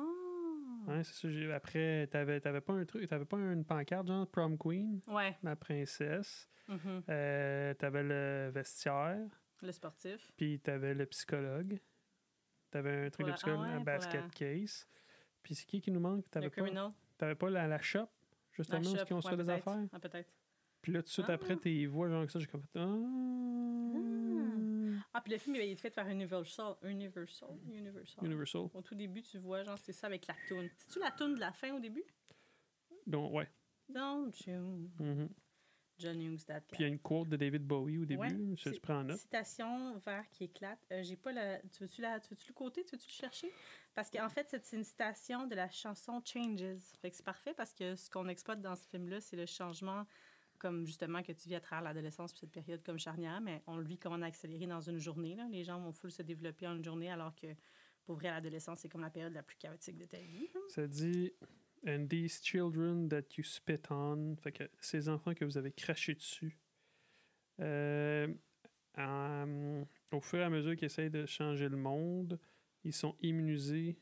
Hein, 0.89 1.03
c'est 1.05 1.15
ça, 1.15 1.31
j'ai- 1.31 1.51
après, 1.53 2.07
t'avais 2.09 2.61
pas 2.61 2.75
un 2.75 2.85
truc, 2.85 3.09
t'avais 3.09 3.25
pas 3.25 3.39
une 3.39 3.65
pancarte, 3.65 4.09
genre 4.09 4.27
Prom 4.29 4.59
Queen, 4.59 5.01
Ouais. 5.07 5.39
la 5.43 5.57
princesse, 5.57 6.51
Mhm. 6.69 7.03
euh, 7.09 7.73
t'avais 7.75 8.03
le 8.03 8.51
vestiaire, 8.53 9.27
Le 9.63 9.73
sportif. 9.73 10.31
puis 10.37 10.61
t'avais 10.61 10.93
le 10.95 11.07
psychologue. 11.07 11.81
T'avais 12.71 13.07
un 13.07 13.11
truc 13.11 13.17
Pour 13.21 13.25
de 13.27 13.31
la- 13.31 13.35
psychologue, 13.37 13.61
ah 13.63 13.69
ouais, 13.69 13.75
un 13.77 13.81
basket 13.85 14.23
la- 14.23 14.29
case. 14.31 14.87
Puis 15.43 15.55
c'est 15.55 15.67
qui 15.67 15.81
qui 15.81 15.91
nous 15.91 16.01
manque? 16.01 16.25
Le 16.25 16.31
T'avais 16.31 16.51
pas, 16.51 16.63
criminal. 16.63 16.93
t'avais 17.19 17.35
pas 17.35 17.51
la, 17.51 17.67
la 17.67 17.81
shop, 17.81 18.07
justement, 18.53 18.81
La 18.81 18.91
où 18.91 18.97
shop, 18.97 19.05
ils 19.11 19.15
ont 19.15 19.21
ouais, 19.21 19.31
fait 19.31 19.37
des 19.37 19.51
affaires? 19.51 19.79
Ah, 19.93 19.99
peut-être. 19.99 20.31
Puis 20.81 20.93
là, 20.93 21.01
tout 21.03 21.07
de 21.07 21.11
suite 21.13 21.27
Ah. 21.29 21.33
après, 21.35 21.57
tes 21.57 21.87
voix, 21.87 22.09
genre 22.09 22.27
que 22.27 22.33
ça, 22.33 22.39
j'ai 22.39 22.47
comme 22.47 22.63
fait. 22.63 22.79
Ah. 22.79 22.87
Ah, 25.15 25.21
puis 25.21 25.33
le 25.33 25.39
film, 25.39 25.57
il 25.57 25.63
été 25.63 25.77
fait 25.77 25.91
par 25.91 26.09
Universal. 26.09 26.75
Universal? 26.83 27.51
Universal. 27.71 28.25
Universal. 28.25 28.63
Au 28.73 28.83
tout 28.83 28.95
début, 28.95 29.23
tu 29.23 29.39
vois, 29.39 29.63
genre, 29.63 29.79
c'est 29.79 29.93
ça 29.93 30.07
avec 30.07 30.27
la 30.27 30.35
toune. 30.49 30.69
C'est-tu 30.77 30.99
la 31.01 31.11
toune 31.11 31.35
de 31.35 31.41
la 31.41 31.53
fin 31.53 31.73
au 31.75 31.81
début? 31.81 32.05
Donc, 33.07 33.33
ouais. 33.35 33.49
Don't 33.89 34.33
you, 34.47 34.91
Mhm. 34.99 35.29
John 35.99 36.21
Hughes, 36.21 36.45
that 36.47 36.61
Puis 36.63 36.79
il 36.79 36.83
y 36.83 36.85
a 36.85 36.89
une 36.89 36.99
quote 36.99 37.29
de 37.29 37.37
David 37.37 37.63
Bowie 37.67 37.99
au 37.99 38.05
début. 38.05 38.21
Ouais, 38.21 38.29
tu 38.57 38.57
c'est- 38.57 38.81
prends 38.81 39.01
en 39.01 39.05
note. 39.05 39.19
Citation 39.19 39.97
vert 39.99 40.29
qui 40.31 40.45
éclate. 40.45 40.79
Euh, 40.91 41.03
j'ai 41.03 41.17
pas 41.17 41.33
la. 41.33 41.59
Tu 41.61 41.83
veux-tu 41.83 42.01
la... 42.03 42.19
tu 42.21 42.31
veux-tu 42.31 42.49
le 42.49 42.55
côté? 42.55 42.85
Tu 42.85 42.93
veux-tu 42.97 43.07
le 43.09 43.13
chercher? 43.13 43.53
Parce 43.95 44.11
qu'en 44.11 44.29
fait, 44.29 44.47
c'est 44.51 44.77
une 44.77 44.85
citation 44.85 45.47
de 45.47 45.55
la 45.55 45.69
chanson 45.71 46.21
Changes. 46.25 46.79
Fait 47.01 47.11
que 47.11 47.17
c'est 47.17 47.25
parfait 47.25 47.55
parce 47.55 47.75
que 47.75 47.95
ce 47.95 48.09
qu'on 48.11 48.29
exploite 48.29 48.61
dans 48.63 48.75
ce 48.75 48.87
film-là, 48.89 49.21
c'est 49.21 49.37
le 49.37 49.47
changement, 49.47 50.07
comme 50.59 50.87
justement 50.87 51.23
que 51.23 51.33
tu 51.33 51.49
vis 51.49 51.57
à 51.57 51.61
travers 51.61 51.83
l'adolescence 51.85 52.35
cette 52.35 52.51
période 52.51 52.83
comme 52.83 52.99
charnière, 52.99 53.41
mais 53.41 53.63
on 53.67 53.77
le 53.77 53.85
vit 53.85 53.99
comme 53.99 54.15
on 54.15 54.23
a 54.23 54.27
accéléré 54.27 54.67
dans 54.67 54.81
une 54.81 54.99
journée. 54.99 55.35
Là. 55.37 55.47
Les 55.51 55.63
gens 55.65 55.79
vont 55.79 55.93
full 55.93 56.11
se 56.11 56.23
développer 56.23 56.67
en 56.67 56.77
une 56.77 56.85
journée 56.85 57.11
alors 57.11 57.35
que 57.35 57.49
pour 58.05 58.17
vrai, 58.17 58.31
l'adolescence, 58.31 58.81
c'est 58.81 58.89
comme 58.89 59.03
la 59.03 59.11
période 59.11 59.33
la 59.33 59.43
plus 59.45 59.57
chaotique 59.57 59.97
de 59.97 60.07
ta 60.07 60.19
vie. 60.19 60.49
Ça 60.69 60.87
dit 60.89 61.33
And 61.87 62.07
these 62.09 62.41
children 62.41 63.09
that 63.09 63.37
you 63.37 63.43
spit 63.45 63.91
on. 63.91 64.37
Fait 64.37 64.53
que 64.53 64.65
ces 64.81 65.09
enfants 65.09 65.35
que 65.35 65.45
vous 65.45 65.57
avez 65.59 65.73
craché 65.73 66.15
dessus. 66.15 66.57
euh, 67.61 68.27
en- 68.97 69.85
au 70.13 70.21
fur 70.21 70.39
et 70.41 70.43
à 70.45 70.51
mesure 70.51 70.75
qu'ils 70.77 70.87
essayent 70.87 71.11
de 71.11 71.27
changer 71.27 71.69
le 71.69 71.77
monde, 71.77 72.39
ils 72.85 72.93
sont 72.95 73.15
immunisés 73.21 73.97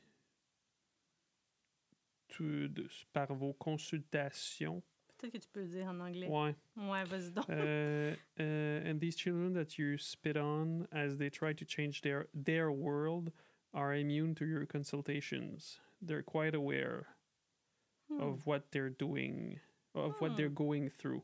tout 2.28 2.68
de- 2.68 2.88
par 3.12 3.34
vos 3.34 3.52
consultations. 3.54 4.82
Peut-être 5.18 5.32
que 5.32 5.38
tu 5.38 5.48
peux 5.48 5.60
le 5.62 5.68
dire 5.68 5.86
en 5.88 6.00
anglais. 6.00 6.28
Ouais. 6.28 6.54
Ouais, 6.76 7.04
vas-y 7.04 7.30
donc. 7.32 7.46
Uh, 7.48 8.14
uh, 8.38 8.88
and 8.90 8.98
these 9.00 9.16
children 9.16 9.52
that 9.52 9.76
you 9.78 9.98
spit 9.98 10.36
on 10.36 10.86
as 10.92 11.16
they 11.18 11.30
try 11.30 11.52
to 11.54 11.64
change 11.66 12.00
their 12.00 12.26
their 12.32 12.70
world 12.70 13.30
are 13.74 13.94
immune 13.94 14.34
to 14.34 14.46
your 14.46 14.64
consultations. 14.66 15.78
They're 16.00 16.22
quite 16.24 16.54
aware 16.54 17.04
Hmm. 18.10 18.20
of 18.20 18.46
what 18.46 18.60
they're 18.70 18.90
doing, 18.90 19.58
of 19.94 20.20
what 20.20 20.34
they're 20.34 20.48
Hmm. 20.50 20.54
going 20.54 20.88
through. 20.98 21.22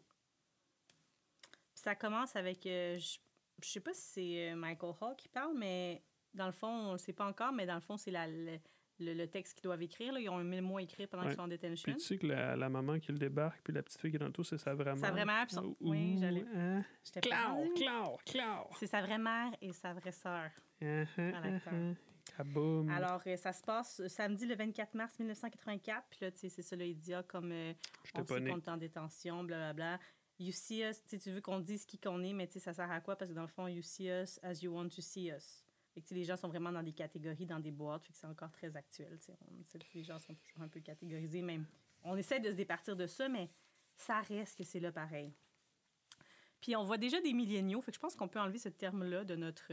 Puis 1.43 1.83
ça 1.83 1.95
commence 1.95 2.35
avec. 2.37 2.65
euh, 2.67 2.97
je, 2.99 3.19
je 3.63 3.69
sais 3.69 3.81
pas 3.81 3.93
si 3.93 4.03
c'est 4.03 4.51
euh, 4.53 4.57
Michael 4.57 4.95
Hall 5.01 5.17
qui 5.17 5.29
parle, 5.29 5.57
mais 5.59 6.03
dans 6.35 6.47
le 6.47 6.53
fond, 6.53 6.69
on 6.69 6.93
le 6.93 6.99
sait 6.99 7.13
pas 7.13 7.27
encore, 7.27 7.53
mais 7.53 7.67
dans 7.67 7.75
le 7.75 7.81
fond, 7.81 7.97
c'est 7.97 8.11
la, 8.11 8.27
le, 8.29 8.59
le- 9.01 9.27
texte 9.27 9.55
qu'ils 9.55 9.65
doivent 9.65 9.83
écrire. 9.83 10.13
Là. 10.13 10.21
Ils 10.21 10.29
ont 10.29 10.39
un 10.39 10.45
mémo 10.45 10.77
à 10.79 10.83
écrire 10.83 11.09
pendant 11.09 11.23
Ouais. 11.25 11.29
qu'ils 11.31 11.37
sont 11.37 11.43
en 11.43 11.49
detention. 11.49 11.85
Puis 11.93 12.01
tu 12.01 12.07
sais 12.07 12.19
que 12.19 12.27
la, 12.27 12.57
la 12.57 12.69
maman 12.69 12.99
qui 12.99 13.13
le 13.13 13.19
débarque, 13.19 13.61
puis 13.65 13.73
la 13.73 13.83
petite 13.83 14.01
fille 14.01 14.11
qui 14.11 14.17
est 14.17 14.21
dans 14.21 14.27
le 14.27 14.33
tout, 14.33 14.45
c'est 14.45 14.59
sa 14.59 14.75
vraie 14.75 14.93
mère. 14.95 14.97
Sa 15.05 15.11
vraie 15.11 15.25
mère, 15.25 15.47
puis 15.47 15.55
son- 15.55 15.65
Ouh, 15.65 15.77
oui, 15.81 16.19
j'allais- 16.21 16.45
hein? 16.55 16.85
Rendue. 17.33 17.73
clau, 17.75 18.17
clau. 18.27 18.69
C'est 18.79 18.87
sa 18.87 19.03
vraie 19.03 19.19
mère 19.19 19.53
et 19.61 19.73
sa 19.73 19.93
vraie 19.95 20.13
sœur. 20.13 20.51
À 20.81 20.87
l'acteur. 20.87 21.73
ah. 21.73 21.95
Alors, 22.91 23.23
euh, 23.27 23.37
ça 23.37 23.53
se 23.53 23.63
passe 23.63 24.01
euh, 24.01 24.09
samedi 24.09 24.47
le 24.47 24.55
24 24.55 24.95
mars 24.95 25.19
1984. 25.19 26.07
Puis 26.11 26.19
là, 26.23 26.31
tu 26.31 26.39
sais, 26.39 26.49
c'est 26.49 26.63
ça, 26.63 26.77
là, 26.77 26.85
il 26.85 26.97
dit, 26.97 27.15
ah, 27.15 27.23
comme 27.23 27.53
euh, 27.53 27.73
on 28.15 28.25
pas 28.25 28.35
sait 28.35 28.41
né. 28.41 28.51
qu'on 28.51 28.59
est 28.59 28.69
en 28.69 28.77
détention, 28.77 29.45
blablabla. 29.45 29.99
You 30.39 30.53
see 30.53 30.83
us, 30.83 31.03
tu 31.07 31.31
veux 31.31 31.41
qu'on 31.41 31.61
dise 31.61 31.87
qui 31.87 31.99
qu'on 31.99 32.23
est, 32.23 32.35
mais 32.35 32.47
tu 32.47 32.55
sais, 32.55 32.61
ça 32.61 32.75
sert 32.75 32.91
à 32.91 33.01
quoi? 33.01 33.17
Parce 33.17 33.31
que 33.31 33.35
dans 33.35 33.43
le 33.43 33.49
fond, 33.49 33.69
you 33.69 33.83
see 33.83 34.09
us 34.09 34.39
as 34.43 34.63
you 34.63 34.71
want 34.71 34.89
to 34.91 35.01
see 35.01 35.31
us. 35.31 35.65
Fait 35.95 36.03
que, 36.03 36.07
tu 36.07 36.11
sais, 36.11 36.15
les 36.15 36.25
gens 36.25 36.37
sont 36.37 36.49
vraiment 36.49 36.71
dans 36.71 36.83
des 36.83 36.93
catégories, 36.93 37.47
dans 37.47 37.59
des 37.59 37.71
boîtes, 37.71 38.05
fait 38.05 38.13
que 38.13 38.19
c'est 38.19 38.27
encore 38.27 38.53
très 38.53 38.77
actuel. 38.77 39.19
tu 39.19 39.27
sais. 39.27 39.39
On 39.49 39.79
que 39.79 39.95
les 39.95 40.05
gens 40.05 40.19
sont 40.19 40.35
toujours 40.35 40.61
un 40.61 40.69
peu 40.69 40.81
catégorisés, 40.81 41.41
même. 41.41 41.65
On 42.03 42.17
essaie 42.17 42.39
de 42.39 42.51
se 42.51 42.57
départir 42.57 42.97
de 42.97 43.07
ça, 43.07 43.31
mais 43.31 43.51
ça 43.97 44.21
reste 44.21 44.59
que 44.59 44.65
c'est 44.65 44.81
là 44.81 44.93
pareil. 44.93 45.33
Puis 46.61 46.77
on 46.77 46.85
voit 46.85 46.99
déjà 46.99 47.19
des 47.21 47.33
milléniaux, 47.33 47.81
fait 47.81 47.93
que 47.93 47.97
je 47.97 48.01
pense 48.01 48.15
qu'on 48.15 48.29
peut 48.29 48.41
enlever 48.41 48.59
ce 48.59 48.69
terme-là 48.69 49.25
de 49.25 49.37
notre 49.37 49.73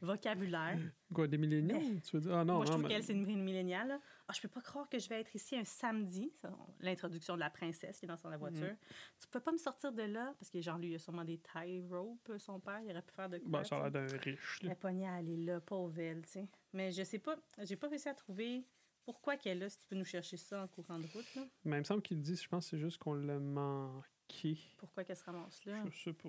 vocabulaire. 0.00 0.78
Quoi, 1.12 1.26
des 1.26 1.38
milléniaux? 1.38 1.78
Tu 2.04 2.16
veux 2.16 2.20
dire? 2.20 2.36
Ah 2.36 2.44
non, 2.44 2.56
Moi, 2.56 2.66
je 2.66 2.70
trouve 2.72 2.86
qu'elle, 2.88 3.02
c'est 3.02 3.12
une, 3.12 3.28
une 3.28 3.42
milléniale. 3.42 3.88
là. 3.88 4.00
Ah, 4.28 4.32
je 4.34 4.40
peux 4.42 4.48
pas 4.48 4.60
croire 4.60 4.88
que 4.88 4.98
je 4.98 5.08
vais 5.08 5.20
être 5.20 5.34
ici 5.34 5.56
un 5.56 5.64
samedi. 5.64 6.32
L'introduction 6.80 7.34
de 7.34 7.40
la 7.40 7.50
princesse 7.50 7.98
qui 7.98 8.04
est 8.04 8.08
dans 8.08 8.16
son 8.16 8.28
voiture. 8.36 8.74
Tu 9.18 9.26
peux 9.28 9.40
pas 9.40 9.52
me 9.52 9.58
sortir 9.58 9.92
de 9.92 10.02
là 10.02 10.34
parce 10.38 10.50
que, 10.50 10.60
genre, 10.60 10.78
lui, 10.78 10.90
il 10.90 10.94
a 10.94 10.98
sûrement 10.98 11.24
des 11.24 11.38
tie 11.38 11.82
ropes, 11.90 12.32
son 12.38 12.60
père. 12.60 12.80
Il 12.84 12.90
aurait 12.90 13.02
pu 13.02 13.14
faire 13.14 13.28
de 13.28 13.38
quoi. 13.38 13.48
Bon, 13.48 13.64
ça 13.64 13.76
a 13.76 13.88
l'air 13.88 13.90
d'un 13.92 14.16
riche. 14.18 14.60
Elle 14.62 14.70
est 14.70 14.74
pognée 14.74 15.06
à 15.08 15.14
aller 15.14 15.36
là, 15.36 15.60
pauvre 15.60 15.98
elle, 15.98 16.22
tu 16.22 16.30
sais. 16.32 16.48
Mais 16.72 16.92
je 16.92 17.02
sais 17.02 17.18
pas, 17.18 17.36
j'ai 17.62 17.76
pas 17.76 17.88
réussi 17.88 18.08
à 18.08 18.14
trouver 18.14 18.64
pourquoi 19.04 19.38
qu'elle 19.38 19.56
est 19.56 19.60
là, 19.60 19.68
si 19.70 19.78
tu 19.78 19.86
peux 19.86 19.96
nous 19.96 20.04
chercher 20.04 20.36
ça 20.36 20.62
en 20.62 20.68
courant 20.68 20.98
de 20.98 21.06
route, 21.06 21.34
là. 21.34 21.42
Mais 21.64 21.76
il 21.76 21.80
me 21.80 21.84
semble 21.84 22.02
qu'il 22.02 22.20
dit, 22.20 22.36
je 22.36 22.46
pense 22.46 22.64
que 22.66 22.70
c'est 22.70 22.78
juste 22.78 22.98
qu'on 22.98 23.14
l'a 23.14 23.38
manqué. 23.38 24.58
Pourquoi 24.76 25.04
qu'elle 25.04 25.16
se 25.16 25.24
ramasse 25.24 25.64
là? 25.64 25.82
Je 25.90 25.98
sais 25.98 26.12
pas. 26.12 26.28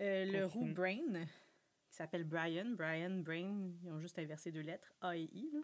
Euh, 0.00 0.24
le 0.26 0.44
roux. 0.46 0.66
Brain, 0.72 1.26
s'appelle 1.98 2.24
Brian. 2.24 2.74
Brian, 2.76 3.20
Brain, 3.22 3.70
ils 3.82 3.90
ont 3.90 4.00
juste 4.00 4.18
inversé 4.18 4.50
deux 4.50 4.60
lettres, 4.60 4.92
A 5.00 5.16
et 5.16 5.28
I. 5.32 5.50
là. 5.52 5.60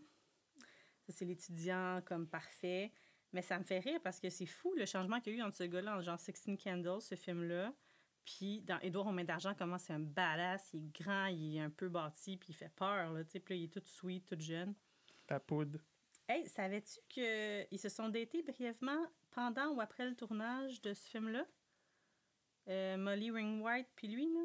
Ça, 1.06 1.12
c'est 1.12 1.24
l'étudiant 1.24 2.00
comme 2.04 2.26
parfait. 2.26 2.92
Mais 3.32 3.42
ça 3.42 3.58
me 3.58 3.64
fait 3.64 3.80
rire 3.80 4.00
parce 4.02 4.20
que 4.20 4.30
c'est 4.30 4.46
fou 4.46 4.74
le 4.74 4.86
changement 4.86 5.20
qu'il 5.20 5.32
y 5.34 5.36
a 5.36 5.38
eu 5.40 5.42
entre 5.42 5.56
ce 5.56 5.64
gars-là, 5.64 5.96
en 5.98 6.00
genre 6.00 6.20
16 6.20 6.56
Candles, 6.62 7.02
ce 7.02 7.16
film-là. 7.16 7.74
Puis 8.24 8.62
dans 8.62 8.78
Édouard 8.80 9.08
aux 9.08 9.12
mains 9.12 9.24
d'argent, 9.24 9.54
comment 9.58 9.76
c'est 9.76 9.92
un 9.92 9.98
badass, 9.98 10.70
il 10.72 10.86
est 10.86 11.02
grand, 11.02 11.26
il 11.26 11.56
est 11.56 11.60
un 11.60 11.68
peu 11.68 11.88
bâti, 11.88 12.36
puis 12.36 12.50
il 12.50 12.54
fait 12.54 12.72
peur, 12.74 13.12
là, 13.12 13.24
tu 13.24 13.32
sais. 13.32 13.40
Puis 13.40 13.54
là, 13.54 13.60
il 13.60 13.64
est 13.64 13.72
tout 13.72 13.82
sweet, 13.84 14.24
tout 14.24 14.40
jeune. 14.40 14.74
La 15.28 15.40
poudre. 15.40 15.80
Hey, 16.28 16.46
savais-tu 16.48 17.00
qu'ils 17.08 17.78
se 17.78 17.88
sont 17.88 18.08
datés 18.08 18.42
brièvement 18.42 19.04
pendant 19.30 19.68
ou 19.72 19.80
après 19.80 20.08
le 20.08 20.14
tournage 20.14 20.80
de 20.80 20.94
ce 20.94 21.06
film-là? 21.08 21.44
Euh, 22.68 22.96
Molly 22.96 23.30
Ringwright 23.30 23.88
puis 23.94 24.08
lui, 24.08 24.32
là? 24.32 24.40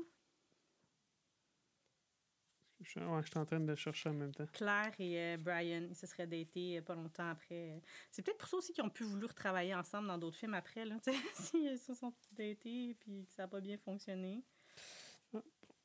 Je, 2.82 2.99
ouais, 2.99 3.21
je 3.23 3.27
suis 3.27 3.38
en 3.38 3.45
train 3.45 3.59
de 3.59 3.75
chercher 3.75 4.09
en 4.09 4.13
même 4.13 4.34
temps. 4.34 4.45
Claire 4.53 4.93
et 4.99 5.19
euh, 5.19 5.38
Brian, 5.38 5.86
ils 5.89 5.95
se 5.95 6.07
seraient 6.07 6.27
datés 6.27 6.77
euh, 6.77 6.82
pas 6.82 6.95
longtemps 6.95 7.30
après. 7.30 7.82
C'est 8.09 8.21
peut-être 8.21 8.38
pour 8.38 8.47
ça 8.47 8.55
aussi 8.57 8.71
qu'ils 8.71 8.84
ont 8.84 8.89
pu 8.89 9.03
vouloir 9.03 9.34
travailler 9.34 9.75
ensemble 9.75 10.07
dans 10.07 10.17
d'autres 10.17 10.38
films 10.38 10.53
après, 10.53 10.86
là. 10.86 10.95
S'ils 11.36 11.77
se 11.77 11.93
sont 11.93 12.13
datés 12.32 12.95
puis 12.99 13.25
que 13.25 13.34
ça 13.34 13.43
n'a 13.43 13.47
pas 13.49 13.59
bien 13.59 13.77
fonctionné. 13.77 14.43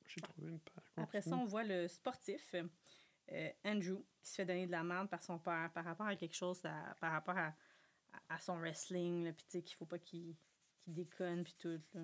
J'ai 0.07 0.21
trouvé 0.21 0.51
une 0.51 0.61
page. 0.61 0.85
Après 0.97 1.21
ça, 1.23 1.35
on 1.37 1.47
voit 1.47 1.65
le 1.65 1.89
sportif, 1.89 2.55
euh, 3.33 3.51
Andrew, 3.65 4.05
qui 4.23 4.31
se 4.31 4.35
fait 4.37 4.45
donner 4.45 4.67
de 4.67 4.71
la 4.73 4.85
merde 4.85 5.09
par 5.09 5.23
son 5.23 5.39
père 5.39 5.71
par 5.73 5.85
rapport 5.85 6.07
à 6.07 6.15
quelque 6.15 6.37
chose, 6.37 6.61
à- 6.65 6.95
par 7.01 7.11
rapport 7.13 7.37
à, 7.37 7.47
à- 8.13 8.35
à 8.35 8.39
son 8.39 8.59
wrestling, 8.59 9.33
puis 9.33 9.45
tu 9.47 9.51
sais, 9.53 9.63
qu'il 9.63 9.77
faut 9.77 9.87
pas 9.87 9.99
qu'il 9.99 10.37
déconne, 10.87 11.43
puis 11.43 11.55
tout. 11.59 11.81
là. 11.95 12.03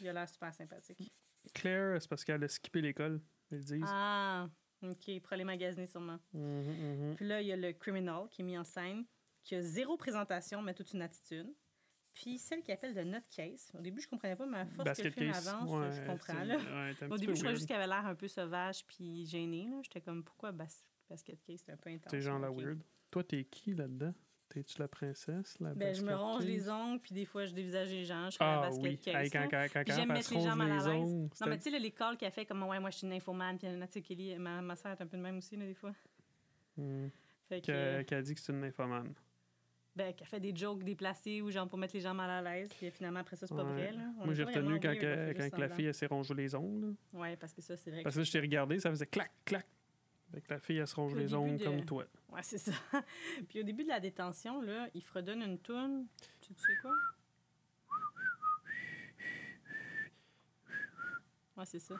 Il 0.00 0.08
a 0.08 0.12
l'air 0.14 0.28
super 0.28 0.52
sympathique. 0.52 1.12
Claire, 1.54 2.00
c'est 2.02 2.08
parce 2.08 2.24
qu'elle 2.24 2.42
a 2.42 2.48
skippé 2.48 2.80
l'école, 2.80 3.20
ils 3.52 3.64
disent. 3.64 3.84
Ah, 3.86 4.48
ok, 4.82 5.08
il 5.08 5.20
pourrait 5.20 5.36
les 5.38 5.44
magasiner 5.44 5.86
sûrement. 5.86 6.18
Mhm, 6.32 6.40
mhm. 7.10 7.14
Puis 7.16 7.26
là, 7.26 7.40
il 7.40 7.46
y 7.48 7.52
a 7.52 7.56
le 7.56 7.72
criminal 7.72 8.28
qui 8.30 8.42
est 8.42 8.44
mis 8.44 8.58
en 8.58 8.64
scène, 8.64 9.04
qui 9.42 9.54
a 9.54 9.62
zéro 9.62 9.96
présentation, 9.96 10.62
mais 10.62 10.74
toute 10.74 10.92
une 10.92 11.02
attitude. 11.02 11.52
Puis 12.12 12.38
celle 12.38 12.62
qui 12.62 12.72
appelle 12.72 12.92
de 12.94 13.02
nutcase. 13.02 13.70
Au 13.72 13.80
début, 13.80 14.00
je 14.00 14.08
comprenais 14.08 14.34
pas, 14.36 14.44
mais 14.44 14.58
à 14.58 14.66
force 14.66 14.76
que 14.76 14.78
le 14.82 14.84
Basket 15.10 15.14
film 15.14 15.32
case. 15.32 15.48
avance, 15.48 15.70
ouais, 15.70 15.92
je 15.92 16.06
comprends. 16.06 16.44
Là. 16.44 16.56
ouais, 16.56 17.06
Au 17.08 17.16
début, 17.16 17.36
je 17.36 17.42
weird. 17.42 17.54
juste 17.56 17.68
qu'elle 17.68 17.76
avait 17.76 17.86
l'air 17.86 18.04
un 18.04 18.14
peu 18.16 18.26
sauvage 18.28 18.84
puis 18.86 19.24
gênée. 19.26 19.68
J'étais 19.84 20.00
comme, 20.00 20.24
pourquoi 20.24 20.50
bas- 20.52 20.66
basket 21.08 21.40
case? 21.42 21.64
Un 21.68 21.76
peu 21.76 21.88
intense. 21.90 22.10
T'es 22.10 22.20
genre 22.20 22.38
la 22.40 22.50
weird. 22.50 22.82
Toi, 23.10 23.22
t'es 23.24 23.44
qui 23.44 23.74
là-dedans? 23.74 24.12
T'es-tu 24.52 24.80
la 24.80 24.88
princesse? 24.88 25.56
La 25.60 25.74
Ben, 25.74 25.94
je 25.94 26.00
me 26.02 26.08
basket 26.08 26.20
ronge 26.20 26.44
les 26.44 26.68
ongles, 26.68 26.98
puis 27.00 27.14
des 27.14 27.24
fois, 27.24 27.44
je 27.46 27.52
dévisage 27.54 27.88
les 27.90 28.04
gens. 28.04 28.28
Je 28.30 28.36
fais 28.36 28.44
la 28.44 28.58
Ah 28.58 28.60
basket 28.62 28.82
oui, 28.84 28.98
case. 28.98 29.14
Hey, 29.14 29.30
quand, 29.30 29.38
là. 29.38 29.46
quand, 29.48 29.62
quand, 29.72 29.82
Puis 29.84 29.92
quand 29.92 29.94
j'aime 29.96 30.08
mettre 30.12 30.34
les 30.34 30.40
gens 30.40 30.56
mal 30.56 30.72
à 30.72 30.74
l'aise. 30.88 31.12
Non, 31.12 31.46
mais 31.46 31.58
tu 31.58 31.70
sais, 31.70 31.78
les 31.78 31.90
calls 31.92 32.16
qu'elle 32.16 32.32
fait 32.32 32.44
comme, 32.44 32.62
ouais, 32.64 32.80
moi, 32.80 32.90
je 32.90 32.96
suis 32.98 33.06
une 33.06 33.12
infomane, 33.12 33.58
puis 33.58 33.68
tu 33.68 33.86
sais, 33.88 34.02
Kelly, 34.02 34.36
ma, 34.38 34.60
ma 34.60 34.74
soeur 34.74 34.90
est 34.92 35.00
un 35.00 35.06
peu 35.06 35.16
de 35.16 35.22
même 35.22 35.38
aussi, 35.38 35.56
là, 35.56 35.64
des 35.64 35.74
fois. 35.74 35.92
Hmm. 36.76 37.06
Fait 37.48 37.60
que, 37.60 37.66
Que- 37.66 38.02
Qu'elle 38.02 38.22
dit 38.24 38.34
que 38.34 38.40
c'est 38.40 38.52
une 38.52 38.60
nymphomane. 38.60 39.14
ben, 39.94 40.12
qu'elle 40.14 40.26
fait 40.26 40.40
des 40.40 40.54
jokes 40.54 40.82
déplacés 40.82 41.42
ou 41.42 41.50
genre 41.52 41.68
pour 41.68 41.78
mettre 41.78 41.94
les 41.94 42.00
gens 42.00 42.14
mal 42.14 42.30
à 42.30 42.42
l'aise, 42.42 42.70
puis 42.76 42.90
finalement, 42.90 43.20
après 43.20 43.36
ça, 43.36 43.46
c'est 43.46 43.54
pas 43.54 43.62
Ouais. 43.64 43.72
vrai, 43.72 43.92
là. 43.92 44.02
On 44.20 44.24
Moi, 44.24 44.34
j'ai 44.34 44.44
retenu 44.44 44.80
quand, 44.80 44.96
que- 44.98 45.60
la 45.60 45.68
fille, 45.68 45.86
elle 45.86 45.94
s'est 45.94 46.06
rongé 46.06 46.34
les 46.34 46.54
ongles. 46.56 46.94
Ouais, 47.12 47.36
parce 47.36 47.52
que 47.52 47.60
ça, 47.62 47.76
c'est 47.76 47.90
vrai. 47.92 48.02
Parce 48.02 48.16
que- 48.16 48.20
que 48.20 48.24
je 48.26 48.32
t'ai 48.32 48.40
regardé, 48.40 48.80
ça 48.80 48.90
faisait 48.90 49.06
clac, 49.06 49.30
clac. 49.44 49.66
Fait 50.32 50.40
que 50.40 50.50
la 50.50 50.58
fille, 50.60 50.76
elle 50.78 50.86
se 50.86 50.94
ronge 50.94 51.14
les 51.14 51.34
ongles 51.34 51.58
de- 51.58 51.64
comme 51.64 51.84
toi. 51.84 52.04
Ouais, 52.28 52.42
c'est 52.42 52.58
ça. 52.58 52.72
puis 53.48 53.60
au 53.60 53.62
début 53.64 53.82
de 53.84 53.88
la 53.88 53.98
détention, 54.00 54.60
là, 54.60 54.88
il 54.94 55.02
fredonne 55.02 55.42
une 55.42 55.58
toune. 55.58 56.06
Tu 56.40 56.54
sais 56.54 56.76
quoi? 56.82 56.94
Ouais, 61.56 61.66
c'est 61.66 61.80
ça. 61.80 61.96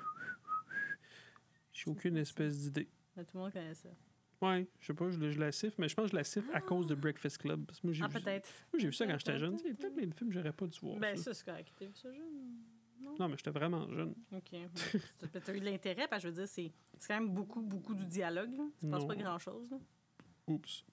J'ai 1.72 1.91
aucune 1.91 2.16
espèce 2.16 2.59
d'idée. 2.59 2.89
Tout 3.14 3.24
le 3.35 3.41
monde 3.41 3.53
connaît 3.53 3.74
ça. 3.74 3.89
Ouais, 4.41 4.66
je 4.81 4.87
sais 4.87 4.95
pas, 4.95 5.11
je, 5.11 5.39
la 5.39 5.53
siffle, 5.53 5.74
mais 5.78 5.89
je 5.89 5.95
pense 5.95 6.07
que 6.07 6.11
je 6.12 6.16
la 6.16 6.24
siffle 6.24 6.49
à 6.55 6.61
cause 6.62 6.87
de 6.87 6.95
Breakfast 6.95 7.37
Club. 7.39 7.66
Parce 7.66 7.81
que 7.81 7.87
moi, 7.89 7.93
j'ai 7.95 8.05
Ah, 8.05 8.09
peut-être. 8.09 8.49
moi, 8.72 8.78
j'ai 8.78 8.87
vu 8.87 8.93
ça 8.95 9.07
quand 9.07 9.18
j'étais 9.18 9.39
jeune. 9.39 9.57
Tu 9.57 9.74
Peut-être 9.74 9.97
les 9.97 10.11
films 10.12 10.31
que 10.31 10.35
j'aurais 10.35 10.53
pas 10.53 10.66
dû 10.66 10.78
voir. 10.81 10.97
Ben, 10.99 11.14
ça. 11.16 11.24
ça, 11.24 11.35
c'est 11.35 11.45
correct. 11.45 11.72
T'as 11.78 11.85
vu 11.87 11.95
ça 11.95 12.11
jeune? 12.12 12.57
Non, 13.18 13.28
mais 13.28 13.36
j'étais 13.36 13.51
vraiment 13.51 13.88
jeune. 13.92 14.14
OK. 14.32 14.51
Tu 14.51 15.51
as 15.51 15.55
eu 15.55 15.61
de 15.61 15.64
l'intérêt, 15.64 16.07
parce 16.09 16.22
que 16.22 16.28
je 16.28 16.34
veux 16.34 16.40
dire, 16.40 16.48
c'est 16.48 16.72
c'est 16.98 17.09
quand 17.09 17.20
même 17.20 17.30
beaucoup, 17.34 17.61
beaucoup 17.62 17.94
du 17.94 18.07
dialogue. 18.07 18.53
Là. 18.57 18.64
Tu 18.80 18.86
Non. 18.86 19.07
pas 19.07 19.14
grand-chose. 19.16 19.70
là. 19.70 19.78
Oups. 20.46 20.84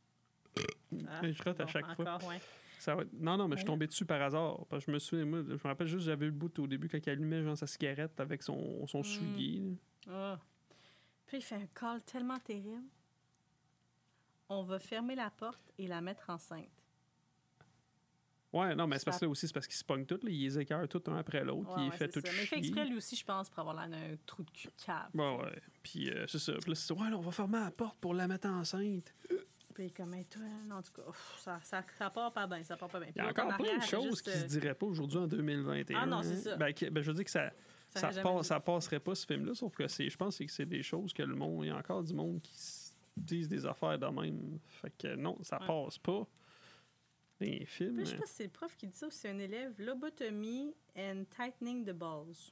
Ah, 1.07 1.21
Je 1.29 1.43
rate 1.43 1.59
à 1.61 1.67
chaque 1.67 1.85
fois. 1.95 2.15
encore, 2.15 2.29
ouais. 2.29 2.39
Ça 2.79 2.95
va 2.95 3.01
être- 3.03 3.13
Non, 3.13 3.37
non, 3.37 3.47
mais 3.47 3.55
je 3.55 3.59
suis 3.61 3.65
tombé 3.67 3.87
dessus 3.87 4.05
par 4.05 4.21
hasard. 4.21 4.65
Parce 4.67 4.85
que 4.85 4.91
je 4.91 4.93
me 4.93 4.99
souviens, 4.99 5.25
moi, 5.25 5.41
je 5.47 5.53
me 5.53 5.59
rappelle 5.63 5.87
juste, 5.87 6.05
j'avais 6.05 6.25
eu 6.25 6.29
le 6.29 6.35
bout 6.35 6.57
au 6.59 6.67
début 6.67 6.87
quand 6.87 6.97
il 7.05 7.09
allumait 7.09 7.43
genre, 7.43 7.57
sa 7.57 7.67
cigarette 7.67 8.19
avec 8.19 8.41
son, 8.43 8.85
son 8.87 8.99
Mm. 8.99 9.03
soulier. 9.03 9.77
Ah. 10.09 10.39
Puis 11.25 11.37
il 11.37 11.41
fait 11.43 11.55
un 11.55 11.67
call 11.73 12.01
tellement 12.03 12.39
terrible. 12.39 12.83
On 14.49 14.63
va 14.63 14.79
fermer 14.79 15.15
la 15.15 15.29
porte 15.29 15.71
et 15.77 15.87
la 15.87 15.99
mettre 16.01 16.29
enceinte. 16.29 16.76
Ouais, 18.53 18.73
non, 18.75 18.87
mais 18.87 18.97
c'est 18.97 19.05
parce 19.05 19.19
que 19.19 19.25
là 19.25 19.31
aussi, 19.31 19.45
c'est 19.47 19.53
parce 19.53 19.67
qu'il 19.67 19.75
se 19.75 19.83
pogne 19.83 20.05
tout. 20.05 20.15
Là, 20.23 20.29
il 20.29 20.41
les 20.43 20.59
écœure 20.59 20.87
tout 20.87 21.03
un 21.07 21.17
après 21.17 21.43
l'autre. 21.43 21.69
Ouais, 21.75 21.83
il 21.85 21.89
ouais, 21.89 21.97
fait 21.97 22.11
c'est 22.13 22.21
tout 22.21 22.27
ça. 22.27 22.33
Mais 22.33 22.43
il 22.43 22.47
fait 22.47 22.55
chier. 22.55 22.65
exprès, 22.67 22.85
lui 22.85 22.95
aussi, 22.97 23.15
je 23.15 23.25
pense, 23.25 23.49
pour 23.49 23.59
avoir 23.59 23.75
l'air 23.75 23.89
d'un 23.89 24.15
trou 24.25 24.43
de 24.43 24.49
cul 24.51 24.69
cave. 24.85 25.09
Ouais, 25.13 25.37
ouais. 25.37 25.61
Puis 25.83 26.09
euh, 26.09 26.25
c'est 26.27 26.39
ça. 26.39 26.53
Puis 26.53 26.69
là, 26.69 26.75
c'est 26.75 26.93
ouais, 26.93 27.09
là, 27.09 27.17
on 27.17 27.21
va 27.21 27.31
fermer 27.31 27.59
la 27.59 27.71
porte 27.71 27.97
pour 27.99 28.13
la 28.13 28.27
mettre 28.27 28.47
enceinte. 28.47 29.13
Puis 29.75 29.91
comme, 29.91 30.15
toi, 30.25 30.41
en 30.77 30.81
tout 30.81 30.93
cas, 30.93 31.03
ça, 31.39 31.59
ça, 31.63 31.83
ça 31.99 32.09
part 32.09 32.31
pas 32.31 32.47
bien, 32.47 32.63
ça 32.63 32.75
part 32.77 32.89
pas 32.89 32.99
bien. 32.99 33.09
Il 33.15 33.17
y 33.17 33.21
a 33.21 33.29
encore 33.29 33.55
plein 33.57 33.77
de 33.77 33.83
choses 33.83 34.21
qui 34.21 34.31
se 34.31 34.45
diraient 34.45 34.73
pas 34.73 34.85
aujourd'hui 34.87 35.19
en 35.19 35.27
2021. 35.27 35.99
Ah 36.01 36.05
non, 36.05 36.23
c'est 36.23 36.31
hein. 36.31 36.35
ça. 36.37 36.55
Ben, 36.55 36.73
ben, 36.91 37.03
je 37.03 37.11
veux 37.11 37.15
dire 37.15 37.25
que 37.25 37.29
ça, 37.31 37.51
ça, 37.93 38.11
Ça, 38.11 38.21
passe- 38.21 38.47
ça 38.47 38.59
passerait 38.59 38.99
pas, 38.99 39.13
ce 39.13 39.25
film-là, 39.27 39.53
sauf 39.53 39.75
que 39.75 39.87
c'est, 39.87 40.09
je 40.09 40.17
pense 40.17 40.37
que 40.39 40.47
c'est 40.47 40.65
des 40.65 40.81
choses 40.81 41.13
que 41.13 41.21
le 41.21 41.35
monde, 41.35 41.65
il 41.65 41.67
y 41.67 41.71
a 41.71 41.77
encore 41.77 42.01
du 42.01 42.13
monde 42.13 42.41
qui 42.41 42.57
se 42.57 42.91
disent 43.15 43.49
des 43.49 43.65
affaires 43.67 43.99
de 43.99 44.07
même. 44.07 44.57
Fait 44.81 44.91
que 44.97 45.15
non, 45.15 45.37
ça 45.43 45.59
Ouais. 45.61 45.67
passe 45.67 45.97
pas. 45.99 46.25
Films. 47.39 47.99
Je 47.99 48.05
sais 48.05 48.13
hein. 48.15 48.19
pas 48.19 48.25
si 48.25 48.33
c'est 48.33 48.43
le 48.45 48.49
prof 48.49 48.75
qui 48.75 48.87
dit 48.87 48.97
ça 48.97 49.07
ou 49.07 49.11
si 49.11 49.19
c'est 49.19 49.29
un 49.29 49.39
élève. 49.39 49.73
Lobotomie 49.79 50.73
and 50.97 51.25
tightening 51.35 51.85
the 51.85 51.91
balls. 51.91 52.51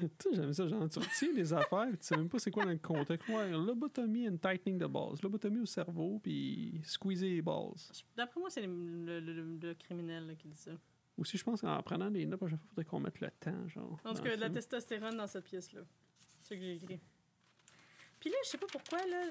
Tu 0.00 0.06
sais, 0.20 0.34
j'aime 0.34 0.52
ça, 0.52 0.68
genre, 0.68 0.88
tu 0.88 1.00
retiens 1.00 1.32
des 1.32 1.52
affaires, 1.52 1.88
tu 1.90 1.96
sais 2.00 2.16
même 2.16 2.28
pas 2.28 2.38
c'est 2.38 2.52
quoi 2.52 2.64
dans 2.64 2.70
le 2.70 2.78
contexte. 2.78 3.28
Ouais, 3.28 3.50
lobotomie 3.50 4.28
and 4.28 4.36
tightening 4.36 4.78
the 4.78 4.84
balls. 4.86 5.16
Lobotomie 5.22 5.60
au 5.60 5.66
cerveau, 5.66 6.20
puis 6.22 6.80
squeezer 6.84 7.28
les 7.28 7.42
balls. 7.42 7.74
D'après 8.16 8.38
moi, 8.38 8.48
c'est 8.48 8.64
le, 8.64 8.68
le- 8.68 9.20
le- 9.20 9.58
le 9.60 9.74
criminel 9.74 10.28
là, 10.28 10.34
qui 10.36 10.46
dit 10.46 10.56
ça. 10.56 10.70
Aussi, 11.16 11.36
je 11.36 11.42
pense 11.42 11.60
qu'en 11.62 11.82
prenant 11.82 12.12
des 12.12 12.24
notes, 12.26 12.38
fois, 12.38 12.48
il 12.52 12.58
faudrait 12.68 12.84
qu'on 12.84 13.00
mette 13.00 13.20
le 13.20 13.28
temps, 13.40 13.68
genre. 13.68 13.98
En 14.04 14.14
tout 14.14 14.22
cas, 14.22 14.36
de 14.36 14.40
la 14.40 14.50
testostérone 14.50 15.16
dans 15.16 15.26
cette 15.26 15.44
pièce-là. 15.44 15.80
C'est 16.20 16.54
ce 16.54 16.54
que 16.54 16.60
j'ai 16.60 16.74
écrit. 16.74 17.00
Puis 18.20 18.30
là, 18.30 18.36
je 18.44 18.50
sais 18.50 18.58
pas 18.58 18.66
pourquoi, 18.70 19.04
là, 19.04 19.24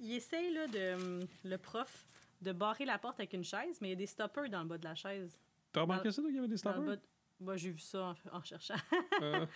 il 0.00 0.14
essaye, 0.14 0.52
là, 0.52 0.66
de, 0.66 0.94
hum, 0.94 1.26
le 1.44 1.58
prof, 1.58 2.06
de 2.40 2.52
barrer 2.52 2.84
la 2.84 2.98
porte 2.98 3.18
avec 3.20 3.32
une 3.32 3.44
chaise, 3.44 3.78
mais 3.80 3.88
il 3.88 3.90
y 3.90 3.94
a 3.94 3.96
des 3.96 4.06
stoppers 4.06 4.48
dans 4.50 4.62
le 4.62 4.68
bas 4.68 4.78
de 4.78 4.84
la 4.84 4.94
chaise. 4.94 5.38
T'as 5.72 5.82
remarqué 5.82 6.10
ça, 6.10 6.22
qu'il 6.22 6.34
y 6.34 6.38
avait 6.38 6.48
des 6.48 6.56
stoppers? 6.56 6.96
de- 7.40 7.56
j'ai 7.56 7.70
vu 7.70 7.78
ça 7.78 8.14
en, 8.32 8.36
en 8.38 8.42
cherchant. 8.42 8.74
Euh, 9.22 9.46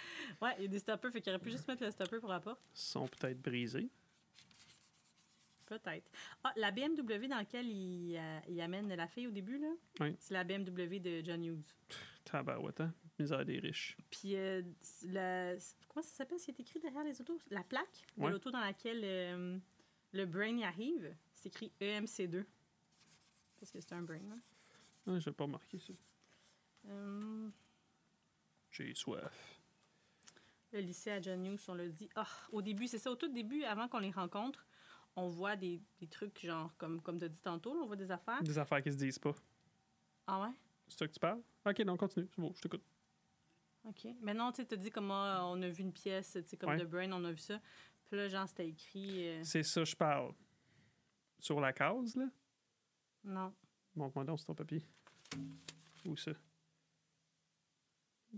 ouais, 0.41 0.55
il 0.59 0.63
y 0.63 0.67
a 0.67 0.69
des 0.69 0.79
stoppers, 0.81 1.11
fait 1.13 1.21
qu'il 1.21 1.31
aurait 1.33 1.39
pu 1.43 1.51
juste 1.51 1.67
mettre 1.69 1.85
le 1.85 1.91
stopper 1.93 2.19
pour 2.19 2.29
la 2.31 2.41
porte. 2.41 2.61
sont 2.75 3.07
peut-être 3.07 3.41
brisés. 3.41 3.89
Peut-être. 5.67 6.11
Ah, 6.45 6.53
la 6.57 6.71
BMW 6.71 7.29
dans 7.29 7.37
laquelle 7.37 7.67
il, 7.71 8.17
euh, 8.17 8.41
il 8.49 8.61
amène 8.61 8.93
la 8.95 9.07
fille 9.07 9.27
au 9.29 9.31
début, 9.31 9.59
là, 9.59 9.69
Oui. 10.01 10.17
c'est 10.19 10.35
la 10.35 10.45
BMW 10.45 10.99
de 11.01 11.23
John 11.25 11.43
Hughes. 11.45 11.65
Tabarouette, 12.25 12.81
hein? 12.81 12.93
Misère 13.19 13.45
des 13.45 13.59
riches. 13.61 13.97
Puis, 14.11 14.35
euh, 14.37 14.63
la- 15.05 15.55
comment 15.89 16.03
ça 16.03 16.15
s'appelle, 16.15 16.39
ce 16.41 16.47
qui 16.47 16.51
est 16.51 16.61
écrit 16.61 16.81
derrière 16.81 17.05
les 17.05 17.21
autos? 17.21 17.39
La 17.51 17.63
plaque 17.63 18.05
de 18.17 18.23
Ouais. 18.25 18.31
l'auto 18.31 18.51
dans 18.51 18.61
laquelle 18.61 19.61
le 20.13 20.27
brain 20.27 20.57
y 20.59 20.65
arrive, 20.65 21.15
c'est 21.35 21.49
écrit 21.49 21.73
E 21.81 21.85
EMC2. 22.01 22.45
Parce 23.63 23.71
que 23.71 23.81
c'est 23.81 23.93
un 23.93 24.03
brain, 24.03 24.19
hein. 24.33 24.41
Ah, 25.07 25.21
j'ai 25.21 25.31
pas 25.31 25.45
remarqué 25.45 25.79
ça. 25.79 25.93
Euh, 26.89 27.49
J'ai 28.73 28.93
soif. 28.93 29.61
le 30.73 30.81
lycée 30.81 31.13
à 31.13 31.21
John 31.23 31.47
Hughes, 31.47 31.61
on 31.69 31.75
l'a 31.75 31.87
dit. 31.87 32.09
Ah, 32.17 32.27
au 32.51 32.61
début, 32.61 32.89
c'est 32.89 32.99
ça, 32.99 33.09
au 33.13 33.15
tout 33.15 33.29
début, 33.29 33.63
avant 33.63 33.87
qu'on 33.87 34.01
les 34.01 34.11
rencontre, 34.11 34.67
on 35.15 35.29
voit 35.29 35.55
des, 35.55 35.81
des 36.01 36.09
trucs, 36.09 36.45
genre, 36.45 36.77
comme, 36.77 37.01
comme 37.01 37.21
tu 37.21 37.25
as 37.25 37.29
dit 37.29 37.41
tantôt, 37.41 37.73
là, 37.73 37.83
on 37.83 37.87
voit 37.87 37.95
des 37.95 38.11
affaires. 38.11 38.43
Des 38.43 38.59
affaires 38.59 38.83
qui 38.83 38.91
se 38.91 38.97
disent 38.97 39.21
pas. 39.21 39.33
Ah 40.27 40.43
ouais? 40.43 40.55
C'est 40.89 40.99
ça 40.99 41.07
que 41.07 41.13
tu 41.13 41.21
parles? 41.21 41.41
Ok, 41.65 41.79
non, 41.81 41.97
continue. 41.97 42.27
C'est 42.35 42.41
bon, 42.41 42.53
je 42.57 42.63
t'écoute. 42.63 42.83
OK. 43.85 44.09
Mais 44.23 44.35
non, 44.35 44.51
tu 44.51 44.67
t'as 44.67 44.75
dit 44.75 44.91
comment 44.91 45.25
euh, 45.25 45.39
on 45.43 45.63
a 45.63 45.69
vu 45.69 45.83
une 45.85 45.93
pièce, 45.93 46.33
tu 46.33 46.43
sais, 46.49 46.57
comme 46.57 46.71
Ouais. 46.71 46.81
The 46.81 46.89
Brain, 46.89 47.13
on 47.13 47.25
a 47.25 47.31
vu 47.31 47.39
ça. 47.39 47.61
Puis 48.07 48.17
là, 48.17 48.27
genre, 48.29 48.49
c'était 48.49 48.67
écrit... 48.67 49.29
euh, 49.29 49.41
C'est 49.45 49.63
ça, 49.63 49.85
je 49.85 49.95
parle. 49.95 50.35
Sur 51.39 51.61
la 51.61 51.73
case, 51.73 52.17
là? 52.17 52.27
Non, 53.25 53.53
Montre-moi 53.95 54.25
donc 54.25 54.39
sur 54.39 54.47
ton 54.47 54.55
papier. 54.55 54.83
Où 56.07 56.17
ça? 56.17 56.33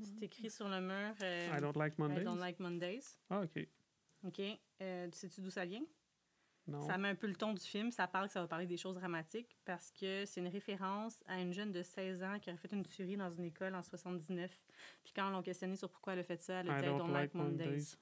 c'est 0.03 0.25
écrit 0.25 0.51
sur 0.51 0.69
le 0.69 0.81
mur... 0.81 1.15
euh, 1.23 1.57
I 1.57 1.61
don't 1.61 1.77
like 1.77 1.97
Mondays? 1.99 2.21
I 2.21 2.25
don't 2.25 2.39
like 2.39 2.59
Mondays. 2.59 3.17
Ah, 3.31 3.43
ok. 3.43 3.67
OK. 4.27 4.41
Euh, 4.83 5.09
sais-tu 5.13 5.41
d'où 5.41 5.51
ça 5.51 5.65
vient? 5.65 5.85
Non. 6.67 6.81
Ça 6.87 6.99
met 6.99 7.09
un 7.09 7.15
peu 7.15 7.27
le 7.29 7.37
ton 7.37 7.53
du 7.53 7.61
film. 7.63 7.91
Ça 7.93 8.09
parle 8.09 8.27
que 8.27 8.33
ça 8.33 8.41
va 8.41 8.49
parler 8.49 8.67
des 8.67 8.77
choses 8.77 8.97
dramatiques 8.97 9.57
parce 9.65 9.91
que 9.93 10.25
c'est 10.27 10.41
une 10.41 10.49
référence 10.49 11.23
à 11.27 11.39
une 11.41 11.53
jeune 11.53 11.71
de 11.73 11.83
16 11.83 12.23
ans 12.25 12.39
qui 12.41 12.51
aurait 12.51 12.59
fait 12.59 12.73
une 12.73 12.85
tuerie 12.85 13.17
dans 13.17 13.31
une 13.31 13.45
école 13.45 13.75
en 13.75 13.83
79. 13.83 14.51
Puis 15.05 15.13
quand 15.15 15.29
on 15.29 15.37
l'a 15.37 15.43
questionné 15.43 15.77
sur 15.77 15.89
pourquoi 15.91 16.15
elle 16.15 16.21
a 16.21 16.25
fait 16.25 16.43
ça, 16.43 16.55
elle 16.61 16.71
a 16.71 16.79
I 16.79 16.83
dit 16.83 16.89
I 16.89 16.99
don't 16.99 17.13
like 17.13 17.35
Mondays. 17.35 17.97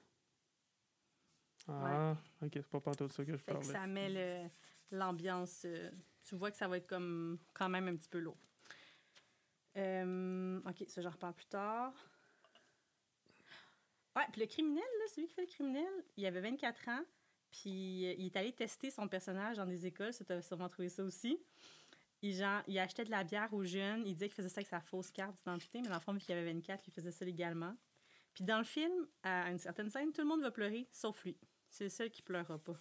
Ah, 1.67 2.17
ok, 2.41 2.51
c'est 2.53 2.67
pas 2.69 2.81
partout 2.81 3.07
de 3.07 3.11
ça 3.11 3.23
que 3.23 3.31
je 3.33 3.37
Fait 3.37 3.51
que 3.53 3.57
parlais. 3.59 3.71
ça 3.71 3.85
met 3.87 4.49
l'ambiance. 4.91 5.63
euh, 5.65 5.91
tu 6.27 6.35
vois 6.35 6.51
que 6.51 6.57
ça 6.57 6.67
va 6.67 6.77
être 6.77 6.87
comme 6.87 7.39
quand 7.53 7.69
même 7.69 7.87
un 7.87 7.95
petit 7.95 8.09
peu 8.09 8.19
lourd. 8.19 8.37
Euh, 9.77 10.59
ok, 10.65 10.83
ça, 10.87 11.01
j'en 11.01 11.09
reparle 11.09 11.33
plus 11.33 11.47
tard. 11.47 11.93
Ouais, 14.15 14.23
puis 14.31 14.41
le 14.41 14.47
criminel, 14.47 14.83
là, 14.99 15.05
celui 15.07 15.27
qui 15.27 15.33
fait 15.33 15.41
le 15.41 15.47
criminel, 15.47 15.91
il 16.17 16.25
avait 16.25 16.41
24 16.41 16.89
ans, 16.89 17.03
puis 17.49 18.05
euh, 18.05 18.13
il 18.17 18.27
est 18.27 18.35
allé 18.35 18.51
tester 18.51 18.91
son 18.91 19.07
personnage 19.07 19.57
dans 19.57 19.65
des 19.65 19.87
écoles, 19.87 20.13
ça, 20.13 20.23
t'as 20.23 20.41
sûrement 20.41 20.69
trouvé 20.69 20.89
ça 20.89 21.03
aussi. 21.03 21.39
Il, 22.21 22.35
genre, 22.35 22.61
il 22.67 22.77
achetait 22.77 23.05
de 23.05 23.11
la 23.11 23.23
bière 23.23 23.51
aux 23.53 23.63
jeunes, 23.63 24.05
il 24.05 24.13
disait 24.13 24.27
qu'il 24.27 24.35
faisait 24.35 24.49
ça 24.49 24.59
avec 24.59 24.67
sa 24.67 24.79
fausse 24.79 25.09
carte 25.09 25.35
d'identité, 25.35 25.81
mais 25.81 25.89
dans 25.89 25.95
le 25.95 25.99
fond, 25.99 26.13
vu 26.13 26.19
qu'il 26.19 26.35
avait 26.35 26.53
24, 26.53 26.87
il 26.87 26.91
faisait 26.93 27.11
ça 27.11 27.25
légalement. 27.25 27.75
Puis 28.33 28.43
dans 28.43 28.59
le 28.59 28.63
film, 28.63 29.07
à 29.23 29.49
une 29.51 29.59
certaine 29.59 29.89
scène, 29.89 30.11
tout 30.11 30.21
le 30.21 30.27
monde 30.27 30.41
va 30.41 30.51
pleurer, 30.51 30.87
sauf 30.91 31.23
lui. 31.25 31.37
C'est 31.69 31.85
le 31.85 31.89
seul 31.89 32.11
qui 32.11 32.21
pleurera 32.21 32.59
pas. 32.59 32.79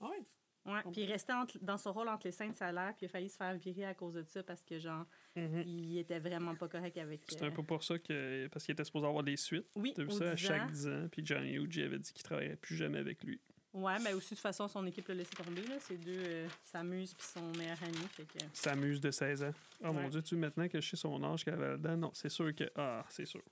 Ah 0.00 0.08
ouais? 0.08 0.24
Ouais, 0.66 0.80
puis 0.92 1.02
il 1.02 1.12
restait 1.12 1.32
entre- 1.34 1.58
dans 1.60 1.76
son 1.76 1.92
rôle 1.92 2.08
entre 2.08 2.26
les 2.26 2.32
scènes 2.32 2.54
salaires, 2.54 2.94
puis 2.96 3.04
il 3.04 3.08
a 3.08 3.08
failli 3.10 3.28
se 3.28 3.36
faire 3.36 3.54
virer 3.54 3.84
à 3.84 3.94
cause 3.94 4.14
de 4.14 4.24
ça 4.26 4.42
parce 4.42 4.62
que, 4.62 4.78
genre, 4.78 5.04
Mhm. 5.36 5.62
il 5.66 5.98
était 5.98 6.18
vraiment 6.18 6.54
pas 6.54 6.68
correct 6.68 6.96
avec. 6.96 7.20
C'est 7.28 7.42
euh, 7.42 7.48
un 7.48 7.50
peu 7.50 7.62
pour 7.62 7.84
ça 7.84 7.98
que. 7.98 8.46
Parce 8.48 8.64
qu'il 8.64 8.72
était 8.72 8.84
supposé 8.84 9.06
avoir 9.06 9.22
des 9.24 9.36
suites. 9.36 9.66
Oui, 9.74 9.92
vu 9.96 10.10
ça 10.10 10.30
à 10.30 10.34
10 10.34 10.46
chaque 10.46 10.62
ans. 10.62 10.66
10 10.66 10.88
ans. 10.88 11.08
Puis 11.12 11.24
Johnny 11.26 11.52
Hughes 11.56 11.78
avait 11.84 11.98
dit 11.98 12.12
qu'il 12.12 12.22
travaillerait 12.22 12.56
plus 12.56 12.76
jamais 12.76 12.98
avec 12.98 13.22
lui. 13.24 13.40
Ouais, 13.74 13.98
mais 13.98 14.12
aussi, 14.14 14.30
de 14.30 14.36
toute 14.36 14.38
façon, 14.42 14.68
son 14.68 14.86
équipe 14.86 15.08
l'a 15.08 15.14
laissé 15.16 15.32
tomber, 15.34 15.62
là. 15.66 15.80
Ces 15.80 15.98
deux 15.98 16.14
euh, 16.16 16.48
s'amusent, 16.62 17.12
puis 17.12 17.26
son 17.26 17.50
meilleur 17.58 17.82
ami, 17.82 17.96
fait 18.12 18.24
que. 18.24 18.38
S'amuse 18.52 19.00
de 19.00 19.10
16 19.10 19.42
ans. 19.42 19.52
Oh 19.82 19.92
mon 19.92 20.08
dieu, 20.08 20.22
tu 20.22 20.36
maintenant 20.36 20.68
que 20.68 20.80
je 20.80 20.90
sais 20.90 20.96
son 20.96 21.22
âge 21.24 21.44
qu'elle 21.44 21.54
avait 21.54 21.70
là-dedans. 21.72 21.96
Non, 21.96 22.10
c'est 22.14 22.28
sûr 22.28 22.54
que. 22.54 22.70
Ah, 22.76 23.04
c'est 23.10 23.26
sûr. 23.26 23.42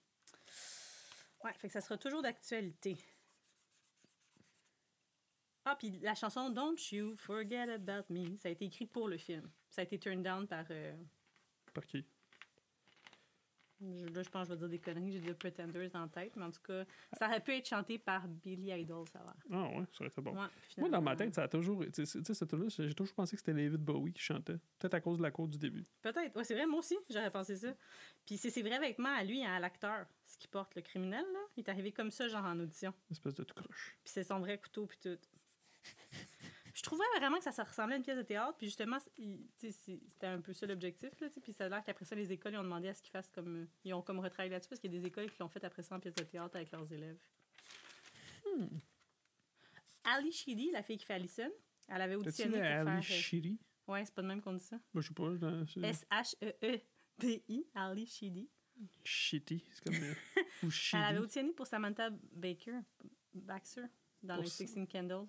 Ouais, 1.45 1.53
fait 1.55 1.67
que 1.67 1.73
ça 1.73 1.81
sera 1.81 1.99
toujours 1.99 2.23
d'actualité. 2.23 2.97
Ah, 5.65 5.77
puis 5.77 5.91
la 6.01 6.15
chanson 6.15 6.51
Don't 6.51 6.77
You 6.91 7.15
Forget 7.17 7.71
About 7.73 8.07
Me, 8.13 8.37
ça 8.37 8.49
a 8.49 8.53
été 8.53 8.65
écrit 8.65 8.87
pour 8.87 9.09
le 9.09 9.17
film. 9.17 9.49
Ça 9.71 9.83
a 9.83 9.85
été 9.85 9.99
turned 9.99 10.23
down 10.23 10.47
par. 10.47 10.65
euh, 10.71 10.95
Par 11.73 11.87
qui? 11.87 12.05
je- 13.81 14.07
là, 14.15 14.23
je 14.23 14.29
pense 14.29 14.47
que 14.49 14.55
je 14.55 14.61
vais 14.61 14.61
dire 14.61 14.69
des 14.69 14.79
conneries, 14.79 15.13
j'ai 15.13 15.21
des 15.21 15.35
Pretenders 15.35 15.91
dans 15.91 16.03
la 16.03 16.09
tête, 16.09 16.37
mais 16.37 16.45
en 16.45 16.51
tout 16.53 16.61
cas, 16.63 16.85
ça 17.19 17.27
aurait 17.27 17.41
pu 17.43 17.53
être 17.53 17.67
chanté 17.69 17.99
par 17.99 18.29
Billy 18.29 18.71
Idol, 18.81 19.09
ça 19.09 19.19
va. 19.21 19.35
Ah 19.51 19.69
ouais, 19.71 19.85
ça 19.93 20.01
aurait 20.01 20.09
été 20.09 20.21
bon. 20.21 20.33
Ouais, 20.37 20.47
Moi, 20.79 20.89
dans 20.89 21.03
ma 21.03 21.17
tête, 21.17 21.35
ça 21.35 21.45
a 21.45 21.49
toujours. 21.49 21.85
Tu 21.93 22.07
sais, 22.07 22.21
j'ai 22.79 22.95
toujours 22.95 23.15
pensé 23.15 23.35
que 23.37 23.41
c'était 23.41 23.55
David 23.55 23.81
Bowie 23.85 24.13
qui 24.13 24.23
chantait. 24.23 24.59
Peut-être 24.79 24.95
à 24.95 25.01
cause 25.01 25.19
de 25.19 25.23
la 25.23 25.31
côte 25.33 25.51
du 25.51 25.59
début. 25.59 25.85
Peut-être. 26.01 26.37
Ouais, 26.37 26.45
c'est 26.45 26.55
vrai, 26.55 26.67
moi 26.67 26.79
aussi, 26.79 26.97
j'aurais 27.11 27.31
pensé 27.33 27.57
ça. 27.57 27.75
Puis 28.25 28.37
c'est 28.37 28.51
ses 28.51 28.63
vrais 28.63 28.79
vêtements 28.79 29.15
à 29.17 29.25
lui, 29.25 29.43
à 29.45 29.59
l'acteur, 29.59 30.07
ce 30.27 30.37
qui 30.39 30.47
porte 30.49 30.75
le 30.77 30.83
criminel, 30.83 31.25
là. 31.33 31.41
Il 31.57 31.65
est 31.65 31.69
arrivé 31.69 31.91
comme 31.93 32.11
ça, 32.13 32.29
genre 32.29 32.45
en 32.45 32.59
audition. 32.61 32.91
Une 33.11 33.15
espèce 33.15 33.35
de 33.35 33.43
tout 33.43 33.55
croche. 33.55 33.97
Puis 34.05 34.13
c'est 34.13 34.25
son 34.25 34.39
vrai 34.41 34.59
couteau, 34.59 34.87
puis 34.87 34.99
tout. 35.03 35.19
Je 36.75 36.83
trouvais 36.83 37.05
vraiment 37.19 37.37
que 37.37 37.45
ça, 37.45 37.53
ça 37.53 37.65
ressemblait 37.65 37.95
à 37.95 37.99
une 37.99 38.03
pièce 38.03 38.17
de 38.17 38.23
théâtre, 38.23 38.57
puis 38.57 38.67
justement, 38.67 38.99
c'était 39.59 40.27
un 40.27 40.41
peu 40.41 40.53
ça 40.55 40.67
l'objectif. 40.67 41.11
Puis 41.43 41.53
ça 41.53 41.67
a 41.67 41.69
l'air 41.69 41.85
qu'après 41.85 42.05
ça, 42.05 42.15
les 42.15 42.33
écoles, 42.33 42.55
ils 42.55 42.59
ont 42.59 42.63
demandé 42.65 42.89
à 42.89 42.95
ce 42.95 43.03
qu'ils 43.03 43.11
fassent 43.11 43.31
comme. 43.31 43.69
Ils 43.85 43.93
ont 43.93 44.03
comme 44.03 44.21
retravaillé 44.21 44.51
là-dessus, 44.51 44.71
parce 44.71 44.81
qu'il 44.81 44.93
y 44.93 44.97
a 44.97 45.01
des 45.01 45.07
écoles 45.07 45.31
qui 45.31 45.39
l'ont 45.41 45.49
fait 45.49 45.63
après 45.65 45.83
ça 45.83 45.95
en 45.97 46.01
pièce 46.01 46.15
de 46.15 46.25
théâtre 46.25 46.57
avec 46.57 46.73
leurs 46.73 46.91
élèves. 46.93 47.19
Hmm. 48.47 48.67
Ali 50.05 50.33
Sheedy, 50.33 50.71
la 50.73 50.83
fille 50.83 50.97
qui 50.99 51.05
fait 51.05 51.15
Allison, 51.15 51.51
elle 51.89 52.01
avait 52.01 52.15
auditionné 52.17 52.53
pour 52.53 52.63
la 52.63 52.85
faire. 52.85 52.89
Ali 52.89 52.99
euh, 52.99 53.03
Shiri? 53.03 53.59
Ouais, 53.87 54.05
c'est 54.05 54.15
pas 54.15 54.23
de 54.23 54.27
même 54.29 54.41
qu'on 54.41 54.55
dit 54.55 54.65
ça. 54.65 54.79
Moi, 54.95 55.03
je 55.03 55.09
sais 55.09 55.15
pas. 55.15 55.29
là, 55.31 55.65
c'est- 55.67 55.81
S-H-E-E-D-I, 55.81 57.67
Ali 57.75 58.07
Sheedy. 58.07 58.49
Shitty. 59.05 59.63
C'est 59.71 59.85
comme. 59.85 60.03
euh, 60.03 60.15
Ou 60.65 60.69
Elle 60.95 61.03
avait 61.03 61.19
auditionné 61.19 61.53
pour 61.53 61.67
Samantha 61.67 62.11
Baker, 62.33 62.79
Baxter, 63.35 63.85
dans 64.23 64.37
les 64.37 64.47
ça. 64.47 64.67
16 64.67 64.89
Candles. 64.91 65.29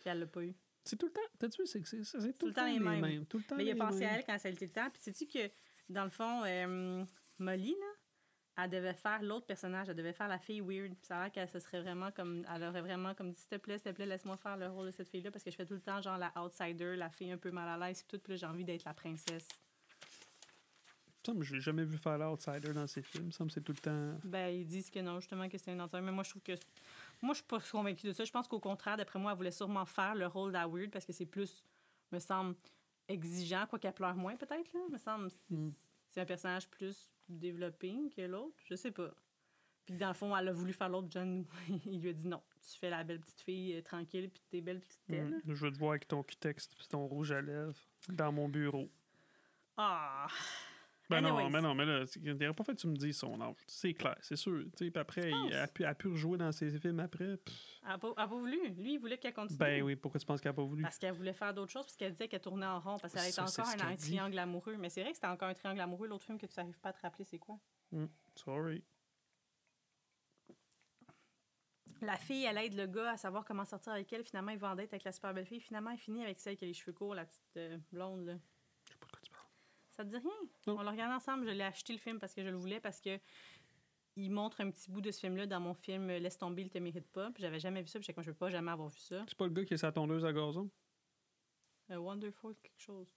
Puis 0.00 0.08
elle 0.10 0.18
l'a 0.20 0.26
pas 0.26 0.42
eu. 0.42 0.54
C'est 0.82 0.96
tout 0.96 1.06
le 1.06 1.12
temps. 1.12 1.20
T'as-tu 1.38 1.62
vu, 1.62 1.66
c'est 1.66 1.86
c'est- 1.86 2.02
c'est- 2.04 2.20
c'est 2.20 2.38
tout, 2.38 2.46
le 2.46 2.54
temps 2.54 2.66
les 2.66 2.80
mêmes. 2.80 3.26
Tout 3.26 3.38
le 3.38 3.44
temps 3.44 3.54
Mais 3.56 3.64
il 3.66 3.70
a 3.70 3.76
pensé 3.76 4.00
mêmes. 4.00 4.08
à 4.08 4.12
elle 4.18 4.24
quand 4.24 4.38
ça 4.38 4.48
a 4.48 4.50
été 4.50 4.64
le 4.66 4.72
temps. 4.72 4.88
Puis 4.90 5.02
sais-tu 5.02 5.26
que, 5.26 5.50
dans 5.90 6.04
le 6.04 6.10
fond, 6.10 6.42
euh, 6.44 7.04
Molly, 7.38 7.72
là, 7.78 8.64
elle 8.64 8.70
devait 8.70 8.94
faire 8.94 9.22
l'autre 9.22 9.46
personnage, 9.46 9.88
elle 9.88 9.94
devait 9.96 10.12
faire 10.12 10.28
la 10.28 10.38
fille 10.38 10.60
weird. 10.60 10.94
Puis 10.94 11.06
ça 11.06 11.18
a 11.18 11.22
l'air 11.24 11.32
qu'elle 11.32 11.48
se 11.48 11.58
serait 11.60 11.80
vraiment 11.82 12.10
comme. 12.12 12.44
Elle 12.54 12.62
aurait 12.64 12.80
vraiment 12.80 13.14
comme 13.14 13.30
dit 13.30 13.36
s'il 13.38 13.48
te 13.48 13.56
plaît, 13.56 13.76
s'il 13.78 13.90
te 13.90 13.96
plaît, 13.96 14.06
laisse-moi 14.06 14.36
faire 14.38 14.56
le 14.56 14.68
rôle 14.68 14.86
de 14.86 14.90
cette 14.90 15.08
fille-là 15.10 15.30
parce 15.30 15.44
que 15.44 15.50
je 15.50 15.56
fais 15.56 15.66
tout 15.66 15.74
le 15.74 15.80
temps 15.80 16.00
genre 16.00 16.18
la 16.18 16.32
outsider, 16.42 16.96
la 16.96 17.10
fille 17.10 17.30
un 17.30 17.38
peu 17.38 17.50
mal 17.50 17.68
à 17.68 17.86
l'aise, 17.86 18.02
puis 18.02 18.16
tout, 18.18 18.22
puis 18.22 18.32
là, 18.32 18.36
j'ai 18.38 18.46
envie 18.46 18.64
d'être 18.64 18.84
la 18.84 18.94
princesse. 18.94 19.46
Ça, 21.24 21.34
mais 21.34 21.44
je 21.44 21.54
l'ai 21.54 21.60
jamais 21.60 21.84
vu 21.84 21.98
faire 21.98 22.16
l'outsider 22.16 22.72
dans 22.72 22.86
ses 22.86 23.02
films. 23.02 23.30
Ça 23.30 23.44
me 23.44 23.50
c'est 23.50 23.60
tout 23.60 23.72
le 23.72 23.78
temps. 23.78 24.18
Ben, 24.24 24.48
ils 24.48 24.66
disent 24.66 24.88
que 24.90 25.00
non, 25.00 25.20
justement, 25.20 25.48
que 25.50 25.58
c'est 25.58 25.70
une 25.72 25.80
outsider. 25.82 26.00
Mais 26.00 26.12
moi, 26.12 26.24
je 26.24 26.30
trouve 26.30 26.42
que. 26.42 26.52
Moi, 27.22 27.34
je 27.34 27.38
suis 27.38 27.46
pas 27.46 27.60
convaincue 27.60 28.06
de 28.06 28.12
ça. 28.12 28.24
Je 28.24 28.30
pense 28.32 28.48
qu'au 28.48 28.60
contraire, 28.60 28.96
d'après 28.96 29.18
moi, 29.18 29.32
elle 29.32 29.36
voulait 29.36 29.50
sûrement 29.50 29.84
faire 29.86 30.14
le 30.14 30.26
rôle 30.26 30.50
de 30.50 30.54
la 30.54 30.66
weird 30.66 30.90
parce 30.90 31.04
que 31.04 31.12
c'est 31.12 31.26
plus, 31.26 31.62
me 32.12 32.18
semble, 32.18 32.56
exigeant, 33.08 33.66
quoi 33.68 33.78
qu'elle 33.78 33.92
pleure 33.92 34.14
moins, 34.14 34.36
peut-être, 34.36 34.72
là. 34.72 34.80
Me 34.90 34.98
semble. 34.98 35.30
c'est- 35.30 35.54
Mm. 35.54 35.72
C'est 36.08 36.20
un 36.20 36.26
personnage 36.26 36.68
plus 36.68 37.14
développé 37.28 37.94
que 38.16 38.22
l'autre. 38.22 38.56
Je 38.64 38.74
sais 38.74 38.90
pas. 38.90 39.10
Puis 39.84 39.96
dans 39.96 40.08
le 40.08 40.14
fond, 40.14 40.36
elle 40.36 40.48
a 40.48 40.52
voulu 40.52 40.72
faire 40.72 40.88
l'autre 40.88 41.08
John. 41.10 41.44
il 41.86 42.00
lui 42.00 42.08
a 42.10 42.12
dit 42.12 42.26
non. 42.26 42.42
Tu 42.68 42.78
fais 42.78 42.90
la 42.90 43.04
belle 43.04 43.20
petite 43.20 43.40
fille 43.40 43.76
euh, 43.76 43.82
tranquille, 43.82 44.28
puis 44.30 44.42
t'es 44.50 44.60
belle 44.60 44.80
petite 44.80 45.00
telle. 45.06 45.36
Mm. 45.36 45.40
Je 45.46 45.52
veux 45.64 45.72
te 45.72 45.78
voir 45.78 45.90
avec 45.92 46.08
ton 46.08 46.22
texte 46.24 46.74
et 46.80 46.88
ton 46.88 47.06
rouge 47.06 47.30
à 47.32 47.40
lèvres 47.40 47.74
dans 48.08 48.32
mon 48.32 48.48
bureau. 48.48 48.90
Ah! 49.76 50.26
Ben 51.10 51.20
non, 51.20 51.50
mais 51.50 51.60
non, 51.60 51.74
mais 51.74 51.84
là, 51.84 52.04
il 52.22 52.34
n'aurait 52.36 52.54
pas 52.54 52.64
fait 52.64 52.74
que 52.74 52.80
tu 52.80 52.86
me 52.86 52.96
dises 52.96 53.18
son 53.18 53.40
âge. 53.40 53.56
C'est 53.66 53.94
clair, 53.94 54.16
c'est 54.20 54.36
sûr. 54.36 54.64
Puis 54.76 54.92
après, 54.94 55.30
il 55.30 55.54
a 55.54 55.66
pu, 55.66 55.84
a 55.84 55.94
pu 55.94 56.08
rejouer 56.08 56.38
dans 56.38 56.52
ses 56.52 56.70
films 56.78 57.00
après. 57.00 57.36
pff. 57.36 57.54
Elle 57.82 57.88
n'a 57.88 57.98
pas, 57.98 58.08
elle 58.08 58.22
a 58.22 58.28
pas 58.28 58.34
voulu. 58.36 58.68
Lui, 58.70 58.94
il 58.94 58.98
voulait 58.98 59.18
qu'elle 59.18 59.34
continue. 59.34 59.58
Ben 59.58 59.82
oui, 59.82 59.96
pourquoi 59.96 60.20
tu 60.20 60.26
penses 60.26 60.40
qu'il 60.40 60.48
n'a 60.48 60.54
pas 60.54 60.62
voulu? 60.62 60.82
Parce 60.82 60.98
qu'elle 60.98 61.14
voulait 61.14 61.32
faire 61.32 61.52
d'autres 61.52 61.72
choses, 61.72 61.84
parce 61.84 61.96
qu'elle 61.96 62.12
disait 62.12 62.28
qu'elle 62.28 62.40
tournait 62.40 62.66
en 62.66 62.78
rond, 62.78 62.98
parce 62.98 63.12
qu'elle 63.12 63.28
était 63.28 63.40
encore 63.40 63.66
un, 63.66 63.72
un 63.72 63.88
qu'elle 63.88 63.98
triangle 63.98 64.38
amoureux. 64.38 64.76
Mais 64.78 64.88
c'est 64.88 65.00
vrai 65.02 65.10
que 65.10 65.16
c'était 65.16 65.26
encore 65.26 65.48
un 65.48 65.54
triangle 65.54 65.80
amoureux. 65.80 66.06
L'autre 66.06 66.24
film 66.24 66.38
que 66.38 66.46
tu 66.46 66.54
n'arrives 66.58 66.78
pas 66.78 66.90
à 66.90 66.92
te 66.92 67.00
rappeler, 67.02 67.24
c'est 67.24 67.38
quoi? 67.38 67.58
Sorry. 68.36 68.82
La 72.02 72.16
fille, 72.16 72.44
elle 72.44 72.56
aide 72.58 72.74
le 72.74 72.86
gars 72.86 73.10
à 73.12 73.16
savoir 73.18 73.44
comment 73.44 73.64
sortir 73.64 73.92
avec 73.92 74.10
elle. 74.12 74.24
Finalement, 74.24 74.52
il 74.52 74.58
va 74.58 74.70
en 74.70 74.74
date 74.74 74.92
avec 74.92 75.04
la 75.04 75.12
super 75.12 75.34
belle 75.34 75.44
fille. 75.44 75.60
Finalement, 75.60 75.90
il 75.90 75.98
finit 75.98 76.22
avec 76.22 76.40
celle 76.40 76.56
qui 76.56 76.64
a 76.64 76.68
les 76.68 76.72
cheveux 76.72 76.92
courts, 76.94 77.14
la 77.14 77.26
petite 77.26 77.56
euh, 77.58 77.76
blonde. 77.92 78.24
Là. 78.24 78.34
Je 78.86 78.92
sais 78.92 78.98
pas 78.98 79.06
de 79.06 79.12
quoi 79.12 79.20
tu 79.22 79.30
parles. 79.30 79.44
Ça 80.00 80.04
te 80.06 80.08
dit 80.08 80.16
rien? 80.16 80.48
Non. 80.66 80.78
On 80.78 80.82
l'a 80.82 80.92
regardé 80.92 81.14
ensemble. 81.14 81.44
Je 81.44 81.50
l'ai 81.50 81.62
acheté 81.62 81.92
le 81.92 81.98
film 81.98 82.18
parce 82.18 82.32
que 82.32 82.42
je 82.42 82.48
le 82.48 82.56
voulais, 82.56 82.80
parce 82.80 83.02
que 83.02 83.18
il 84.16 84.30
montre 84.30 84.62
un 84.62 84.70
petit 84.70 84.90
bout 84.90 85.02
de 85.02 85.10
ce 85.10 85.20
film-là 85.20 85.44
dans 85.46 85.60
mon 85.60 85.74
film 85.74 86.08
euh, 86.08 86.18
Laisse 86.18 86.38
tomber, 86.38 86.62
il 86.62 86.70
te 86.70 86.78
mérite 86.78 87.06
pas. 87.08 87.30
Puis 87.32 87.42
j'avais 87.42 87.60
jamais 87.60 87.82
vu 87.82 87.88
ça. 87.88 88.00
Puis 88.00 88.14
comme, 88.14 88.24
je 88.24 88.30
peux 88.30 88.36
pas 88.38 88.48
jamais 88.48 88.70
avoir 88.70 88.88
vu 88.88 88.98
ça. 88.98 89.22
C'est 89.28 89.36
pas 89.36 89.44
le 89.46 89.52
gars 89.52 89.62
qui 89.66 89.74
est 89.74 89.76
sa 89.76 89.92
tondeuse 89.92 90.24
à 90.24 90.32
gazon? 90.32 90.70
Euh, 91.90 91.96
Wonderful, 91.98 92.54
quelque 92.62 92.80
chose. 92.80 93.08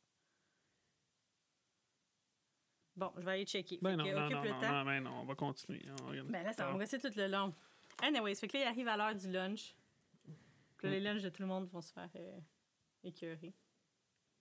Bon, 2.98 3.14
je 3.16 3.22
vais 3.22 3.32
aller 3.32 3.46
checker. 3.46 3.80
Ben 3.82 3.96
non, 3.96 4.04
que 4.04 4.10
non, 4.12 4.28
le 4.28 4.50
non, 4.50 4.60
temps. 4.60 4.72
non, 4.74 4.84
ben 4.86 5.00
non, 5.04 5.22
on 5.22 5.26
va 5.26 5.36
continuer. 5.36 5.86
On 6.02 6.08
regarde. 6.10 6.28
Ben 6.28 6.44
là, 6.44 6.52
ça 6.52 6.66
va 6.66 6.72
Ah. 6.72 6.74
me 6.74 6.80
rester 6.80 7.00
tout 7.00 7.12
le 7.16 7.28
long. 7.28 7.56
Anyways, 8.02 8.36
fait 8.36 8.50
que 8.50 8.58
là, 8.58 8.64
il 8.66 8.68
arrive 8.68 8.88
à 8.90 8.98
l'heure 8.98 9.16
du 9.16 9.32
lunch. 9.32 9.74
Puis 10.78 10.88
là, 10.88 10.90
les 10.92 11.00
lunchs 11.00 11.22
de 11.22 11.30
tout 11.30 11.42
le 11.42 11.48
monde 11.48 11.70
vont 11.70 11.82
se 11.82 11.94
faire 11.94 12.10
euh, 12.18 12.40
écœurer. 13.06 13.54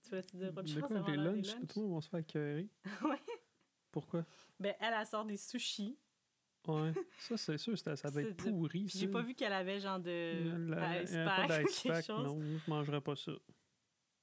Tu 0.02 0.08
voulais 0.10 0.22
te 0.22 0.36
dire 0.36 0.48
autre 0.50 0.62
De 0.62 0.68
chose 0.68 0.82
avant 0.96 1.00
des 1.10 1.16
lunchs? 1.16 1.54
lunchs? 1.54 1.66
Tout 1.68 1.80
le 1.80 1.86
monde 1.86 1.94
va 1.96 2.00
se 2.02 2.08
faire 2.08 2.20
écœurer. 2.20 2.68
Ouais. 3.02 3.20
Pourquoi? 3.90 4.24
Ben, 4.58 4.74
elle, 4.80 4.94
elle 4.98 5.06
sort 5.06 5.24
des 5.24 5.36
sushis. 5.36 5.98
Ouais. 6.66 6.92
ça, 7.18 7.36
c'est 7.36 7.58
sûr, 7.58 7.76
c'était- 7.76 7.96
ça 7.96 8.08
va 8.10 8.22
être 8.22 8.36
pourri. 8.36 8.86
J'ai 8.88 9.06
ça. 9.06 9.12
pas 9.12 9.22
vu 9.22 9.34
qu'elle 9.34 9.52
avait 9.52 9.80
genre 9.80 9.98
de 10.00 10.54
La- 10.70 11.02
ice 11.02 11.10
il 11.10 11.16
y 11.16 11.18
a 11.18 11.24
pas 11.24 11.46
pack 11.48 11.64
ou 11.64 11.66
d'ice 11.68 11.82
quelque 11.82 12.04
chose. 12.06 12.24
non, 12.24 12.40
je 12.40 12.70
mangerais 12.70 13.00
pas 13.00 13.16
ça. 13.16 13.32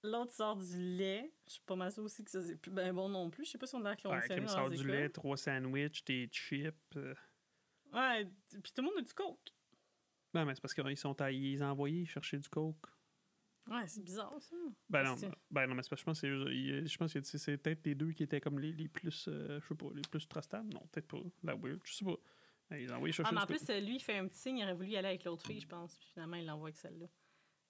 L'autre 0.03 0.31
sort 0.31 0.55
du 0.55 0.77
lait. 0.97 1.33
Je 1.47 1.53
suis 1.53 1.61
pas 1.65 1.75
mal 1.75 1.91
sûre 1.91 2.03
aussi 2.05 2.23
que 2.23 2.31
ça, 2.31 2.41
c'est 2.41 2.55
plus 2.55 2.71
ben 2.71 2.93
bon 2.93 3.09
non 3.09 3.29
plus. 3.29 3.43
Je 3.45 3.51
sais 3.51 3.57
pas 3.57 3.67
si 3.67 3.75
on 3.75 3.83
a 3.83 3.91
Ouais, 3.91 3.97
qui 3.97 4.39
me 4.39 4.47
sort 4.47 4.69
du 4.69 4.87
lait, 4.87 5.09
trois 5.09 5.35
sandwichs, 5.35 6.03
des 6.05 6.27
chips. 6.31 6.73
euh. 6.95 7.13
Ouais, 7.93 8.25
puis 8.63 8.71
tout 8.73 8.81
le 8.81 8.83
monde 8.83 8.97
a 8.99 9.01
du 9.01 9.13
coke. 9.13 9.53
Non, 10.33 10.45
mais 10.45 10.55
c'est 10.55 10.61
parce 10.61 10.73
qu'ils 10.73 10.97
sont 10.97 11.19
allés 11.21 11.37
ils 11.37 11.61
ont 11.63 11.67
envoyé 11.71 12.05
chercher 12.05 12.37
du 12.37 12.47
coke. 12.47 12.87
Ouais, 13.67 13.87
c'est 13.87 14.03
bizarre, 14.03 14.33
ça. 14.41 14.55
Ben 14.89 15.03
non, 15.03 15.15
ben 15.51 15.67
non, 15.67 15.75
mais 15.75 15.83
c'est 15.83 15.89
que 15.91 15.97
je 15.97 16.03
pense 16.03 16.21
que 16.21 16.27
c'est 16.27 16.33
eux- 16.33 16.51
ils- 16.53 16.87
je 16.87 16.97
pense 16.97 17.13
que 17.13 17.21
c'est- 17.21 17.37
c'est 17.37 17.57
peut-être 17.57 17.85
les 17.85 17.93
deux 17.95 18.11
qui 18.13 18.23
étaient 18.23 18.41
comme 18.41 18.59
les, 18.59 18.71
les 18.71 18.87
plus, 18.87 19.27
euh, 19.27 19.59
je 19.61 19.67
sais 19.67 19.75
pas, 19.75 19.85
les 19.93 20.01
plus 20.09 20.27
trustables. 20.27 20.73
Non, 20.73 20.81
peut-être 20.91 21.07
pas. 21.07 21.19
La 21.43 21.55
weird, 21.55 21.79
je 21.83 21.93
sais 21.93 22.05
pas. 22.05 22.15
Ils 22.77 22.91
envoyé 22.93 23.13
Ah, 23.23 23.31
mais 23.31 23.41
en 23.41 23.45
plus, 23.47 23.67
euh, 23.69 23.79
lui, 23.79 23.95
il 23.95 23.99
fait 23.99 24.17
un 24.17 24.27
petit 24.27 24.39
signe, 24.39 24.57
il 24.59 24.63
aurait 24.63 24.73
voulu 24.75 24.89
y 24.89 24.97
aller 24.97 25.07
avec 25.09 25.23
l'autre 25.23 25.45
fille, 25.45 25.59
je 25.59 25.67
pense. 25.67 25.97
Puis 25.97 26.07
finalement, 26.13 26.37
il 26.37 26.45
l'envoie 26.45 26.67
avec 26.69 26.77
celle-là. 26.77 27.07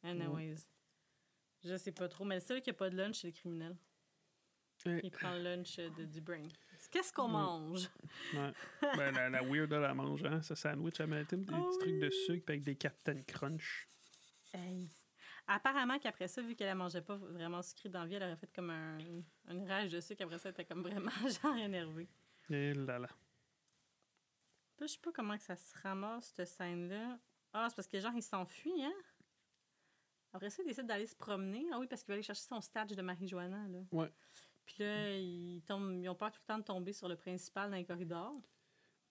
Anyways. 0.04 0.56
Je 1.64 1.76
sais 1.78 1.92
pas 1.92 2.08
trop, 2.08 2.24
mais 2.26 2.36
le 2.36 2.42
seul 2.42 2.62
qui 2.62 2.70
a 2.70 2.74
pas 2.74 2.90
de 2.90 2.96
lunch, 2.98 3.20
c'est 3.20 3.28
le 3.28 3.34
criminel. 3.34 3.78
Ouais. 4.86 5.02
Il 5.04 5.12
prend 5.12 5.34
le 5.34 5.44
lunch 5.44 5.78
euh, 5.80 5.90
de, 5.98 6.06
du 6.06 6.22
brain. 6.22 6.48
Qu'est-ce 6.92 7.12
qu'on 7.12 7.26
Ouais. 7.26 7.32
mange? 7.34 7.90
Ouais. 8.34 8.54
ben, 8.96 9.12
la, 9.12 9.30
la 9.30 9.42
weird, 9.44 9.72
elle, 9.74 9.84
elle 9.84 9.94
mange, 9.94 10.24
hein, 10.24 10.42
ce 10.42 10.56
sandwich, 10.56 11.00
elle 11.02 11.08
met 11.08 11.26
des 11.26 11.36
Oh 11.36 11.44
petits 11.70 11.80
trucs 11.80 12.00
de 12.00 12.10
sucre 12.10 12.46
avec 12.48 12.62
des 12.62 12.76
Captain 12.78 13.22
Crunch. 13.24 13.88
Hey. 14.54 14.90
Apparemment 15.52 15.98
qu'après 15.98 16.28
ça, 16.28 16.44
vu 16.44 16.56
qu'elle 16.56 16.70
ne 16.70 16.76
mangeait 16.76 17.02
pas 17.02 17.16
vraiment 17.16 17.64
sucré 17.64 17.90
dans 17.90 18.02
la 18.02 18.06
vie, 18.06 18.14
elle 18.14 18.24
aurait 18.24 18.36
fait 18.36 18.54
comme 18.54 18.70
un, 18.70 19.00
une 19.50 19.68
rage 19.68 19.92
de 19.92 20.00
sucre. 20.00 20.22
Après 20.24 20.38
ça, 20.38 20.50
elle 20.50 20.54
était 20.54 20.66
comme 20.66 20.84
vraiment 20.84 21.10
genre 21.44 21.58
énervée. 21.58 22.08
Et 22.52 22.76
là 22.76 23.00
là. 23.00 23.08
Là, 24.78 24.86
je 24.86 24.94
sais 24.94 25.00
pas 25.00 25.12
comment 25.12 25.36
que 25.36 25.44
ça 25.44 25.56
se 25.56 25.76
ramasse, 25.82 26.34
cette 26.36 26.48
scène-là. 26.48 27.18
Ah, 27.52 27.66
c'est 27.68 27.76
parce 27.76 27.88
que 27.88 28.00
genre, 28.00 28.14
il 28.16 28.22
s'enfuit, 28.22 28.84
hein? 28.84 28.94
Après 30.34 30.52
ça, 30.52 30.62
il 30.62 30.68
décide 30.68 30.86
d'aller 30.86 31.08
se 31.08 31.16
promener. 31.16 31.66
Ah 31.74 31.80
oui, 31.80 31.88
parce 31.88 32.04
qu'il 32.04 32.10
va 32.10 32.14
aller 32.14 32.24
chercher 32.24 32.44
son 32.44 32.62
stage 32.62 32.92
de 32.92 33.02
marijuana, 33.02 33.68
là. 33.70 33.80
Ouais. 33.92 34.14
Puis 34.66 34.76
là, 34.84 35.18
ils, 35.18 35.64
tombent, 35.64 36.00
ils 36.00 36.10
ont 36.10 36.16
peur 36.16 36.32
tout 36.32 36.42
le 36.44 36.46
temps 36.46 36.60
de 36.60 36.64
tomber 36.64 36.94
sur 36.94 37.10
le 37.10 37.16
principal 37.16 37.72
dans 37.72 37.76
les 37.76 37.86
corridors. 37.86 38.40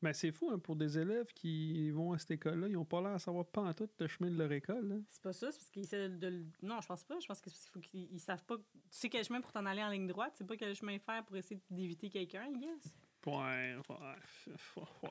Mais 0.00 0.14
c'est 0.14 0.30
fou, 0.30 0.48
hein, 0.52 0.60
pour 0.60 0.76
des 0.76 0.96
élèves 0.96 1.32
qui 1.34 1.90
vont 1.90 2.12
à 2.12 2.18
cette 2.18 2.30
école-là, 2.30 2.68
ils 2.68 2.76
ont 2.76 2.84
pas 2.84 3.00
l'air 3.00 3.10
à 3.10 3.18
savoir 3.18 3.44
pas 3.46 3.62
en 3.62 3.74
tout 3.74 3.88
le 3.98 4.06
chemin 4.06 4.30
de 4.30 4.36
leur 4.36 4.52
école. 4.52 4.92
hein. 4.92 5.02
C'est 5.08 5.20
pas 5.22 5.32
ça, 5.32 5.50
c'est 5.50 5.58
parce 5.58 5.70
qu'ils 5.70 5.82
essaient 5.82 6.08
de... 6.08 6.28
le- 6.28 6.46
Non, 6.62 6.80
je 6.80 6.86
pense 6.86 7.02
pas. 7.02 7.18
Je 7.18 7.26
pense 7.26 7.40
que 7.40 7.50
c'est 7.50 7.56
parce 7.56 7.64
qu'il 7.64 7.72
faut 7.72 7.80
qu'ils 7.80 8.12
ils 8.12 8.20
savent 8.20 8.44
pas... 8.44 8.56
Tu 8.58 8.62
sais 8.90 9.08
quel 9.08 9.24
chemin 9.24 9.40
pour 9.40 9.50
t'en 9.50 9.66
aller 9.66 9.82
en 9.82 9.88
ligne 9.90 10.06
droite, 10.06 10.34
tu 10.34 10.38
sais 10.38 10.44
pas 10.44 10.56
quel 10.56 10.74
chemin 10.76 10.98
faire 11.00 11.24
pour 11.24 11.36
essayer 11.36 11.60
d'éviter 11.70 12.08
quelqu'un, 12.10 12.46
I 12.46 12.58
guess. 12.58 12.94
Ouais, 13.26 13.76
ouais. 14.76 15.10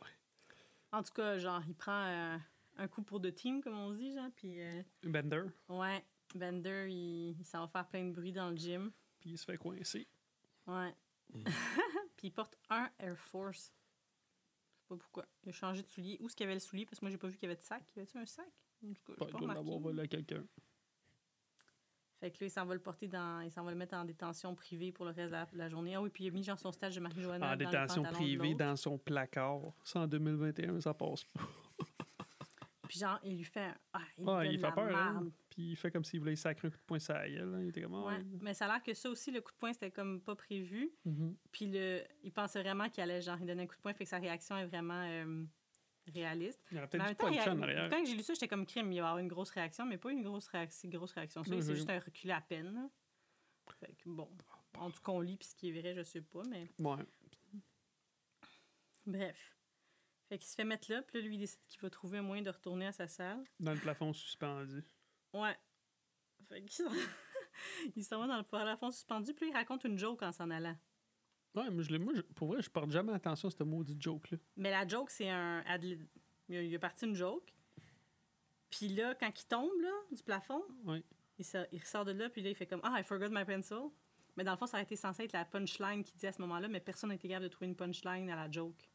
En 0.94 1.04
tout 1.04 1.14
cas, 1.14 1.38
genre, 1.38 1.62
il 1.68 1.76
prend 1.76 2.06
euh, 2.06 2.38
un 2.78 2.88
coup 2.88 3.04
pour 3.04 3.20
de 3.20 3.30
team, 3.30 3.62
comme 3.62 3.78
on 3.78 3.92
dit, 3.92 4.14
genre, 4.14 4.30
puis... 4.36 4.62
euh, 4.62 4.82
Bender, 5.04 5.44
ouais, 5.68 6.04
Bender, 6.34 6.88
il, 6.90 7.32
il 7.38 7.46
s'en 7.46 7.60
va 7.60 7.68
faire 7.68 7.88
plein 7.90 8.06
de 8.06 8.12
bruit 8.14 8.32
dans 8.32 8.50
le 8.52 8.56
gym. 8.56 8.92
puis 9.20 9.32
il 9.32 9.38
se 9.38 9.44
fait 9.46 9.58
coincer. 9.58 10.08
Ouais. 10.66 10.96
puis 12.16 12.28
il 12.28 12.32
porte 12.32 12.58
un 12.70 12.90
Air 13.00 13.18
Force. 13.18 13.74
Je 14.88 14.94
sais 14.94 15.00
pas 15.00 15.04
pourquoi. 15.04 15.26
Il 15.44 15.50
a 15.50 15.52
changé 15.52 15.84
de 15.84 15.88
soulier. 15.88 16.18
Où 16.22 16.28
est-ce 16.28 16.36
qu'il 16.36 16.46
y 16.46 16.48
avait 16.48 16.54
le 16.54 16.62
soulier? 16.62 16.86
Parce 16.86 17.00
que 17.00 17.06
moi, 17.06 17.12
j'ai 17.12 17.18
pas 17.18 17.28
vu 17.28 17.36
qu'il 17.36 17.48
y 17.48 17.52
avait 17.52 17.60
de 17.60 17.66
sac. 17.66 17.84
Y 17.96 18.00
avait-tu 18.00 18.18
un 18.18 18.26
sac? 18.26 18.46
En 18.86 18.94
tout 18.94 19.04
cas, 19.04 19.26
Pas 19.26 19.38
il 19.42 19.48
l'avoir 19.48 19.80
volé 19.80 20.04
à 20.04 20.08
quelqu'un. 20.08 20.44
Fait 22.20 22.32
que 22.32 22.38
là, 22.40 22.48
il 22.48 22.50
s'en 22.50 22.66
va 22.66 22.74
le 22.74 22.80
porter 22.80 23.08
dans... 23.08 23.42
Il 23.42 23.52
s'en 23.52 23.64
va 23.64 23.72
le 23.72 23.78
mettre 23.78 23.96
en 23.96 24.06
détention 24.06 24.56
privée 24.56 24.92
pour 24.92 25.06
le 25.06 25.12
reste 25.12 25.28
de 25.28 25.34
la, 25.34 25.48
la 25.54 25.70
journée. 25.70 25.96
Ah 25.96 26.02
oui, 26.02 26.10
puis 26.10 26.24
il 26.24 26.28
a 26.30 26.32
mis 26.32 26.44
genre 26.44 26.58
son 26.58 26.72
stage 26.72 26.96
de 26.96 27.02
marijuana 27.02 27.46
En 27.46 27.50
dans 27.52 27.58
détention 27.58 28.04
privée 28.04 28.56
dans 28.56 28.76
son 28.76 28.98
placard. 28.98 29.74
Ça, 29.84 30.00
en 30.00 30.08
2021, 30.08 30.80
ça 30.82 30.94
passe 30.94 31.26
pas. 31.26 31.42
Puis 32.88 33.00
genre, 33.00 33.20
il 33.24 33.38
lui 33.38 33.44
fait... 33.44 33.60
un- 33.62 33.78
Ah, 33.94 34.02
il 34.18 34.24
lui 34.24 34.30
Ah, 34.32 34.44
donne 34.44 34.52
il 34.54 34.60
la 34.62 34.70
fait 34.70 34.76
peur, 34.76 34.96
hein? 34.96 35.28
Puis 35.50 35.72
il 35.72 35.76
fait 35.76 35.92
comme 35.92 36.04
s'il 36.04 36.20
voulait 36.20 36.32
lui 36.32 36.38
sacrer 36.38 36.68
un 36.68 36.72
coup 36.72 36.78
de 36.78 36.84
poing 36.84 36.98
la 37.10 37.30
gueule. 37.30 37.54
hein. 37.56 37.62
Il 37.62 37.70
était 37.70 37.82
comme... 37.82 37.96
ah, 37.96 38.06
Ouais. 38.08 38.24
Mais 38.42 38.54
ça 38.54 38.66
a 38.66 38.68
l'air 38.70 38.84
que 38.84 38.94
ça 38.94 39.10
aussi, 39.10 39.32
le 39.32 39.42
coup 39.42 39.52
de 39.52 39.58
poing, 39.58 39.74
c'était 39.74 39.92
comme 39.92 40.22
pas 40.22 40.36
prévu. 40.36 40.92
mhm. 41.06 41.36
Puis 41.52 41.68
le, 41.68 42.04
il 42.24 42.32
pensait 42.32 42.62
vraiment 42.62 42.90
qu'il 42.90 43.04
allait 43.04 43.22
genre, 43.22 43.38
il 43.40 43.46
donner 43.46 43.64
un 43.64 43.68
coup 43.68 43.76
de 43.76 43.82
poing, 43.82 43.94
fait 43.94 44.04
que 44.04 44.10
sa 44.10 44.20
réaction 44.20 44.58
est 44.58 44.66
vraiment 44.66 45.02
euh, 45.04 45.44
réaliste. 46.14 46.62
Il 46.72 46.78
aurait 46.78 46.88
Mais 46.94 47.00
en 47.00 47.04
peut-être 47.06 47.18
puncher 47.18 47.42
il 47.46 47.50
en 47.50 47.60
y 47.60 47.64
arrière. 47.64 47.90
quand 47.90 48.06
j'ai 48.06 48.16
lu 48.16 48.24
ça, 48.24 48.34
j'étais 48.34 48.48
comme 48.48 48.66
crime, 48.66 48.92
il 48.92 48.96
va 48.96 48.96
y 48.96 49.00
avoir 49.00 49.18
une 49.20 49.28
grosse 49.28 49.50
réaction, 49.52 49.86
mais 49.86 49.98
pas 49.98 50.12
une 50.12 50.24
grosse, 50.24 50.48
réaction, 50.48 50.90
grosse 50.90 51.12
réaction. 51.14 51.44
Ça, 51.44 51.52
Non, 51.56 51.62
c'est 51.62 51.76
juste 51.76 51.90
un 51.90 52.00
reculé 52.00 52.34
à 52.34 52.42
peine. 52.42 52.74
là. 52.74 52.90
Fait 53.80 53.94
que 53.96 54.08
bon, 54.10 54.30
en 54.78 54.90
tout 54.92 55.02
cas, 55.02 55.12
on 55.12 55.20
lit, 55.20 55.36
puis 55.38 55.48
ce 55.50 55.56
qui 55.56 55.70
est 55.70 55.82
vrai, 55.82 55.94
je 55.94 56.04
sais 56.04 56.22
pas, 56.22 56.44
mais 56.50 56.70
Ouais. 56.80 57.04
bref. 59.06 59.57
Fait 60.30 60.38
qu'il 60.38 60.48
se 60.48 60.56
fait 60.56 60.64
mettre 60.66 60.92
là, 60.92 61.02
puis 61.02 61.20
là, 61.22 61.26
lui, 61.28 61.36
il 61.36 61.40
décide 61.40 61.60
qu'il 61.68 61.80
va 61.82 61.90
trouver 61.90 62.18
un 62.18 62.22
moyen 62.22 62.42
de 62.44 62.50
retourner 62.50 62.88
à 62.88 62.92
sa 62.92 63.08
salle. 63.08 63.44
Dans 63.60 63.74
le 63.74 63.80
plafond 63.80 64.12
suspendu. 64.14 64.84
Ouais. 65.34 65.56
Fait 66.50 66.62
qu'il 66.62 66.72
s'en- 66.72 66.90
va 68.20 68.28
dans 68.28 68.38
le 68.38 68.44
plafond 68.44 68.92
suspendu, 68.92 69.34
puis 69.34 69.50
il 69.50 69.54
raconte 69.54 69.84
une 69.86 69.98
joke 69.98 70.22
en 70.24 70.32
s'en 70.32 70.50
allant. 70.50 70.76
Ouais, 71.56 71.70
mais 71.72 71.82
je 71.84 71.92
l'ai- 71.92 71.98
moi, 72.00 72.14
je- 72.14 72.22
pour 72.22 72.50
vrai, 72.50 72.62
je 72.62 72.70
porte 72.70 72.92
jamais 72.92 73.14
attention 73.14 73.48
à 73.48 73.52
ce 73.52 73.64
maudit 73.64 73.96
joke-là. 74.00 74.38
Mais 74.58 74.70
la 74.70 74.86
joke, 74.88 75.10
c'est 75.12 75.30
un. 75.30 75.64
Il 76.50 76.56
a, 76.56 76.62
il 76.62 76.76
a 76.76 76.80
parti 76.80 77.06
une 77.06 77.16
joke. 77.16 77.54
Puis 78.70 78.90
là, 78.90 79.16
quand 79.16 79.32
il 79.42 79.46
tombe 79.48 79.72
là, 79.82 79.92
du 80.12 80.22
plafond, 80.24 80.62
il, 81.38 81.46
sort, 81.46 81.66
il 81.72 81.80
ressort 81.80 82.06
de 82.06 82.12
là, 82.12 82.30
puis 82.30 82.42
là, 82.42 82.50
il 82.50 82.56
fait 82.56 82.68
comme 82.68 82.82
Ah, 82.84 83.00
I 83.00 83.04
forgot 83.04 83.30
my 83.30 83.46
pencil. 83.46 83.90
Mais 84.36 84.44
dans 84.44 84.52
le 84.52 84.58
fond, 84.58 84.68
ça 84.68 84.78
aurait 84.78 84.84
été 84.84 84.96
censé 84.96 85.24
être 85.24 85.32
la 85.34 85.46
punchline 85.46 86.04
qu'il 86.04 86.16
dit 86.18 86.28
à 86.28 86.32
ce 86.32 86.42
moment-là, 86.42 86.68
mais 86.68 86.80
personne 86.80 87.10
n'a 87.10 87.16
été 87.16 87.28
capable 87.28 87.46
de 87.46 87.50
trouver 87.50 87.68
une 87.68 87.76
punchline 87.76 88.30
à 88.30 88.36
la 88.36 88.52
joke 88.52 88.90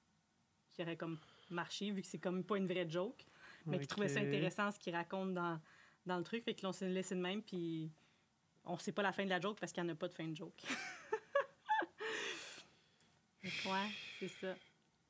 qui 0.73 0.83
aurait 0.83 0.97
comme 0.97 1.19
marché, 1.51 1.91
vu 1.91 2.03
que 2.03 2.09
c'est 2.09 2.19
comme 2.19 2.45
pas 2.45 2.57
une 2.57 2.67
vraie 2.67 2.89
joke. 2.89 3.25
Mais 3.67 3.79
qui 3.79 3.87
trouvait 3.87 4.09
ça 4.09 4.21
intéressant 4.21 4.71
ce 4.73 4.79
qu'il 4.79 4.95
raconte 4.95 5.35
dans, 5.35 5.61
dans 6.07 6.19
le 6.19 6.25
truc. 6.25 6.45
Fait 6.45 6.55
que 6.55 6.63
l'on 6.63 6.73
s'est 6.73 6.89
laissé 6.89 7.15
de 7.15 7.21
même, 7.21 7.43
puis 7.43 7.91
on 8.65 8.77
sait 8.79 8.93
pas 8.93 9.03
la 9.03 9.13
fin 9.13 9.25
de 9.25 9.29
la 9.31 9.41
joke 9.41 9.59
parce 9.61 9.73
qu'il 9.73 9.83
n'y 9.85 9.91
en 9.91 9.93
a 9.93 9.97
pas 9.97 10.09
de 10.09 10.15
fin 10.15 10.27
de 10.27 10.37
joke. 10.37 10.63
Donc, 13.45 13.53
ouais, 13.67 13.89
c'est 14.21 14.29
ça. 14.29 14.55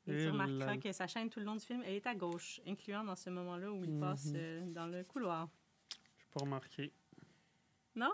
Et 0.06 0.16
tu 0.16 0.28
remarqueras 0.28 0.76
que 0.78 0.90
sa 0.92 1.06
chaîne 1.06 1.30
tout 1.30 1.38
le 1.38 1.46
long 1.46 1.54
du 1.56 1.64
film, 1.64 1.82
elle 1.86 1.94
est 1.94 2.06
à 2.06 2.14
gauche, 2.14 2.60
incluant 2.66 3.04
dans 3.04 3.14
ce 3.14 3.30
moment-là 3.30 3.70
où 3.70 3.84
il 3.84 3.98
passe 4.00 4.26
Mhm. 4.26 4.32
euh, 4.36 4.60
dans 4.72 4.86
le 4.86 5.04
couloir? 5.04 5.48
J'ai 6.18 6.26
pas 6.32 6.40
remarqué. 6.40 6.92
Non? 7.94 8.12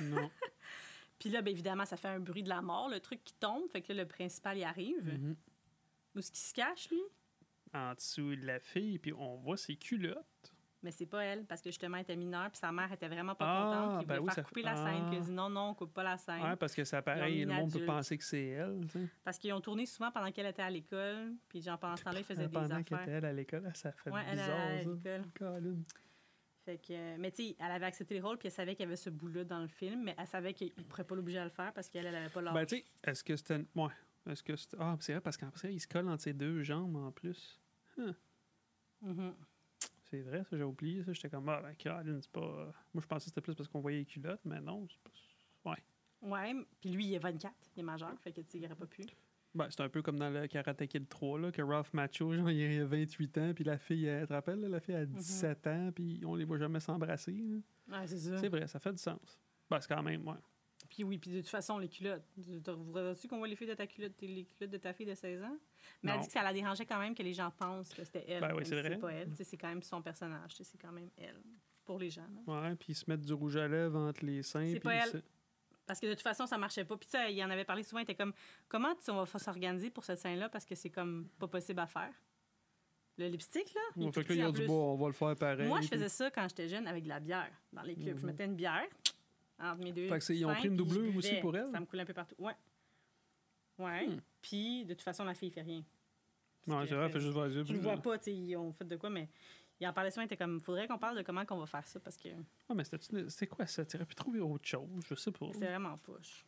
Non. 0.00 0.24
Puis 1.18 1.30
là, 1.30 1.42
ben, 1.42 1.50
évidemment, 1.50 1.84
ça 1.84 1.96
fait 1.96 2.08
un 2.08 2.20
bruit 2.20 2.42
de 2.42 2.48
la 2.48 2.62
mort, 2.62 2.88
le 2.88 3.00
truc 3.00 3.22
qui 3.24 3.34
tombe. 3.34 3.68
Fait 3.70 3.82
que 3.82 3.92
là, 3.92 4.02
le 4.02 4.08
principal 4.08 4.56
y 4.58 4.64
arrive. 4.64 5.04
Mhm. 5.12 5.36
Où 6.16 6.18
est-ce 6.18 6.32
qu'il 6.32 6.40
se 6.40 6.54
cache, 6.54 6.88
lui? 6.90 7.00
En 7.74 7.92
dessous 7.94 8.34
de 8.34 8.46
la 8.46 8.58
fille, 8.58 8.98
puis 8.98 9.12
on 9.12 9.36
voit 9.36 9.56
ses 9.58 9.76
culottes. 9.76 10.24
Mais 10.82 10.90
c'est 10.92 11.06
pas 11.06 11.24
elle, 11.24 11.44
parce 11.46 11.60
que 11.62 11.70
justement, 11.70 11.96
elle 11.96 12.02
était 12.04 12.16
mineure, 12.16 12.48
puis 12.50 12.58
sa 12.58 12.70
mère 12.70 12.90
était 12.92 13.08
vraiment 13.08 13.34
pas 13.34 13.44
Ah, 13.48 13.62
contente. 13.64 13.96
Puis 13.98 14.04
il 14.04 14.06
ben 14.06 14.14
voulait 14.14 14.20
oui, 14.20 14.26
faire 14.26 14.34
ça 14.34 14.42
couper 14.48 14.62
la 14.62 14.76
scène. 14.76 15.06
Puis 15.08 15.16
elle 15.16 15.22
Ah. 15.22 15.26
dit 15.26 15.32
non, 15.32 15.50
non, 15.50 15.60
on 15.70 15.74
coupe 15.74 15.92
pas 15.92 16.04
la 16.04 16.16
scène. 16.16 16.42
Ouais, 16.42 16.56
parce 16.56 16.74
que 16.74 16.84
c'est 16.84 17.02
pareil, 17.02 17.44
le 17.44 17.52
monde 17.52 17.72
peut 17.72 17.84
penser 17.84 18.16
que 18.16 18.24
c'est 18.24 18.46
elle. 18.46 18.80
tu 18.82 19.00
sais. 19.00 19.08
Parce 19.24 19.38
qu'ils 19.38 19.52
ont 19.52 19.60
tourné 19.60 19.84
souvent 19.84 20.10
pendant 20.12 20.30
qu'elle 20.30 20.46
était 20.46 20.62
à 20.62 20.70
l'école. 20.70 21.34
Puis 21.48 21.60
genre, 21.60 21.78
pendant 21.78 21.96
ce 21.96 22.04
temps-là, 22.04 22.20
ils 22.20 22.24
faisaient 22.24 22.46
des 22.46 22.52
Pendant 22.52 22.82
qu'elle 22.82 22.98
affaires. 22.98 23.08
était 23.08 23.12
elle 23.18 23.24
à 23.24 23.32
l'école, 23.32 23.70
ça 23.74 23.90
fait 23.92 24.10
Ouais, 24.10 24.20
elle 24.30 24.38
à 24.38 24.42
bizarre, 24.82 24.94
l'école. 24.94 25.24
ça. 25.38 25.58
Fait 26.64 26.78
que, 26.78 27.16
mais 27.18 27.30
tu 27.30 27.48
sais, 27.48 27.56
elle 27.60 27.70
avait 27.72 27.86
accepté 27.86 28.18
le 28.18 28.24
rôle, 28.24 28.38
puis 28.38 28.48
elle 28.48 28.52
savait 28.54 28.74
qu'il 28.74 28.84
y 28.84 28.86
avait 28.86 28.96
ce 28.96 29.08
bout-là 29.10 29.44
dans 29.44 29.60
le 29.60 29.68
film, 29.68 30.02
mais 30.04 30.14
elle 30.18 30.26
savait 30.26 30.52
qu'il 30.54 30.72
ne 30.76 30.82
pourrait 30.84 31.04
pas 31.04 31.14
l'obliger 31.14 31.38
à 31.38 31.44
le 31.44 31.50
faire 31.50 31.72
parce 31.72 31.88
qu'elle, 31.88 32.06
elle 32.06 32.14
avait 32.14 32.28
pas 32.28 32.42
l'âge. 32.42 32.54
Ben, 32.54 32.66
tu 32.66 32.76
sais, 32.78 32.84
est-ce 33.04 33.22
que 33.24 33.36
c'était. 33.36 33.64
Ouais. 33.76 33.88
Est-ce 34.26 34.42
que. 34.42 34.52
Ah, 34.78 34.96
c'est 35.00 35.12
vrai, 35.12 35.20
parce 35.20 35.36
qu'en 35.36 35.50
plus, 35.50 35.72
il 35.72 35.80
se 35.80 35.86
colle 35.86 36.08
entre 36.08 36.22
ses 36.22 36.32
deux 36.32 36.62
jambes 36.62 36.96
en 36.96 37.12
plus. 37.12 37.60
Mhm. 39.02 39.34
C'est 40.10 40.22
vrai, 40.22 40.44
ça, 40.44 40.56
j'ai 40.56 40.62
oublié 40.62 41.02
ça. 41.04 41.12
J'étais 41.12 41.30
comme, 41.30 41.48
ah, 41.48 41.60
ben, 41.62 41.74
Caroline, 41.74 42.20
c'est 42.22 42.30
pas. 42.30 42.40
Moi, 42.94 43.02
je 43.02 43.06
pensais 43.06 43.24
que 43.24 43.30
c'était 43.30 43.40
plus 43.40 43.54
parce 43.54 43.68
qu'on 43.68 43.80
voyait 43.80 43.98
les 43.98 44.04
culottes, 44.04 44.44
mais 44.44 44.60
non, 44.60 44.86
c'est 44.88 45.02
pas. 45.02 45.70
Ouais. 45.70 45.82
Ouais, 46.22 46.54
puis 46.80 46.90
lui, 46.90 47.06
il 47.06 47.14
est 47.14 47.18
24, 47.18 47.54
il 47.76 47.80
est 47.80 47.82
majeur, 47.82 48.18
fait 48.20 48.32
que 48.32 48.40
tu 48.40 48.48
sais, 48.48 48.58
il 48.58 48.62
n'aurait 48.62 48.74
pas 48.74 48.86
pu. 48.86 49.02
Ben, 49.54 49.68
c'est 49.70 49.82
un 49.82 49.88
peu 49.88 50.02
comme 50.02 50.18
dans 50.18 50.28
le 50.30 50.46
Karate 50.48 50.86
Kid 50.86 51.08
3, 51.08 51.38
là, 51.38 51.52
que 51.52 51.62
Ralph 51.62 51.92
Macho, 51.94 52.34
genre, 52.34 52.50
il 52.50 52.80
a 52.80 52.84
28 52.84 53.38
ans, 53.38 53.52
puis 53.54 53.64
la 53.64 53.78
fille, 53.78 54.06
elle, 54.06 54.26
te 54.26 54.32
rappelles, 54.32 54.60
là, 54.60 54.68
la 54.68 54.80
fille 54.80 54.94
a 54.94 55.06
17 55.06 55.66
ans, 55.66 55.92
puis 55.94 56.22
on 56.26 56.34
les 56.34 56.44
voit 56.44 56.58
jamais 56.58 56.80
s'embrasser. 56.80 57.32
là. 57.32 58.00
Ouais, 58.00 58.06
c'est 58.06 58.18
ça. 58.18 58.38
C'est 58.38 58.48
vrai, 58.48 58.66
ça 58.66 58.78
fait 58.78 58.92
du 58.92 58.98
sens. 58.98 59.38
Ben, 59.70 59.80
c'est 59.80 59.88
quand 59.88 60.02
même, 60.02 60.26
ouais. 60.26 60.36
Puis 60.88 61.04
oui, 61.04 61.18
puis 61.18 61.30
de 61.30 61.40
toute 61.40 61.48
façon, 61.48 61.78
les 61.78 61.88
culottes. 61.88 62.22
Tu 62.34 62.62
te 62.62 62.70
voudrais-tu 62.70 63.28
qu'on 63.28 63.38
voit 63.38 63.48
les 63.48 63.56
filles 63.56 63.66
de 63.68 63.74
ta 63.74 63.86
culotte, 63.86 64.12
les 64.20 64.44
culottes 64.44 64.70
de 64.72 64.78
ta 64.78 64.92
fille 64.92 65.06
de 65.06 65.14
16 65.14 65.42
ans? 65.42 65.56
Mais 66.02 66.10
elle 66.10 66.16
Non. 66.16 66.22
dit 66.22 66.26
que 66.28 66.32
ça 66.32 66.42
la 66.42 66.52
dérangeait 66.52 66.86
quand 66.86 66.98
même 66.98 67.14
que 67.14 67.22
les 67.22 67.32
gens 67.34 67.50
pensent 67.50 67.92
que 67.94 68.04
c'était 68.04 68.24
elle. 68.28 68.40
Ben 68.40 68.54
oui, 68.54 68.64
c'est 68.66 68.80
vrai. 68.80 68.96
pas 68.98 69.12
elle. 69.12 69.30
C'est 69.34 69.56
quand 69.56 69.68
même 69.68 69.82
son 69.82 70.00
personnage. 70.02 70.52
C'est 70.60 70.78
quand 70.78 70.92
même 70.92 71.10
elle. 71.16 71.40
Pour 71.84 71.98
les 72.00 72.10
gens. 72.10 72.26
là. 72.46 72.62
Ouais, 72.70 72.74
puis 72.74 72.86
ils 72.92 72.94
se 72.96 73.04
mettent 73.08 73.20
du 73.20 73.32
rouge 73.32 73.56
à 73.56 73.68
lèvres 73.68 73.98
entre 74.00 74.24
les 74.24 74.42
seins. 74.42 74.66
C'est 74.66 74.80
pas 74.80 74.94
elle. 74.94 75.10
c'est- 75.10 75.24
Parce 75.86 76.00
que 76.00 76.06
de 76.06 76.14
toute 76.14 76.22
façon, 76.22 76.44
ça 76.46 76.58
marchait 76.58 76.84
pas. 76.84 76.96
Puis 76.96 77.06
tu 77.08 77.16
sais, 77.16 77.32
il 77.32 77.40
en 77.44 77.50
avait 77.50 77.64
parlé 77.64 77.84
souvent. 77.84 78.00
Il 78.00 78.02
était 78.02 78.16
comme, 78.16 78.32
comment 78.68 78.92
on 79.08 79.22
va 79.22 79.38
s'organiser 79.38 79.88
pour 79.90 80.04
cette 80.04 80.18
scène-là? 80.18 80.48
Parce 80.48 80.64
que 80.64 80.74
c'est 80.74 80.90
comme 80.90 81.28
pas 81.38 81.46
possible 81.46 81.78
à 81.78 81.86
faire? 81.86 82.12
Le 83.18 83.28
lipstick, 83.28 83.72
là. 83.72 83.80
il 83.96 84.04
Ouais, 84.04 84.12
fait 84.12 84.24
que 84.24 84.32
là, 84.34 84.44
en 84.44 84.48
ont 84.48 84.52
dit, 84.52 84.58
plus. 84.58 84.66
bon, 84.66 84.92
on 84.92 84.96
va 84.96 85.06
le 85.06 85.12
faire 85.14 85.34
pareil. 85.36 85.66
Moi, 85.68 85.80
je 85.80 85.86
faisais 85.88 86.08
ça 86.10 86.30
quand 86.30 86.46
j'étais 86.48 86.68
jeune 86.68 86.86
avec 86.86 87.04
de 87.04 87.08
la 87.08 87.18
bière 87.20 87.50
dans 87.72 87.80
les 87.82 87.94
clubs. 87.94 88.18
Je 88.18 88.22
Mhm. 88.22 88.30
mettais 88.30 88.44
une 88.44 88.56
bière 88.56 88.84
entre 89.58 89.82
mes 89.82 89.92
deux. 89.92 90.08
Fait 90.08 90.18
que 90.18 90.24
c'est- 90.24 90.36
ils 90.36 90.44
ont 90.44 90.54
pris 90.54 90.68
une 90.68 90.76
doublure 90.76 91.16
aussi 91.16 91.40
pour 91.40 91.56
elle? 91.56 91.68
Ça 91.68 91.80
me 91.80 91.86
coulait 91.86 92.02
un 92.02 92.06
peu 92.06 92.14
partout. 92.14 92.34
Ouais. 92.38 92.54
Ouais. 93.78 94.06
Hmm. 94.08 94.20
Puis, 94.40 94.84
de 94.84 94.94
toute 94.94 95.02
façon, 95.02 95.24
la 95.24 95.34
fille 95.34 95.50
fait 95.50 95.62
rien. 95.62 95.82
Que, 96.66 96.86
c'est 96.86 96.94
vrai, 96.94 97.08
fait 97.10 97.20
juste 97.20 97.32
voir 97.32 97.46
les 97.46 97.54
yeux. 97.54 97.64
Tu 97.64 97.72
le 97.74 97.78
vois 97.78 97.96
pas, 97.96 98.18
tu 98.18 98.24
sais, 98.24 98.34
ils 98.34 98.56
ont 98.56 98.72
fait 98.72 98.84
de 98.84 98.96
quoi, 98.96 99.08
mais 99.10 99.28
il 99.78 99.86
en 99.86 99.92
parlait 99.92 100.10
souvent, 100.10 100.22
il 100.22 100.26
était 100.26 100.36
comme, 100.36 100.58
faudrait 100.60 100.88
qu'on 100.88 100.98
parle 100.98 101.16
de 101.18 101.22
comment 101.22 101.44
qu'on 101.44 101.58
va 101.58 101.66
faire 101.66 101.86
ça 101.86 102.00
parce 102.00 102.16
que 102.16 102.28
Ah, 102.68 102.74
mais 102.74 102.82
c'était- 102.84 103.28
c'est 103.28 103.46
quoi 103.46 103.66
ça? 103.66 103.84
Tu 103.84 103.96
aurais 103.96 104.06
pu 104.06 104.14
trouver 104.16 104.40
autre 104.40 104.66
chose, 104.66 104.88
je 105.08 105.14
sais 105.14 105.30
pas. 105.30 105.46
c'est 105.52 105.64
vraiment 105.66 105.96
poche. 105.98 106.44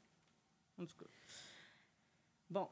En 0.81 0.87
tout 0.87 0.97
cas. 0.97 1.07
Bon. 2.51 2.69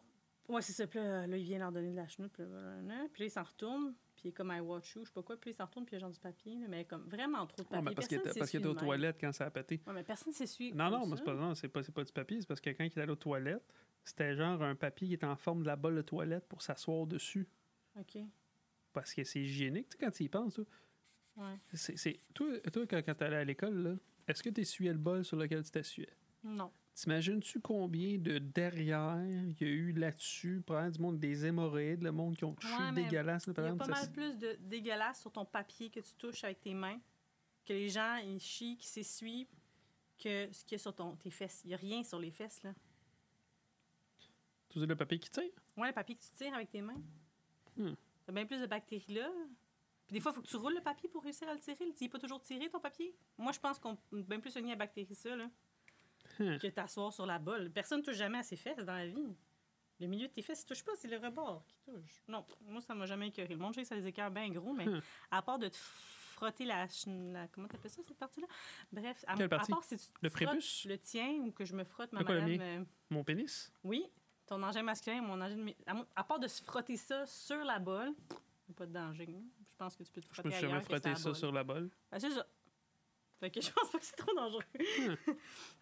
Ouais, 0.48 0.62
c'est 0.62 0.72
ça. 0.72 0.86
Puis 0.86 0.98
là, 0.98 1.26
là, 1.26 1.36
il 1.36 1.44
vient 1.44 1.58
leur 1.58 1.72
donner 1.72 1.90
de 1.90 1.96
la 1.96 2.08
chenoute. 2.08 2.32
Puis 2.32 2.42
là. 2.44 3.06
Puis 3.12 3.22
là, 3.22 3.26
il 3.26 3.30
s'en 3.30 3.42
retourne. 3.42 3.94
Puis 4.26 4.30
est 4.30 4.32
comme 4.32 4.50
I 4.52 4.58
watch 4.60 4.94
you, 4.96 5.02
je 5.04 5.08
sais 5.08 5.12
pas 5.14 5.22
quoi. 5.22 5.36
Puis 5.36 5.50
il 5.50 5.54
s'en 5.54 5.66
retourne. 5.66 5.84
Puis 5.86 5.94
il 5.94 5.96
y 5.96 5.98
a 5.98 6.00
genre 6.00 6.10
du 6.10 6.18
papier. 6.18 6.58
là, 6.58 6.66
mais 6.68 6.84
comme 6.84 7.02
vraiment 7.08 7.46
trop 7.46 7.62
de 7.62 7.68
papier. 7.68 7.82
mais 7.84 7.94
parce 7.94 8.08
qu'il 8.08 8.18
était, 8.18 8.66
aux 8.66 8.74
toilettes 8.74 9.16
quand 9.20 9.32
ça 9.32 9.46
a 9.46 9.50
pété. 9.50 9.80
Ouais, 9.86 9.92
mais 9.92 10.02
personne 10.02 10.32
s'essuie. 10.32 10.72
Non, 10.72 10.90
non, 10.90 11.06
mais 11.06 11.16
c'est 11.16 11.24
pas, 11.24 11.34
non, 11.34 11.54
c'est 11.54 11.68
pas, 11.68 11.82
pas 11.82 12.02
du 12.04 12.12
papier, 12.12 12.40
c'est 12.40 12.46
parce 12.48 12.60
que 12.60 12.70
quand 12.70 12.82
il 12.84 12.86
est 12.86 12.98
allé 12.98 13.12
aux 13.12 13.16
toilettes, 13.16 13.72
c'était 14.04 14.34
genre 14.34 14.60
un 14.62 14.74
papier 14.74 15.06
qui 15.08 15.14
était 15.14 15.26
en 15.26 15.36
forme 15.36 15.62
de 15.62 15.66
la 15.66 15.76
bolle 15.76 15.94
de 15.96 16.02
toilette 16.02 16.46
pour 16.48 16.60
s'asseoir 16.62 17.06
dessus. 17.06 17.46
OK. 17.98 18.18
Parce 18.92 19.14
que 19.14 19.22
c'est 19.24 19.40
hygiénique, 19.40 19.90
tu 19.90 19.96
sais, 19.98 20.04
quand 20.04 20.10
tu 20.10 20.24
y 20.24 20.28
penses. 20.28 20.54
toi. 20.54 20.64
Ouais. 21.36 21.58
C'est, 21.74 21.96
c'est- 21.96 22.20
Toi, 22.34 22.58
toi, 22.72 22.86
quand, 22.86 23.02
quand 23.04 23.14
t'allais 23.14 23.36
à 23.36 23.44
l'école, 23.44 23.74
là, 23.82 23.94
est-ce 24.26 24.42
que 24.42 24.48
tu 24.50 24.62
essuyais 24.62 24.92
le 24.92 24.98
bol 24.98 25.24
sur 25.24 25.36
lequel 25.36 25.62
tu 25.62 25.70
t'essuyais? 25.70 26.12
Non. 26.42 26.72
T'imagines-tu 26.96 27.60
combien 27.60 28.16
de 28.16 28.38
derrière 28.38 29.22
il 29.22 29.54
y 29.60 29.64
a 29.64 29.68
eu 29.68 29.92
là-dessus, 29.92 30.62
probablement 30.64 30.92
du 30.92 31.02
monde 31.02 31.18
des 31.18 31.44
hémorroïdes, 31.44 32.02
le 32.02 32.10
monde 32.10 32.34
qui 32.34 32.44
ont 32.44 32.54
touché 32.54 32.72
Ouais, 32.72 32.92
dégueulasse. 32.92 33.46
là, 33.46 33.52
Il 33.58 33.64
y 33.64 33.66
a 33.68 33.74
pas 33.74 33.86
mal 33.86 34.10
plus 34.12 34.38
de 34.38 34.56
dégueulasse 34.60 35.20
sur 35.20 35.30
ton 35.30 35.44
papier 35.44 35.90
que 35.90 36.00
tu 36.00 36.14
touches 36.16 36.42
avec 36.44 36.62
tes 36.62 36.72
mains, 36.72 36.98
que 37.66 37.74
les 37.74 37.90
gens, 37.90 38.16
ils 38.16 38.40
chient, 38.40 38.78
qui 38.78 38.86
s'essuient, 38.86 39.46
que 40.18 40.48
ce 40.50 40.64
qu'il 40.64 40.72
y 40.72 40.74
a 40.76 40.78
sur 40.78 40.94
ton, 40.94 41.16
tes 41.16 41.30
fesses. 41.30 41.60
Il 41.64 41.68
n'y 41.68 41.74
a 41.74 41.76
rien 41.76 42.02
sur 42.02 42.18
les 42.18 42.30
fesses, 42.30 42.62
là. 42.62 42.72
Tu 44.70 44.80
sais, 44.80 44.86
le 44.86 44.96
papier 44.96 45.18
qui 45.18 45.28
tire? 45.30 45.50
Ouais, 45.76 45.88
le 45.88 45.92
papier 45.94 46.16
que 46.16 46.22
tu 46.22 46.30
tires 46.30 46.54
avec 46.54 46.70
tes 46.70 46.80
mains. 46.80 47.02
Hmm. 47.76 47.92
T'as 48.24 48.32
bien 48.32 48.46
plus 48.46 48.60
de 48.60 48.66
bactéries 48.66 49.14
là. 49.14 49.30
Puis 50.06 50.14
des 50.14 50.20
fois, 50.20 50.32
il 50.32 50.36
faut 50.36 50.40
que 50.40 50.48
tu 50.48 50.56
roules 50.56 50.74
le 50.74 50.82
papier 50.82 51.10
pour 51.10 51.22
réussir 51.22 51.46
à 51.46 51.52
le 51.52 51.60
tirer. 51.60 51.76
Tu 51.94 52.04
n'est 52.04 52.08
pas 52.08 52.18
toujours 52.18 52.40
tiré, 52.40 52.70
ton 52.70 52.80
papier. 52.80 53.14
Moi, 53.36 53.52
je 53.52 53.60
pense 53.60 53.78
qu'on 53.78 53.98
est 54.16 54.22
bien 54.22 54.40
plus 54.40 54.50
soigné 54.50 54.72
à 54.72 54.76
bactéries 54.76 55.14
ça, 55.14 55.36
là. 55.36 55.50
Que 56.36 56.66
t'asseoir 56.68 57.12
sur 57.12 57.26
la 57.26 57.38
bolle. 57.38 57.70
Personne 57.70 58.00
ne 58.00 58.04
touche 58.04 58.16
jamais 58.16 58.38
à 58.38 58.42
ses 58.42 58.56
fesses 58.56 58.84
dans 58.84 58.94
la 58.94 59.06
vie. 59.06 59.34
Le 59.98 60.06
milieu 60.06 60.28
de 60.28 60.32
tes 60.32 60.42
fesses, 60.42 60.62
il 60.62 60.66
touche 60.66 60.84
pas, 60.84 60.92
c'est 60.96 61.08
le 61.08 61.16
rebord 61.16 61.64
qui 61.66 61.76
touche. 61.78 62.22
Non, 62.28 62.44
moi, 62.62 62.80
ça 62.82 62.94
m'a 62.94 63.06
jamais 63.06 63.28
écœuré. 63.28 63.54
Le 63.54 63.60
monde, 63.60 63.72
je 63.72 63.76
sais 63.76 63.82
que 63.82 63.88
ça 63.88 63.94
les 63.94 64.06
écœure 64.06 64.30
bien 64.30 64.48
gros, 64.50 64.72
mais 64.74 64.84
Hmm. 64.86 65.00
à 65.30 65.40
part 65.40 65.58
de 65.58 65.68
te 65.68 65.76
frotter 65.76 66.66
la... 66.66 66.86
la 67.32 67.48
comment 67.48 67.66
t'appelles 67.66 67.90
ça, 67.90 68.02
cette 68.06 68.18
partie-là? 68.18 68.46
Bref, 68.92 69.24
à, 69.26 69.34
Quelle 69.36 69.46
à 69.46 69.48
partie? 69.48 69.72
part 69.72 69.82
si 69.84 69.96
tu 69.96 70.04
Le 70.20 70.28
prépuce? 70.28 70.84
le 70.84 70.98
tien 70.98 71.30
ou 71.40 71.50
que 71.50 71.64
je 71.64 71.74
me 71.74 71.82
frotte 71.84 72.12
ma 72.12 72.22
quoi, 72.24 72.34
madame... 72.34 72.60
euh, 72.60 72.84
Mon 73.08 73.24
pénis? 73.24 73.72
oui, 73.84 74.04
ton 74.44 74.62
engin 74.62 74.82
masculin, 74.82 75.22
mon 75.22 75.40
engin... 75.40 75.66
À, 75.86 75.94
à 76.14 76.24
part 76.24 76.38
de 76.40 76.46
se 76.48 76.62
frotter 76.62 76.98
ça 76.98 77.24
sur 77.26 77.64
la 77.64 77.78
bolle, 77.78 78.12
pas 78.76 78.84
de 78.84 78.92
danger. 78.92 79.24
Je 79.26 79.76
pense 79.78 79.96
que 79.96 80.02
tu 80.02 80.12
peux 80.12 80.20
te 80.20 80.26
Je 80.28 80.32
frotter 80.34 80.48
me 80.48 80.52
suis 80.52 80.60
jamais 80.60 80.74
la 80.90 81.14
ça 81.16 81.24
bolle. 81.24 81.34
sur 81.36 81.52
la 81.52 81.64
bolle. 81.64 81.90
Ben, 82.10 82.18
c'est 82.20 82.30
ça. 82.30 82.46
Fait 83.40 83.50
que 83.50 83.60
je 83.62 83.70
pense 83.70 83.90
pas 83.90 83.98
que 83.98 84.04
c'est 84.04 84.16
trop 84.16 84.34
dangereux. 84.34 84.62
Après 84.74 85.36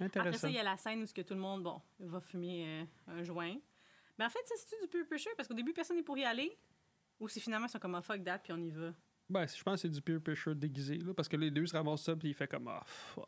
Intéressant. 0.00 0.38
ça, 0.38 0.48
il 0.48 0.54
y 0.54 0.58
a 0.58 0.62
la 0.62 0.76
scène 0.76 1.02
où 1.02 1.06
ce 1.06 1.14
que 1.14 1.22
tout 1.22 1.34
le 1.34 1.40
monde, 1.40 1.62
bon, 1.62 1.80
va 1.98 2.20
fumer 2.20 2.64
euh, 2.66 2.84
un 3.08 3.22
joint. 3.24 3.56
Mais 4.18 4.24
en 4.24 4.30
fait, 4.30 4.40
c'est-tu 4.44 4.80
du 4.82 4.88
peer 4.88 5.06
pressure? 5.06 5.32
Parce 5.36 5.48
qu'au 5.48 5.54
début, 5.54 5.72
personne 5.72 5.96
n'est 5.96 6.02
pour 6.02 6.18
y 6.18 6.24
aller? 6.24 6.56
Ou 7.20 7.28
c'est 7.28 7.40
finalement, 7.40 7.66
ils 7.66 7.70
sont 7.70 7.78
comme, 7.78 7.94
ah, 7.94 8.02
fuck 8.02 8.22
that, 8.24 8.38
puis 8.38 8.52
on 8.52 8.58
y 8.58 8.70
va? 8.70 8.92
Ben, 9.28 9.46
je 9.46 9.62
pense 9.62 9.74
que 9.74 9.80
c'est 9.82 9.88
du 9.88 10.00
peer 10.00 10.20
pressure 10.20 10.54
déguisé, 10.54 10.98
là, 10.98 11.12
parce 11.14 11.28
que 11.28 11.36
les 11.36 11.50
deux 11.50 11.66
se 11.66 11.76
ramassent 11.76 12.02
ça, 12.02 12.16
puis 12.16 12.28
il 12.28 12.34
fait 12.34 12.48
comme 12.48 12.68
Ah, 12.68 12.82
fuck. 12.86 13.26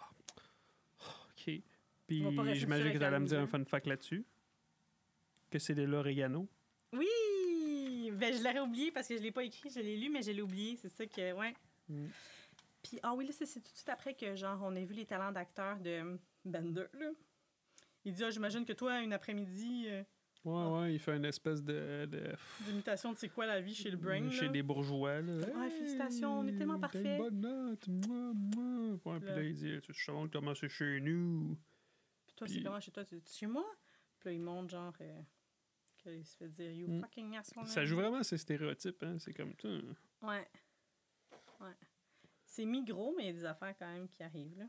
OK. 1.31 1.61
Puis 2.07 2.25
j'imagine 2.55 2.93
que 2.93 2.99
tu 2.99 3.05
allais 3.05 3.21
me 3.21 3.27
dire 3.27 3.41
un 3.41 3.47
fun 3.47 3.64
fact 3.64 3.87
là-dessus. 3.87 4.25
Que 5.51 5.59
c'est 5.59 5.75
de 5.75 5.83
l'oregano. 5.83 6.49
Oui! 6.93 8.11
Ben, 8.12 8.35
je 8.35 8.43
l'aurais 8.43 8.61
oublié 8.61 8.91
parce 8.91 9.09
que 9.09 9.16
je 9.16 9.23
l'ai 9.23 9.33
pas 9.33 9.45
écrit, 9.45 9.71
je 9.71 9.81
l'ai 9.81 9.97
lu, 9.97 10.09
mais 10.09 10.23
je 10.23 10.31
l'ai 10.31 10.43
oublié. 10.43 10.77
C'est 10.77 10.89
ça 10.89 11.07
que, 11.07 11.33
ouais. 11.33 11.55
Mm. 11.89 12.07
Puis, 12.83 12.99
ah 13.03 13.14
oui, 13.14 13.27
là, 13.27 13.33
c'est 13.33 13.47
tout 13.47 13.61
de 13.61 13.77
suite 13.77 13.89
après 13.89 14.14
que, 14.14 14.35
genre, 14.35 14.59
on 14.62 14.75
a 14.75 14.81
vu 14.81 14.95
les 14.95 15.07
talents 15.07 15.33
d'acteur 15.33 15.79
de 15.79 16.18
Bender, 16.45 16.86
là. 16.95 17.11
Il 18.05 18.12
dit, 18.14 18.24
ah, 18.24 18.30
j'imagine 18.30 18.64
que 18.64 18.72
toi, 18.72 19.01
une 19.03 19.12
après-midi 19.12 19.84
euh, 19.88 20.03
Ouais, 20.43 20.64
ouais, 20.80 20.95
il 20.95 20.99
fait 20.99 21.14
une 21.16 21.26
espèce 21.26 21.62
de. 21.62 22.07
de 22.07 22.32
d'imitation 22.64 23.12
de 23.12 23.18
c'est 23.18 23.28
quoi 23.28 23.45
la 23.45 23.61
vie 23.61 23.74
chez 23.74 23.91
le 23.91 23.99
Brain, 23.99 24.30
chez 24.30 24.47
là. 24.47 24.53
des 24.53 24.62
bourgeois. 24.62 25.20
Là. 25.20 25.34
Ouais, 25.55 25.68
félicitations, 25.68 26.38
on 26.41 26.47
est 26.47 26.55
tellement 26.57 26.80
parfait. 26.80 27.18
bonne 27.18 27.41
note. 27.41 27.86
Mouah. 27.86 28.32
Ouais, 29.05 29.20
puis 29.20 29.28
Là. 29.28 29.43
il 29.43 29.55
dit 29.55 29.78
Tu 29.82 29.93
sais 29.93 30.12
comment 30.32 30.55
c'est 30.55 30.68
chez 30.70 30.99
nous? 31.03 31.59
Puis 32.26 32.34
toi, 32.36 32.47
Puis- 32.47 32.57
c'est 32.57 32.62
comment 32.62 32.80
chez 32.80 32.91
toi? 32.91 33.05
Tu 33.05 33.20
chez 33.26 33.47
moi? 33.47 33.66
Puis 34.18 34.30
là, 34.30 34.32
il 34.32 34.41
montre, 34.41 34.70
genre, 34.70 34.95
euh, 35.03 35.20
qu'il 35.99 36.24
se 36.24 36.36
fait 36.38 36.49
dire, 36.49 36.70
you 36.72 36.88
Mm. 36.88 37.01
fucking 37.03 37.36
asshole. 37.36 37.66
Ça 37.66 37.84
joue 37.84 37.97
vraiment 37.97 38.22
ces 38.22 38.38
stéréotypes. 38.38 39.03
Hein? 39.03 39.18
C'est 39.18 39.34
comme. 39.34 39.55
Tain. 39.57 39.82
Ouais. 40.22 40.49
Ouais. 41.61 41.76
C'est 42.47 42.64
mi-gros, 42.64 43.12
mais 43.14 43.24
il 43.24 43.26
y 43.26 43.30
a 43.30 43.32
des 43.34 43.45
affaires 43.45 43.74
quand 43.78 43.93
même 43.93 44.09
qui 44.09 44.22
arrivent, 44.22 44.57
là. 44.59 44.64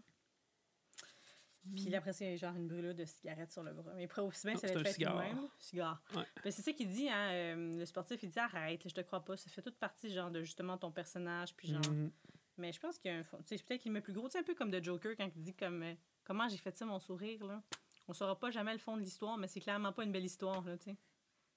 Puis 1.76 1.90
là, 1.90 2.00
après 2.00 2.12
a 2.24 2.36
genre 2.36 2.56
une 2.56 2.68
brûlure 2.68 2.96
de 2.96 3.06
cigarette 3.06 3.52
sur 3.52 3.64
le 3.64 3.74
bras. 3.74 3.94
Mais 3.96 4.06
après, 4.06 4.22
aussi 4.22 4.48
bien, 4.48 4.56
ça 4.56 4.68
c'est 4.68 4.74
va 4.74 4.80
être 4.80 4.88
fait 4.88 4.94
cigare. 4.94 5.22
lui-même. 5.22 5.48
Cigare. 5.60 6.02
Ouais. 6.16 6.24
Ben, 6.44 6.52
c'est 6.52 6.62
ça 6.62 6.74
qu'il 6.74 6.88
dit, 6.88 7.08
hein. 7.08 7.32
euh, 7.32 7.80
le 7.80 7.86
sportif, 7.86 8.22
il 8.24 8.30
dit 8.30 8.40
arrête, 8.40 8.88
je 8.88 8.94
te 8.94 9.02
crois 9.02 9.24
pas. 9.24 9.38
Ça 9.38 9.50
fait 9.50 9.62
toute 9.62 9.78
partie, 9.78 10.12
genre, 10.12 10.32
de 10.32 10.42
justement 10.44 10.78
ton 10.78 10.92
personnage. 10.92 11.56
Puis 11.56 11.70
genre. 11.70 11.82
Mhm. 11.92 12.12
Mais 12.58 12.72
je 12.74 12.80
pense 12.80 12.98
qu'il 12.98 13.12
y 13.12 13.14
a 13.14 13.18
un 13.18 13.24
fond. 13.24 13.38
Tu 13.46 13.58
sais, 13.58 13.64
peut-être 13.64 13.82
qu'il 13.82 13.92
met 13.92 14.02
plus 14.02 14.14
gros. 14.14 14.30
Sais, 14.30 14.40
un 14.40 14.44
peu 14.44 14.56
comme 14.56 14.72
de 14.72 14.84
Joker 14.84 15.16
quand 15.16 15.30
il 15.36 15.42
dit 15.42 15.54
comme 15.54 15.84
euh, 15.84 15.94
comment 16.24 16.50
j'ai 16.50 16.58
fait 16.58 16.76
ça, 16.76 16.86
mon 16.86 17.00
sourire, 17.00 17.46
là. 17.46 17.62
On 18.08 18.14
saura 18.14 18.38
pas 18.38 18.52
jamais 18.52 18.74
le 18.74 18.80
fond 18.80 18.98
de 18.98 19.02
l'histoire, 19.02 19.38
mais 19.38 19.48
c'est 19.48 19.62
clairement 19.62 19.94
pas 19.94 20.04
une 20.04 20.12
belle 20.12 20.26
histoire, 20.26 20.64
là, 20.64 20.78
tu 20.78 20.86
sais. 20.92 20.98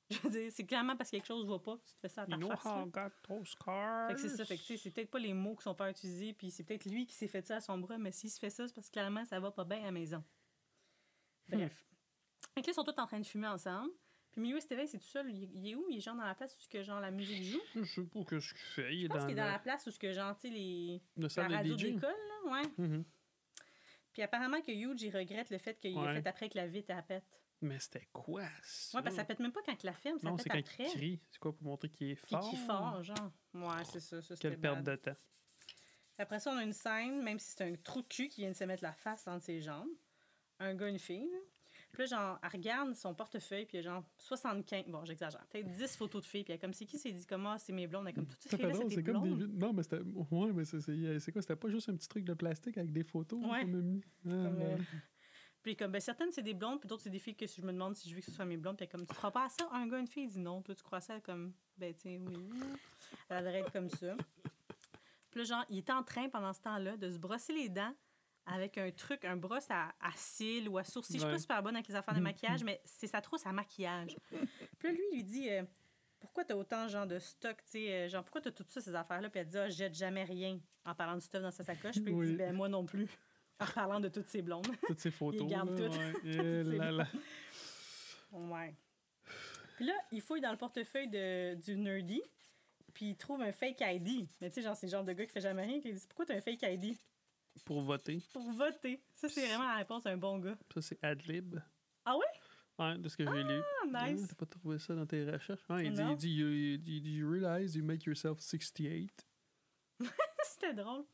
Je 0.11 0.19
veux 0.21 0.31
dire, 0.31 0.53
c'est 0.53 0.67
clairement 0.67 0.97
parce 0.97 1.11
que 1.11 1.17
quelque 1.17 1.27
chose 1.27 1.45
ne 1.47 1.51
va 1.51 1.59
pas. 1.59 1.77
Tu 1.79 1.95
fais 2.01 2.09
ça 2.09 2.23
à 2.23 2.27
ta 2.27 2.33
You 2.33 2.39
know 2.39 2.51
face. 2.51 2.67
how? 2.67 2.91
Fait 4.09 4.15
que 4.15 4.21
c'est 4.21 4.29
ça. 4.29 4.45
Fait 4.45 4.59
que, 4.59 4.77
c'est 4.77 4.91
peut-être 4.91 5.11
pas 5.11 5.19
les 5.19 5.33
mots 5.33 5.57
qui 5.57 5.63
sont 5.63 5.75
pas 5.75 5.91
utilisés, 5.91 6.33
puis 6.35 6.51
c'est 6.51 6.63
peut-être 6.65 6.85
lui 6.85 7.07
qui 7.07 7.15
s'est 7.15 7.29
fait 7.29 7.47
ça 7.47 7.57
à 7.57 7.61
son 7.61 7.79
bras, 7.79 7.97
mais 7.99 8.13
s'il 8.13 8.31
se 8.31 8.39
fait 8.39 8.51
ça, 8.51 8.67
c'est 8.69 8.75
parce 8.75 8.89
que 8.89 8.93
clairement, 8.93 9.25
ça 9.25 9.41
va 9.41 9.51
pas 9.51 9.65
bien 9.65 9.79
à 9.81 9.85
la 9.87 9.93
maison. 9.93 10.23
Bref. 11.49 11.85
Fait 12.55 12.61
que 12.61 12.67
là, 12.67 12.73
ils 12.73 12.75
sont 12.75 12.85
tous 12.85 13.01
en 13.01 13.07
train 13.07 13.21
de 13.21 13.27
fumer 13.27 13.49
ensemble. 13.49 13.91
Puis 14.31 14.41
Emilio 14.41 14.57
Estevez, 14.59 14.87
c'est 14.87 14.99
tout 14.99 15.07
seul. 15.07 15.31
Il, 15.31 15.69
est 15.69 15.75
où? 15.75 15.87
Il 15.89 15.99
est 15.99 16.01
genre 16.01 16.17
dans 16.17 16.25
la 16.25 16.35
place 16.35 16.55
où 16.57 16.69
que, 16.71 16.83
genre, 16.83 17.01
la 17.01 17.11
musique 17.11 17.43
joue? 17.45 17.61
Je 17.75 17.85
sais 17.85 18.03
pas 18.03 18.21
ce 18.41 18.53
qu'il 18.53 18.59
fait. 18.59 18.95
Il 18.95 19.01
Je 19.01 19.05
est 19.05 19.09
pense 19.09 19.19
dans, 19.19 19.27
qu'il 19.27 19.39
est 19.39 19.41
dans 19.41 19.47
la 19.51 19.59
place 19.59 19.87
où 19.87 19.91
que, 19.99 20.13
genre, 20.13 20.35
tu 20.37 20.49
sais, 20.49 20.51
les... 20.55 21.01
le 21.17 21.29
la 21.37 21.57
radio 21.57 21.77
d'école, 21.77 22.01
là, 22.11 22.53
ouais. 22.53 22.69
Mhm. 22.79 23.05
Puis 24.13 24.23
apparemment 24.23 24.61
que 24.61 24.71
Huge, 24.71 25.03
il 25.03 25.17
regrette 25.17 25.51
le 25.51 25.59
fait 25.59 25.79
qu'il 25.79 25.97
Ouais. 25.97 26.21
fait 26.21 26.29
après 26.29 26.49
que 26.49 26.57
la 26.57 26.65
elle 26.65 27.05
pète. 27.07 27.25
Mais 27.65 27.79
c'était 27.79 28.07
quoi 28.13 28.43
ça? 28.63 28.99
Ouais, 28.99 29.03
parce 29.03 29.15
que 29.17 29.21
ça? 29.23 29.25
pète 29.25 29.41
même 29.41 29.53
pas 29.53 29.61
quand 29.65 29.83
il 29.83 29.87
la 29.87 29.93
ferme, 29.95 30.19
ça 30.21 30.29
Non, 30.29 30.37
pète 30.37 30.43
c'est 30.45 30.51
quand 30.51 30.59
après. 30.59 30.85
il 30.85 30.91
crie. 30.93 31.21
C'est 31.31 31.39
quoi 31.39 31.53
pour 31.57 31.67
montrer 31.67 31.89
qu'il 31.89 32.11
est 32.11 32.15
fort? 32.15 32.49
qu'il 32.51 32.59
est 32.59 32.67
fort, 32.67 33.03
genre. 33.03 33.33
Ouais, 33.55 33.85
c'est 33.85 34.01
ça. 34.01 34.21
ça 34.23 34.35
Quelle 34.37 34.61
perte 34.61 34.83
de 34.83 34.97
temps. 34.97 35.17
Après 36.19 36.39
ça, 36.39 36.53
on 36.53 36.57
a 36.59 36.63
une 36.63 36.73
scène, 36.73 37.23
même 37.23 37.39
si 37.39 37.53
c'est 37.57 37.65
un 37.65 37.75
trou 37.77 38.03
de 38.03 38.07
cul 38.07 38.29
qui 38.29 38.43
vient 38.43 38.51
de 38.51 38.57
se 38.57 38.65
mettre 38.65 38.83
la 38.85 38.93
face 38.93 39.27
entre 39.27 39.45
ses 39.45 39.61
jambes. 39.61 39.89
Un 40.61 40.75
gars, 40.75 40.89
une 40.89 40.99
fille. 40.99 41.29
là. 41.31 41.39
Puis 41.91 42.03
là, 42.03 42.07
genre, 42.07 42.39
elle 42.43 42.49
regarde 42.51 42.95
son 42.95 43.15
portefeuille, 43.15 43.67
puis 43.67 43.79
il 43.79 43.85
y 43.85 43.87
a 43.87 43.91
genre 43.91 44.05
75, 44.19 44.85
bon, 44.89 45.05
j'exagère, 45.05 45.45
peut-être 45.47 45.71
10 45.71 45.97
photos 45.97 46.23
de 46.23 46.27
filles, 46.27 46.43
puis 46.45 46.53
elle 46.53 46.59
comme, 46.59 46.75
c'est 46.75 46.87
qui 46.87 46.99
s'est 46.99 47.13
dit, 47.13 47.25
comment, 47.25 47.57
c'est 47.59 47.73
mes 47.73 47.87
blondes, 47.87 48.07
elle 48.09 48.15
comme, 48.15 48.27
toutes 48.27 48.41
ces 48.43 48.49
filles-là, 48.49 48.75
c'est 48.75 48.97
des 48.97 49.03
blondes. 49.03 49.49
Non, 49.55 49.73
mais 49.73 49.83
c'était. 49.85 50.01
Ouais, 50.03 50.53
mais 50.53 50.65
c'est- 50.65 51.33
quoi? 51.33 51.41
C'était 51.43 51.57
pas 51.57 51.69
juste 51.69 51.89
un 51.89 51.97
petit 51.97 52.09
truc 52.09 52.25
de 52.25 52.35
plastique 52.35 52.77
avec 52.79 52.93
des 52.93 53.05
photos. 53.05 53.41
Ah, 53.45 53.61
Comme, 53.61 54.03
euh, 54.27 54.77
ouais. 54.77 54.79
Puis 55.65 55.75
comme, 55.77 55.91
ben, 55.91 56.01
certaines, 56.01 56.31
c'est 56.31 56.43
des 56.43 56.53
blondes, 56.55 56.79
puis 56.79 56.87
d'autres, 56.87 57.03
c'est 57.03 57.11
des 57.11 57.19
filles 57.19 57.35
que 57.35 57.47
je 57.47 57.63
me 57.63 57.73
demande 57.73 57.97
si 57.97 58.09
je 58.09 58.15
veux 58.15 58.21
que 58.21 58.27
ce 58.27 58.33
soit 58.33 58.45
mes 58.45 58.59
blondes, 58.59 58.77
puis 58.77 58.85
elle 58.85 58.89
est 58.89 58.93
comme, 58.93 59.07
tu 59.07 59.15
crois 59.15 59.31
pas 59.33 59.47
à 59.47 59.49
ça? 59.49 59.67
Un 59.73 59.89
gars, 59.89 59.99
une 59.99 60.07
fille, 60.07 60.25
il 60.25 60.29
dit 60.31 60.39
non. 60.39 60.61
Toi, 60.63 60.75
tu 60.75 60.83
crois 60.85 60.99
à 60.99 61.01
ça? 61.01 61.19
Comme, 61.21 61.55
ben, 61.79 61.93
tu 61.95 62.07
oui. 62.19 62.37
Elle 63.31 63.43
devrait 63.45 63.61
être 63.61 63.73
comme 63.73 63.89
ça. 63.89 64.15
Puis 65.31 65.41
là, 65.41 65.45
genre, 65.45 65.65
il 65.71 65.79
était 65.79 65.93
en 65.93 66.03
train, 66.05 66.29
pendant 66.29 66.53
ce 66.53 66.61
temps-là, 66.61 66.97
de 66.99 67.11
se 67.11 67.19
brosser 67.19 67.55
les 67.55 67.69
dents 67.71 67.95
avec 68.47 68.77
un 68.77 68.91
truc, 68.91 69.25
un 69.25 69.37
brosse 69.37 69.71
à, 69.71 69.95
à 70.01 70.11
cils 70.15 70.69
ou 70.69 70.77
à 70.77 70.85
sourcils. 70.85 71.15
Je 71.15 71.21
suis 71.21 71.31
pas 71.31 71.39
super 71.39 71.63
bonne 71.63 71.77
avec 71.77 71.89
les 71.89 71.95
affaires 71.95 72.15
de 72.15 72.21
maquillage, 72.21 72.63
mais 72.63 72.83
c'est 72.85 73.07
sa 73.07 73.23
trousse 73.23 73.47
à 73.47 73.53
maquillage. 73.53 74.15
Puis 74.79 74.89
là, 74.89 74.93
lui, 74.93 75.01
il 75.13 75.17
lui 75.17 75.25
dit, 75.25 75.49
euh, 75.49 75.63
pourquoi 76.21 76.45
t'as 76.45 76.55
autant, 76.55 76.87
genre, 76.89 77.07
de 77.07 77.19
stock, 77.19 77.57
tu 77.65 77.71
sais, 77.71 77.91
euh, 77.91 78.09
genre, 78.11 78.23
pourquoi 78.23 78.43
t'as 78.43 78.51
tout 78.51 78.65
ça, 78.69 78.83
ces 78.83 78.95
affaires-là? 78.95 79.31
Puis 79.31 79.41
elle 79.41 79.47
dit, 79.47 79.57
ah, 79.57 79.71
je 79.71 79.77
jette 79.77 79.95
jamais 79.95 80.25
rien 80.25 80.61
en 80.85 80.95
parlant 80.95 81.15
de 81.15 81.21
stuff 81.21 81.41
dans 81.41 81.51
sa 81.51 81.65
sacoche. 81.65 81.95
Puis 81.95 82.13
il 82.13 82.15
Oui. 82.15 82.27
dit, 82.29 82.37
ben, 82.37 82.55
moi 82.55 82.69
non 82.69 82.85
plus, 82.85 83.09
en 83.61 83.67
parlant 83.67 84.01
de 84.01 84.09
toutes 84.09 84.29
ces 84.29 84.43
blondes. 84.43 84.67
Toutes 84.87 85.01
ces 85.01 85.11
photos. 85.13 85.49
garde 85.49 85.71
là, 85.79 85.89
toutes. 85.89 85.97
ouais. 85.99 86.13
Eh 86.25 86.63
là 86.77 86.91
là. 86.93 87.07
Ouais. 88.33 88.75
Puis 89.77 89.87
là, 89.87 89.95
il 90.13 90.21
fouille 90.21 90.41
dans 90.41 90.51
le 90.53 90.57
portefeuille 90.59 91.09
de, 91.09 91.55
du 91.55 91.77
nerdy, 91.77 92.23
puis 92.93 93.11
il 93.11 93.17
trouve 93.17 93.43
un 93.43 93.53
fake 93.53 93.81
ID. 93.81 94.29
Mais 94.41 94.51
tu 94.51 94.57
sais, 94.57 94.63
genre, 94.63 94.77
c'est 94.77 94.87
le 94.87 94.93
genre 94.93 95.05
de 95.05 95.13
gars 95.13 95.27
qui 95.27 95.33
fait 95.33 95.41
jamais 95.41 95.63
rien, 95.63 95.81
qui 95.81 95.93
dit 95.93 96.05
Pourquoi 96.09 96.27
t'as 96.27 96.37
un 96.37 96.41
fake 96.41 96.63
ID 96.63 96.97
Pour 97.65 97.81
voter. 97.83 98.23
Pour 98.33 98.51
voter. 98.53 99.03
Ça, 99.15 99.29
c'est 99.29 99.47
vraiment 99.47 99.67
la 99.67 99.77
réponse 99.77 100.05
d'un 100.05 100.17
bon 100.17 100.39
gars. 100.39 100.57
Ça, 100.73 100.83
c'est 100.83 100.99
Adlib. 101.03 101.59
Ah 102.05 102.17
ouais? 102.17 102.25
Ouais, 102.79 102.99
de 102.99 103.09
ce 103.09 103.17
que 103.17 103.25
j'ai 103.25 103.43
lu. 103.45 103.63
Ah, 103.95 104.11
nice. 104.11 104.27
T'as 104.29 104.35
pas 104.35 104.47
trouvé 104.47 104.79
ça 104.81 104.95
dans 104.95 105.07
tes 105.07 105.25
recherches? 105.31 105.63
Ouais, 105.71 105.87
il, 105.87 105.93
dit, 105.93 106.29
il 106.29 106.81
dit, 106.81 107.15
you 107.15 107.31
realize 107.31 107.77
you 107.77 107.85
make 107.85 108.05
yourself 108.05 108.41
68. 108.41 109.27
C'était 110.45 110.75
drôle. 110.75 111.05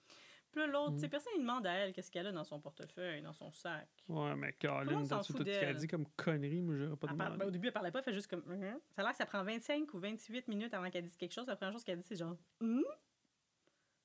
Puis 0.52 0.66
l'autre, 0.66 0.92
Mm. 1.06 1.08
personne 1.08 1.32
ne 1.36 1.40
demande 1.42 1.66
à 1.66 1.72
elle 1.72 1.92
qu'est-ce 1.92 2.10
qu'elle 2.10 2.26
a 2.26 2.32
dans 2.32 2.42
son 2.44 2.58
portefeuille, 2.60 3.22
dans 3.22 3.32
son 3.32 3.52
sac. 3.52 3.88
Ouais, 4.08 4.34
mais 4.34 4.52
s'en 5.06 5.16
dans 5.18 5.22
tout 5.22 5.32
ce 5.38 5.42
qu'elle 5.44 5.76
dit 5.76 5.86
comme 5.86 6.06
connerie, 6.16 6.60
moi, 6.60 6.74
j'aurais 6.76 6.96
pas 6.96 7.06
Elle 7.10 7.16
parle- 7.16 7.36
ben, 7.38 7.46
au 7.46 7.50
début, 7.50 7.68
elle 7.68 7.72
parlait 7.72 7.90
pas, 7.92 7.98
elle 8.00 8.04
fait 8.04 8.12
juste 8.12 8.26
comme. 8.28 8.42
Mhm. 8.46 8.80
Ça 8.90 9.02
a 9.02 9.04
l'air 9.04 9.10
que 9.12 9.16
ça 9.18 9.26
prend 9.26 9.44
25 9.44 9.94
ou 9.94 9.98
28 10.00 10.48
minutes 10.48 10.74
avant 10.74 10.90
qu'elle 10.90 11.04
dise 11.04 11.16
quelque 11.16 11.32
chose. 11.32 11.46
La 11.46 11.54
première 11.56 11.72
chose 11.72 11.84
qu'elle 11.84 11.98
dit, 11.98 12.04
c'est 12.04 12.16
genre. 12.16 12.36
Hmm? 12.60 12.82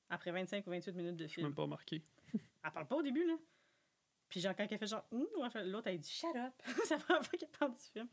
Après 0.08 0.30
25 0.30 0.64
ou 0.66 0.70
28 0.70 0.94
minutes 0.94 1.16
de 1.16 1.26
film. 1.26 1.46
même 1.46 1.54
pas 1.54 1.66
marqué. 1.66 2.02
Elle 2.64 2.70
parle 2.70 2.86
pas 2.86 2.96
au 2.96 3.02
début, 3.02 3.26
là. 3.26 3.34
Puis 4.28 4.40
genre, 4.40 4.54
quand 4.56 4.66
elle 4.70 4.78
fait 4.78 4.86
genre, 4.86 5.04
fait- 5.50 5.64
l'autre, 5.64 5.86
elle 5.88 5.98
dit, 5.98 6.10
shut 6.10 6.34
up. 6.36 6.52
ça 6.84 6.96
prend 6.98 7.18
pas 7.18 7.36
qu'elle 7.36 7.48
parle 7.48 7.72
du 7.74 7.80
film. 7.80 8.08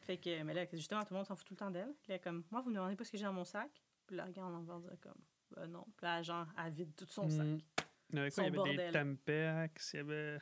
Fait 0.00 0.16
que, 0.16 0.42
mais 0.42 0.54
là, 0.54 0.66
justement, 0.72 1.02
tout 1.02 1.12
le 1.12 1.16
monde 1.18 1.26
s'en 1.26 1.34
fout 1.36 1.46
tout 1.46 1.54
le 1.54 1.58
temps 1.58 1.70
d'elle. 1.70 1.94
Puis 2.02 2.12
là, 2.12 2.18
comme, 2.18 2.44
moi, 2.50 2.60
vous 2.60 2.70
me 2.70 2.74
demandez 2.74 2.94
pas 2.96 3.04
ce 3.04 3.10
que 3.12 3.16
j'ai 3.18 3.24
dans 3.24 3.32
mon 3.32 3.44
sac. 3.44 3.70
Puis 4.06 4.16
là, 4.16 4.24
regarde, 4.26 4.52
on 4.54 4.60
va 4.62 4.78
dire 4.80 4.96
comme, 5.00 5.14
ben 5.54 5.66
non. 5.68 5.84
Puis 5.96 6.04
là, 6.06 6.22
genre, 6.22 6.46
elle 6.58 6.72
vide 6.72 6.94
tout 6.96 7.06
son 7.08 7.28
sac. 7.28 7.46
Mm. 7.46 7.58
Il 8.10 8.16
y 8.16 8.20
avait 8.20 8.30
quoi? 8.30 8.44
Il 8.44 8.46
y 8.46 8.48
avait 8.48 8.50
des 8.50 8.56
bordel. 8.56 8.92
Tampax, 8.92 9.92
il 9.92 9.96
y 9.96 10.00
avait... 10.00 10.38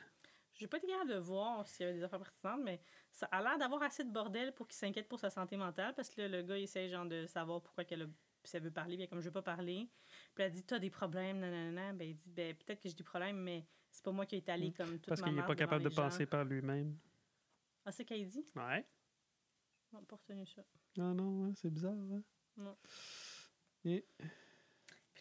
J'ai 0.55 0.67
pas 0.67 0.77
été 0.77 0.87
capable 0.87 1.09
de 1.11 1.17
voir 1.17 1.67
s'il 1.67 1.85
y 1.85 1.89
avait 1.89 1.97
des 1.97 2.03
affaires 2.03 2.19
pertinentes, 2.19 2.61
mais 2.63 2.79
ça 3.11 3.25
a 3.31 3.41
l'air 3.41 3.57
d'avoir 3.57 3.81
assez 3.81 4.03
de 4.03 4.11
bordel 4.11 4.53
pour 4.53 4.67
qu'il 4.67 4.75
s'inquiète 4.75 5.07
pour 5.09 5.19
sa 5.19 5.29
santé 5.31 5.57
mentale. 5.57 5.93
Parce 5.95 6.09
que 6.09 6.21
là, 6.21 6.27
le 6.27 6.43
gars, 6.43 6.57
il 6.57 6.63
essaie 6.63 6.87
genre 6.89 7.05
de 7.07 7.25
savoir 7.25 7.61
pourquoi 7.61 7.83
qu'elle 7.85 8.03
a- 8.03 8.07
si 8.43 8.57
elle 8.57 8.63
veut 8.63 8.71
parler. 8.71 9.01
Est 9.01 9.07
comme, 9.07 9.19
je 9.19 9.25
veux 9.25 9.31
pas 9.31 9.41
parler. 9.41 9.89
Puis 10.35 10.43
elle 10.43 10.51
dit, 10.51 10.63
t'as 10.63 10.77
des 10.79 10.89
problèmes, 10.91 11.39
nanana. 11.39 11.93
Ben, 11.93 12.09
il 12.09 12.15
dit, 12.17 12.29
ben, 12.29 12.55
peut-être 12.55 12.81
que 12.81 12.89
j'ai 12.89 12.95
des 12.95 13.03
problèmes, 13.03 13.37
mais 13.37 13.65
c'est 13.89 14.03
pas 14.03 14.11
moi 14.11 14.25
qui 14.27 14.35
ai 14.35 14.39
étalé 14.39 14.69
Mm. 14.69 14.73
comme 14.73 14.91
toute 14.99 15.07
Parce 15.07 15.21
qu'il 15.21 15.37
est 15.37 15.41
pas 15.45 15.55
capable 15.55 15.83
de 15.85 15.89
gens. 15.89 16.03
penser 16.03 16.25
par 16.27 16.43
lui-même. 16.45 16.97
Ah, 17.85 17.91
c'est 17.91 18.05
qu'elle 18.05 18.25
dit? 18.27 18.45
Ouais. 18.55 18.85
On 19.93 20.03
pas 20.03 20.15
retenu 20.15 20.45
ça. 20.45 20.63
Ah 20.99 21.13
non, 21.13 21.45
hein, 21.45 21.53
c'est 21.55 21.69
bizarre, 21.71 21.93
hein? 21.93 22.75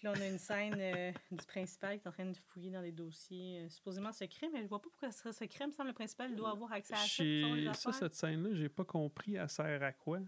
Puis 0.02 0.08
là, 0.08 0.14
on 0.18 0.20
a 0.20 0.26
une 0.26 0.38
scène 0.38 0.74
euh, 0.80 1.12
du 1.30 1.46
principal 1.46 1.96
qui 1.96 2.04
est 2.04 2.08
en 2.08 2.12
train 2.12 2.24
de 2.24 2.36
fouiller 2.36 2.72
dans 2.72 2.82
des 2.82 2.90
dossiers 2.90 3.60
euh, 3.60 3.68
supposément 3.68 4.10
secrets, 4.10 4.48
mais 4.52 4.60
je 4.64 4.66
vois 4.66 4.82
pas 4.82 4.88
pourquoi 4.88 5.12
ce 5.12 5.18
serait 5.18 5.32
secret. 5.32 5.64
Il 5.64 5.68
me 5.68 5.72
semble 5.72 5.90
que 5.90 5.92
le 5.92 5.94
principal 5.94 6.34
doit 6.34 6.50
avoir 6.50 6.72
accès 6.72 6.94
à 6.94 6.96
ça. 6.96 7.74
Ça, 7.74 7.92
cette 7.92 8.14
scène-là, 8.14 8.52
j'ai 8.52 8.68
pas 8.68 8.84
compris 8.84 9.36
elle 9.36 9.48
sert 9.48 9.80
à 9.80 9.92
quoi? 9.92 10.18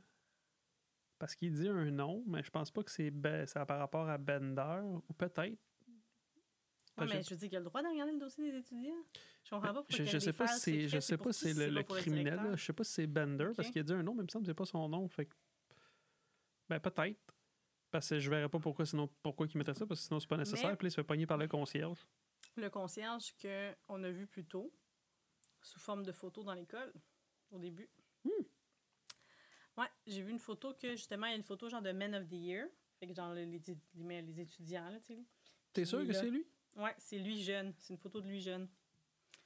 Parce 1.18 1.35
qu'il 1.35 1.53
dit 1.53 1.66
un 1.66 1.91
nom, 1.91 2.22
mais 2.25 2.45
je 2.45 2.53
pense 2.53 2.70
pas 2.70 2.85
que 2.85 2.91
c'est 2.93 3.11
ben- 3.11 3.49
par 3.66 3.81
rapport 3.81 4.09
à 4.09 4.16
Bender, 4.16 4.81
ou 5.09 5.12
peut-être. 5.12 5.59
Ouais, 6.97 7.07
mais 7.09 7.22
je- 7.25 7.31
veux 7.31 7.37
dire 7.37 7.49
qu'il 7.49 7.57
a 7.57 7.61
le 7.61 7.64
droit 7.64 7.83
de 7.83 7.89
regarder 7.89 8.12
le 8.12 8.20
dossier 8.20 8.49
des 8.53 8.57
étudiants. 8.57 8.95
Je 9.43 9.51
comprends 9.51 9.75
pas 9.75 9.83
pourquoi 9.83 10.05
Je, 10.05 10.18
sais 10.20 10.33
pas 10.33 10.47
si 10.47 10.61
c'est 10.61 10.89
je 10.89 11.01
sais 11.01 11.18
pas 11.18 11.33
si 11.33 11.53
c'est 11.53 11.68
le, 11.68 11.83
criminel. 11.83 12.39
Je 12.55 12.64
sais 12.64 12.72
pas 12.72 12.85
si 12.85 12.93
c'est 12.93 13.07
Bender 13.09 13.49
parce 13.57 13.70
qu'il 13.70 13.81
a 13.81 13.83
dit 13.83 13.93
un 13.93 14.05
nom, 14.05 14.14
mais 14.14 14.22
il 14.22 14.27
me 14.27 14.31
semble 14.31 14.45
que 14.45 14.53
c'est 14.53 14.55
pas 14.55 14.66
son 14.66 14.89
nom. 14.89 15.09
Fait 15.09 15.29
ben 16.68 16.79
peut-être. 16.79 17.18
Parce 17.95 18.09
que 18.09 18.19
je 18.19 18.29
verrais 18.29 18.49
pas 18.49 18.59
pourquoi 18.59 18.85
sinon 18.85 19.09
pourquoi 19.23 19.47
il 19.47 19.57
mettrait 19.57 19.73
ça, 19.73 19.87
parce 19.87 20.01
que 20.01 20.07
sinon 20.09 20.19
c'est 20.19 20.27
pas 20.27 20.37
nécessaire. 20.37 20.71
Mais- 20.71 20.77
Puis 20.77 20.87
là, 20.87 20.89
il 20.89 20.91
se 20.91 20.97
fait 20.97 21.05
pogner 21.05 21.27
par 21.29 21.39
le 21.39 21.47
concierge. 21.47 22.05
Le 22.57 22.69
concierge 22.69 23.33
qu'on 23.41 24.03
a 24.03 24.11
vu 24.11 24.27
plus 24.27 24.45
tôt, 24.45 24.73
sous 25.63 25.79
forme 25.79 26.03
de 26.05 26.11
photo 26.11 26.43
dans 26.43 26.55
l'école, 26.55 26.93
au 27.53 27.59
début. 27.61 27.89
Hmm. 28.25 28.31
Ouais, 29.77 29.87
j'ai 30.09 30.23
vu 30.23 30.33
une 30.33 30.41
photo 30.41 30.75
que, 30.75 30.97
justement, 30.97 31.27
il 31.27 31.31
y 31.31 31.33
a 31.35 31.37
une 31.37 31.45
photo 31.45 31.69
genre 31.69 31.83
de 31.83 31.93
Men 31.93 32.17
of 32.17 32.27
the 32.29 32.33
Year. 32.33 32.67
Fait 32.99 33.07
que 33.07 33.15
genre 33.15 33.33
les, 33.33 33.47
les, 33.47 33.61
les- 33.95 34.23
les 34.23 34.41
étudiants, 34.41 34.91
là, 34.91 34.99
tu 34.99 35.15
sais. 35.15 35.25
T'es 35.73 35.85
sûr 35.85 36.05
que 36.05 36.13
c'est 36.13 36.31
lui? 36.31 36.45
Ouais, 36.75 36.95
c'est 36.99 37.19
lui 37.21 37.45
jeune. 37.45 37.73
C'est 37.79 37.93
une 37.93 37.99
photo 38.01 38.21
de 38.21 38.27
lui 38.27 38.41
jeune. 38.41 38.69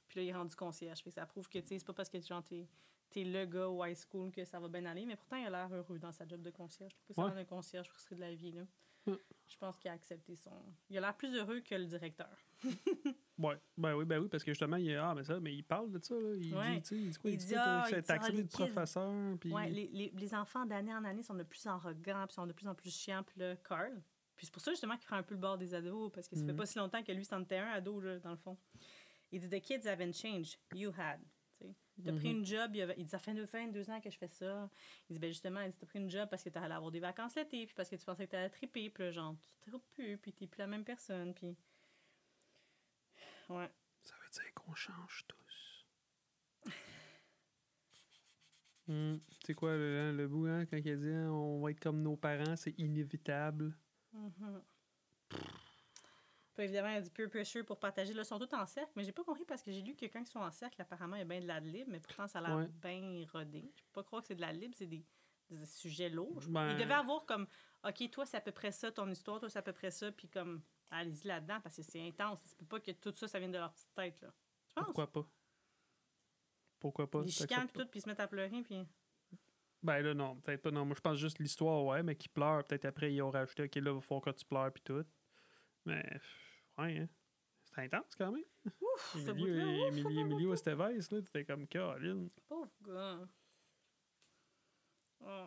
Puis 0.07 0.17
là, 0.21 0.23
il 0.23 0.29
est 0.29 0.33
rendu 0.33 0.55
concierge. 0.55 1.03
Fait 1.03 1.11
que 1.11 1.13
ça 1.15 1.27
prouve 1.27 1.47
que, 1.47 1.59
tu 1.59 1.67
sais, 1.67 1.77
c'est 1.77 1.85
pas 1.85 1.93
parce 1.93 2.09
que 2.09 2.19
genre, 2.19 2.43
t'es, 2.43 2.67
t'es 3.09 3.23
le 3.23 3.45
gars 3.45 3.67
au 3.69 3.83
high 3.85 3.95
school 3.97 4.31
que 4.31 4.43
ça 4.45 4.59
va 4.59 4.67
bien 4.67 4.85
aller. 4.85 5.05
Mais 5.05 5.15
pourtant, 5.15 5.37
il 5.37 5.45
a 5.47 5.49
l'air 5.49 5.73
heureux 5.73 5.99
dans 5.99 6.11
sa 6.11 6.27
job 6.27 6.41
de 6.41 6.49
concierge. 6.51 6.91
Je 6.93 6.97
trouve 7.01 7.07
que 7.07 7.13
c'est 7.15 7.21
Ouais. 7.21 7.27
vraiment 7.29 7.41
un 7.41 7.45
concierge 7.45 7.87
frustré 7.89 8.15
de 8.15 8.21
la 8.21 8.33
vie, 8.33 8.51
là. 8.51 8.61
Ouais. 9.07 9.17
Je 9.47 9.57
pense 9.57 9.77
qu'il 9.77 9.89
a 9.89 9.93
accepté 9.93 10.35
son... 10.35 10.51
Il 10.89 10.97
a 10.97 11.01
l'air 11.01 11.15
plus 11.17 11.33
heureux 11.35 11.61
que 11.61 11.73
le 11.75 11.85
directeur. 11.85 12.29
Ouais. 13.39 13.57
Ben 13.77 13.95
oui, 13.95 14.03
ben 14.03 14.19
oui, 14.19 14.27
parce 14.27 14.43
que 14.43 14.51
justement, 14.51 14.75
il 14.75 14.93
ah 14.97 15.13
mais 15.15 15.23
ça, 15.23 15.39
mais 15.39 15.55
il 15.55 15.63
parle 15.63 15.89
de 15.91 16.03
ça, 16.03 16.13
là. 16.13 16.33
Il 16.35 16.53
Ouais. 16.53 16.81
dit, 16.81 16.95
il 16.95 17.09
dit 17.11 17.17
quoi? 17.17 17.29
Il 17.29 17.33
Il 17.35 17.37
dit 17.37 17.45
dit, 17.45 17.53
quoi? 17.53 17.63
ah, 17.65 17.85
il 17.89 17.95
dit, 17.95 18.01
T'as 18.05 18.17
ah, 18.21 18.29
le 18.31 18.45
professeur, 18.47 19.37
puis... 19.39 19.53
Ouais, 19.53 19.69
les, 19.69 19.87
les, 19.93 20.11
les 20.13 20.35
enfants 20.35 20.65
d'année 20.65 20.93
en 20.93 21.05
année 21.05 21.23
sont 21.23 21.35
de 21.35 21.43
plus 21.43 21.65
arrogants, 21.65 22.25
puis 22.27 22.33
sont 22.33 22.45
de 22.45 22.51
plus 22.51 22.67
en 22.67 22.75
plus 22.75 22.93
chiants, 22.93 23.23
puis 23.23 23.39
là, 23.39 23.55
Carl. 23.55 24.01
Puis 24.35 24.45
c'est 24.45 24.51
pour 24.51 24.61
ça, 24.61 24.71
justement, 24.71 24.97
qu'il 24.97 25.05
prend 25.07 25.15
un 25.15 25.23
peu 25.23 25.35
le 25.35 25.39
bord 25.39 25.57
des 25.57 25.73
ados, 25.73 26.11
parce 26.11 26.27
que 26.27 26.35
ça 26.35 26.43
fait 26.43 26.51
Mhm. 26.51 26.57
pas 26.57 26.65
si 26.65 26.77
longtemps 26.79 27.01
que 27.01 27.13
lui, 27.13 27.23
c'en 27.23 27.41
était 27.41 27.59
un 27.59 27.69
ado, 27.69 28.01
là, 28.01 28.19
dans 28.19 28.31
le 28.31 28.37
fond. 28.37 28.57
Il 29.31 29.39
dit, 29.39 29.47
The 29.49 29.61
kids 29.61 29.87
haven't 29.87 30.11
changed, 30.15 30.57
you 30.75 30.91
had. 30.97 31.21
T'as 32.03 32.13
pris 32.13 32.29
Mhm. 32.29 32.37
une 32.39 32.45
job, 32.45 32.71
il, 32.75 32.81
avait- 32.81 32.95
il 32.97 33.03
dit, 33.03 33.09
ça 33.09 33.19
fait 33.19 33.33
22 33.33 33.89
ans 33.89 33.99
que 33.99 34.09
je 34.09 34.17
fais 34.17 34.27
ça. 34.29 34.69
Il 35.09 35.13
dit, 35.13 35.19
ben 35.19 35.27
justement, 35.29 35.61
il 35.61 35.71
dit, 35.71 35.77
t'as 35.77 35.85
pris 35.85 35.99
une 35.99 36.09
job 36.09 36.29
parce 36.29 36.43
que 36.43 36.49
t'allais 36.49 36.73
avoir 36.73 36.91
des 36.91 36.99
vacances 37.01 37.35
l'été, 37.35 37.65
puis 37.65 37.75
parce 37.75 37.89
que 37.89 37.95
tu 37.97 38.05
pensais 38.05 38.25
que 38.25 38.31
t'allais 38.31 38.49
triper, 38.49 38.89
puis 38.89 39.03
là, 39.03 39.11
genre, 39.11 39.35
tu 39.41 39.69
tripes 39.69 39.83
plus, 39.93 40.17
puis 40.17 40.31
t'es 40.33 40.47
plus 40.47 40.59
la 40.59 40.67
même 40.67 40.85
personne, 40.85 41.33
puis. 41.33 41.57
Ouais. 43.49 43.69
Ça 44.03 44.15
veut 44.15 44.29
dire 44.31 44.53
qu'on 44.53 44.73
change 44.73 45.25
tous. 45.27 45.85
Hmm, 48.87 49.17
C'est 49.45 49.53
quoi 49.53 49.75
le, 49.75 49.99
hein, 49.99 50.13
le 50.13 50.27
bout, 50.27 50.47
hein, 50.47 50.65
quand 50.65 50.77
il 50.77 50.89
a 50.89 50.95
dit 50.95 51.09
hein, 51.11 51.29
on 51.31 51.61
va 51.61 51.69
être 51.69 51.79
comme 51.79 52.01
nos 52.01 52.15
parents, 52.17 52.55
c'est 52.55 52.73
inévitable. 52.79 53.77
Mhm. 54.13 54.63
Puis 56.59 56.65
évidemment, 56.65 56.89
il 56.89 56.95
y 56.95 56.97
a 56.97 57.01
du 57.01 57.09
peer 57.09 57.29
pressure 57.29 57.65
pour 57.65 57.79
partager. 57.79 58.13
Là, 58.13 58.23
ils 58.23 58.25
sont 58.25 58.37
tous 58.37 58.53
en 58.53 58.65
cercle, 58.65 58.91
mais 58.97 59.05
j'ai 59.05 59.13
pas 59.13 59.23
compris 59.23 59.45
parce 59.45 59.63
que 59.63 59.71
j'ai 59.71 59.81
lu 59.81 59.95
que 59.95 60.05
quand 60.07 60.19
ils 60.19 60.25
sont 60.27 60.41
en 60.41 60.51
cercle, 60.51 60.81
apparemment, 60.81 61.15
il 61.15 61.19
y 61.19 61.21
a 61.21 61.25
bien 61.25 61.39
de 61.39 61.47
la 61.47 61.61
libre, 61.61 61.89
mais 61.89 62.01
pourtant, 62.01 62.27
ça 62.27 62.39
a 62.39 62.41
l'air 62.41 62.57
Ouais. 62.57 62.67
bien 62.67 63.25
rodé. 63.31 63.71
Je 63.77 63.81
peux 63.83 63.91
pas 63.93 64.03
croire 64.03 64.21
que 64.21 64.27
c'est 64.27 64.35
de 64.35 64.41
la 64.41 64.51
libre, 64.51 64.75
c'est 64.77 64.85
des, 64.85 65.05
des 65.49 65.65
sujets 65.65 66.09
lourds. 66.09 66.41
Ben- 66.49 66.71
Il 66.71 66.77
devait 66.77 66.95
avoir 66.95 67.25
comme, 67.25 67.47
OK, 67.87 68.11
toi, 68.11 68.25
c'est 68.25 68.35
à 68.35 68.41
peu 68.41 68.51
près 68.51 68.73
ça, 68.73 68.91
ton 68.91 69.09
histoire, 69.09 69.39
toi, 69.39 69.49
c'est 69.49 69.59
à 69.59 69.61
peu 69.61 69.71
près 69.71 69.89
ça, 69.89 70.11
puis 70.11 70.27
comme, 70.27 70.61
allez-y 70.91 71.27
là-dedans, 71.27 71.61
parce 71.61 71.77
que 71.77 71.81
c'est 71.81 72.05
intense. 72.05 72.41
Se 72.43 72.55
peut 72.57 72.65
pas 72.65 72.81
que 72.81 72.91
tout 72.91 73.13
ça, 73.15 73.29
ça 73.29 73.39
vienne 73.39 73.53
de 73.53 73.57
leur 73.57 73.71
petite 73.71 73.95
tête, 73.95 74.21
là. 74.21 74.33
Je 74.67 74.73
pense. 74.73 74.83
Pourquoi 74.83 75.09
pas? 75.09 75.25
Pourquoi 76.77 77.09
pas? 77.09 77.21
Ils 77.25 77.31
chicanent, 77.31 77.67
puis 77.69 77.77
tout, 77.81 77.87
puis 77.87 77.99
ils 77.99 78.03
se 78.03 78.09
mettent 78.09 78.19
à 78.19 78.27
pleurer, 78.27 78.61
puis... 78.63 78.85
Ben 79.81 80.01
là, 80.01 80.13
non, 80.13 80.35
peut-être 80.35 80.61
pas. 80.63 80.71
Non, 80.71 80.83
moi, 80.83 80.93
je 80.93 80.99
pense 80.99 81.15
juste 81.17 81.39
l'histoire, 81.39 81.85
ouais, 81.85 82.03
mais 82.03 82.13
qui 82.17 82.27
pleure. 82.27 82.67
Peut-être 82.67 82.83
après, 82.83 83.13
ils 83.13 83.21
ont 83.21 83.31
rajouté, 83.31 83.63
OK, 83.63 83.75
là, 83.75 83.93
il 83.95 84.01
faut 84.01 84.19
que 84.19 84.29
tu 84.31 84.43
pleures, 84.43 84.73
puis 84.73 84.83
tout. 84.83 85.05
Mais, 85.85 86.03
ouais, 86.81 86.97
hein. 86.99 87.09
C'est 87.63 87.81
intense 87.83 88.15
quand 88.15 88.31
même. 88.31 88.43
Ouf, 88.81 89.15
Emilio, 89.15 89.33
bout-là, 89.35 89.65
ouf, 89.65 89.87
Emilio, 89.97 90.19
Emilio 90.21 90.53
Estevez, 90.53 90.97
là, 91.11 91.21
t'étais 91.21 91.45
comme 91.45 91.67
Caroline. 91.67 92.29
pauvre 92.47 92.71
gars. 92.81 93.27
Oh. 95.21 95.45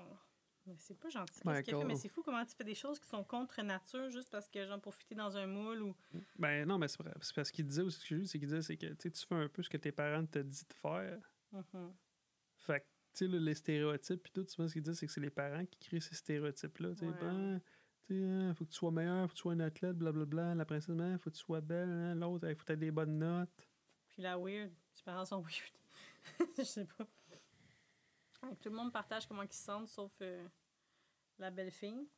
Mais 0.67 0.75
c'est 0.79 0.95
pas 0.95 1.09
gentil. 1.09 1.35
ce 1.35 1.61
qu'il 1.63 1.77
fait, 1.77 1.85
mais 1.85 1.97
c'est 1.97 2.09
fou 2.09 2.23
comment 2.23 2.45
tu 2.45 2.55
fais 2.55 2.63
des 2.63 2.77
choses 2.77 3.01
qui 3.01 3.09
sont 3.09 3.25
contre 3.25 3.61
nature 3.63 4.09
juste 4.11 4.31
parce 4.31 4.49
que, 4.49 4.65
genre, 4.65 4.81
pour 4.81 4.95
fitter 4.95 5.17
dans 5.17 5.37
un 5.37 5.47
moule 5.47 5.83
ou. 5.83 5.97
Ben 6.39 6.67
non, 6.69 6.79
mais 6.79 6.87
c'est 6.87 7.03
vrai. 7.03 7.13
C'est 7.21 7.35
parce 7.35 7.51
qu'il 7.51 7.67
disait 7.67 7.83
aussi, 7.83 7.99
ce 7.99 8.09
que 8.09 8.17
j'ai 8.17 8.27
c'est 8.27 8.39
qu'il 8.39 8.47
disait, 8.49 8.63
c'est 8.63 8.77
que 8.77 8.87
tu 8.87 8.97
sais, 9.01 9.11
tu 9.11 9.27
fais 9.27 9.35
un 9.35 9.49
peu 9.49 9.63
ce 9.63 9.69
que 9.69 9.77
tes 9.77 9.91
parents 9.91 10.25
te 10.25 10.39
disent 10.39 10.69
de 10.69 10.75
faire. 10.75 11.33
Mhm. 11.51 11.93
Fait 12.59 12.79
que, 12.81 12.85
tu 12.85 12.91
sais, 13.15 13.27
là, 13.27 13.39
les 13.41 13.55
stéréotypes, 13.55 14.23
puis 14.23 14.33
tout, 14.33 14.47
souvent, 14.47 14.69
ce 14.69 14.75
qu'il 14.75 14.83
dit, 14.83 14.95
c'est 14.95 15.07
que 15.07 15.13
c'est 15.13 15.21
les 15.21 15.31
parents 15.31 15.67
qui 15.67 15.81
créent 15.81 16.01
ces 16.01 16.15
stéréotypes-là. 16.15 16.91
Tu 16.93 16.99
sais, 17.01 17.07
Ouais. 17.07 17.19
ben, 17.21 17.61
sais, 18.09 18.23
hein, 18.25 18.55
faut 18.55 18.65
que 18.65 18.71
tu 18.71 18.77
sois 18.77 18.91
meilleur, 18.91 19.23
faut 19.23 19.29
que 19.29 19.35
tu 19.37 19.41
sois 19.43 19.53
un 19.53 19.61
athlète, 19.61 19.97
blablabla. 19.97 20.55
La 20.55 20.65
princesse, 20.65 20.99
hein, 20.99 21.19
faut 21.19 21.31
que 21.31 21.37
tu 21.37 21.43
sois 21.43 21.61
belle. 21.61 21.89
hein, 21.91 22.15
L'autre, 22.15 22.49
il 22.49 22.55
faut 22.55 22.61
que 22.63 22.67
tu 22.67 22.73
aies 22.73 22.77
des 22.77 22.91
bonnes 22.91 23.19
notes. 23.19 23.69
Puis 24.09 24.23
la 24.23 24.37
weird. 24.39 24.73
Tes 24.95 25.03
parents 25.05 25.25
sont 25.25 25.41
weird. 25.41 26.49
Je 26.59 26.63
sais 26.63 26.85
pas. 26.85 27.07
Tout 28.61 28.69
le 28.71 28.75
monde 28.77 28.93
partage 28.93 29.27
comment 29.27 29.43
ils 29.43 29.53
se 29.53 29.63
sentent, 29.63 29.89
sauf 29.89 30.13
euh, 30.21 30.47
la 31.39 31.51
belle 31.51 31.71
fille. 31.71 32.09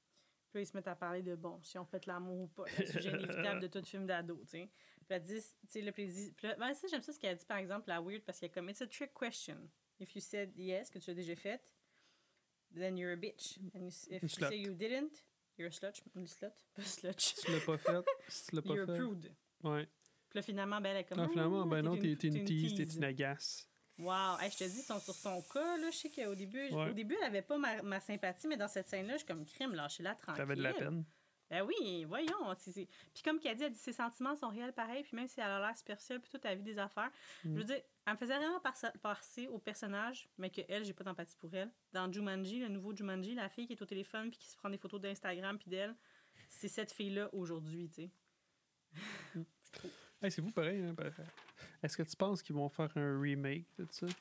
Puis 0.49 0.55
là, 0.55 0.61
ils 0.63 0.67
se 0.67 0.77
mettent 0.77 0.89
à 0.89 0.95
parler 0.97 1.23
de 1.23 1.35
bon, 1.35 1.61
si 1.63 1.79
on 1.79 1.85
fait 1.85 2.07
l'amour 2.07 2.41
ou 2.43 2.47
pas. 2.49 2.65
Le 2.79 2.87
sujet 2.87 3.11
inévitable 3.11 3.61
de 3.61 3.67
tout 3.67 3.83
film 3.85 4.07
d'ado. 4.07 4.43
Puis 4.51 4.71
elle 5.09 5.23
dit, 5.23 5.41
tu 5.41 5.69
sais, 5.69 5.83
le 5.83 5.93
plaisir. 5.93 6.33
Puis 6.37 6.47
là, 6.47 6.57
ben, 6.57 6.73
ça, 6.73 6.87
j'aime 6.89 7.03
ça 7.03 7.13
ce 7.13 7.19
qu'elle 7.19 7.33
a 7.33 7.35
dit, 7.35 7.45
par 7.45 7.59
exemple, 7.59 7.89
la 7.89 8.01
weird, 8.01 8.23
parce 8.23 8.41
qu'elle 8.41 8.49
est 8.49 8.53
comme, 8.55 8.71
it's 8.71 8.81
a 8.81 8.87
trick 8.87 9.13
question. 9.13 9.69
If 10.01 10.15
you 10.15 10.21
said 10.21 10.57
yes, 10.57 10.89
que 10.91 10.99
tu 10.99 11.11
l'as 11.11 11.15
déjà 11.15 11.37
fait, 11.37 11.61
then 12.75 12.97
you're 12.97 13.13
a 13.13 13.17
bitch. 13.17 13.59
And 13.75 13.81
you, 13.81 13.91
if 14.11 14.23
you 14.23 14.29
say 14.29 14.59
you 14.59 14.73
didn't, 14.75 15.23
you're 15.59 15.69
a 15.69 15.73
slut. 15.73 16.03
Une 16.17 16.27
slut, 16.27 16.51
pas 16.75 16.83
slut. 16.83 17.15
Si 17.21 17.35
tu 17.37 17.53
l'as 17.53 17.61
pas 17.61 17.79
fait, 17.79 18.05
si 18.29 18.47
tu 18.49 18.57
l'as 18.57 18.63
pas 18.63 18.75
You're 18.75 18.87
fait. 18.87 18.99
prude. 18.99 19.33
Ouais. 19.63 19.87
Puis 20.31 20.37
là, 20.39 20.43
finalement, 20.43 20.81
ben, 20.81 20.91
elle 20.91 20.97
est 20.99 21.05
comme. 21.05 21.19
Non, 21.19 21.29
finalement, 21.29 21.67
ben 21.67 21.83
non, 21.83 21.97
t'es 21.97 22.13
une 22.13 22.17
t'es 22.19 22.45
tease, 22.45 22.75
t'es 22.75 22.83
une 22.97 23.05
agace. 23.05 23.69
Wow! 23.99 24.39
Hey, 24.41 24.51
je 24.51 24.57
te 24.59 24.65
dis, 24.65 24.81
ils 24.81 24.83
sont 24.83 24.99
sur 24.99 25.15
son 25.15 25.41
cas, 25.43 25.77
là. 25.77 25.89
Je 25.91 25.97
sais 25.97 26.11
qu'au 26.11 26.35
début, 26.35 26.69
Ouais. 26.71 26.91
au 26.91 26.93
début, 26.93 27.15
elle 27.21 27.29
avait 27.29 27.43
pas 27.43 27.57
ma, 27.59 27.81
ma 27.83 28.01
sympathie, 28.01 28.49
mais 28.49 28.57
dans 28.57 28.67
cette 28.67 28.89
scène-là, 28.89 29.13
je 29.13 29.19
suis 29.19 29.27
comme 29.27 29.45
crime, 29.47 29.73
lâchez-la 29.75 30.17
tranquille. 30.17 30.37
T'avais 30.37 30.57
de 30.57 30.63
la 30.63 30.75
peine. 30.75 31.05
Ben 31.51 31.63
oui, 31.63 32.05
voyons. 32.05 32.55
Puis 32.65 33.23
comme 33.23 33.39
dit, 33.39 33.47
elle 33.49 33.57
dit 33.73 33.79
ses 33.79 33.93
sentiments 33.93 34.35
sont 34.35 34.49
réels 34.49 34.73
pareil, 34.73 35.03
puis 35.05 35.15
même 35.15 35.29
si 35.29 35.41
elle 35.41 35.47
a 35.51 35.61
l'air 35.61 35.77
superficielle, 35.77 36.21
puis 36.21 36.31
toute 36.31 36.43
la 36.45 36.55
vie 36.55 36.63
des 36.63 36.79
affaires. 36.79 37.11
Je 37.45 37.49
Mm. 37.51 37.57
veux 37.57 37.65
dire, 37.65 37.81
elle 38.07 38.13
me 38.15 38.19
faisait 38.19 38.37
vraiment 38.37 38.61
passer 39.03 39.47
au 39.49 39.59
personnage, 39.59 40.29
mais 40.39 40.51
que 40.51 40.63
elle, 40.69 40.85
j'ai 40.85 40.95
pas 40.95 41.05
d'empathie 41.05 41.37
pour 41.37 41.55
elle. 41.55 41.71
Dans 41.93 42.11
Jumanji, 42.11 42.61
le 42.61 42.69
nouveau 42.69 42.95
Jumanji, 42.97 43.35
la 43.35 43.49
fille 43.49 43.67
qui 43.67 43.75
est 43.75 43.83
au 43.83 43.87
téléphone, 43.87 44.31
puis 44.31 44.39
qui 44.39 44.49
se 44.49 44.57
prend 44.57 44.71
des 44.71 44.79
photos 44.79 45.01
d'Instagram, 45.01 45.59
puis 45.59 45.71
d'elle, 45.71 45.95
c'est 46.49 46.69
cette 46.69 46.93
fille-là 46.93 47.29
aujourd'hui, 47.35 47.89
tu 47.91 48.03
sais. 48.03 48.11
Hey, 50.23 50.31
c'est 50.31 50.41
vous 50.41 50.53
pareil. 50.53 50.81
Hein? 50.81 50.95
Est-ce 51.83 51.97
que 51.99 52.03
tu 52.03 52.17
penses 52.17 52.43
qu'ils 52.43 52.55
vont 52.55 52.71
faire 52.71 52.91
un 52.97 53.21
remake 53.21 53.67
de 53.79 53.87
ça? 53.91 54.07
Tu 54.07 54.15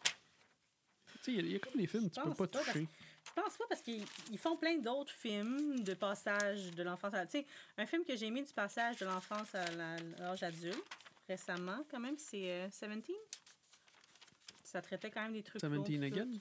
sais, 1.22 1.32
il 1.32 1.36
y 1.36 1.40
a- 1.40 1.52
y, 1.54 1.56
a 1.56 1.60
comme 1.60 1.80
des 1.80 1.88
films, 1.88 2.10
tu 2.10 2.20
peux 2.20 2.34
pas 2.34 2.48
parce- 2.48 2.66
toucher. 2.68 2.88
Pense 3.34 3.58
pas 3.58 3.66
parce 3.68 3.82
qu'ils 3.82 4.06
ils 4.32 4.38
font 4.38 4.56
plein 4.58 4.78
d'autres 4.78 5.12
films 5.14 5.84
de 5.84 5.94
passage 5.94 6.72
de 6.72 6.84
l'enfance 6.84 7.14
à... 7.14 7.26
Tu 7.26 7.40
sais, 7.40 7.46
un 7.78 7.86
film 7.86 8.04
que 8.06 8.16
j'ai 8.16 8.28
aimé 8.28 8.44
du 8.44 8.54
passage 8.54 8.98
de 8.98 9.06
l'enfance 9.06 9.54
à 9.56 9.70
la- 9.72 9.98
l'âge 10.20 10.44
adulte, 10.44 10.84
récemment, 11.28 11.84
quand 11.90 12.00
même, 12.00 12.18
c'est 12.18 12.52
euh, 12.52 12.68
17. 12.68 13.12
Ça 14.64 14.82
traitait 14.82 15.12
quand 15.12 15.24
même 15.24 15.34
des 15.34 15.44
trucs 15.44 15.62
17 15.62 15.72
lourds, 15.72 15.86
tout. 15.86 15.94
again? 16.04 16.40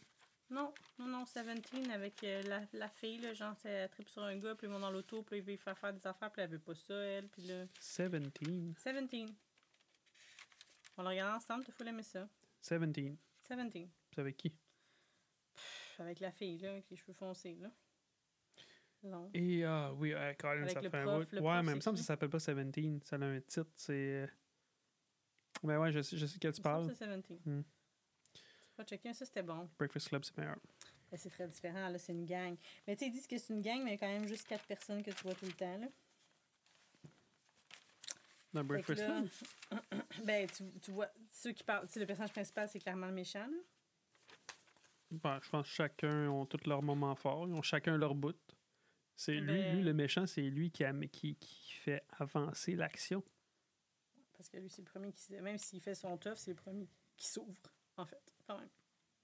Non, 0.51 0.73
non, 0.99 1.07
non, 1.07 1.25
17 1.25 1.91
avec 1.91 2.23
euh, 2.25 2.43
la, 2.43 2.61
la 2.75 2.89
fille, 2.89 3.19
là, 3.19 3.33
genre, 3.33 3.55
elle 3.65 3.89
tripe 3.89 4.09
sur 4.09 4.23
un 4.23 4.37
gars, 4.37 4.55
puis 4.55 4.67
ils 4.67 4.71
vont 4.71 4.81
dans 4.81 4.91
l'auto, 4.91 5.23
puis 5.23 5.39
il 5.39 5.43
veut 5.43 5.53
lui 5.53 5.57
faire 5.59 5.79
faire 5.79 5.93
des 5.95 6.07
affaires, 6.07 6.31
puis 6.31 6.43
elle 6.43 6.51
veut 6.51 6.59
pas 6.59 6.75
ça, 6.75 6.95
elle, 6.95 7.29
puis 7.29 7.43
là... 7.43 7.65
17. 7.81 8.13
17. 8.75 9.31
On 10.99 11.03
l'a 11.03 11.11
regardé 11.11 11.37
ensemble, 11.37 11.65
t'as 11.65 11.73
fou 11.73 11.85
aimer 11.85 12.03
ça. 12.03 12.29
17. 12.63 12.83
17. 12.93 13.89
C'est 14.13 14.21
avec 14.21 14.37
qui? 14.37 14.53
Avec 15.99 16.21
la 16.21 16.31
fille, 16.33 16.59
là, 16.59 16.73
avec 16.73 16.89
les 16.91 16.97
cheveux 16.97 17.13
foncés, 17.13 17.57
là. 17.61 17.71
Non. 19.05 19.31
Et 19.35 19.65
ah 19.65 19.93
oui, 19.95 20.13
euh, 20.13 20.33
Colin, 20.35 20.63
Avec 20.63 20.75
ça 20.75 20.81
le 20.81 20.89
fait 20.91 20.99
un 20.99 21.05
prof, 21.05 21.25
bout. 21.29 21.33
le 21.33 21.43
Ouais, 21.43 21.63
mais 21.63 21.73
il 21.73 21.77
me 21.77 21.81
semble 21.81 21.97
que 21.97 22.03
ça 22.03 22.09
s'appelle 22.09 22.31
pas 22.31 22.39
17. 22.39 23.05
Ça 23.05 23.17
a 23.17 23.19
un 23.25 23.41
titre, 23.41 23.71
c'est. 23.75 23.93
euh, 23.93 24.27
Mais 25.65 25.77
ouais, 25.77 25.91
je 25.91 26.03
sais, 26.03 26.17
je 26.17 26.27
sais 26.27 26.39
que 26.39 26.39
tu 26.39 26.47
Il 26.47 26.49
me 26.49 26.53
semble 26.53 26.63
parles. 26.63 26.95
C'est 26.97 27.07
17. 27.09 27.47
Hmm. 27.47 27.63
Pas 28.77 28.85
checker, 28.85 29.13
ça 29.13 29.25
c'était 29.27 29.43
bon. 29.43 29.69
Breakfast 29.77 30.09
Club, 30.09 30.25
c'est 30.25 30.39
meilleur. 30.39 30.57
Ben, 31.11 31.19
c'est 31.19 31.31
très 31.31 31.49
différent, 31.49 31.89
là, 31.89 31.99
c'est 31.99 32.13
une 32.13 32.25
gang. 32.25 32.57
Mais 32.87 32.95
tu 32.97 33.01
sais, 33.05 33.11
ils 33.11 33.13
disent 33.13 33.27
que 33.27 33.37
c'est 33.37 33.53
une 33.53 33.61
gang, 33.61 33.83
mais 33.83 33.91
il 33.91 33.95
y 33.95 33.97
a 33.97 33.99
quand 33.99 34.09
même 34.09 34.27
juste 34.29 34.47
quatre 34.47 34.65
personnes 34.67 35.03
que 35.03 35.11
tu 35.11 35.23
vois 35.25 35.35
tout 35.35 35.47
le 35.47 35.53
temps, 35.53 35.79
là. 35.79 35.89
Dans 38.53 38.65
Breakfast 38.65 39.05
Club? 39.05 39.29
ben, 40.25 40.49
tu, 40.49 40.65
tu 40.81 40.91
vois, 40.93 41.09
ceux 41.31 41.53
qui 41.53 41.65
parlent, 41.65 41.87
tu 41.87 41.95
sais, 41.95 42.01
le 42.01 42.07
personnage 42.07 42.33
principal, 42.33 42.69
c'est 42.69 42.79
clairement 42.79 43.07
le 43.09 43.15
méchant, 43.15 43.47
là. 43.47 43.59
Ben, 45.13 45.39
je 45.43 45.51
pense 45.51 45.67
que 45.69 45.73
chacun 45.75 46.29
ont 46.31 46.47
tous 46.47 46.67
leurs 46.67 46.83
moments 46.83 47.15
forts. 47.15 47.47
Ils 47.47 47.53
ont 47.55 47.63
chacun 47.63 47.97
leur 47.99 48.15
bout. 48.15 48.37
C'est 49.15 49.35
lui, 49.35 49.63
lui, 49.73 49.83
le 49.83 49.93
méchant, 49.93 50.27
c'est 50.27 50.41
lui 50.43 50.71
qui, 50.71 50.85
a- 50.85 50.93
qui, 51.09 51.37
qui 51.37 51.73
fait 51.75 52.03
avancer 52.19 52.75
l'action. 52.75 53.23
Parce 54.33 54.49
que 54.49 54.57
lui, 54.57 54.71
c'est 54.71 54.83
le 54.83 54.87
premier 54.91 55.13
qui. 55.13 55.33
Même 55.35 55.59
s'il 55.59 55.81
fait 55.81 55.95
son 55.95 56.17
tough, 56.17 56.35
c'est 56.37 56.51
le 56.53 56.57
premier 56.57 56.89
qui 57.17 57.29
s'ouvre, 57.29 57.61
en 57.97 58.07
fait, 58.07 58.35
quand 58.47 58.59
même. 58.59 58.71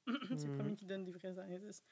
c'est 0.38 0.46
le 0.46 0.52
Mhm. 0.52 0.58
premier 0.58 0.76
qui 0.76 0.84
donne 0.86 1.04
des 1.04 1.12
vrais 1.12 1.38
indices. 1.38 1.82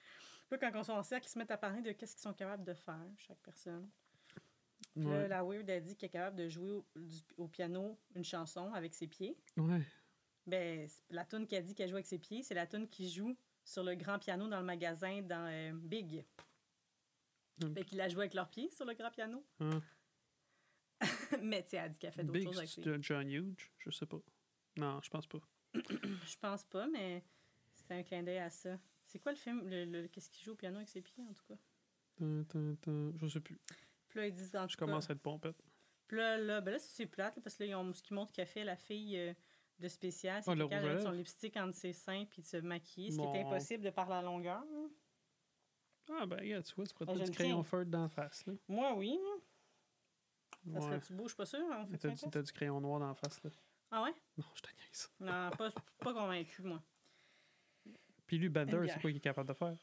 Puis 0.48 0.58
quand 0.60 0.70
on 0.74 0.82
sont 0.84 0.92
en 0.92 1.02
cercle, 1.02 1.26
ils 1.26 1.30
se 1.30 1.38
mettent 1.38 1.50
à 1.50 1.56
parler 1.56 1.80
de 1.82 1.92
qu'est-ce 1.92 2.14
qu'ils 2.14 2.22
sont 2.22 2.34
capables 2.34 2.64
de 2.64 2.74
faire, 2.74 3.00
chaque 3.16 3.38
personne. 3.42 3.88
Puis 4.94 5.04
là, 5.04 5.26
la 5.28 5.42
Weird 5.44 5.68
a 5.68 5.80
dit 5.80 5.96
qu'elle 5.96 6.08
est 6.08 6.12
capable 6.12 6.36
de 6.36 6.48
jouer 6.48 6.70
au, 6.70 6.86
du- 6.94 7.22
au 7.36 7.48
piano 7.48 7.98
une 8.14 8.24
chanson 8.24 8.72
avec 8.74 8.94
ses 8.94 9.06
pieds. 9.08 9.36
ouais. 9.56 9.82
Ben, 10.46 10.88
la 11.10 11.24
tune 11.24 11.46
qu'elle 11.48 11.64
dit 11.64 11.74
qu'elle 11.74 11.88
joue 11.88 11.96
avec 11.96 12.06
ses 12.06 12.20
pieds, 12.20 12.42
c'est 12.44 12.54
la 12.54 12.66
tune 12.68 12.88
qui 12.88 13.10
joue 13.10 13.36
sur 13.66 13.82
le 13.82 13.94
grand 13.96 14.18
piano 14.18 14.48
dans 14.48 14.60
le 14.60 14.64
magasin 14.64 15.20
dans 15.22 15.46
euh, 15.50 15.72
Big. 15.74 16.24
Fait 17.74 17.84
qu'ils 17.84 17.98
la 17.98 18.08
jouent 18.08 18.20
avec 18.20 18.34
leurs 18.34 18.48
pieds 18.48 18.70
sur 18.70 18.84
le 18.84 18.94
grand 18.94 19.10
piano. 19.10 19.44
Ah. 19.60 19.80
Mais 21.42 21.62
tu 21.64 21.70
sais, 21.70 21.76
elle 21.76 21.90
dit 21.90 21.98
qu'elle 21.98 22.12
fait 22.12 22.24
d'autres 22.24 22.42
choses 22.42 22.58
avec 22.58 22.78
de 22.80 22.98
John 23.02 23.30
Huge? 23.30 23.70
Je 23.78 23.90
sais 23.90 24.06
pas. 24.06 24.20
Non, 24.76 25.00
je 25.02 25.10
pense 25.10 25.26
pas. 25.26 25.38
Je 25.74 26.36
pense 26.40 26.64
pas, 26.64 26.86
mais 26.86 27.22
c'est 27.74 27.90
un 27.92 28.02
clin 28.02 28.22
d'œil 28.22 28.38
à 28.38 28.48
ça. 28.48 28.78
C'est 29.06 29.18
quoi 29.18 29.32
le 29.32 29.36
film? 29.36 29.68
Le, 29.68 29.84
le- 29.84 30.08
Qu'est-ce 30.08 30.30
qu'il 30.30 30.42
joue 30.42 30.52
au 30.52 30.56
piano 30.56 30.76
avec 30.76 30.88
ses 30.88 31.02
pieds, 31.02 31.22
en 31.22 31.34
tout 31.34 31.44
cas? 31.44 31.56
Tin, 32.16 32.44
tin. 32.80 33.12
Je 33.18 33.28
sais 33.28 33.40
plus. 33.40 33.58
Puis 34.08 34.18
là, 34.20 34.26
ils 34.26 34.32
disent 34.32 34.56
en 34.56 34.66
Je 34.66 34.74
cas- 34.76 34.86
commence 34.86 35.10
à 35.10 35.12
être 35.12 35.20
pompette. 35.20 35.62
Puis 36.06 36.16
là, 36.16 36.38
là, 36.38 36.60
ben 36.62 36.70
là 36.72 36.78
c'est 36.78 36.88
c'est 36.94 37.06
plate, 37.06 37.36
là, 37.36 37.42
parce 37.42 37.56
que 37.56 37.64
là, 37.64 37.68
ils 37.70 37.74
ont, 37.74 37.92
ce 37.92 38.02
qui 38.02 38.14
montre 38.14 38.32
qu'a 38.32 38.46
fait 38.46 38.64
la 38.64 38.76
fille 38.76 39.18
euh, 39.18 39.34
de 39.78 39.88
spécial, 39.88 40.42
c'est 40.42 40.54
le 40.54 40.66
qu'elle 40.68 41.00
son 41.02 41.10
lipstick 41.10 41.56
entre 41.56 41.74
ses 41.74 41.92
seins 41.92 42.24
puis 42.24 42.42
de 42.42 42.46
se 42.46 42.56
maquiller, 42.58 43.10
ce 43.10 43.16
qui 43.16 43.22
est 43.22 43.42
impossible 43.44 43.84
de 43.84 43.90
par 43.90 44.08
la 44.08 44.22
longueur. 44.22 44.62
hein. 44.62 44.90
Ah, 46.08 46.24
ben, 46.26 46.38
regarde, 46.38 46.64
tu 46.64 46.74
vois, 46.74 46.86
tu 46.86 46.94
pourrais 46.94 47.06
Ben, 47.06 47.14
te 47.14 47.18
je 47.20 47.24
du 47.24 47.30
crayon 47.32 47.64
dans 47.86 48.02
la 48.02 48.08
face, 48.08 48.46
là. 48.46 48.54
Moi, 48.68 48.94
oui. 48.94 49.18
Ça 50.64 50.72
Ouais. 50.72 50.80
serait-tu 50.80 51.12
beau? 51.14 51.24
Je 51.24 51.28
suis 51.28 51.36
pas 51.36 51.46
sûre. 51.46 51.66
On 51.68 51.86
fait 51.86 52.30
T'as 52.30 52.42
du, 52.42 52.52
crayon 52.52 52.80
noir 52.80 53.00
la 53.00 53.14
face, 53.14 53.42
là. 53.42 53.50
Ah 53.90 54.02
ouais? 54.02 54.14
Non, 54.36 54.44
je 54.54 54.62
te 54.62 54.68
niaise. 54.74 55.10
Non, 55.20 55.50
pas, 55.56 55.70
pas 55.98 56.12
convaincu, 56.12 56.62
moi. 56.62 56.82
Puis 58.26 58.38
lui, 58.38 58.48
Bader, 58.48 58.78
Une 58.78 58.88
c'est 58.88 59.00
quoi 59.00 59.10
qu'il 59.10 59.18
est 59.18 59.20
capable 59.20 59.48
de 59.48 59.54
faire? 59.54 59.76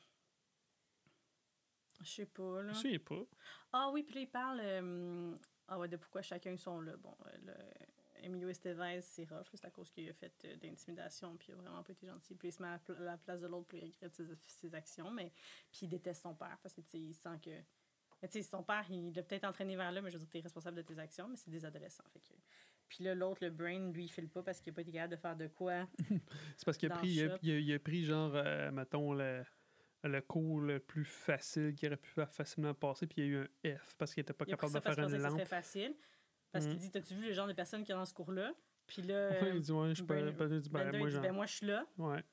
Je 2.01 2.09
sais 2.09 2.25
pas, 2.25 2.61
Je 2.61 2.65
là. 2.65 2.69
me 2.69 2.73
souviens 2.73 2.99
pas. 2.99 3.23
Ah 3.71 3.89
oui, 3.91 4.03
puis 4.03 4.15
là, 4.15 4.21
il 4.21 4.29
parle 4.29 4.59
euh, 4.61 5.37
ah 5.67 5.79
ouais, 5.79 5.87
de 5.87 5.95
pourquoi 5.95 6.21
chacun 6.21 6.57
sont 6.57 6.81
là. 6.81 6.97
Bon, 6.97 7.15
euh, 7.27 7.37
le- 7.41 7.92
Emilio 8.23 8.49
Estevez, 8.49 9.01
c'est 9.01 9.29
rough, 9.29 9.45
c'est 9.53 9.65
à 9.65 9.69
cause 9.69 9.91
qu'il 9.91 10.09
a 10.09 10.13
fait 10.13 10.33
euh, 10.45 10.55
d'intimidation, 10.57 11.35
puis 11.37 11.47
il 11.49 11.53
a 11.53 11.55
vraiment 11.57 11.83
pas 11.83 11.91
été 11.91 12.07
gentil. 12.07 12.35
Puis 12.35 12.47
il 12.47 12.51
se 12.51 12.61
met 12.61 12.69
à 12.69 12.71
la 12.71 12.79
pla- 12.79 12.99
la 12.99 13.17
place 13.17 13.41
de 13.41 13.47
l'autre, 13.47 13.67
puis 13.67 13.79
il 13.79 13.85
regrette 13.93 14.15
ses, 14.15 14.25
ses 14.47 14.73
actions, 14.75 15.11
mais 15.11 15.31
puis 15.71 15.79
il 15.83 15.89
déteste 15.89 16.21
son 16.23 16.33
père, 16.33 16.57
parce 16.61 16.73
que, 16.73 16.81
il 16.93 17.13
sent 17.13 17.37
que... 17.43 17.51
Mais 18.21 18.29
tu 18.29 18.41
sais, 18.41 18.43
son 18.43 18.63
père, 18.63 18.85
il 18.89 19.11
l'a 19.13 19.21
peut-être 19.23 19.43
entraîné 19.43 19.75
vers 19.75 19.91
là, 19.91 20.01
mais 20.01 20.09
je 20.09 20.15
veux 20.17 20.19
dire, 20.23 20.29
t'es 20.29 20.39
responsable 20.39 20.77
de 20.77 20.81
tes 20.83 20.97
actions, 20.97 21.27
mais 21.27 21.35
c'est 21.35 21.51
des 21.51 21.65
adolescents, 21.65 22.05
fait 22.13 22.19
que... 22.21 22.33
Puis 22.89 23.03
là, 23.03 23.15
l'autre, 23.15 23.43
le 23.43 23.49
brain, 23.49 23.91
lui, 23.91 24.05
il 24.05 24.07
file 24.09 24.29
pas 24.29 24.43
parce 24.43 24.61
qu'il 24.61 24.71
a 24.71 24.75
pas 24.75 24.81
été 24.81 24.91
capable 24.91 25.15
de 25.15 25.19
faire 25.19 25.35
de 25.35 25.47
quoi. 25.47 25.87
C'est 26.57 26.65
parce 26.65 26.77
qu'il 26.77 26.91
a 26.91 26.95
pris, 26.95 27.09
il 27.09 27.23
a, 27.23 27.37
il 27.41 27.51
a- 27.51 27.59
il 27.59 27.73
a 27.73 27.79
pris 27.79 28.03
genre, 28.05 28.33
euh, 28.35 28.69
mettons, 28.71 29.13
le, 29.13 29.43
le 30.03 30.21
cours 30.21 30.59
le 30.61 30.79
plus 30.79 31.05
facile 31.05 31.73
qu'il 31.73 31.87
aurait 31.87 31.97
pu 31.97 32.11
facilement 32.31 32.73
passer, 32.75 33.07
puis 33.07 33.21
il 33.21 33.25
y 33.25 33.35
a 33.35 33.39
eu 33.39 33.49
un 33.73 33.77
F 33.77 33.95
parce 33.97 34.13
qu'il 34.13 34.21
était 34.21 34.33
pas 34.33 34.45
capable 34.51 34.73
de 34.73 34.79
faire 34.83 34.93
une 35.05 35.11
lampe. 35.23 35.47
facile. 35.47 35.95
Parce 36.53 36.65
Mhm. 36.65 36.71
qu'il 36.71 36.79
dit, 36.79 36.91
t'as-tu 36.91 37.15
vu 37.15 37.25
le 37.25 37.33
genre 37.33 37.47
de 37.47 37.53
personnes 37.53 37.83
qui 37.83 37.91
ont 37.93 37.97
dans 37.97 38.05
ce 38.05 38.13
cours-là? 38.13 38.53
Puis 38.87 39.01
là, 39.01 39.29
Ouais, 39.41 39.55
il 39.55 39.59
dit, 39.61 39.71
ouais, 39.71 39.93
je 39.95 40.03
peux 40.03 40.07
pas 40.33 40.47
dire, 40.47 40.61
ben, 40.71 40.97
moi, 40.97 41.09
dit, 41.09 41.19
ben 41.19 41.33
moi, 41.33 41.45
je 41.45 41.53
suis 41.55 41.65
là. 41.65 41.85
Ouais. 41.97 42.23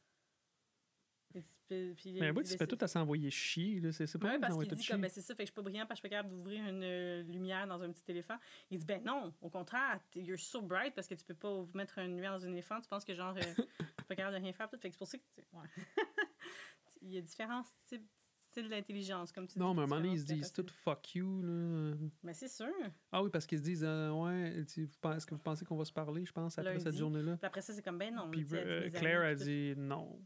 Puis- 1.32 1.42
puis 1.68 2.12
Mais 2.20 2.26
il 2.28 2.32
moi, 2.32 2.42
dit, 2.42 2.50
tu 2.50 2.58
fais 2.58 2.66
tout 2.66 2.78
à 2.80 2.88
s'envoyer 2.88 3.30
chier, 3.30 3.78
là. 3.78 3.92
C'est 3.92 4.04
c'est 4.08 4.18
pas 4.18 4.32
Ouais, 4.32 4.38
parce 4.40 4.58
qu'il 4.58 4.74
dit 4.74 4.84
comme 4.86 5.00
ben, 5.00 5.08
c'est 5.08 5.20
ça, 5.20 5.32
fait 5.36 5.44
que 5.44 5.46
je 5.46 5.52
suis 5.52 5.54
pas 5.54 5.62
brillant 5.62 5.86
parce 5.86 6.00
que 6.00 6.08
je 6.08 6.08
suis 6.08 6.16
pas 6.16 6.16
capable 6.22 6.34
d'ouvrir 6.34 6.66
une 6.68 6.82
euh, 6.82 7.22
lumière 7.22 7.68
dans 7.68 7.80
un 7.82 7.92
petit 7.92 8.02
éléphant. 8.08 8.36
Il 8.68 8.78
dit 8.78 8.84
ben 8.84 9.00
non, 9.04 9.32
au 9.40 9.48
contraire, 9.48 10.00
you're 10.16 10.36
so 10.38 10.60
bright 10.60 10.92
parce 10.94 11.06
que 11.06 11.14
tu 11.14 11.24
peux 11.24 11.34
pas 11.36 11.64
mettre 11.72 11.98
une 11.98 12.16
lumière 12.16 12.32
dans 12.32 12.44
un 12.44 12.50
éléphant, 12.50 12.80
tu 12.80 12.88
penses 12.88 13.04
que 13.04 13.14
genre 13.14 13.36
euh, 13.36 13.40
je 13.56 13.62
suis 13.62 14.04
pas 14.08 14.16
capable 14.16 14.36
de 14.38 14.42
rien 14.42 14.52
faire 14.52 14.68
tout. 14.68 14.76
Fait 14.78 14.88
que 14.88 14.94
c'est 14.94 14.98
pour 14.98 15.06
ça 15.06 15.18
que 15.18 15.22
tu- 15.32 15.40
ouais. 15.52 15.68
il 17.02 17.12
y 17.12 17.18
a 17.18 17.20
différents 17.20 17.62
styles, 17.62 18.02
styles 18.50 18.68
d'intelligence 18.68 19.32
comme 19.32 19.46
tu 19.46 19.58
Non, 19.58 19.70
dis. 19.70 19.76
mais 19.76 19.80
à 19.82 19.84
un 19.84 19.86
moment 19.86 20.00
donné, 20.00 20.14
ils 20.14 20.20
se 20.20 20.26
disent 20.26 20.52
tout 20.52 20.66
fuck 20.72 21.14
you, 21.14 21.42
là. 21.42 21.94
Mais 22.22 22.34
c'est 22.34 22.48
sûr. 22.48 22.66
Ah 23.12 23.22
oui, 23.22 23.30
parce 23.30 23.46
qu'ils 23.46 23.58
se 23.58 23.62
disent, 23.64 23.84
euh, 23.84 24.10
ouais, 24.12 24.58
est-ce 24.58 25.26
que 25.26 25.34
vous 25.34 25.40
pensez 25.42 25.64
qu'on 25.64 25.76
va 25.76 25.84
se 25.84 25.92
parler, 25.92 26.24
je 26.24 26.32
pense, 26.32 26.58
après 26.58 26.72
Lundi. 26.72 26.84
cette 26.84 26.96
journée-là? 26.96 27.36
Puis 27.36 27.46
après 27.46 27.60
ça 27.62 27.72
c'est 27.72 27.82
comme 27.82 27.98
ben 27.98 28.14
non. 28.14 28.30
Puis 28.30 28.46
euh, 28.52 28.88
Claire 28.90 29.22
a 29.22 29.34
dit 29.34 29.74
non. 29.76 30.20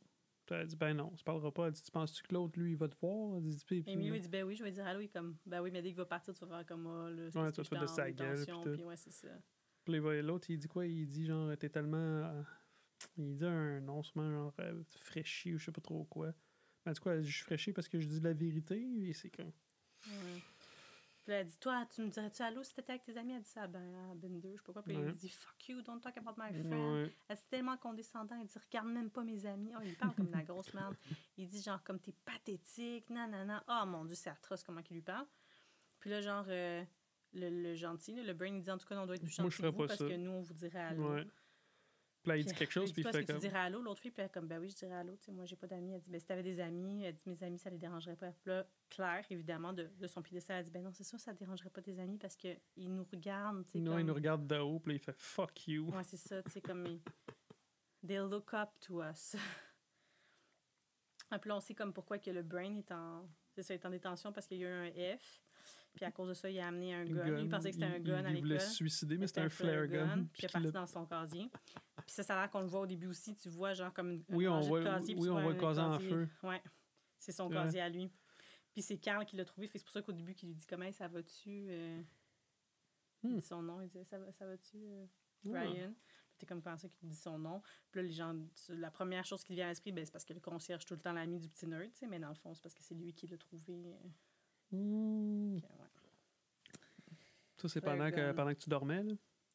Elle 0.51 0.57
a 0.59 0.65
dit, 0.67 0.77
ben 0.77 0.93
non, 0.93 1.09
on 1.11 1.17
se 1.17 1.25
parlera 1.25 1.51
pas. 1.51 1.69
Elle 1.69 1.73
dit, 1.73 1.83
tu 1.83 1.91
penses-tu 1.91 2.23
que 2.23 2.35
l'autre, 2.35 2.61
lui, 2.61 2.73
il 2.73 2.77
va 2.77 2.87
te 2.87 2.95
voir? 3.01 3.39
Elle 3.39 3.45
dit, 3.45 3.65
puis, 3.67 3.83
puis- 3.83 3.93
Emilio, 3.95 4.15
il 4.15 4.21
dit, 4.21 4.29
ben 4.29 4.45
oui, 4.45 4.55
je 4.55 4.63
vais 4.63 4.73
dire 4.73 4.87
allô. 4.87 5.01
Il 5.01 5.09
comme, 5.09 5.39
ben 5.47 5.63
oui, 5.63 5.71
mais 5.71 5.81
dès 5.81 5.89
qu'il 5.89 5.97
va 5.97 6.05
partir, 6.05 6.35
tu 6.35 6.41
vas 6.45 6.59
faire 6.59 6.67
comme, 6.67 6.87
ah, 6.87 7.09
là, 7.09 7.23
Ouais, 7.43 7.51
tu 7.51 7.63
vas 7.63 7.65
faire 7.65 7.81
de 7.81 7.87
sa 7.87 8.11
gueule, 8.13 8.45
puis 8.75 8.83
ouais, 8.85 8.97
c'est 8.97 9.11
ça. 9.11 9.29
Puis 9.87 9.99
l'autre, 9.99 10.51
il 10.51 10.59
dit 10.59 10.69
quoi? 10.69 10.87
Il 10.87 11.07
dit 11.07 11.25
genre, 11.25 11.57
t'es 11.57 11.71
tellement. 11.71 11.97
euh, 11.97 12.43
il 13.17 13.37
dit 13.37 13.45
un 13.47 13.81
nom, 13.81 14.03
sûrement 14.03 14.31
genre 14.31 14.55
euh, 14.61 14.83
fraîchi 14.99 15.55
ou 15.55 15.59
je 15.59 15.65
sais 15.65 15.73
pas 15.73 15.81
trop 15.81 16.05
quoi. 16.05 16.35
En 16.87 16.93
tout 16.93 17.03
cas, 17.03 17.21
je 17.21 17.31
suis 17.31 17.45
fraîchi 17.45 17.73
parce 17.73 17.89
que 17.89 17.99
je 17.99 18.07
dis 18.07 18.21
la 18.21 18.33
vérité 18.33 18.77
et 19.09 19.13
c'est 19.13 19.31
comme. 19.31 19.47
Ouais. 20.07 20.43
Puis 21.23 21.31
là, 21.33 21.41
elle 21.41 21.47
dit, 21.47 21.57
toi, 21.59 21.87
tu 21.95 22.03
me 22.03 22.09
dirais-tu 22.11 22.43
allô 22.43 22.63
si 22.63 22.75
t'étais 22.75 22.91
avec 22.93 23.05
tes 23.05 23.17
amis? 23.17 23.33
Elle 23.33 23.41
dit 23.43 23.49
ça 23.49 23.63
à 23.63 23.67
Ben, 23.67 23.95
à 24.11 24.15
2, 24.15 24.29
je 24.29 24.57
sais 24.59 24.63
pas 24.67 24.73
quoi. 24.75 24.83
Puis 24.83 24.95
Ouais. 24.95 25.07
il 25.09 25.15
dit, 25.15 25.31
fuck 25.31 25.69
you, 25.69 25.81
don't 25.81 25.99
talk 26.03 26.15
about 26.19 26.35
my 26.37 26.53
friend. 26.53 26.95
Ouais. 27.07 27.17
Elle 27.29 27.37
c'est 27.39 27.49
tellement 27.49 27.79
condescendant. 27.79 28.37
Elle 28.39 28.47
dit, 28.47 28.59
regarde 28.59 28.89
même 28.89 29.09
pas 29.11 29.25
mes 29.25 29.47
amis. 29.47 29.73
Oh, 29.75 29.81
il 29.83 29.97
parle 29.97 30.15
comme 30.15 30.31
la 30.31 30.43
grosse 30.43 30.75
merde. 30.75 30.95
Il 31.39 31.47
dit, 31.47 31.63
genre, 31.63 31.83
comme 31.83 31.99
t'es 31.99 32.13
pathétique, 32.27 33.09
nanana. 33.09 33.65
Oh 33.69 33.87
mon 33.87 34.05
Dieu, 34.05 34.15
c'est 34.17 34.29
atroce 34.29 34.63
comment 34.63 34.83
il 34.91 34.95
lui 34.97 35.03
parle. 35.03 35.27
Puis 36.01 36.11
là, 36.11 36.21
genre, 36.21 36.45
euh, 36.49 36.85
le, 37.33 37.49
le 37.49 37.75
gentil, 37.75 38.13
le 38.23 38.35
brain, 38.35 38.55
il 38.57 38.61
dit, 38.63 38.71
en 38.71 38.77
tout 38.77 38.87
cas, 38.87 38.97
on 39.01 39.07
doit 39.07 39.15
être 39.17 39.23
plus 39.25 39.39
Moi, 39.39 39.49
gentil 39.49 39.51
je 39.51 39.57
que 39.57 39.63
ferais 39.63 39.71
vous 39.71 39.79
pas 39.79 39.87
parce 39.87 39.99
ça. 40.01 40.07
que 40.07 40.17
nous, 40.17 40.31
on 40.31 40.43
vous 40.43 40.53
dirait 40.55 40.79
allô. 40.81 41.15
Ouais. 41.15 41.27
Puis 42.25 42.31
là, 42.31 42.37
il 42.39 42.45
dit 42.47 42.55
quelque 42.55 42.71
chose, 42.73 42.91
puis 42.91 43.03
il 43.03 43.05
fait 43.13 43.21
que 43.27 43.33
comme. 43.33 43.37
tu 43.41 43.49
dirais 43.49 43.59
allô? 43.59 43.83
L'autre 43.83 44.01
fille, 44.01 44.11
puis 44.11 44.23
elle 44.23 44.31
comme, 44.31 44.49
ben 44.49 44.59
oui, 44.59 44.71
je 44.71 44.77
dirais 44.77 44.95
allô. 44.95 45.15
Tu 45.17 45.25
sais, 45.25 45.33
moi, 45.33 45.45
j'ai 45.45 45.57
pas 45.57 45.67
d'amis. 45.67 45.93
Elle 45.93 46.01
dit, 46.01 46.09
ben 46.09 46.19
si 46.19 46.27
t'avais 46.27 46.43
des 46.43 46.59
amis, 46.59 47.05
elle 47.05 47.15
dit, 47.15 47.23
mes 47.27 47.43
amis, 47.43 47.59
ça 47.59 47.69
les 47.69 47.77
dérangerait 47.77 48.17
pas. 48.17 48.33
Puis 48.33 48.49
là, 48.51 48.67
Claire, 48.89 49.25
évidemment, 49.29 49.75
de, 49.75 49.91
de 49.99 50.07
son 50.07 50.23
piédestal, 50.23 50.57
elle 50.61 50.65
dit, 50.65 50.71
ben 50.71 50.83
non, 50.83 50.91
c'est 50.93 51.05
sûr, 51.05 51.21
ça 51.21 51.35
dérangerait 51.35 51.69
pas 51.69 51.83
tes 51.83 51.99
amis 51.99 52.17
parce 52.17 52.35
qu'ils 52.35 52.59
nous 52.79 53.05
regardent. 53.13 53.67
tu 53.67 53.73
sais, 53.73 53.79
Non, 53.79 53.91
comme... 53.93 54.01
il 54.01 54.07
nous 54.07 54.15
regarde 54.15 54.47
de 54.47 54.57
haut, 54.59 54.81
puis 54.81 54.93
là, 54.93 54.97
il 54.97 55.05
fait 55.05 55.17
fuck 55.19 55.67
you. 55.69 55.91
Ouais, 55.95 56.03
c'est 56.05 56.17
ça, 56.17 56.43
tu 56.43 56.51
sais, 56.51 56.61
comme. 56.63 56.87
ils- 56.87 57.03
They 58.07 58.17
look 58.19 58.55
up 58.55 58.71
to 58.81 59.03
us. 59.03 59.37
Ah, 61.31 61.39
puis 61.39 61.49
là, 61.49 61.57
on 61.57 61.61
sait 61.61 61.75
comme 61.75 61.93
pourquoi 61.93 62.19
que 62.19 62.31
le 62.31 62.43
brain 62.43 62.77
est 62.77 62.93
en. 62.93 63.29
C'est 63.55 63.63
ça, 63.63 63.75
est 63.75 63.85
en 63.87 63.91
détention 63.91 64.33
parce 64.33 64.47
qu'il 64.47 64.59
y 64.59 64.65
a 64.65 64.69
eu 64.69 64.89
un 64.89 65.17
F. 65.19 65.43
Puis 65.95 66.05
à 66.05 66.11
cause 66.11 66.29
de 66.31 66.35
ça, 66.35 66.51
il 66.51 66.59
a 66.59 66.67
amené 66.67 66.93
un 66.95 67.05
gun. 67.05 67.25
Lui, 67.25 67.43
il 67.43 67.49
pensait 67.49 67.69
que 67.71 67.75
c'était 67.75 67.87
un 67.87 68.01
gun 68.01 68.21
il, 68.21 68.27
à 68.27 68.31
Il 68.31 68.39
voulait 68.41 68.55
l'école. 68.55 68.69
se 68.69 68.75
suicider, 68.75 69.17
mais 69.17 69.27
c'était 69.29 69.43
un 69.43 69.49
flare 69.49 69.87
gun. 69.87 70.25
Puis 70.33 70.43
il 70.43 70.45
est 70.47 70.53
parti 70.53 70.73
dans 70.73 70.87
son 70.87 71.07
casier. 71.07 71.49
Puis 72.05 72.15
ça, 72.15 72.23
ça 72.25 72.37
a 72.37 72.41
l'air 72.43 72.51
qu'on 72.51 72.61
le 72.63 72.67
voit 72.67 72.81
au 72.81 72.87
début 72.87 73.07
aussi. 73.07 73.35
Tu 73.37 73.49
vois, 73.49 73.75
genre, 73.75 73.93
comme 73.93 74.11
une. 74.11 74.25
Oui, 74.31 74.47
un 74.47 74.53
on 74.53 74.61
de 74.79 74.83
casier, 74.83 75.15
oui, 75.17 75.29
on 75.29 75.41
voit 75.41 75.53
le 75.53 75.61
casier 75.61 75.83
en 75.85 75.99
feu. 76.01 76.29
Ouais. 76.43 76.61
C'est 77.19 77.33
son 77.33 77.49
Ouais. 77.49 77.55
casier 77.55 77.81
à 77.81 77.89
lui. 77.89 78.11
Puis 78.73 78.83
c'est 78.83 78.99
Carl 78.99 79.25
qui 79.25 79.37
l'a 79.37 79.45
trouvé. 79.45 79.71
C'est 79.73 79.83
pour 79.85 79.93
ça 79.93 80.03
qu'au 80.03 80.13
début, 80.13 80.35
qu'il 80.35 80.49
lui 80.49 80.57
dit 80.57 80.67
Comment 80.67 80.91
ça 80.91 81.07
va-tu 81.07 81.67
euh, 81.71 82.03
Il 83.23 83.31
Hmm. 83.31 83.35
dit 83.37 83.41
son 83.41 83.63
nom. 83.63 83.81
Il 83.81 83.89
dit 83.89 84.05
Ça, 84.05 84.19
va, 84.19 84.33
ça 84.33 84.47
va-tu, 84.47 84.79
euh, 84.79 85.07
Ah. 85.47 85.49
Brian 85.49 85.93
Puis 85.95 86.39
t'es 86.39 86.47
comme 86.47 86.61
pensé 86.63 86.91
qu'il 86.91 87.09
dit 87.09 87.17
son 87.17 87.39
nom. 87.39 87.63
Puis 87.93 88.01
là, 88.01 88.07
les 88.09 88.13
gens, 88.13 88.35
la 88.71 88.91
première 88.91 89.25
chose 89.25 89.45
qui 89.45 89.53
lui 89.53 89.57
vient 89.59 89.67
à 89.67 89.69
l'esprit, 89.69 89.93
ben, 89.93 90.05
c'est 90.05 90.11
parce 90.11 90.25
que 90.25 90.33
le 90.35 90.41
concierge, 90.41 90.85
tout 90.85 90.95
le 90.95 91.01
temps, 91.01 91.13
l'ami 91.13 91.39
du 91.39 91.49
petit 91.49 91.69
nerd, 91.69 91.93
mais 92.09 92.19
dans 92.19 92.31
le 92.31 92.35
fond, 92.35 92.53
c'est 92.53 92.63
parce 92.63 92.75
que 92.75 92.83
c'est 92.83 92.95
lui 92.97 93.15
qui 93.15 93.29
l'a 93.29 93.39
trouvé. 93.39 93.87
euh, 93.87 94.09
Mmh. 94.75 95.55
ouais. 95.57 95.61
Ça, 97.57 97.69
c'est 97.69 97.81
pendant 97.81 98.11
que, 98.11 98.33
pendant 98.33 98.51
que 98.53 98.59
tu 98.59 98.69
dormais, 98.69 99.03
là? 99.03 99.13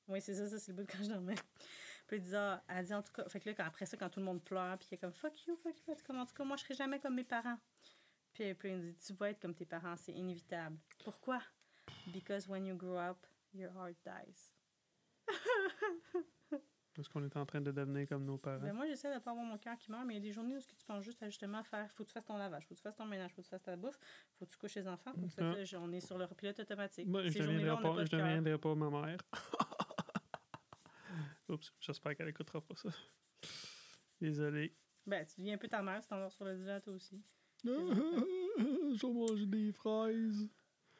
Oui, 0.07 0.21
c'est 0.21 0.33
ça, 0.33 0.47
ça, 0.47 0.57
c'est 0.57 0.71
le 0.71 0.77
bout 0.77 0.83
de 0.83 0.91
quand 0.91 1.03
je 1.03 1.09
dormais. 1.09 1.35
Puis 2.07 2.17
il 2.17 2.23
dit, 2.23 2.35
ah, 2.35 2.63
elle 2.67 2.85
dit 2.85 2.93
en 2.93 3.03
tout 3.03 3.11
cas, 3.13 3.27
fait 3.29 3.39
que 3.39 3.49
là, 3.49 3.55
quand- 3.55 3.65
après 3.65 3.85
ça, 3.85 3.95
quand 3.97 4.09
tout 4.09 4.19
le 4.19 4.25
monde 4.25 4.43
pleure, 4.43 4.77
puis 4.79 4.87
il 4.89 4.95
est 4.95 4.97
comme 4.97 5.13
fuck 5.13 5.45
you, 5.45 5.55
fuck 5.57 5.77
you, 5.77 5.93
elle 5.95 6.01
comme 6.03 6.17
en 6.17 6.25
tout 6.25 6.33
cas, 6.33 6.43
moi, 6.43 6.57
je 6.57 6.63
serai 6.63 6.73
jamais 6.73 6.99
comme 6.99 7.13
mes 7.15 7.23
parents. 7.23 7.59
Puis, 8.33 8.53
puis 8.55 8.71
il 8.71 8.81
dit, 8.81 8.95
tu 8.95 9.13
vas 9.13 9.29
être 9.29 9.39
comme 9.39 9.53
tes 9.53 9.65
parents, 9.65 9.95
c'est 9.95 10.13
inévitable. 10.13 10.77
Pourquoi? 11.03 11.39
Because 12.07 12.47
when 12.47 12.65
you 12.65 12.75
grow 12.75 12.97
up, 12.97 13.27
your 13.53 13.71
heart 13.75 13.95
dies. 14.03 14.51
Parce 16.99 17.07
qu'on 17.07 17.23
est 17.23 17.37
en 17.37 17.45
train 17.45 17.61
de 17.61 17.71
devenir 17.71 18.05
comme 18.09 18.25
nos 18.25 18.37
parents. 18.37 18.59
Ben 18.59 18.73
moi, 18.73 18.85
j'essaie 18.85 19.07
de 19.15 19.21
pas 19.21 19.31
avoir 19.31 19.45
mon 19.45 19.57
cœur 19.57 19.77
qui 19.77 19.89
meurt, 19.89 20.05
mais 20.05 20.15
il 20.15 20.17
y 20.17 20.19
a 20.19 20.23
des 20.23 20.33
journées 20.33 20.55
où 20.55 20.57
est-ce 20.57 20.67
que 20.67 20.75
tu 20.75 20.83
penses 20.83 21.05
juste 21.05 21.23
à 21.23 21.29
justement 21.29 21.63
faire 21.63 21.89
faut 21.93 22.03
que 22.03 22.09
tu 22.09 22.13
fasses 22.13 22.25
ton 22.25 22.35
lavage, 22.35 22.65
faut 22.65 22.73
que 22.73 22.77
tu 22.77 22.81
fasses 22.81 22.97
ton 22.97 23.05
ménage, 23.05 23.31
faut 23.31 23.41
que 23.41 23.47
tu 23.47 23.51
fasses 23.51 23.63
ta 23.63 23.77
bouffe, 23.77 23.97
faut 24.37 24.45
que 24.45 24.51
tu 24.51 24.57
couches 24.57 24.75
les 24.75 24.85
enfants, 24.85 25.13
faut 25.13 25.21
que 25.21 25.27
tu 25.27 25.31
fasses 25.31 25.69
ça. 25.69 25.79
On 25.79 25.93
est 25.93 26.01
sur 26.01 26.17
le 26.17 26.27
pilote 26.27 26.59
automatique. 26.59 27.07
Moi, 27.07 27.23
je 27.23 27.29
Ces 27.29 27.39
ne 27.39 27.57
je 27.57 27.65
cœur. 27.65 28.03
deviendrai 28.03 28.57
pas 28.57 28.75
ma 28.75 28.89
mère. 28.89 29.17
Oups, 31.47 31.71
j'espère 31.79 32.17
qu'elle 32.17 32.27
écoutera 32.27 32.59
pas 32.59 32.75
ça. 32.75 32.89
Désolé. 34.19 34.75
Ben, 35.07 35.25
tu 35.25 35.39
deviens 35.39 35.55
un 35.55 35.57
peu 35.57 35.69
ta 35.69 35.81
mère 35.81 36.03
si 36.03 36.09
t'en 36.09 36.29
sur 36.29 36.43
le 36.43 36.57
divan, 36.57 36.81
toi 36.81 36.95
aussi. 36.95 37.23
Je 37.63 39.07
vais 39.07 39.13
manger 39.13 39.45
des 39.45 39.71
fraises. 39.71 40.49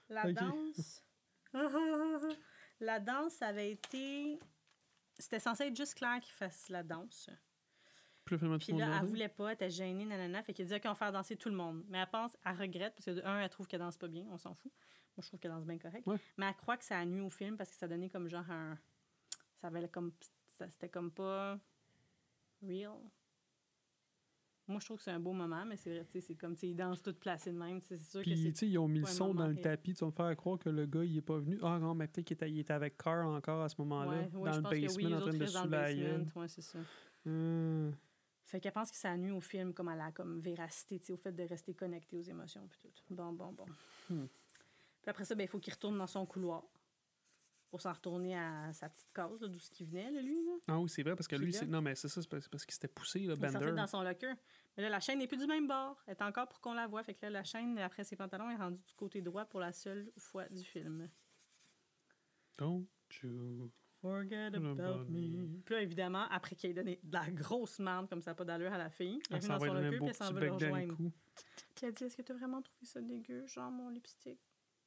La 0.08 0.32
danse. 0.32 1.04
la 2.80 3.00
danse, 3.02 3.42
avait 3.42 3.72
été. 3.72 4.40
C'était 5.20 5.40
censé 5.40 5.66
être 5.66 5.76
juste 5.76 5.96
Claire 5.96 6.20
qui 6.22 6.32
fasse 6.32 6.70
la 6.70 6.82
danse. 6.82 7.30
Puis 8.26 8.38
là, 8.38 9.00
elle 9.02 9.08
voulait 9.08 9.28
pas, 9.28 9.50
elle 9.50 9.54
était 9.56 9.70
gênée, 9.70 10.06
nanana. 10.06 10.42
Fait 10.44 10.54
qu'elle 10.54 10.68
dit, 10.68 10.76
OK, 10.76 10.82
on 10.86 10.90
va 10.90 10.96
faire 10.96 11.12
danser 11.12 11.36
tout 11.36 11.50
le 11.50 11.56
monde. 11.56 11.84
Mais 11.90 11.98
elle 11.98 12.10
pense, 12.10 12.38
elle 12.46 12.56
regrette, 12.56 12.94
parce 12.96 13.06
que, 13.06 13.12
de 13.12 13.22
un, 13.26 13.42
elle 13.42 13.50
trouve 13.50 13.68
qu'elle 13.68 13.80
danse 13.80 13.98
pas 13.98 14.08
bien, 14.08 14.26
on 14.32 14.38
s'en 14.38 14.54
fout. 14.54 14.72
Moi, 15.18 15.24
je 15.24 15.28
trouve 15.28 15.40
qu'elle 15.40 15.52
danse 15.52 15.66
bien 15.66 15.78
correct. 15.78 16.06
Ouais. 16.08 16.18
Mais 16.38 16.48
elle 16.48 16.56
croit 16.56 16.78
que 16.78 16.86
ça 16.86 16.98
a 16.98 17.06
nuit 17.06 17.22
au 17.22 17.30
film 17.30 17.58
parce 17.58 17.70
que 17.70 17.76
ça 17.76 17.88
donnait 17.88 18.10
comme 18.10 18.30
genre 18.30 18.50
un. 18.50 18.78
Ça 19.60 19.68
avait 19.68 19.88
comme. 19.90 20.14
C'était 20.52 20.90
comme 20.90 21.12
pas. 21.12 21.60
real. 22.62 22.98
Moi, 24.70 24.80
je 24.80 24.86
trouve 24.86 24.98
que 24.98 25.04
c'est 25.04 25.12
un 25.12 25.20
beau 25.20 25.34
moment, 25.34 25.66
mais 25.66 25.78
c'est 25.78 25.90
vrai, 25.90 26.06
tu 26.06 26.12
sais, 26.12 26.22
c'est 26.22 26.36
comme, 26.36 26.54
tu 26.54 26.62
sais, 26.62 26.68
ils 26.70 26.76
dansent 26.76 27.02
toutes 27.02 27.20
placées 27.20 27.52
de 27.52 27.58
même. 27.58 27.82
C'est 27.82 27.98
sûr 27.98 28.22
que 28.22 28.30
Puis, 28.30 28.68
ils 28.68 28.78
ont 28.78 28.88
mis 28.88 29.00
le 29.00 29.08
son 29.08 29.34
dans 29.34 29.48
le 29.48 29.56
tapis. 29.56 29.96
Tu 29.96 30.02
vas 30.02 30.08
me 30.08 30.12
faire 30.12 30.36
croire 30.38 30.60
que 30.60 30.70
le 30.70 30.86
gars, 30.86 31.04
il 31.04 31.18
est 31.18 31.22
pas 31.22 31.40
venu. 31.40 31.58
Ah 31.64 31.80
non, 31.80 31.96
mais 31.96 32.08
peut-être 32.08 32.28
qu'il 32.28 32.60
était, 32.60 32.74
avec 32.74 32.96
Carr 32.96 33.28
encore 33.28 33.64
à 33.64 33.70
ce 33.70 33.76
moment-là. 33.80 34.12
Ouais, 34.12 34.36
ouais, 34.36 34.52
dans 34.52 34.58
le 34.58 34.70
oui, 34.70 34.82
basement, 34.82 35.10
les 35.10 35.16
en 35.16 35.20
train 35.22 35.32
de 35.32 35.70
basement. 35.70 36.42
Ouais, 36.42 36.48
c'est 36.48 36.62
ça. 36.62 36.78
Hum. 37.26 37.92
Fait 38.46 38.60
qu'elle 38.60 38.72
pense 38.72 38.92
que 38.92 38.98
ça 38.98 39.16
nuit 39.18 39.32
au 39.32 39.42
film 39.42 39.74
comme 39.74 39.90
à 39.90 39.96
la 39.96 40.12
comme 40.12 40.40
véracité, 40.40 41.00
tu 41.00 41.08
sais, 41.08 41.14
au 41.14 41.18
fait 41.18 41.32
de 41.32 41.44
rester 41.44 41.74
connecté 41.74 42.16
aux 42.16 42.22
émotions 42.22 42.68
puis 42.68 42.80
tout. 42.80 42.92
Bon, 43.10 43.32
bon, 43.34 43.52
bon. 43.54 43.66
Hmm. 44.10 44.26
Puis 45.02 45.10
après 45.10 45.26
ça, 45.26 45.36
ben, 45.36 45.44
il 45.44 45.48
faut 45.48 45.60
qu'il 45.60 45.74
retourne 45.74 45.98
dans 45.98 46.08
son 46.08 46.26
couloir 46.26 46.64
pour 47.70 47.82
s'en 47.82 47.94
retourner 47.94 48.38
à 48.38 48.74
sa 48.74 48.90
petite 48.90 49.12
case, 49.14 49.40
d'où 49.40 49.60
ce 49.60 49.70
qui 49.70 49.84
venait, 49.86 50.12
là, 50.12 50.22
lui. 50.22 50.44
Là. 50.46 50.52
Ah 50.68 50.80
oui, 50.80 50.90
c'est 50.90 51.04
vrai, 51.04 51.16
parce 51.16 51.28
que 51.28 51.36
lui, 51.36 51.54
c'est... 51.54 51.66
non, 51.68 51.82
mais 51.82 51.96
c'est 51.96 52.08
ça, 52.08 52.22
c'est 52.22 52.30
parce, 52.30 52.66
qu'il 52.66 52.74
s'était 52.74 52.88
poussé, 52.88 53.20
là, 53.20 53.36
Il 53.38 53.44
est 53.44 53.50
sorti 53.50 53.66
Bender. 53.68 53.82
dans 53.82 53.88
son 53.88 54.02
locker. 54.02 54.34
Mais 54.76 54.84
là, 54.84 54.90
la 54.90 55.00
chaîne 55.00 55.20
n'est 55.20 55.28
plus 55.28 55.38
du 55.38 55.48
même 55.48 55.68
bord. 55.68 56.02
Elle 56.08 56.14
est 56.14 56.22
encore 56.22 56.48
pour 56.48 56.60
qu'on 56.62 56.74
la 56.74 56.88
voie. 56.88 57.04
Fait 57.04 57.14
que 57.14 57.22
là, 57.24 57.30
la 57.30 57.44
chaîne, 57.44 57.78
après 57.80 58.04
ses 58.04 58.16
pantalons, 58.16 58.50
est 58.50 58.56
rendue 58.56 58.82
du 58.82 58.94
côté 58.96 59.22
droit 59.22 59.46
pour 59.46 59.60
la 59.60 59.72
seule 59.72 60.12
fois 60.18 60.48
du 60.50 60.64
film. 60.64 61.08
Don't 62.58 62.88
you... 63.24 63.72
Forget 64.02 64.56
about 64.56 65.10
me. 65.10 65.62
Puis 65.66 65.76
là, 65.76 65.82
évidemment, 65.82 66.26
après 66.30 66.56
qu'il 66.56 66.70
ait 66.70 66.74
donné 66.74 67.02
de 67.04 67.14
la 67.14 67.30
grosse 67.30 67.80
merde 67.80 68.08
comme 68.08 68.22
ça, 68.22 68.34
pas 68.34 68.46
d'allure 68.46 68.72
à 68.72 68.78
la 68.78 68.90
fille, 68.90 69.20
elle 69.30 69.36
Elle 69.36 69.40
vient 69.42 69.48
s'en 69.48 69.54
dans 69.56 69.60
va 69.60 69.68
son 69.68 69.74
locker, 69.74 69.98
puis 69.98 70.08
elle 70.08 70.16
s'en 70.16 70.32
va 70.32 70.40
le 70.40 70.52
rejoindre. 70.54 70.96
Puis 70.96 71.86
elle 71.86 71.94
dit 71.94 72.04
Est-ce 72.06 72.16
que 72.16 72.22
tu 72.22 72.32
as 72.32 72.36
vraiment 72.36 72.62
trouvé 72.62 72.86
ça 72.86 73.02
dégueu, 73.02 73.46
genre 73.46 73.70
mon 73.70 73.90
lipstick? 73.90 74.40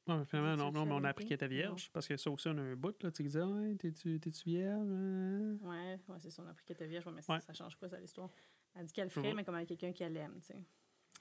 Non, 0.05 0.17
mais 0.19 0.25
finalement, 0.25 0.55
non, 0.57 0.71
non, 0.71 0.85
mais 0.85 0.91
on 0.93 1.03
a 1.05 1.09
appris 1.09 1.25
qu'elle 1.25 1.35
était 1.35 1.47
vérité? 1.47 1.67
vierge. 1.67 1.89
Parce 1.93 2.07
que 2.07 2.17
ça 2.17 2.29
aussi, 2.29 2.47
on 2.49 2.57
a 2.57 2.61
un 2.61 2.75
bout, 2.75 3.01
là. 3.03 3.11
Tu 3.11 3.23
disais, 3.23 3.41
ouais, 3.41 3.75
t'es-tu, 3.75 4.19
vierge? 4.45 4.89
hein? 4.91 5.57
Ouais, 5.61 5.99
ouais 6.09 6.17
c'est 6.19 6.29
ça, 6.29 6.41
on 6.43 6.47
a 6.47 6.51
appris 6.51 6.65
qu'elle 6.65 6.75
était 6.75 6.87
vierge, 6.87 7.05
ouais, 7.05 7.13
mais 7.13 7.21
Ouais. 7.29 7.39
ça, 7.39 7.47
ça 7.47 7.53
change 7.53 7.75
quoi, 7.77 7.87
ça, 7.87 7.97
l'histoire 7.99 8.29
Elle 8.75 8.85
dit 8.85 8.93
qu'elle 8.93 9.05
le 9.05 9.09
ferait, 9.11 9.33
mais 9.33 9.43
comme 9.45 9.55
avec 9.55 9.69
quelqu'un 9.69 9.93
qu'elle 9.93 10.17
aime, 10.17 10.39
tu 10.41 10.47
sais. 10.47 10.59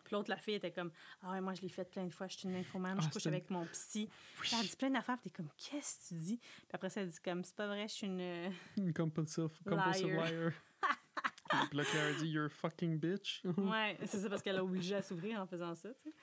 Puis 0.05 0.15
l'autre, 0.17 0.31
la 0.31 0.37
fille, 0.37 0.55
était 0.55 0.73
comme 0.73 0.91
Ah 1.23 1.31
ouais, 1.31 1.41
moi, 1.41 1.55
je 1.55 1.63
l'ai 1.63 1.69
fait 1.69 1.85
plein 1.89 2.05
de 2.07 2.13
fois, 2.13 2.27
je 2.27 2.37
suis 2.37 2.49
une 2.49 2.57
infomane, 2.57 3.01
je 3.01 3.07
Ah, 3.07 3.11
couche 3.13 3.27
avec 3.29 3.49
mon 3.51 3.65
psy. 3.67 4.09
Puis 4.41 4.51
Elle 4.61 4.67
dit 4.67 4.77
plein 4.77 4.91
d'affaires, 4.91 5.17
puis 5.21 5.31
t'es 5.31 5.37
comme 5.37 5.49
Qu'est-ce 5.57 6.01
que 6.01 6.09
tu 6.09 6.21
dis 6.21 6.39
Puis 6.39 6.69
après 6.73 6.91
ça, 6.91 7.03
elle 7.03 7.09
dit 7.09 7.21
comme 7.25 7.45
C'est 7.45 7.55
pas 7.55 7.69
vrai, 7.69 7.87
je 7.87 7.93
suis 7.93 8.07
une. 8.09 8.21
euh, 8.21 8.51
Une 8.79 8.93
compulsive, 8.93 9.51
compulsive 9.65 10.09
Liar. 10.17 10.51
Puis 11.69 11.77
là, 11.77 11.85
Claire 11.85 12.17
dit, 12.17 12.29
you're 12.31 12.47
a 12.47 12.49
fucking 12.49 12.99
bitch. 12.99 13.43
Ouais, 13.59 13.97
c'est 14.07 14.19
ça 14.19 14.29
parce 14.31 14.41
qu'elle 14.43 14.57
a 14.57 14.65
obligé 14.65 14.95
à 14.97 15.03
s'ouvrir 15.03 15.39
en 15.39 15.47
faisant 15.47 15.75
ça, 15.75 15.91
tu 15.95 16.05
sais. 16.05 16.15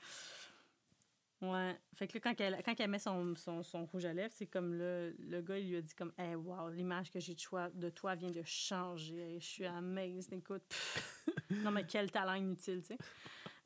Ouais. 1.42 1.80
Fait 1.94 2.08
que 2.08 2.18
là, 2.18 2.20
quand 2.22 2.42
elle, 2.42 2.62
quand 2.64 2.78
elle 2.78 2.90
met 2.90 3.00
son, 3.00 3.34
son, 3.36 3.64
son 3.64 3.86
rouge 3.86 4.06
à 4.06 4.14
lèvres, 4.14 4.34
c'est 4.36 4.48
comme 4.48 4.74
là, 4.74 5.10
le 5.18 5.42
gars, 5.42 5.58
il 5.58 5.70
lui 5.70 5.78
a 5.78 5.82
dit 5.82 5.94
comme, 5.94 6.12
hey, 6.18 6.36
wow, 6.36 6.70
l'image 6.70 7.12
que 7.12 7.20
j'ai 7.20 7.34
de 7.34 7.40
toi, 7.40 7.70
de 7.70 7.90
toi 7.90 8.16
vient 8.16 8.32
de 8.32 8.42
changer. 8.44 9.38
Je 9.40 9.46
suis 9.46 9.66
amazed, 9.66 10.34
écoute. 10.34 10.64
Pff. 10.68 11.26
non, 11.64 11.72
mais 11.72 11.86
quel 11.86 12.12
talent 12.12 12.34
inutile, 12.34 12.82
tu 12.82 12.88
sais. 12.88 12.98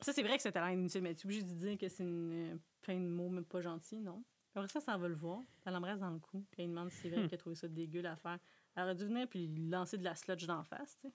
Ça, 0.00 0.12
c'est 0.12 0.22
vrai 0.22 0.36
que 0.36 0.42
c'est 0.42 0.50
un 0.50 0.52
talent 0.52 0.68
inutile, 0.68 1.02
mais 1.02 1.14
tu 1.14 1.22
es 1.22 1.26
obligé 1.26 1.42
de 1.42 1.52
dire 1.52 1.78
que 1.78 1.88
c'est 1.88 2.04
une, 2.04 2.60
plein 2.80 3.00
de 3.00 3.08
mots, 3.08 3.28
même 3.28 3.44
pas 3.44 3.60
gentils, 3.60 4.00
non? 4.00 4.22
Après 4.54 4.68
ça, 4.68 4.80
ça 4.80 4.96
va 4.96 5.08
le 5.08 5.16
voir. 5.16 5.40
Elle 5.64 5.72
l'embrasse 5.72 5.98
dans 5.98 6.10
le 6.10 6.20
cou. 6.20 6.44
Puis 6.52 6.62
elle 6.62 6.68
demande 6.68 6.90
si 6.90 6.98
c'est 6.98 7.08
vrai 7.08 7.22
qu'elle 7.28 7.34
a 7.34 7.38
trouvé 7.38 7.56
ça 7.56 7.66
dégueu 7.66 8.02
l'affaire. 8.02 8.38
Elle 8.76 8.84
aurait 8.84 8.94
dû 8.94 9.04
venir 9.04 9.28
puis 9.28 9.48
lancer 9.48 9.98
de 9.98 10.04
la 10.04 10.14
sludge 10.14 10.46
d'en 10.46 10.62
face, 10.62 10.96
tu 10.98 11.08
sais. 11.08 11.14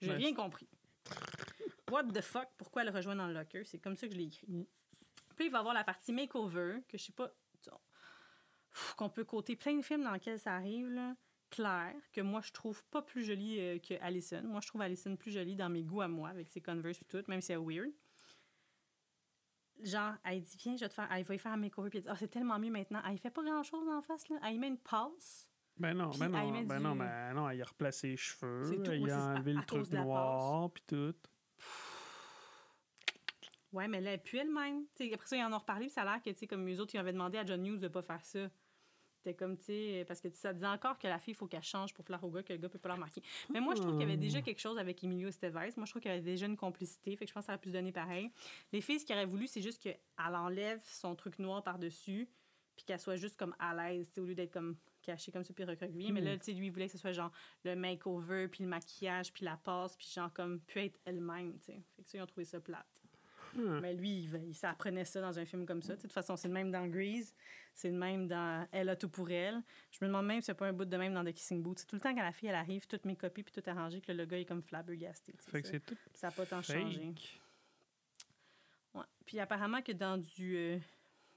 J'ai 0.00 0.12
rien 0.12 0.34
compris. 0.34 0.68
What 1.90 2.04
the 2.04 2.20
fuck? 2.20 2.48
Pourquoi 2.56 2.82
elle 2.82 2.90
rejoint 2.90 3.14
dans 3.14 3.26
le 3.26 3.34
locker? 3.34 3.64
C'est 3.64 3.78
comme 3.78 3.96
ça 3.96 4.06
que 4.06 4.14
je 4.14 4.18
l'ai 4.18 4.24
écrit. 4.24 4.66
Puis 5.40 5.46
il 5.46 5.52
va 5.52 5.56
y 5.56 5.60
avoir 5.60 5.72
la 5.72 5.84
partie 5.84 6.12
makeover, 6.12 6.82
que 6.86 6.98
je 6.98 7.04
sais 7.04 7.12
pas. 7.12 7.32
Qu'on 8.98 9.08
peut 9.08 9.24
côté 9.24 9.56
plein 9.56 9.74
de 9.74 9.80
films 9.80 10.04
dans 10.04 10.12
lesquels 10.12 10.38
ça 10.38 10.54
arrive, 10.54 10.90
là. 10.90 11.16
Claire, 11.48 11.96
que 12.12 12.20
moi 12.20 12.42
je 12.42 12.52
trouve 12.52 12.84
pas 12.84 13.00
plus 13.00 13.24
jolie 13.24 13.58
euh, 13.58 13.78
que 13.78 13.94
Allison. 14.02 14.42
Moi 14.44 14.60
je 14.60 14.68
trouve 14.68 14.82
Allison 14.82 15.16
plus 15.16 15.32
jolie 15.32 15.56
dans 15.56 15.70
mes 15.70 15.82
goûts 15.82 16.02
à 16.02 16.08
moi, 16.08 16.28
avec 16.28 16.50
ses 16.50 16.60
Converse 16.60 17.00
et 17.00 17.06
tout, 17.06 17.24
même 17.26 17.40
si 17.40 17.52
elle 17.52 17.60
est 17.60 17.64
weird. 17.64 17.90
Genre, 19.82 20.12
elle 20.24 20.42
dit, 20.42 20.56
viens, 20.58 20.76
je 20.76 20.80
vais 20.80 20.88
te 20.90 20.94
faire. 20.94 21.08
Elle 21.10 21.24
va 21.24 21.34
y 21.34 21.38
faire 21.38 21.52
un 21.52 21.56
makeover, 21.56 21.88
puis 21.88 22.00
elle 22.00 22.04
dit, 22.04 22.10
ah, 22.10 22.16
c'est 22.16 22.28
tellement 22.28 22.58
mieux 22.58 22.70
maintenant. 22.70 23.00
Elle 23.08 23.16
fait 23.16 23.30
pas 23.30 23.42
grand 23.42 23.62
chose 23.62 23.88
en 23.88 24.02
face, 24.02 24.28
là. 24.28 24.36
Elle 24.44 24.56
y 24.56 24.58
met 24.58 24.68
une 24.68 24.76
passe. 24.76 25.48
Ben 25.78 25.94
non, 25.94 26.10
ben 26.10 26.26
elle 26.26 26.30
non, 26.32 26.62
ben 26.64 26.76
du- 26.76 26.84
non, 26.84 26.96
ben 26.96 27.32
non, 27.32 27.48
il 27.48 27.62
a 27.62 27.64
replacé 27.64 28.08
les 28.08 28.16
cheveux, 28.18 28.76
tout, 28.76 28.84
c'est 28.84 29.10
a 29.10 29.32
enlevé 29.32 29.54
le 29.54 29.64
truc 29.64 29.90
noir, 29.90 30.70
puis 30.70 30.82
tout. 30.86 31.14
Ouais, 33.72 33.86
mais 33.88 34.00
là, 34.00 34.12
elle 34.12 34.22
pue 34.22 34.38
elle-même. 34.38 34.84
Après 35.12 35.26
ça, 35.26 35.36
ils 35.36 35.44
en 35.44 35.52
ont 35.52 35.58
reparlé, 35.58 35.86
puis 35.86 35.94
ça 35.94 36.02
a 36.02 36.04
l'air 36.04 36.22
que, 36.22 36.30
tu 36.30 36.38
sais, 36.38 36.46
comme 36.46 36.68
eux 36.68 36.80
autres, 36.80 36.94
ils 36.94 36.98
avaient 36.98 37.12
demandé 37.12 37.38
à 37.38 37.44
John 37.46 37.64
Hughes 37.64 37.78
de 37.78 37.88
pas 37.88 38.02
faire 38.02 38.24
ça. 38.24 38.50
C'était 39.18 39.34
comme, 39.34 39.58
tu 39.58 39.66
sais, 39.66 40.04
parce 40.08 40.20
que 40.20 40.30
ça 40.30 40.52
disait 40.54 40.66
encore 40.66 40.98
que 40.98 41.06
la 41.06 41.18
fille, 41.18 41.34
il 41.34 41.36
faut 41.36 41.46
qu'elle 41.46 41.62
change 41.62 41.92
pour 41.92 42.04
plaire 42.04 42.24
au 42.24 42.30
gars, 42.30 42.42
que 42.42 42.54
le 42.54 42.58
gars 42.58 42.70
peut 42.70 42.78
pas 42.78 42.88
la 42.88 42.94
remarquer. 42.94 43.22
Mais 43.52 43.60
moi, 43.60 43.74
je 43.74 43.82
trouve 43.82 43.92
qu'il 43.92 44.00
y 44.00 44.04
avait 44.04 44.16
déjà 44.16 44.40
quelque 44.40 44.60
chose 44.60 44.78
avec 44.78 45.04
Emilio 45.04 45.28
Estevez. 45.28 45.72
Moi, 45.76 45.84
je 45.84 45.92
trouve 45.92 46.00
qu'il 46.00 46.10
y 46.10 46.14
avait 46.14 46.22
déjà 46.22 46.46
une 46.46 46.56
complicité, 46.56 47.14
fait 47.16 47.26
que 47.26 47.28
je 47.28 47.34
pense 47.34 47.42
que 47.42 47.46
ça 47.46 47.52
aurait 47.52 47.60
pu 47.60 47.68
se 47.68 47.74
donner 47.74 47.92
pareil. 47.92 48.30
Les 48.72 48.80
filles, 48.80 48.98
ce 48.98 49.04
qu'elles 49.04 49.18
auraient 49.18 49.26
voulu, 49.26 49.46
c'est 49.46 49.60
juste 49.60 49.82
qu'elle 49.82 50.00
enlève 50.16 50.82
son 50.86 51.14
truc 51.14 51.38
noir 51.38 51.62
par-dessus, 51.62 52.30
puis 52.76 52.86
qu'elle 52.86 52.98
soit 52.98 53.16
juste 53.16 53.36
comme 53.36 53.54
à 53.58 53.74
l'aise, 53.74 54.10
au 54.18 54.24
lieu 54.24 54.34
d'être 54.34 54.52
comme 54.52 54.78
cachée 55.02 55.30
comme 55.30 55.44
ça, 55.44 55.52
puis 55.52 55.64
recroquevillée. 55.64 56.12
Mais 56.12 56.22
là, 56.22 56.38
tu 56.38 56.46
sais, 56.46 56.52
lui, 56.52 56.66
il 56.66 56.70
voulait 56.70 56.86
que 56.86 56.92
ce 56.92 56.98
soit 56.98 57.12
genre 57.12 57.30
le 57.62 57.76
makeover, 57.76 58.48
puis 58.48 58.64
le 58.64 58.70
maquillage, 58.70 59.34
puis 59.34 59.44
la 59.44 59.58
passe, 59.58 59.96
puis 59.96 60.10
genre 60.14 60.32
comme, 60.32 60.60
pu 60.60 60.80
être 60.80 60.98
elle-même, 61.04 61.58
tu 61.58 61.66
sais. 61.66 61.82
Fait 61.94 62.02
que 62.02 62.08
ça, 62.08 62.16
ils 62.16 62.22
ont 62.22 62.26
trouvé 62.26 62.46
ça 62.46 62.58
plate. 62.58 62.99
Hmm. 63.54 63.80
Mais 63.80 63.94
lui, 63.94 64.20
il, 64.20 64.42
il 64.48 64.54
s'apprenait 64.54 65.04
ça 65.04 65.20
dans 65.20 65.38
un 65.38 65.44
film 65.44 65.66
comme 65.66 65.82
ça. 65.82 65.96
De 65.96 66.00
toute 66.00 66.12
façon, 66.12 66.36
c'est 66.36 66.48
le 66.48 66.54
même 66.54 66.70
dans 66.70 66.86
Grease, 66.86 67.34
c'est 67.74 67.90
le 67.90 67.96
même 67.96 68.26
dans 68.28 68.66
Elle 68.72 68.88
a 68.88 68.96
tout 68.96 69.08
pour 69.08 69.30
elle. 69.30 69.62
Je 69.90 69.98
me 70.02 70.08
demande 70.08 70.26
même 70.26 70.40
si 70.40 70.46
c'est 70.46 70.54
pas 70.54 70.66
un 70.66 70.72
bout 70.72 70.84
de 70.84 70.96
même 70.96 71.14
dans 71.14 71.24
The 71.24 71.32
Kissing 71.32 71.62
Booth. 71.62 71.86
Tout 71.86 71.96
le 71.96 72.00
temps 72.00 72.14
quand 72.14 72.22
la 72.22 72.32
fille, 72.32 72.48
elle 72.48 72.54
arrive, 72.54 72.86
toutes 72.86 73.04
mes 73.04 73.16
copies, 73.16 73.42
puis 73.42 73.52
tout 73.52 73.68
arrangé, 73.68 74.00
que 74.00 74.12
le 74.12 74.24
gars 74.24 74.38
est 74.38 74.44
comme 74.44 74.62
flabbergasté. 74.62 75.34
Fait 75.38 75.62
que 75.62 75.68
ça. 75.68 75.72
c'est 75.74 75.80
tout 75.84 75.96
Ça 76.14 76.28
n'a 76.28 76.32
pas 76.32 76.46
tant 76.46 76.62
changé. 76.62 77.14
Ouais. 78.94 79.04
Puis 79.24 79.38
apparemment 79.40 79.82
que 79.82 79.92
dans 79.92 80.18
du. 80.18 80.56
euh, 80.56 80.76
tu 80.78 80.84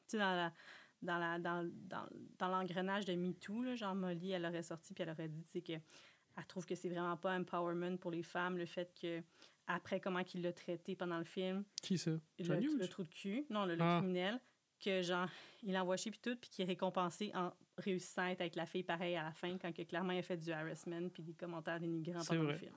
sais, 0.08 0.18
dans 0.18 0.36
la. 0.36 0.54
Dans, 1.02 1.18
la, 1.18 1.38
dans, 1.38 1.70
dans, 1.90 2.06
dans 2.38 2.48
l'engrenage 2.48 3.04
de 3.04 3.14
MeToo, 3.14 3.62
là, 3.62 3.76
genre 3.76 3.94
Molly, 3.94 4.32
elle 4.32 4.46
aurait 4.46 4.64
sorti 4.64 4.94
puis 4.94 5.04
elle 5.04 5.10
aurait 5.10 5.28
dit 5.28 5.62
que 5.62 5.74
elle 5.74 6.46
trouve 6.48 6.66
que 6.66 6.76
c'est 6.76 6.88
vraiment 6.88 7.18
pas 7.18 7.38
empowerment 7.38 7.98
pour 7.98 8.10
les 8.10 8.24
femmes, 8.24 8.58
le 8.58 8.66
fait 8.66 8.90
que 9.00 9.22
après 9.68 10.00
comment 10.00 10.24
qu'il 10.24 10.42
l'a 10.42 10.54
traité 10.54 10.96
pendant 10.96 11.18
le 11.18 11.24
film, 11.24 11.64
Qui 11.82 11.98
ça? 11.98 12.12
le, 12.40 12.78
le 12.80 12.88
trou 12.88 13.04
de 13.04 13.10
cul, 13.14 13.46
non, 13.50 13.66
le, 13.66 13.76
le 13.76 13.82
Ah. 13.82 13.98
criminel, 14.00 14.40
que 14.80 15.02
genre, 15.02 15.30
il 15.62 15.74
l'envoie 15.74 15.96
chier 15.98 16.12
puis 16.12 16.20
tout, 16.22 16.36
puis 16.36 16.50
qu'il 16.50 16.64
est 16.66 16.68
récompensé 16.68 17.32
en 17.34 17.54
réussissant 17.78 18.24
à 18.24 18.32
être 18.32 18.42
avec 18.42 18.56
la 18.56 18.66
fille 18.66 18.84
pareil 18.84 19.16
à 19.16 19.24
la 19.24 19.32
fin, 19.32 19.58
quand 19.58 19.72
que, 19.74 19.82
clairement 19.84 20.12
il 20.14 20.20
a 20.20 20.24
fait 20.24 20.38
du 20.38 20.52
harassment 20.52 21.10
puis 21.10 21.24
des 21.24 21.34
commentaires 21.34 21.80
dénigrants 21.80 22.24
pendant 22.28 22.44
vrai. 22.44 22.54
le 22.54 22.60
film. 22.60 22.76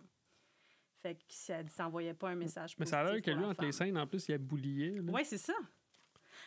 Fait 1.03 1.15
que 1.17 1.21
ça 1.29 1.67
ça 1.69 1.87
envoyait 1.87 2.15
pas 2.15 2.31
un 2.31 2.35
message 2.37 2.75
Mais 2.79 2.87
ça 2.87 3.01
a 3.01 3.13
l'air 3.13 3.23
que 3.23 3.31
lui, 3.31 3.45
entre 3.45 3.63
les 3.65 3.73
scènes, 3.73 3.99
en 3.99 4.07
plus, 4.07 4.29
il 4.29 4.35
a 4.35 4.39
boulié. 4.39 4.99
Oui, 5.01 5.25
c'est 5.25 5.39
ça. 5.39 5.53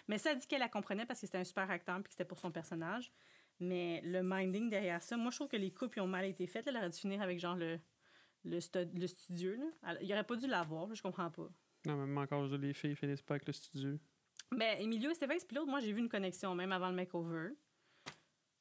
Mais 0.08 0.18
ça 0.18 0.34
dit 0.34 0.46
qu'elle 0.48 0.60
la 0.60 0.70
comprenait 0.70 1.06
parce 1.06 1.20
que 1.22 1.28
c'était 1.28 1.38
un 1.38 1.44
super 1.44 1.70
acteur 1.70 1.96
puis 1.98 2.06
que 2.06 2.10
c'était 2.12 2.26
pour 2.26 2.40
son 2.40 2.52
personnage. 2.52 3.12
Mais 3.60 4.02
le 4.06 4.24
minding 4.24 4.70
derrière 4.70 5.02
ça, 5.04 5.18
moi, 5.18 5.30
je 5.32 5.36
trouve 5.38 5.50
que 5.50 5.58
les 5.58 5.72
coupes 5.72 5.96
ils 5.98 6.00
ont 6.02 6.08
mal 6.08 6.26
été 6.26 6.48
faites. 6.48 6.66
là. 6.66 6.72
Elle 6.72 6.78
aurait 6.78 6.90
dû 6.90 6.98
finir 6.98 7.22
avec 7.22 7.40
genre 7.40 7.56
le, 7.56 7.80
le, 8.46 8.60
stu- 8.60 8.90
le 8.94 9.08
studio. 9.08 9.54
Là. 9.56 9.96
Il 10.02 10.12
aurait 10.14 10.24
pas 10.24 10.36
dû 10.36 10.48
l'avoir, 10.48 10.94
je 10.94 11.02
comprends 11.02 11.30
pas. 11.32 11.50
Non, 11.86 11.96
même 11.98 12.18
encore, 12.18 12.48
je- 12.48 12.56
les 12.56 12.74
filles 12.74 12.96
finissent 12.96 13.22
pas 13.22 13.36
avec 13.36 13.48
le 13.48 13.54
studio. 13.54 13.98
Mais 14.56 14.82
Emilio 14.84 15.12
Estevez, 15.12 15.38
puis 15.48 15.56
l'autre, 15.56 15.70
moi, 15.70 15.80
j'ai 15.80 15.92
vu 15.94 16.00
une 16.00 16.10
connexion 16.10 16.56
même 16.56 16.72
avant 16.72 16.90
le 16.90 16.96
makeover. 16.96 17.50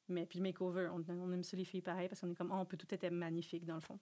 Mais 0.07 0.25
puis 0.25 0.39
le 0.39 0.43
makeover, 0.43 0.89
on, 0.91 1.03
on 1.07 1.31
aime 1.31 1.43
ça 1.43 1.55
les 1.57 1.65
filles 1.65 1.81
pareil 1.81 2.07
parce 2.07 2.21
qu'on 2.21 2.31
est 2.31 2.35
comme, 2.35 2.51
oh, 2.51 2.55
on 2.59 2.65
peut 2.65 2.77
tout 2.77 2.87
être 2.89 3.09
magnifique 3.11 3.65
dans 3.65 3.75
le 3.75 3.81
fond. 3.81 3.99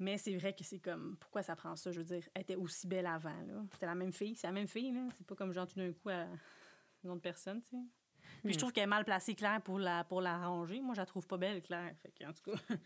Mais 0.00 0.18
c'est 0.18 0.34
vrai 0.36 0.52
que 0.54 0.64
c'est 0.64 0.80
comme, 0.80 1.16
pourquoi 1.20 1.42
ça 1.42 1.54
prend 1.54 1.76
ça? 1.76 1.92
Je 1.92 2.00
veux 2.00 2.04
dire, 2.04 2.28
elle 2.34 2.42
était 2.42 2.56
aussi 2.56 2.88
belle 2.88 3.06
avant, 3.06 3.40
là. 3.46 3.64
C'était 3.72 3.86
la 3.86 3.94
même 3.94 4.12
fille, 4.12 4.34
c'est 4.34 4.48
la 4.48 4.52
même 4.52 4.66
fille, 4.66 4.90
là. 4.92 5.06
C'est 5.16 5.26
pas 5.26 5.36
comme 5.36 5.52
genre 5.52 5.68
tout 5.68 5.76
d'un 5.78 5.92
coup 5.92 6.08
à 6.08 6.26
une 7.04 7.10
autre 7.10 7.20
personne, 7.22 7.60
tu 7.60 7.68
sais. 7.68 7.76
Puis 8.42 8.54
je 8.54 8.58
trouve 8.58 8.72
qu'elle 8.72 8.84
est 8.84 8.88
mal 8.88 9.04
placée, 9.04 9.34
Claire, 9.36 9.62
pour 9.62 9.78
la, 9.78 10.02
pour 10.04 10.20
la 10.20 10.36
ranger. 10.48 10.80
Moi, 10.80 10.94
je 10.94 11.00
la 11.00 11.06
trouve 11.06 11.26
pas 11.28 11.36
belle, 11.38 11.62
Claire. 11.62 11.94
Fait 12.02 12.10
que, 12.10 12.24
en 12.24 12.32
tout 12.32 12.50
cas. 12.50 12.56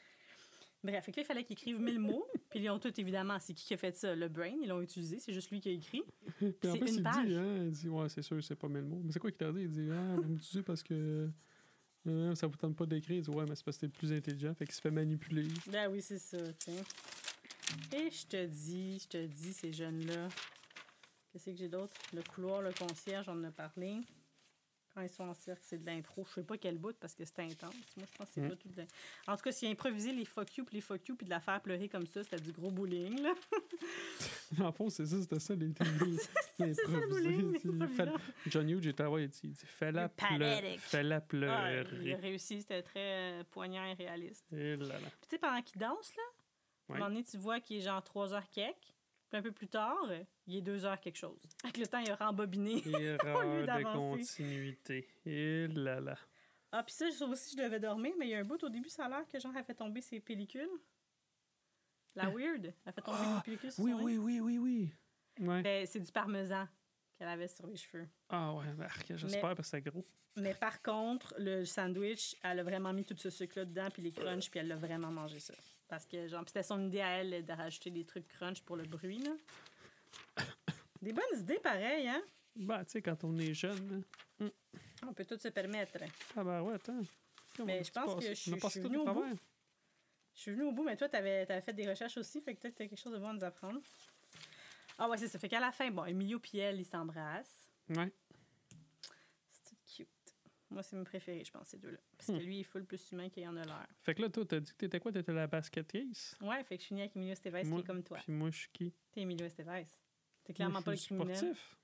Bref, 0.85 1.05
fait 1.05 1.13
que 1.13 1.17
là, 1.17 1.23
il 1.23 1.27
fallait 1.27 1.45
qu'ils 1.45 1.55
écrivent 1.55 1.81
mille 1.81 1.99
mots. 1.99 2.25
Puis 2.51 2.61
ils 2.61 2.71
ont 2.71 2.79
tout, 2.79 2.93
évidemment, 3.01 3.39
c'est 3.41 3.53
qui 3.53 3.65
qui 3.65 3.75
a 3.75 3.77
fait 3.77 3.97
ça? 3.97 4.15
Le 4.15 4.29
brain, 4.29 4.55
ils 4.63 4.69
l'ont 4.69 4.81
utilisé. 4.81 5.19
C'est 5.19 5.33
juste 5.33 5.51
lui 5.51 5.61
qui 5.61 5.69
a 5.71 5.73
écrit. 5.73 6.03
Puis 6.39 6.55
C'est 6.63 6.77
une 6.79 6.87
il 6.89 7.03
page. 7.03 7.27
dit, 7.27 7.35
hein, 7.35 7.65
il 7.65 7.71
dit, 7.73 7.89
ouais, 7.89 8.09
c'est 8.09 8.23
sûr, 8.23 8.43
c'est 8.43 8.55
pas 8.55 8.69
mille 8.69 8.85
mots. 8.85 9.01
Mais 9.05 9.11
c'est 9.13 9.19
quoi 9.19 9.31
qu'il 9.31 9.39
t'a 9.39 9.51
dit? 9.53 9.63
Il 9.63 9.71
dit, 9.71 9.89
ah, 9.93 10.17
vous 10.17 10.29
m'utilisez 10.29 10.63
parce 10.63 10.83
que 10.85 11.29
euh, 12.07 12.35
ça 12.37 12.47
vous 12.47 12.57
tente 12.57 12.77
pas 12.77 12.87
d'écrire. 12.87 13.17
Il 13.17 13.23
dit, 13.23 13.31
ouais, 13.31 13.45
mais 13.49 13.57
c'est 13.57 13.65
parce 13.65 13.77
que 13.77 13.81
t'es 13.83 13.87
le 13.87 13.93
plus 13.93 14.13
intelligent. 14.13 14.55
Fait 14.55 14.65
qu'il 14.67 14.75
se 14.75 14.81
fait 14.81 14.91
manipuler. 14.93 15.49
Ben 15.71 15.91
oui, 15.91 16.01
c'est 16.01 16.19
ça, 16.19 16.39
sais. 16.61 16.85
Et 17.97 18.11
je 18.11 18.27
te 18.27 18.47
dis, 18.47 19.01
je 19.01 19.09
te 19.09 19.27
dis, 19.27 19.53
ces 19.53 19.73
jeunes-là. 19.73 20.29
Qu'est-ce 21.33 21.47
que 21.51 21.57
j'ai 21.57 21.69
d'autre? 21.69 21.93
Le 22.15 22.23
couloir, 22.23 22.63
le 22.63 22.71
concierge, 22.73 23.29
on 23.29 23.33
en 23.33 23.45
a 23.45 23.51
parlé. 23.51 23.97
Quand 24.99 25.05
ils 25.05 25.09
sont 25.11 25.29
en 25.29 25.35
cercle, 25.35 25.63
c'est 25.65 25.79
de 25.81 25.87
l'impro. 25.87 26.25
Je 26.29 26.35
sais 26.35 26.43
pas 26.43 26.59
quel 26.59 26.77
bout 26.77 26.93
parce 26.99 27.15
que 27.15 27.25
c'est 27.25 27.39
intense. 27.39 27.73
Moi, 27.97 28.05
je 28.11 28.19
pense 28.19 28.27
que 28.27 28.35
c'est 28.35 28.41
Mm. 28.41 28.49
pas 28.49 28.57
tout 28.57 28.69
de... 28.69 28.83
En 29.29 29.37
tout 29.37 29.43
cas, 29.45 29.53
s'il 29.53 29.69
a 29.69 29.71
improvisé 29.71 30.13
les 30.13 30.25
fuck 30.25 30.57
you 30.57 30.65
puis 30.65 30.75
les 30.75 30.81
fuck 30.81 31.07
you 31.07 31.15
puis 31.15 31.25
de 31.25 31.31
la 31.31 31.39
faire 31.39 31.61
pleurer 31.61 31.89
comme 31.89 32.05
ça, 32.09 32.25
c'était 32.25 32.41
du 32.41 32.51
gros 32.51 32.73
bowling, 32.73 33.23
là. 33.23 33.33
En 34.61 34.73
fond, 34.73 34.89
c'est 34.91 35.07
ça, 35.07 35.21
c'était 35.21 35.39
ça, 35.39 35.55
les 35.55 35.69
C'est 36.59 36.75
ça 36.75 36.83
le 36.89 37.07
bowling. 37.07 37.61
Il 37.63 37.89
fait- 37.89 38.09
John 38.49 38.69
Hughes, 38.69 38.81
dit, 38.81 39.41
il 39.45 39.51
dit, 39.53 39.67
fais-la 39.67 40.09
pleurer. 40.09 40.79
Fais-la 40.79 41.17
Ah, 41.17 41.73
il 41.73 41.79
a 41.79 41.85
pleurer. 41.85 42.15
réussi, 42.17 42.61
c'était 42.63 42.83
très 42.83 43.41
euh, 43.41 43.45
poignant 43.53 43.85
et 43.85 43.93
réaliste. 43.93 44.45
Et 44.53 44.75
là 44.77 44.87
là. 44.99 44.99
Puis 44.99 45.11
tu 45.23 45.29
sais, 45.31 45.39
pendant 45.39 45.63
qu'il 45.63 45.79
danse, 45.81 46.13
là, 46.17 46.23
à 46.89 46.93
un 46.95 46.99
moment 46.99 47.09
donné, 47.11 47.23
tu 47.23 47.37
vois 47.37 47.61
qu'il 47.61 47.77
est 47.77 47.83
genre 47.83 48.03
3 48.03 48.35
heures 48.35 48.51
quelques. 48.51 48.75
Puis 49.29 49.39
un 49.39 49.43
peu 49.43 49.53
plus 49.53 49.69
tard, 49.69 50.11
il 50.47 50.57
est 50.57 50.63
2 50.63 50.85
heures 50.87 51.01
quelque 51.01 51.17
chose. 51.17 51.43
Avec 51.65 51.77
le 51.77 51.87
temps, 51.87 51.99
il 51.99 52.11
a 52.11 52.17
rembobiné. 52.17 52.83
Erreur 52.87 53.67
de 53.67 53.83
continuité. 53.83 55.07
Et 55.27 55.67
là 55.69 56.01
là. 56.01 56.17
Ah, 56.73 56.83
puis 56.83 56.95
ça, 56.95 57.11
ça 57.11 57.27
aussi, 57.27 57.57
je 57.57 57.63
devais 57.63 57.81
dormir, 57.81 58.15
mais 58.19 58.27
il 58.27 58.31
y 58.31 58.35
a 58.35 58.39
un 58.39 58.45
bout 58.45 58.63
au 58.63 58.69
début, 58.69 58.89
ça 58.89 59.07
a 59.07 59.09
l'air 59.09 59.27
que 59.27 59.39
genre, 59.39 59.53
elle 59.57 59.65
fait 59.65 59.75
tomber 59.75 60.01
ses 60.01 60.21
pellicules. 60.21 60.69
La 62.15 62.29
weird, 62.31 62.75
elle 62.85 62.93
fait 62.93 63.01
tomber 63.01 63.19
Ah, 63.21 63.37
ses 63.39 63.45
pellicules 63.45 63.73
sur 63.73 63.85
Oui, 63.85 63.93
oui, 63.93 64.19
oui, 64.19 64.41
oui, 64.41 64.59
oui. 64.59 64.93
Ouais. 65.41 65.63
Ben, 65.63 65.87
c'est 65.87 66.01
du 66.01 66.11
parmesan 66.11 66.67
qu'elle 67.17 67.29
avait 67.29 67.49
sur 67.49 67.67
les 67.67 67.77
cheveux. 67.77 68.09
Ah 68.29 68.53
ouais, 68.55 68.73
ben, 68.77 68.89
j'espère 69.17 69.55
parce 69.55 69.71
que 69.71 69.77
c'est 69.77 69.83
gros. 69.83 70.07
Mais 70.37 70.55
par 70.55 70.83
contre, 70.83 71.35
le 71.39 71.65
sandwich, 71.65 72.37
elle 72.43 72.61
a 72.61 72.63
vraiment 72.63 72.93
mis 72.93 73.05
tout 73.05 73.17
ce 73.17 73.31
sucre-là 73.31 73.65
dedans, 73.65 73.89
puis 73.91 74.03
les 74.03 74.13
crunchs, 74.13 74.51
puis 74.51 74.61
elle 74.61 74.69
l'a 74.69 74.77
vraiment 74.77 75.11
mangé 75.11 75.41
ça. 75.41 75.55
Parce 75.89 76.05
que, 76.07 76.29
genre, 76.29 76.43
puis 76.43 76.51
c'était 76.51 76.63
son 76.63 76.85
idée 76.87 77.01
à 77.01 77.19
elle 77.19 77.45
de 77.45 77.53
rajouter 77.53 77.91
des 77.91 78.05
trucs 78.05 78.29
crunch 78.29 78.61
pour 78.63 78.77
le 78.77 78.85
bruit, 78.85 79.19
là. 79.21 79.33
Des 81.03 81.13
bonnes 81.13 81.39
idées, 81.39 81.59
pareil, 81.61 82.09
hein? 82.09 82.21
Ben, 82.57 82.85
tu 82.85 82.93
sais, 82.93 83.03
quand 83.03 83.23
on 83.25 83.37
est 83.39 83.55
jeune, 83.55 84.05
là. 84.41 84.49
On 85.07 85.13
peut 85.15 85.25
tout 85.25 85.39
se 85.39 85.49
permettre. 85.49 85.97
ah 86.37 86.43
ben 86.45 86.61
ouais, 86.63 86.75
attends. 86.75 87.01
Mais 87.65 87.85
je 87.85 87.93
pense 87.93 88.17
que 88.17 88.29
je 88.31 88.35
suis- 88.35 88.81
venue 88.81 88.97
au 88.99 89.05
bout. 89.13 89.25
Je 90.35 90.41
suis 90.41 90.51
venue 90.53 90.65
au 90.65 90.73
bout, 90.73 90.83
mais 90.85 90.97
toi, 90.97 91.09
t'avais 91.09 91.43
avais 91.43 91.61
fait 91.61 91.73
des 91.73 91.89
recherches 91.89 92.17
aussi, 92.17 92.41
fait 92.41 92.55
que 92.55 92.61
peut-être 92.61 92.75
t'as 92.75 92.87
quelque 92.89 92.99
chose 92.99 93.13
de 93.13 93.19
bon 93.19 93.29
à 93.29 93.33
nous 93.33 93.45
apprendre. 93.45 93.81
Ah 94.99 95.09
ouais, 95.09 95.17
c'est 95.19 95.29
ça. 95.29 95.39
Fait 95.39 95.49
qu'à 95.49 95.61
la 95.61 95.71
fin, 95.71 95.89
bon, 95.91 96.05
Emilio 96.05 96.41
et 96.53 96.59
elle, 96.59 96.81
ils 96.81 96.85
s'embrassent. 96.85 97.69
Ouais. 97.91 98.13
Moi, 100.71 100.83
c'est 100.83 100.97
mes 100.97 101.05
préférés, 101.05 101.45
je 101.45 101.51
pense, 101.51 101.69
ces 101.69 101.79
deux-là. 101.79 101.99
Parce 102.17 102.27
que 102.27 102.33
Hmm. 102.33 102.39
lui, 102.41 102.57
il 102.57 102.61
est 102.61 102.65
full 102.65 102.85
plus 102.85 103.11
humain 103.13 103.29
qu'il 103.31 103.47
en 103.49 103.57
a 103.57 103.65
l'air. 103.65 103.87
Fait 104.03 104.15
que 104.15 104.21
là, 104.23 104.29
toi, 104.29 104.45
t'as 104.45 104.61
dit 104.61 104.71
que 104.73 104.77
t'étais 104.77 105.01
quoi? 105.01 105.11
T'étais 105.13 105.33
la 105.33 105.47
basket 105.47 105.91
case? 105.91 106.37
Ouais, 106.43 106.63
fait 106.65 106.77
que 106.77 106.83
je 106.83 106.89
finis 106.89 107.01
avec 107.01 107.17
Emilio 107.17 107.33
Estevez, 107.33 107.63
qui 107.63 107.75
est 107.79 107.83
comme 107.87 108.03
toi. 108.03 108.19
Puis 108.19 108.33
moi, 108.33 108.51
je 108.51 108.59
suis 108.59 108.69
qui? 108.73 108.93
T'es 109.11 109.23
Emilio 109.23 109.47
Estevez. 109.47 109.87
T'es 110.45 110.53
clairement 110.53 110.75
Moi, 110.75 110.83
pas 110.83 110.91
le 110.91 110.97
suis 110.99 111.15
criminel. 111.15 111.37
sportif. 111.37 111.77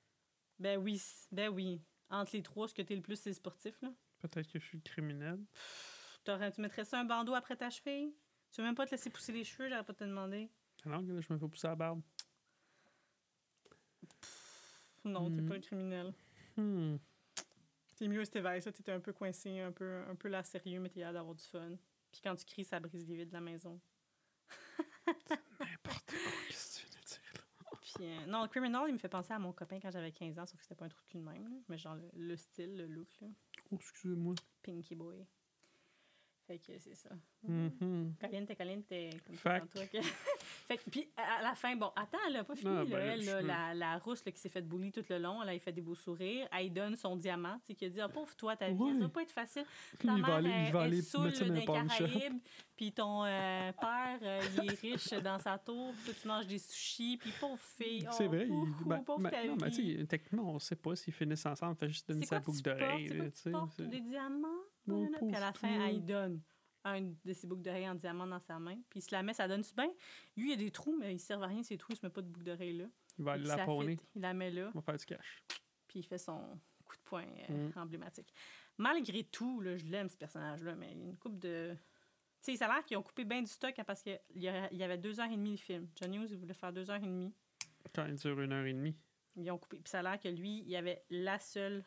Ben 0.58 0.78
oui, 0.78 1.02
ben 1.32 1.48
oui. 1.48 1.80
Entre 2.10 2.36
les 2.36 2.42
trois, 2.42 2.68
ce 2.68 2.74
que 2.74 2.82
t'es 2.82 2.94
le 2.94 3.02
plus, 3.02 3.16
c'est 3.16 3.32
sportif, 3.32 3.80
là. 3.82 3.90
Peut-être 4.20 4.50
que 4.52 4.58
je 4.58 4.64
suis 4.66 4.76
le 4.78 4.82
criminel. 4.82 5.38
T'aurais- 6.22 6.52
Tu 6.52 6.60
mettrais 6.60 6.84
ça 6.84 7.00
un 7.00 7.04
bandeau 7.04 7.34
après 7.34 7.56
ta 7.56 7.70
cheville? 7.70 8.14
Tu 8.52 8.60
veux 8.60 8.66
même 8.66 8.74
pas 8.74 8.86
te 8.86 8.90
laisser 8.92 9.10
pousser 9.10 9.32
les 9.32 9.44
cheveux, 9.44 9.68
j'aurais 9.68 9.84
pas 9.84 9.94
te 9.94 10.04
demander. 10.04 10.48
Non, 10.84 11.00
là, 11.00 11.20
je 11.20 11.32
me 11.32 11.38
fais 11.38 11.48
pousser 11.48 11.66
la 11.66 11.74
barbe. 11.74 12.02
Non, 15.04 15.30
t'es 15.30 15.40
Hmm. 15.42 15.48
pas 15.48 15.54
un 15.56 15.60
criminel. 15.60 16.14
Hmm. 16.56 16.96
T'es 17.96 18.08
mieux 18.08 18.20
Estevez, 18.22 18.60
ça, 18.60 18.72
t'étais 18.72 18.92
un 18.92 19.00
peu 19.00 19.12
coincé, 19.12 19.60
un 19.60 19.72
peu, 19.72 20.02
un 20.08 20.14
peu 20.16 20.28
là 20.28 20.42
sérieux, 20.42 20.80
mais 20.80 20.88
t'es 20.88 21.00
là 21.00 21.12
d'avoir 21.12 21.34
du 21.34 21.44
fun. 21.44 21.76
Puis 22.10 22.20
quand 22.22 22.34
tu 22.36 22.44
cries, 22.44 22.64
ça 22.64 22.80
brise 22.80 23.06
les 23.08 23.16
vides 23.16 23.28
de 23.28 23.34
la 23.34 23.40
maison. 23.40 23.80
N'importe 25.06 26.06
quoi, 26.06 26.32
qu'est-ce 26.48 26.80
que 26.80 26.86
tu 26.86 26.90
viens 26.92 27.00
de 27.00 27.06
dire, 27.06 27.32
là? 27.34 27.78
Puis, 27.80 27.94
euh, 28.00 28.26
non, 28.26 28.42
le 28.42 28.48
Criminal, 28.48 28.84
il 28.88 28.94
me 28.94 28.98
fait 28.98 29.08
penser 29.08 29.32
à 29.32 29.38
mon 29.38 29.52
copain 29.52 29.78
quand 29.80 29.90
j'avais 29.90 30.12
15 30.12 30.38
ans, 30.38 30.46
sauf 30.46 30.56
que 30.56 30.62
c'était 30.62 30.74
pas 30.74 30.86
un 30.86 30.88
truc 30.88 31.04
de 31.14 31.20
même, 31.20 31.48
là, 31.48 31.56
mais 31.68 31.78
genre 31.78 31.94
le, 31.96 32.10
le 32.14 32.36
style, 32.36 32.76
le 32.76 32.86
look, 32.86 33.08
là. 33.20 33.28
Oh, 33.70 33.76
excusez-moi. 33.76 34.34
Pinky 34.62 34.94
Boy. 34.94 35.24
Fait 36.46 36.58
que 36.58 36.78
c'est 36.78 36.94
ça. 36.94 37.10
Mhm. 37.42 38.14
Caliente, 38.20 38.54
caliente, 38.56 38.88
comme 39.26 39.36
Fact. 39.36 39.66
ça, 39.72 39.86
toi. 39.86 39.86
que- 39.86 40.06
fait 40.66 40.80
puis 40.90 41.08
à 41.16 41.42
la 41.42 41.54
fin, 41.54 41.76
bon, 41.76 41.90
attends, 41.96 42.18
elle 42.28 42.36
a 42.36 42.44
pas 42.44 42.54
fini, 42.56 42.70
Ah, 42.74 42.84
là, 42.84 42.84
ben, 42.84 42.98
elle, 43.10 43.24
là, 43.24 43.42
la, 43.42 43.74
la 43.74 43.98
rousse 43.98 44.24
là, 44.24 44.32
qui 44.32 44.40
s'est 44.40 44.48
fait 44.48 44.62
bully 44.62 44.90
tout 44.92 45.04
le 45.10 45.18
long, 45.18 45.42
elle 45.42 45.54
a 45.54 45.58
fait 45.58 45.72
des 45.72 45.80
beaux 45.82 45.94
sourires, 45.94 46.48
elle 46.52 46.72
donne 46.72 46.96
son 46.96 47.16
diamant, 47.16 47.58
tu 47.60 47.66
sais, 47.66 47.74
qui 47.74 47.84
a 47.84 47.88
dit, 47.90 48.00
ah, 48.00 48.08
pauvre 48.08 48.34
toi, 48.36 48.56
ta 48.56 48.68
vie, 48.70 48.74
Ouais. 48.74 48.92
ça 48.94 48.98
va 49.00 49.08
pas 49.08 49.22
être 49.22 49.30
facile. 49.32 49.64
Ta 49.98 50.08
il 50.08 50.12
mère, 50.14 50.26
va 50.26 50.34
aller, 50.36 50.50
il 50.66 50.72
va 50.72 50.86
elle, 50.86 50.94
elle 50.94 51.02
saoule 51.02 51.34
shop. 51.34 51.44
Caraïbes, 51.66 52.38
puis 52.76 52.92
ton 52.92 53.24
euh, 53.24 53.72
père, 53.72 54.18
euh, 54.22 54.40
il 54.62 54.70
est 54.72 54.80
riche 54.80 55.10
dans 55.22 55.38
sa 55.38 55.58
tour, 55.58 55.92
puis 55.94 56.04
toi, 56.06 56.14
tu 56.22 56.28
manges 56.28 56.46
des 56.46 56.58
sushis, 56.58 57.16
puis 57.18 57.30
pauvre 57.38 57.58
fille, 57.60 58.06
C'est 58.10 58.26
oh, 58.26 58.28
vrai. 58.30 58.46
il- 58.48 58.84
ben, 58.86 58.98
pauvre 59.04 59.22
ben, 59.22 59.30
ta 59.30 59.44
non, 59.46 59.56
mais 59.60 59.68
vie. 59.68 59.98
sais, 59.98 60.06
techniquement, 60.06 60.54
on 60.54 60.58
sait 60.58 60.76
pas 60.76 60.96
s'ils 60.96 61.12
finissent 61.12 61.46
ensemble. 61.46 61.76
Fait 61.76 61.88
juste 61.88 62.08
donner 62.08 62.22
C'est 62.22 62.28
sa 62.34 62.40
boucle 62.40 62.62
d'oreille. 62.62 63.08
C'est 63.34 63.42
tu 63.44 63.50
portes? 63.50 63.72
c'est- 63.76 63.86
Des 63.86 64.00
diamants? 64.00 64.48
Nanana. 64.86 65.18
Puis 65.18 65.34
à 65.34 65.40
la 65.40 65.52
fin, 65.52 65.68
elle 65.88 66.04
donne 66.04 66.40
un 66.84 67.00
de 67.24 67.32
ses 67.32 67.46
boucles 67.46 67.62
d'oreilles 67.62 67.88
en 67.88 67.94
diamant 67.94 68.26
dans 68.26 68.40
sa 68.40 68.58
main. 68.58 68.76
Puis 68.90 69.00
il 69.00 69.02
se 69.02 69.10
la 69.14 69.22
met, 69.22 69.32
ça 69.34 69.48
donne 69.48 69.62
du 69.62 69.72
bien. 69.74 69.90
Lui, 70.36 70.50
il 70.50 70.52
a 70.52 70.56
des 70.56 70.70
trous, 70.70 70.96
mais 70.98 71.10
il 71.10 71.14
ne 71.14 71.18
sert 71.18 71.42
à 71.42 71.46
rien, 71.46 71.62
ces 71.62 71.76
trous, 71.78 71.92
il 71.92 71.96
se 71.96 72.04
met 72.06 72.10
pas 72.12 72.22
de 72.22 72.28
boucle 72.28 72.44
d'oreille 72.44 72.76
là. 72.76 72.84
Il 73.18 73.24
va 73.24 73.36
la 73.36 73.64
pawner. 73.64 73.98
Il 74.14 74.22
la 74.22 74.34
met 74.34 74.50
là, 74.50 74.70
On 74.74 74.78
va 74.78 74.82
faire 74.82 74.96
du 74.96 75.04
cash. 75.06 75.42
puis 75.88 76.00
il 76.00 76.02
fait 76.04 76.18
son 76.18 76.40
coup 76.84 76.96
de 76.96 77.02
poing 77.04 77.24
euh, 77.50 77.68
Mm. 77.70 77.78
emblématique. 77.78 78.32
Malgré 78.76 79.24
tout, 79.24 79.60
là, 79.60 79.76
je 79.76 79.84
l'aime, 79.86 80.08
ce 80.08 80.16
personnage-là, 80.16 80.74
mais 80.74 80.90
il 80.92 80.98
y 80.98 81.02
a 81.02 81.04
une 81.06 81.16
coupe 81.16 81.38
de. 81.38 81.74
Tu 82.42 82.50
sais, 82.52 82.56
ça 82.58 82.66
a 82.66 82.74
l'air 82.74 82.84
qu'ils 82.84 82.96
ont 82.98 83.02
coupé 83.02 83.24
bien 83.24 83.40
du 83.40 83.46
stock 83.50 83.78
hein, 83.78 83.84
parce 83.84 84.02
qu'il 84.02 84.20
y 84.34 84.46
il 84.70 84.76
y 84.76 84.82
avait 84.82 84.98
deux 84.98 85.20
heures 85.20 85.30
et 85.30 85.36
demie 85.36 85.52
le 85.52 85.56
film. 85.56 85.88
John 85.96 86.12
Hughes, 86.14 86.28
il 86.32 86.36
voulait 86.38 86.52
faire 86.54 86.72
deux 86.72 86.90
heures 86.90 86.96
et 87.02 87.06
demie. 87.06 87.32
Quand 87.94 88.04
il 88.06 88.16
dure 88.16 88.38
une 88.40 88.52
heure 88.52 88.66
et 88.66 88.72
demie. 88.74 88.96
Ils 89.36 89.50
ont 89.50 89.58
coupé. 89.58 89.78
Puis 89.78 89.90
ça 89.90 90.00
a 90.00 90.02
l'air 90.02 90.20
que 90.20 90.28
lui, 90.28 90.58
il 90.60 90.68
y 90.68 90.76
avait 90.76 91.02
la 91.10 91.38
seule 91.38 91.84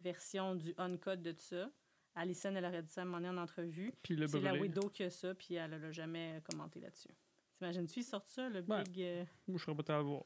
version 0.00 0.54
du 0.54 0.74
uncut 0.76 1.16
de 1.16 1.32
tout 1.32 1.40
ça. 1.42 1.70
Alison, 2.20 2.54
elle 2.54 2.64
aurait 2.64 2.82
dit 2.82 2.90
ça 2.92 3.00
à 3.00 3.04
un 3.04 3.06
moment 3.06 3.18
donné 3.18 3.28
en 3.30 3.42
entrevue. 3.42 3.92
Puis 4.02 4.16
le 4.16 4.26
C'est 4.26 4.40
la. 4.40 4.54
Widow 4.54 4.88
qui 4.88 5.02
a 5.04 5.10
ça, 5.10 5.34
puis 5.34 5.54
elle 5.54 5.70
l'a 5.70 5.92
jamais 5.92 6.40
commenté 6.48 6.80
là-dessus. 6.80 7.08
T'imagines-tu, 7.58 8.00
il 8.00 8.04
sort 8.04 8.26
ça, 8.26 8.48
le 8.48 8.60
Ouais. 8.60 8.82
big. 8.84 9.00
euh, 9.02 9.24
Moi, 9.46 9.58
je 9.58 9.64
serais 9.64 9.74
pas 9.76 9.94
à 9.94 9.98
le 9.98 10.04
voir. 10.04 10.24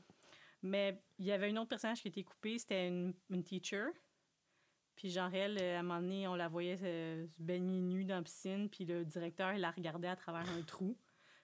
Mais 0.62 1.02
il 1.18 1.24
y 1.26 1.32
avait 1.32 1.50
une 1.50 1.58
autre 1.58 1.70
personnage 1.70 2.02
qui 2.02 2.08
était 2.08 2.22
coupée, 2.22 2.58
c'était 2.58 2.88
une, 2.88 3.14
une 3.30 3.42
teacher. 3.42 3.86
Puis 4.94 5.10
genre, 5.10 5.32
elle, 5.34 5.58
euh, 5.60 5.76
à 5.76 5.80
un 5.80 5.82
moment 5.82 6.00
donné, 6.00 6.28
on 6.28 6.34
la 6.34 6.48
voyait 6.48 6.78
euh, 6.82 7.26
se 7.26 7.42
baigner 7.42 7.80
nue 7.80 8.04
dans 8.04 8.16
la 8.16 8.22
piscine, 8.22 8.68
puis 8.68 8.84
le 8.84 9.04
directeur, 9.04 9.52
il 9.54 9.60
la 9.60 9.70
regardait 9.70 10.08
à 10.08 10.16
travers 10.16 10.48
un 10.48 10.62
trou. 10.62 10.96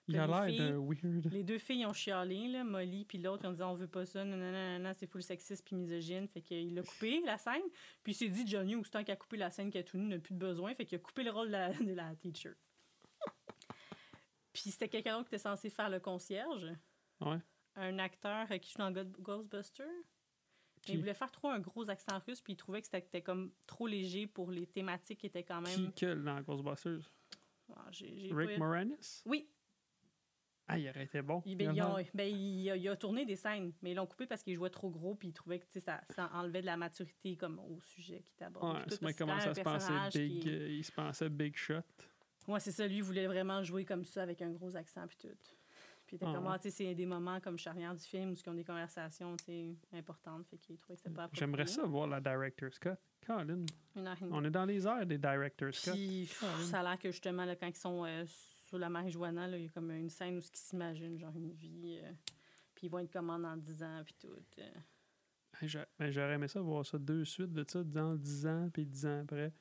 Il 0.09 0.17
a 0.17 0.25
les 0.47 0.57
l'air 0.57 0.71
d'un 0.71 0.79
weird. 0.79 1.31
Les 1.31 1.43
deux 1.43 1.57
filles 1.59 1.85
ont 1.85 1.93
chialé, 1.93 2.47
là, 2.47 2.63
Molly 2.63 3.05
puis 3.05 3.17
l'autre, 3.19 3.47
ont 3.47 3.51
dit 3.51 3.61
on 3.61 3.75
veut 3.75 3.87
pas 3.87 4.05
ça, 4.05 4.23
non, 4.25 4.35
non, 4.37 4.51
non, 4.51 4.79
non, 4.79 4.91
c'est 4.93 5.07
full 5.07 5.21
sexiste 5.23 5.63
puis 5.65 5.75
misogyne. 5.75 6.27
Fait 6.27 6.41
qu'il 6.41 6.77
a 6.77 6.83
coupé 6.83 7.21
la 7.25 7.37
scène. 7.37 7.61
Puis 8.03 8.13
il 8.13 8.15
s'est 8.15 8.29
dit, 8.29 8.47
Johnny, 8.47 8.75
ou 8.75 8.81
tant 8.83 9.03
qu'il 9.03 9.11
a 9.13 9.15
coupé 9.15 9.37
la 9.37 9.51
scène 9.51 9.69
qui 9.69 9.77
a 9.77 9.83
tout 9.83 9.97
nu, 9.97 10.07
n'a 10.07 10.19
plus 10.19 10.33
de 10.33 10.39
besoin. 10.39 10.73
Fait 10.75 10.85
qu'il 10.85 10.97
a 10.97 10.99
coupé 10.99 11.23
le 11.23 11.31
rôle 11.31 11.47
de 11.47 11.51
la, 11.53 11.73
de 11.73 11.93
la 11.93 12.15
teacher. 12.15 12.53
puis 14.51 14.71
c'était 14.71 14.89
quelqu'un 14.89 15.17
d'autre 15.17 15.29
qui 15.29 15.35
était 15.35 15.43
censé 15.43 15.69
faire 15.69 15.89
le 15.89 15.99
concierge. 15.99 16.65
Ouais. 17.21 17.37
Un 17.75 17.99
acteur 17.99 18.47
qui 18.59 18.71
joue 18.71 18.79
dans 18.79 18.91
Ghostbusters. 18.91 19.85
Qui? 20.81 20.93
Il 20.93 20.99
voulait 20.99 21.13
faire 21.13 21.31
trop 21.31 21.49
un 21.49 21.59
gros 21.59 21.89
accent 21.89 22.19
russe, 22.25 22.41
puis 22.41 22.53
il 22.53 22.55
trouvait 22.55 22.81
que 22.81 22.87
c'était 22.87 23.21
comme 23.21 23.51
trop 23.67 23.85
léger 23.85 24.27
pour 24.27 24.49
les 24.49 24.65
thématiques 24.65 25.19
qui 25.19 25.27
étaient 25.27 25.43
quand 25.43 25.61
Qui, 25.63 25.81
même. 25.81 25.91
quel 25.93 26.23
dans 26.23 26.39
Ghostbusters? 26.41 27.11
Ah, 27.75 27.85
Rick 27.91 28.51
pas- 28.51 28.57
Moranis? 28.57 29.21
Oui, 29.25 29.47
Ah, 30.71 30.77
il 30.77 30.87
aurait 30.89 31.03
été 31.03 31.21
bon. 31.21 31.41
Il, 31.45 31.55
ben, 31.57 31.73
il 31.73 31.81
a, 31.81 31.95
ben, 32.13 32.27
il 32.35 32.69
a- 32.69 32.75
il 32.77 32.87
a 32.89 32.95
tourné 32.95 33.25
des 33.25 33.35
scènes, 33.35 33.73
mais 33.81 33.91
ils 33.91 33.95
l'ont 33.95 34.05
coupé 34.05 34.25
parce 34.27 34.43
qu'il 34.43 34.55
jouait 34.55 34.69
trop 34.69 34.89
gros, 34.89 35.15
puis 35.15 35.29
il 35.29 35.33
trouvait 35.33 35.59
que 35.59 35.79
ça, 35.79 36.01
ça 36.15 36.29
enlevait 36.33 36.61
de 36.61 36.65
la 36.67 36.77
maturité 36.77 37.35
comme 37.35 37.59
au 37.59 37.79
sujet 37.81 38.21
qui 38.21 38.31
était 38.33 38.45
abordé. 38.45 38.79
Ouais, 38.79 38.85
c'est 38.89 39.17
comment 39.17 39.39
ça 39.39 39.53
se 39.53 39.61
pensait 39.61 39.93
big. 40.19 40.41
qui- 40.41 40.49
il 40.77 40.83
se 40.83 40.91
pensait 40.91 41.29
big 41.29 41.55
shot. 41.55 41.75
Ouais, 42.47 42.59
c'est 42.59 42.71
ça, 42.71 42.87
lui, 42.87 42.97
il 42.97 43.03
voulait 43.03 43.27
vraiment 43.27 43.63
jouer 43.63 43.83
comme 43.85 44.03
ça 44.05 44.23
avec 44.23 44.41
un 44.41 44.49
gros 44.51 44.75
accent, 44.75 45.05
puis 45.07 45.17
tout. 45.17 45.27
Puis 46.07 46.15
était 46.15 46.25
Ah, 46.27 46.33
comme, 46.33 46.47
ah, 46.47 46.57
tu 46.57 46.71
sais, 46.71 46.75
c'est 46.87 46.95
des 46.95 47.05
moments 47.05 47.39
comme 47.39 47.57
charnière 47.59 47.93
du 47.93 48.03
film 48.03 48.31
où 48.31 48.33
ils 48.33 48.49
ont 48.49 48.53
des 48.55 48.63
conversations, 48.63 49.35
tu 49.37 49.75
importantes, 49.93 50.47
fait 50.47 50.57
qu'il 50.57 50.77
trouvait 50.79 50.95
que 50.95 51.01
c'était 51.03 51.13
pas. 51.15 51.29
J'aimerais 51.33 51.67
ça 51.67 51.83
voir 51.83 52.07
la 52.07 52.19
Director's 52.19 52.79
Cut. 52.79 52.89
Colin, 53.27 53.63
on 54.31 54.43
est 54.43 54.49
dans 54.49 54.65
les 54.65 54.87
airs 54.87 55.05
des 55.05 55.19
Director's 55.19 55.79
Cut. 55.81 55.91
Puis, 55.91 56.25
ça 56.63 56.79
a 56.79 56.83
l'air 56.83 56.97
que 56.97 57.11
justement, 57.11 57.45
là, 57.45 57.55
quand 57.55 57.67
ils 57.67 57.75
sont 57.75 58.05
euh, 58.05 58.25
sur 58.69 58.77
la 58.77 58.89
marijuana, 58.89 59.47
là, 59.47 59.57
il 59.57 59.63
y 59.63 59.67
a 59.67 59.69
comme 59.69 59.89
une 59.89 60.11
scène 60.11 60.37
où 60.37 60.39
ils 60.39 60.49
s'imaginent, 60.53 61.17
genre 61.17 61.35
une 61.35 61.51
vie, 61.51 61.99
euh, 62.03 62.11
puis 62.75 62.85
ils 62.85 62.89
vont 62.89 62.99
être 62.99 63.11
comment 63.11 63.39
dans 63.39 63.57
10 63.57 63.81
ans, 63.81 64.03
puis 64.05 64.13
tout. 64.19 64.27
euh. 64.59 65.83
Mais 65.99 66.11
J'aurais 66.11 66.35
aimé 66.35 66.47
ça 66.47 66.61
voir 66.61 66.85
ça 66.85 66.99
deux 66.99 67.25
suites 67.25 67.51
de 67.51 67.65
ça 67.67 67.83
dans 67.83 68.15
10 68.15 68.45
ans 68.47 68.69
puis 68.71 68.85
10 68.85 69.05
ans 69.07 69.21
après. 69.23 69.51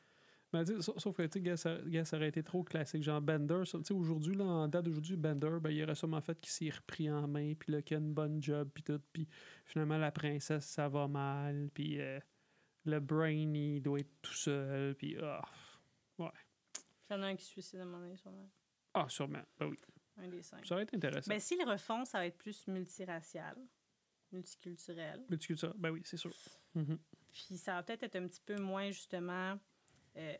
Sais, 0.52 0.80
sauf 0.80 1.16
que 1.16 1.26
tu 1.26 1.42
sais, 1.42 1.56
ça, 1.56 2.16
aurait 2.16 2.28
été 2.28 2.42
trop 2.42 2.62
classique. 2.62 3.02
Genre 3.02 3.20
Bender, 3.20 3.62
tu 3.64 3.82
sais, 3.82 3.94
aujourd'hui, 3.94 4.36
là, 4.36 4.44
en 4.44 4.68
date 4.68 4.84
d'aujourd'hui, 4.84 5.16
Bender, 5.16 5.58
ben, 5.60 5.70
il 5.70 5.82
aurait 5.82 5.94
sûrement 5.94 6.20
fait 6.20 6.38
qu'il 6.38 6.50
s'est 6.50 6.70
repris 6.70 7.10
en 7.10 7.26
main, 7.26 7.54
puis 7.54 7.72
là, 7.72 7.82
qu'il 7.82 7.96
a 7.96 8.00
une 8.00 8.12
bonne 8.12 8.42
job, 8.42 8.68
puis 8.72 8.82
tout. 8.82 9.00
Puis 9.12 9.26
finalement, 9.64 9.98
la 9.98 10.10
princesse, 10.10 10.66
ça 10.66 10.88
va 10.88 11.08
mal, 11.08 11.70
puis 11.72 12.00
euh, 12.00 12.20
le 12.84 13.00
brain, 13.00 13.54
il 13.54 13.80
doit 13.82 14.00
être 14.00 14.20
tout 14.22 14.34
seul, 14.34 14.94
puis 14.94 15.16
ah, 15.22 15.42
Puis 16.16 16.26
il 17.10 17.12
y 17.14 17.16
en 17.16 17.22
a 17.22 17.26
un 17.26 17.36
qui 17.36 17.44
se 17.44 17.50
suicide 17.50 17.80
à 17.80 17.84
donné, 17.84 18.16
sûrement. 18.16 18.48
Ah, 19.04 19.08
sûrement. 19.08 19.42
Ben 19.58 19.66
oui, 19.66 19.76
Un 20.16 20.28
des 20.28 20.42
cinq. 20.42 20.64
ça 20.66 20.74
aurait 20.74 20.84
été 20.84 20.96
intéressant. 20.96 21.28
Ben, 21.28 21.40
s'ils 21.40 21.58
le 21.58 21.70
refont, 21.70 22.04
ça 22.04 22.18
va 22.18 22.26
être 22.26 22.38
plus 22.38 22.66
multiracial, 22.66 23.56
multiculturel. 24.32 25.24
Multiculturel, 25.28 25.74
ben 25.78 25.90
oui, 25.90 26.02
c'est 26.04 26.16
sûr. 26.16 26.32
Mhm. 26.74 26.98
Puis 27.32 27.56
ça 27.58 27.74
va 27.74 27.82
peut-être 27.82 28.02
être 28.04 28.16
un 28.16 28.26
petit 28.26 28.40
peu 28.44 28.56
moins, 28.56 28.90
justement, 28.90 29.58
euh, 30.16 30.34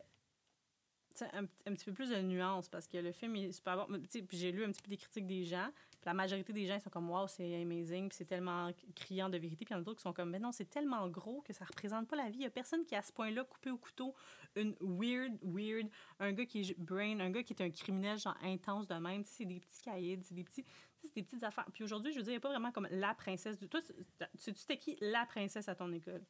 un, 1.33 1.43
un 1.43 1.73
petit 1.73 1.85
peu 1.85 1.93
plus 1.93 2.09
de 2.09 2.21
nuances 2.21 2.69
parce 2.69 2.87
que 2.87 2.97
le 2.97 3.11
film 3.11 3.35
est 3.35 3.51
super 3.51 3.87
bon. 3.87 3.99
Puis 4.09 4.37
j'ai 4.37 4.51
lu 4.51 4.63
un 4.63 4.71
petit 4.71 4.81
peu 4.81 4.89
des 4.89 4.97
critiques 4.97 5.27
des 5.27 5.43
gens. 5.43 5.69
Puis 5.91 6.05
la 6.05 6.13
majorité 6.13 6.53
des 6.53 6.65
gens 6.65 6.75
ils 6.75 6.81
sont 6.81 6.89
comme 6.89 7.09
Waouh, 7.09 7.27
c'est 7.27 7.61
amazing, 7.61 8.07
puis 8.09 8.17
c'est 8.17 8.25
tellement 8.25 8.71
criant 8.95 9.29
de 9.29 9.37
vérité. 9.37 9.65
Puis 9.65 9.73
il 9.73 9.75
y 9.75 9.77
en 9.77 9.81
a 9.81 9.83
d'autres 9.83 9.97
qui 9.97 10.03
sont 10.03 10.13
comme 10.13 10.29
Mais 10.29 10.39
non, 10.39 10.51
c'est 10.51 10.69
tellement 10.69 11.07
gros 11.09 11.41
que 11.41 11.53
ça 11.53 11.65
représente 11.65 12.07
pas 12.07 12.15
la 12.15 12.29
vie. 12.29 12.39
Il 12.39 12.43
y 12.43 12.45
a 12.45 12.49
personne 12.49 12.85
qui, 12.85 12.95
à 12.95 13.01
ce 13.01 13.11
point-là, 13.11 13.43
coupé 13.43 13.69
au 13.71 13.77
couteau 13.77 14.15
une 14.55 14.75
weird, 14.79 15.37
weird, 15.43 15.89
un 16.19 16.31
gars 16.31 16.45
qui 16.45 16.61
est 16.61 16.79
brain, 16.79 17.19
un 17.19 17.29
gars 17.29 17.43
qui 17.43 17.53
est 17.53 17.61
un 17.61 17.69
criminel, 17.69 18.17
genre 18.17 18.37
intense 18.41 18.87
de 18.87 18.95
même. 18.95 19.23
C'est 19.25 19.45
des 19.45 19.59
petits 19.59 19.81
caïds, 19.81 20.23
c'est 20.23 20.35
des 20.35 20.43
petits. 20.43 20.65
C'est 21.01 21.15
des 21.15 21.23
petites 21.23 21.43
affaires. 21.43 21.65
Puis 21.73 21.85
aujourd'hui, 21.85 22.11
je 22.11 22.17
veux 22.17 22.23
dire, 22.23 22.31
il 22.31 22.35
n'y 22.35 22.39
a 22.39 22.41
pas 22.41 22.49
vraiment 22.49 22.73
comme 22.73 22.87
la 22.91 23.13
princesse 23.13 23.57
du. 23.57 23.69
Toi, 23.69 23.79
tu 23.81 24.53
sais, 24.53 24.77
qui 24.77 24.97
la 24.99 25.25
princesse 25.25 25.69
à 25.69 25.75
ton 25.75 25.91
école? 25.93 26.25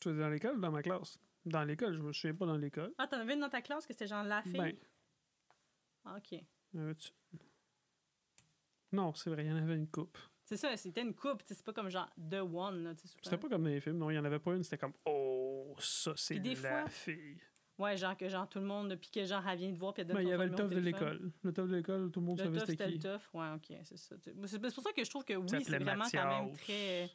Tu 0.00 0.08
dire 0.08 0.18
dans 0.18 0.28
l'école 0.28 0.56
ou 0.56 0.60
dans 0.60 0.72
ma 0.72 0.82
classe? 0.82 1.20
Dans 1.46 1.64
l'école, 1.64 1.94
je 1.94 2.00
me 2.02 2.12
souviens 2.12 2.34
pas 2.34 2.46
dans 2.46 2.56
l'école. 2.56 2.92
Ah, 2.98 3.06
t'en 3.06 3.18
avais 3.18 3.34
une 3.34 3.40
dans 3.40 3.48
ta 3.48 3.62
classe 3.62 3.86
que 3.86 3.92
c'était 3.92 4.06
genre 4.06 4.24
la 4.24 4.42
fille? 4.42 4.52
Ben, 4.52 4.76
Ah, 6.04 6.16
OK. 6.16 6.32
y? 6.32 6.44
Non, 8.92 9.14
c'est 9.14 9.30
vrai, 9.30 9.44
il 9.44 9.48
y 9.48 9.52
en 9.52 9.56
avait 9.56 9.76
une 9.76 9.88
coupe. 9.88 10.18
C'est 10.44 10.56
ça, 10.56 10.76
c'était 10.76 11.02
une 11.02 11.14
coupe, 11.14 11.42
c'est 11.46 11.62
pas 11.62 11.72
comme 11.72 11.88
genre 11.90 12.10
The 12.16 12.40
One. 12.42 12.82
Là, 12.82 12.92
C'était 12.96 13.38
pas 13.38 13.48
comme 13.48 13.62
dans 13.62 13.68
les 13.70 13.80
films, 13.80 13.98
non, 13.98 14.10
il 14.10 14.14
n'y 14.14 14.18
en 14.18 14.24
avait 14.24 14.40
pas 14.40 14.54
une, 14.54 14.64
c'était 14.64 14.78
comme 14.78 14.94
Oh, 15.06 15.74
ça 15.78 16.12
c'est 16.16 16.34
la 16.38 16.54
fois- 16.56 16.88
fille. 16.88 17.38
Ouais, 17.78 17.96
genre 17.96 18.14
que 18.14 18.28
genre 18.28 18.46
tout 18.48 18.58
le 18.58 18.66
monde, 18.66 18.94
puis 18.96 19.10
que 19.10 19.24
genre 19.24 19.46
elle 19.48 19.58
vient 19.58 19.72
te 19.72 19.78
voir, 19.78 19.94
puis 19.94 20.02
elle 20.02 20.08
donne 20.08 20.16
Ben, 20.18 20.22
il 20.22 20.28
y 20.28 20.32
avait 20.32 20.48
le 20.48 20.54
tough 20.54 20.68
de 20.68 20.78
l'école. 20.80 21.32
Le 21.42 21.52
tough 21.52 21.66
de 21.68 21.76
l'école, 21.76 22.10
tout 22.10 22.20
le 22.20 22.26
monde 22.26 22.38
Le 22.38 22.44
savait 22.44 22.58
c'était 22.60 22.72
c'était 22.72 22.86
le 22.88 22.92
qui. 22.94 22.98
tough. 22.98 23.22
Ouais, 23.32 23.50
OK, 23.54 23.78
c'est 23.84 23.96
ça. 23.96 24.16
C'est 24.22 24.34
pour 24.74 24.82
ça 24.84 24.92
que 24.92 25.02
je 25.04 25.08
trouve 25.08 25.24
que 25.24 25.34
oui, 25.34 25.64
c'est 25.64 25.78
vraiment 25.78 26.04
quand 26.12 26.28
même 26.28 26.56
très... 26.56 27.10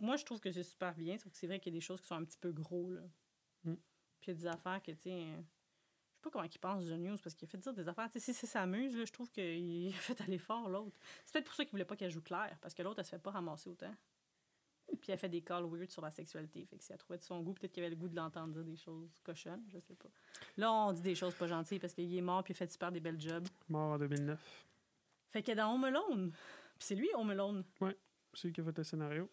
Moi, 0.00 0.16
je 0.16 0.24
trouve 0.24 0.38
que 0.40 0.50
c'est 0.52 0.62
super 0.62 0.94
bien, 0.94 1.18
sauf 1.18 1.32
que 1.32 1.36
c'est 1.36 1.48
vrai 1.48 1.58
qu'il 1.58 1.72
y 1.74 1.76
a 1.76 1.78
des 1.78 1.84
choses 1.84 2.00
qui 2.00 2.06
sont 2.06 2.14
un 2.14 2.24
petit 2.24 2.38
peu 2.38 2.52
gros, 2.52 2.92
là. 2.92 3.02
Puis 4.22 4.30
il 4.30 4.34
y 4.34 4.38
a 4.38 4.40
des 4.40 4.46
affaires 4.46 4.80
que, 4.80 4.92
tu 4.92 5.02
sais... 5.02 5.26
Je 5.26 6.28
sais 6.28 6.30
pas 6.30 6.30
comment 6.30 6.44
il 6.44 6.58
pense, 6.60 6.86
John 6.86 7.04
Hughes, 7.04 7.20
parce 7.20 7.34
qu'il 7.34 7.48
a 7.48 7.50
fait 7.50 7.58
dire 7.58 7.74
des 7.74 7.88
affaires. 7.88 8.08
Tu 8.08 8.20
sais, 8.20 8.32
si 8.32 8.46
ça 8.46 8.60
s'amuse, 8.60 8.96
là, 8.96 9.04
je 9.04 9.12
trouve 9.12 9.28
qu'il 9.32 9.88
a 9.94 9.98
fait 9.98 10.20
aller 10.20 10.38
fort, 10.38 10.68
l'autre. 10.68 10.96
C'est 11.24 11.32
peut-être 11.32 11.46
pour 11.46 11.54
ça 11.56 11.64
qu'il 11.64 11.72
voulait 11.72 11.84
pas 11.84 11.96
qu'elle 11.96 12.12
joue 12.12 12.22
Claire, 12.22 12.56
parce 12.60 12.72
que 12.74 12.82
l'autre, 12.82 13.00
elle 13.00 13.04
se 13.04 13.10
fait 13.10 13.18
pas 13.18 13.32
ramasser 13.32 13.68
autant. 13.68 13.92
Puis 15.00 15.10
elle 15.10 15.18
fait 15.18 15.28
des 15.28 15.42
calls 15.42 15.64
weird 15.64 15.90
sur 15.90 16.02
la 16.02 16.12
sexualité. 16.12 16.64
Fait 16.64 16.76
que 16.76 16.84
si 16.84 16.92
elle 16.92 16.98
trouvait 16.98 17.18
de 17.18 17.24
son 17.24 17.40
goût, 17.40 17.54
peut-être 17.54 17.72
qu'il 17.72 17.82
avait 17.82 17.90
le 17.90 17.96
goût 17.96 18.08
de 18.08 18.14
l'entendre 18.14 18.52
dire 18.52 18.64
des 18.64 18.76
choses 18.76 19.20
cochonnes, 19.24 19.64
je 19.68 19.78
sais 19.80 19.94
pas. 19.94 20.10
Là, 20.56 20.72
on 20.72 20.92
dit 20.92 21.02
des 21.02 21.14
choses 21.14 21.34
pas 21.34 21.46
gentilles 21.48 21.80
parce 21.80 21.94
qu'il 21.94 22.14
est 22.14 22.20
mort 22.20 22.44
puis 22.44 22.52
il 22.52 22.56
fait 22.56 22.70
super 22.70 22.92
des 22.92 23.00
belles 23.00 23.20
jobs. 23.20 23.48
Mort 23.68 23.92
en 23.94 23.98
2009. 23.98 24.66
Fait 25.30 25.42
que 25.42 25.52
dans 25.52 25.74
Home 25.74 25.84
Alone, 25.84 26.30
puis 26.30 26.86
c'est 26.86 26.94
lui 26.94 27.08
Home 27.14 27.30
Alone. 27.30 27.64
C'est 28.34 28.48
lui 28.48 28.54
qui 28.54 28.60
a 28.60 28.64
fait 28.64 28.76
le 28.76 28.84
scénario. 28.84 29.30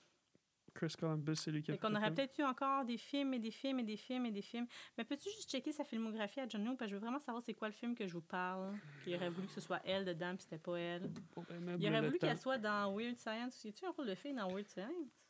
Chris 0.73 0.93
Columbus, 0.99 1.35
c'est 1.35 1.51
lui 1.51 1.61
qui 1.61 1.71
a 1.71 1.73
Fait 1.75 1.79
qu'on 1.79 1.95
aurait 1.95 2.13
peut-être 2.13 2.37
eu 2.39 2.43
encore 2.43 2.85
des 2.85 2.97
films 2.97 3.33
et 3.33 3.39
des 3.39 3.51
films 3.51 3.79
et 3.79 3.83
des 3.83 3.97
films 3.97 4.25
et 4.25 4.31
des 4.31 4.41
films. 4.41 4.67
Mais 4.97 5.03
peux-tu 5.03 5.29
juste 5.29 5.49
checker 5.49 5.71
sa 5.71 5.83
filmographie 5.83 6.39
à 6.39 6.47
John 6.47 6.65
Hughes? 6.65 6.77
Parce 6.77 6.89
que 6.89 6.91
je 6.91 6.95
veux 6.95 7.01
vraiment 7.01 7.19
savoir 7.19 7.43
c'est 7.43 7.53
quoi 7.53 7.67
le 7.67 7.73
film 7.73 7.95
que 7.95 8.07
je 8.07 8.13
vous 8.13 8.21
parle. 8.21 8.77
Puis 9.01 9.11
il 9.11 9.15
aurait 9.15 9.29
voulu 9.29 9.47
que 9.47 9.53
ce 9.53 9.61
soit 9.61 9.81
elle 9.85 10.05
dedans, 10.05 10.35
puis 10.35 10.43
c'était 10.43 10.57
pas 10.57 10.77
elle. 10.77 11.09
Bon, 11.35 11.45
ben, 11.49 11.77
Il 11.79 11.87
aurait 11.87 12.01
voulu 12.01 12.19
qu'elle 12.19 12.37
soit 12.37 12.57
dans 12.57 12.95
Weird 12.95 13.17
Science. 13.17 13.63
Y 13.63 13.69
a-tu 13.69 13.85
un 13.85 13.91
rôle 13.91 14.07
de 14.07 14.15
fille 14.15 14.33
dans 14.33 14.47
Weird 14.47 14.67
Science? 14.67 15.23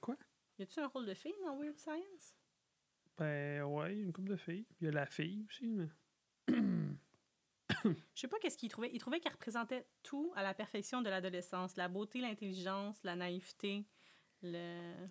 Quoi? 0.00 0.16
Y 0.58 0.62
a-tu 0.62 0.80
un 0.80 0.86
rôle 0.86 1.06
de 1.06 1.14
fille 1.14 1.34
dans 1.44 1.56
Weird 1.56 1.78
Science? 1.78 2.34
Ben 3.16 3.62
ouais, 3.62 3.96
une 3.96 4.12
couple 4.12 4.30
de 4.30 4.36
filles. 4.36 4.66
Il 4.80 4.86
y 4.86 4.88
a 4.88 4.92
la 4.92 5.06
fille 5.06 5.44
aussi, 5.48 5.66
mais. 5.70 5.88
Je 7.84 7.92
sais 8.20 8.28
pas 8.28 8.38
qu'est-ce 8.38 8.56
qu'il 8.56 8.70
trouvait. 8.70 8.90
Il 8.92 8.98
trouvait 8.98 9.20
qu'elle 9.20 9.32
représentait 9.32 9.86
tout 10.02 10.32
à 10.36 10.42
la 10.42 10.54
perfection 10.54 11.02
de 11.02 11.10
l'adolescence. 11.10 11.76
La 11.76 11.88
beauté, 11.88 12.20
l'intelligence, 12.20 13.02
la 13.04 13.14
naïveté, 13.14 13.84
le... 14.44 15.08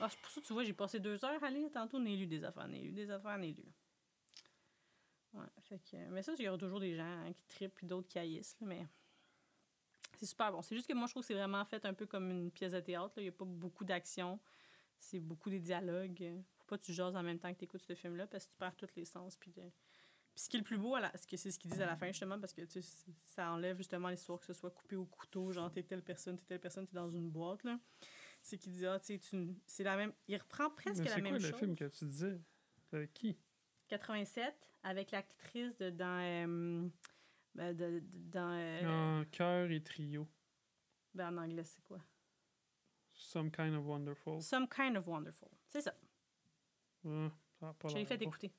Ah, 0.00 0.08
c'est 0.10 0.20
pour 0.20 0.30
ça, 0.30 0.40
tu 0.40 0.52
vois, 0.52 0.64
j'ai 0.64 0.72
passé 0.72 0.98
deux 1.00 1.24
heures 1.24 1.42
à 1.42 1.50
lire. 1.50 1.70
Tantôt, 1.72 1.98
on 1.98 2.04
lu 2.04 2.26
des 2.26 2.44
affaires, 2.44 2.66
on 2.66 2.72
lu 2.72 2.92
des 2.92 3.10
affaires, 3.10 3.36
on 3.38 3.42
lu. 3.42 3.56
Ouais, 5.32 5.46
fait 5.62 5.78
que... 5.78 5.96
Mais 6.10 6.22
ça, 6.22 6.32
il 6.38 6.44
y 6.44 6.48
aura 6.48 6.58
toujours 6.58 6.80
des 6.80 6.94
gens 6.94 7.04
hein, 7.04 7.32
qui 7.32 7.46
trippent 7.48 7.74
puis 7.74 7.86
d'autres 7.86 8.08
qui 8.08 8.18
haïssent, 8.18 8.56
mais... 8.60 8.86
C'est 10.18 10.26
super 10.26 10.52
bon. 10.52 10.62
C'est 10.62 10.76
juste 10.76 10.86
que 10.86 10.94
moi, 10.94 11.06
je 11.06 11.12
trouve 11.12 11.22
que 11.22 11.26
c'est 11.26 11.34
vraiment 11.34 11.64
fait 11.64 11.84
un 11.84 11.94
peu 11.94 12.06
comme 12.06 12.30
une 12.30 12.50
pièce 12.50 12.72
de 12.72 12.80
théâtre. 12.80 13.14
là. 13.16 13.22
Il 13.22 13.24
n'y 13.24 13.28
a 13.30 13.32
pas 13.32 13.44
beaucoup 13.44 13.84
d'action. 13.84 14.38
C'est 14.98 15.18
beaucoup 15.18 15.50
des 15.50 15.58
dialogues. 15.58 16.40
Faut 16.56 16.64
pas 16.66 16.78
que 16.78 16.84
tu 16.84 16.92
jases 16.92 17.16
en 17.16 17.22
même 17.22 17.38
temps 17.38 17.52
que 17.52 17.58
tu 17.58 17.64
écoutes 17.64 17.82
ce 17.82 17.94
film-là 17.94 18.26
parce 18.28 18.46
que 18.46 18.52
tu 18.52 18.56
perds 18.56 18.76
tous 18.76 18.94
les 18.96 19.04
sens. 19.04 19.36
Puis. 19.36 19.52
Puis 20.34 20.42
ce 20.44 20.48
qui 20.48 20.56
est 20.56 20.60
le 20.60 20.64
plus 20.64 20.78
beau, 20.78 20.94
à 20.96 21.00
la- 21.00 21.16
ce 21.16 21.26
que 21.26 21.36
c'est 21.36 21.50
ce 21.50 21.58
qu'ils 21.58 21.70
disent 21.70 21.80
à 21.82 21.86
la 21.86 21.96
fin, 21.96 22.06
justement, 22.08 22.38
parce 22.40 22.52
que 22.52 22.62
tu 22.62 22.70
sais, 22.72 22.82
c'est- 22.82 23.12
ça 23.24 23.50
enlève 23.52 23.76
justement 23.76 24.08
l'histoire 24.08 24.38
que 24.40 24.46
ce 24.46 24.52
soit 24.52 24.70
coupé 24.70 24.96
au 24.96 25.04
couteau, 25.06 25.52
genre 25.52 25.70
t'es 25.70 25.82
telle 25.82 26.02
personne, 26.02 26.36
t'es 26.36 26.44
telle 26.44 26.60
personne, 26.60 26.86
t'es 26.86 26.94
dans 26.94 27.10
une 27.10 27.30
boîte. 27.30 27.62
là. 27.64 27.78
C'est 28.42 28.58
qu'il 28.58 28.72
dit, 28.72 28.84
ah, 28.86 28.98
tu 29.00 29.06
sais, 29.06 29.18
tu- 29.18 29.54
c'est 29.66 29.84
la 29.84 29.96
même. 29.96 30.12
Il 30.28 30.36
reprend 30.36 30.68
presque 30.70 30.98
mais 31.02 31.08
la 31.08 31.14
c'est 31.14 31.20
même 31.22 31.32
quoi 31.32 31.40
chose. 31.40 31.52
le 31.52 31.56
film 31.58 31.76
que 31.76 31.84
tu 31.88 32.04
disais? 32.04 32.38
Avec 32.92 33.12
qui? 33.14 33.38
87, 33.88 34.54
avec 34.82 35.10
l'actrice 35.12 35.76
de 35.78 35.90
dans. 35.90 36.20
euh, 36.20 36.88
ben, 37.54 37.74
de- 37.76 38.00
de- 38.00 38.02
dans. 38.30 38.50
euh, 38.52 39.20
En 39.22 39.24
cœur 39.30 39.70
et 39.70 39.82
trio. 39.82 40.26
ben, 41.14 41.32
en 41.32 41.42
anglais, 41.42 41.64
c'est 41.64 41.82
quoi? 41.84 42.00
Some 43.12 43.50
kind 43.50 43.74
of 43.76 43.84
wonderful. 43.86 44.42
Some 44.42 44.68
Kind 44.68 44.96
of 44.96 45.06
Wonderful. 45.06 45.48
C'est 45.68 45.80
ça. 45.80 45.94
Je 47.04 47.94
l'ai 47.94 48.04
fait 48.04 48.20
écouter. 48.22 48.52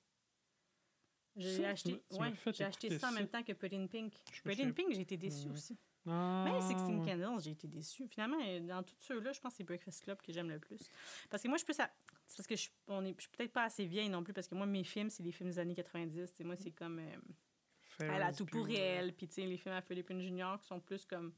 J'ai 1.37 1.65
acheté, 1.65 2.01
ouais, 2.11 2.33
j'ai 2.79 2.97
ça 2.99 3.09
en 3.09 3.11
même 3.11 3.27
temps 3.27 3.43
que 3.43 3.51
Pretty 3.53 3.75
in 3.75 3.87
Pink. 3.87 4.13
Je 4.31 4.41
Pretty 4.41 4.63
in 4.63 4.71
Pink, 4.71 4.93
j'ai 4.93 5.01
été 5.01 5.17
déçue 5.17 5.49
aussi. 5.49 5.77
Ah, 6.07 6.43
Même 6.45 6.61
Sixteen 6.61 6.99
ouais. 6.99 7.05
Candles, 7.05 7.41
j'ai 7.43 7.51
été 7.51 7.67
déçue. 7.67 8.07
Finalement, 8.07 8.37
euh, 8.41 8.59
dans 8.59 8.83
tous 8.83 8.95
ceux-là, 8.99 9.33
je 9.33 9.39
pense 9.41 9.53
que 9.53 9.57
c'est 9.57 9.63
Breakfast 9.63 10.03
Club 10.03 10.21
que 10.21 10.31
j'aime 10.31 10.49
le 10.49 10.59
plus. 10.59 10.79
Parce 11.29 11.41
que 11.41 11.47
moi, 11.47 11.57
je 11.57 11.63
suis 11.63 11.73
plus 11.73 11.79
à... 11.81 11.89
C'est 12.27 12.37
parce 12.37 12.47
que 12.47 12.55
je, 12.55 12.61
suis- 12.61 12.71
on 12.87 13.03
est, 13.03 13.15
je 13.17 13.21
suis 13.21 13.29
peut-être 13.35 13.51
pas 13.51 13.63
assez 13.63 13.85
vieille 13.85 14.07
non 14.09 14.23
plus, 14.23 14.31
parce 14.31 14.47
que 14.47 14.53
moi, 14.55 14.67
mes 14.67 14.83
films, 14.83 15.09
c'est 15.09 15.23
les 15.23 15.31
films 15.31 15.49
des 15.49 15.57
années 15.59 15.73
90. 15.75 16.29
Tu 16.31 16.37
sais, 16.37 16.43
moi, 16.43 16.55
c'est 16.55 16.71
comme... 16.71 16.99
euh, 16.99 17.03
Elle 18.01 18.09
a 18.11 18.13
Ferris 18.25 18.35
tout 18.35 18.45
pour 18.45 18.69
elle. 18.69 19.13
Puis, 19.13 19.27
tu 19.27 19.33
sais, 19.33 19.45
les 19.47 19.57
films 19.57 19.73
à 19.75 19.81
Philippe 19.81 20.11
Jr. 20.13 20.57
qui 20.61 20.67
sont 20.67 20.79
plus 20.79 21.05
comme 21.05 21.33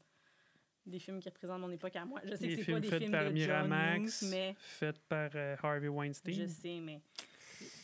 des 0.86 1.00
films 1.00 1.20
qui 1.20 1.30
représentent 1.30 1.62
mon 1.62 1.72
époque 1.72 1.96
à 1.96 2.06
moi. 2.06 2.20
Je 2.26 2.36
sais 2.36 2.48
Les 2.48 2.58
que 2.58 2.64
c'est 2.64 2.72
pas 2.72 2.80
des 2.80 2.88
films 3.00 3.12
par 3.12 3.22
de 3.24 3.28
John 3.28 3.34
Miramax, 3.36 4.22
Hughes, 4.22 4.30
mais 4.30 4.56
faits 4.58 5.00
par 5.08 5.30
euh, 5.36 5.56
Harvey 5.62 5.88
Weinstein. 5.90 6.34
je 6.34 6.46
sais, 6.46 6.80
mais 6.82 7.02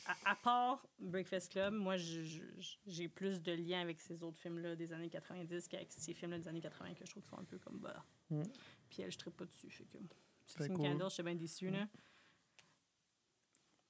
à, 0.05 0.31
à 0.31 0.35
part 0.35 0.85
Breakfast 0.99 1.51
Club, 1.51 1.73
moi, 1.73 1.95
j'ai 1.97 3.07
plus 3.09 3.41
de 3.41 3.51
liens 3.53 3.81
avec 3.81 3.99
ces 4.01 4.23
autres 4.23 4.38
films-là 4.39 4.75
des 4.75 4.93
années 4.93 5.09
90 5.09 5.67
qu'avec 5.67 5.91
ces 5.91 6.13
films-là 6.13 6.39
des 6.39 6.47
années 6.47 6.61
80 6.61 6.93
que 6.95 7.05
je 7.05 7.11
trouve 7.11 7.23
qui 7.23 7.30
sont 7.30 7.39
un 7.39 7.43
peu 7.45 7.57
comme 7.59 7.80
bah. 7.80 8.03
Mm. 8.30 8.43
Puis 8.89 9.01
elle, 9.01 9.11
je 9.11 9.17
ne 9.25 9.31
pas 9.31 9.45
dessus. 9.45 9.69
Fait 9.69 9.85
que 9.85 9.97
Sixteen 10.45 10.75
qu'au- 10.77 10.84
Candles, 10.84 11.05
je 11.05 11.13
suis 11.13 11.23
bien 11.23 11.35
déçue, 11.35 11.69
là. 11.69 11.88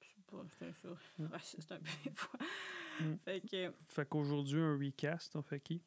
Sais 0.00 0.20
pas, 0.26 0.44
c'est 0.58 0.72
ça. 0.72 0.88
Mm. 1.18 1.24
Ouais, 1.26 1.38
c'est 1.42 1.72
un 1.72 1.78
peu. 1.80 3.04
Mm. 3.04 3.16
Fait 3.24 3.40
que. 3.40 3.72
Fait 3.88 4.08
qu'aujourd'hui, 4.08 4.60
un 4.60 4.78
recast, 4.78 5.34
on 5.36 5.42
fait 5.42 5.60
qui? 5.60 5.82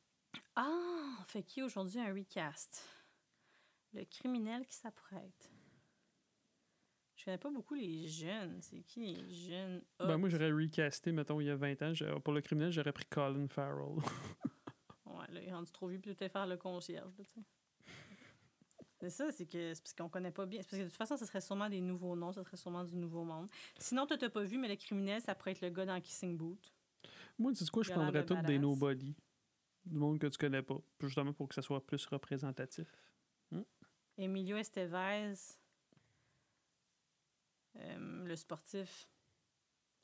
Ah, 0.55 1.23
fait 1.27 1.43
qui 1.43 1.61
aujourd'hui 1.61 1.99
un 1.99 2.13
recast? 2.13 2.83
Le 3.93 4.03
criminel 4.03 4.65
qui 4.65 4.75
s'apprête. 4.75 5.49
Je 7.27 7.31
connais 7.31 7.37
pas 7.39 7.49
beaucoup 7.49 7.73
les 7.73 8.07
jeunes. 8.07 8.61
C'est 8.61 8.79
qui 8.83 9.01
les 9.01 9.33
jeunes? 9.33 9.81
Ben, 9.99 10.15
moi, 10.15 10.29
j'aurais 10.29 10.49
recasté, 10.49 11.11
mettons, 11.11 11.41
il 11.41 11.47
y 11.47 11.49
a 11.49 11.57
20 11.57 11.81
ans. 11.81 12.19
Pour 12.23 12.31
le 12.31 12.39
criminel, 12.39 12.71
j'aurais 12.71 12.93
pris 12.93 13.03
Colin 13.05 13.47
Farrell. 13.49 13.97
Ouais, 15.05 15.33
là, 15.33 15.41
il 15.41 15.47
est 15.47 15.53
rendu 15.53 15.71
trop 15.71 15.87
vieux, 15.87 15.99
puis 15.99 16.13
peut-être 16.13 16.33
faire 16.33 16.45
le 16.45 16.57
concierge, 16.57 17.11
tu 17.15 17.23
sais. 17.23 17.41
C'est 18.99 19.09
ça, 19.09 19.31
c'est 19.31 19.45
que 19.45 19.73
c'est 19.73 19.81
parce 19.81 19.93
qu'on 19.93 20.09
connaît 20.09 20.31
pas 20.31 20.45
bien. 20.45 20.61
C'est 20.61 20.69
parce 20.69 20.79
que 20.79 20.83
de 20.83 20.89
toute 20.89 20.97
façon, 20.97 21.17
ce 21.17 21.25
serait 21.25 21.41
sûrement 21.41 21.69
des 21.69 21.81
nouveaux 21.81 22.15
noms, 22.15 22.31
ce 22.31 22.43
serait 22.43 22.57
sûrement 22.57 22.83
du 22.83 22.95
nouveau 22.95 23.23
monde. 23.23 23.47
Sinon, 23.79 24.05
toi, 24.05 24.17
t'as 24.17 24.29
pas 24.29 24.43
vu, 24.43 24.57
mais 24.57 24.67
le 24.67 24.75
criminel, 24.75 25.21
ça 25.21 25.33
pourrait 25.33 25.51
être 25.51 25.61
le 25.61 25.69
gars 25.69 25.85
dans 25.85 25.99
Kissing 25.99 26.37
Boot. 26.37 26.71
Moi, 27.39 27.51
tu 27.53 27.65
sais 27.65 27.71
quoi, 27.71 27.83
je 27.83 27.91
prendrais 27.91 28.25
tous 28.25 28.41
des 28.43 28.59
nobody. 28.59 29.15
Du 29.85 29.95
monde 29.95 30.19
que 30.19 30.27
tu 30.27 30.37
connais 30.37 30.61
pas. 30.61 30.79
Justement 31.01 31.33
pour 31.33 31.47
que 31.47 31.55
ça 31.55 31.61
soit 31.61 31.83
plus 31.85 32.05
représentatif. 32.05 32.87
Emilio 34.17 34.57
Estevez, 34.57 35.33
euh, 37.79 38.25
le 38.25 38.35
sportif, 38.35 39.09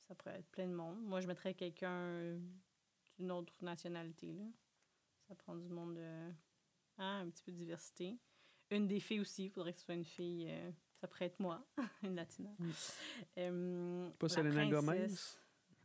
ça 0.08 0.16
pourrait 0.16 0.40
être 0.40 0.50
plein 0.52 0.68
de 0.68 0.74
monde. 0.74 1.02
Moi, 1.04 1.22
je 1.22 1.28
mettrais 1.28 1.54
quelqu'un 1.54 2.38
d'une 3.18 3.32
autre 3.32 3.54
nationalité, 3.64 4.34
là. 4.34 4.46
Ça 5.28 5.36
prend 5.36 5.56
du 5.56 5.70
monde 5.70 5.96
de... 5.96 6.32
Ah, 6.98 7.20
un 7.20 7.30
petit 7.30 7.44
peu 7.44 7.52
de 7.52 7.58
diversité. 7.58 8.20
Une 8.70 8.88
des 8.88 9.00
filles 9.00 9.22
aussi, 9.22 9.46
il 9.46 9.50
faudrait 9.50 9.74
que 9.74 9.80
ce 9.80 9.86
soit 9.86 9.96
une 9.96 10.06
fille... 10.06 10.48
euh, 10.50 10.72
ça 11.04 11.08
pourrait 11.08 11.26
être 11.26 11.40
moi, 11.40 11.66
une 12.04 12.16
latina. 12.16 12.50
Mm. 12.60 12.72
Euh, 13.40 14.10
Pas 14.12 14.28
la 14.28 14.34
Selena 14.34 14.68
Gomez? 14.68 15.08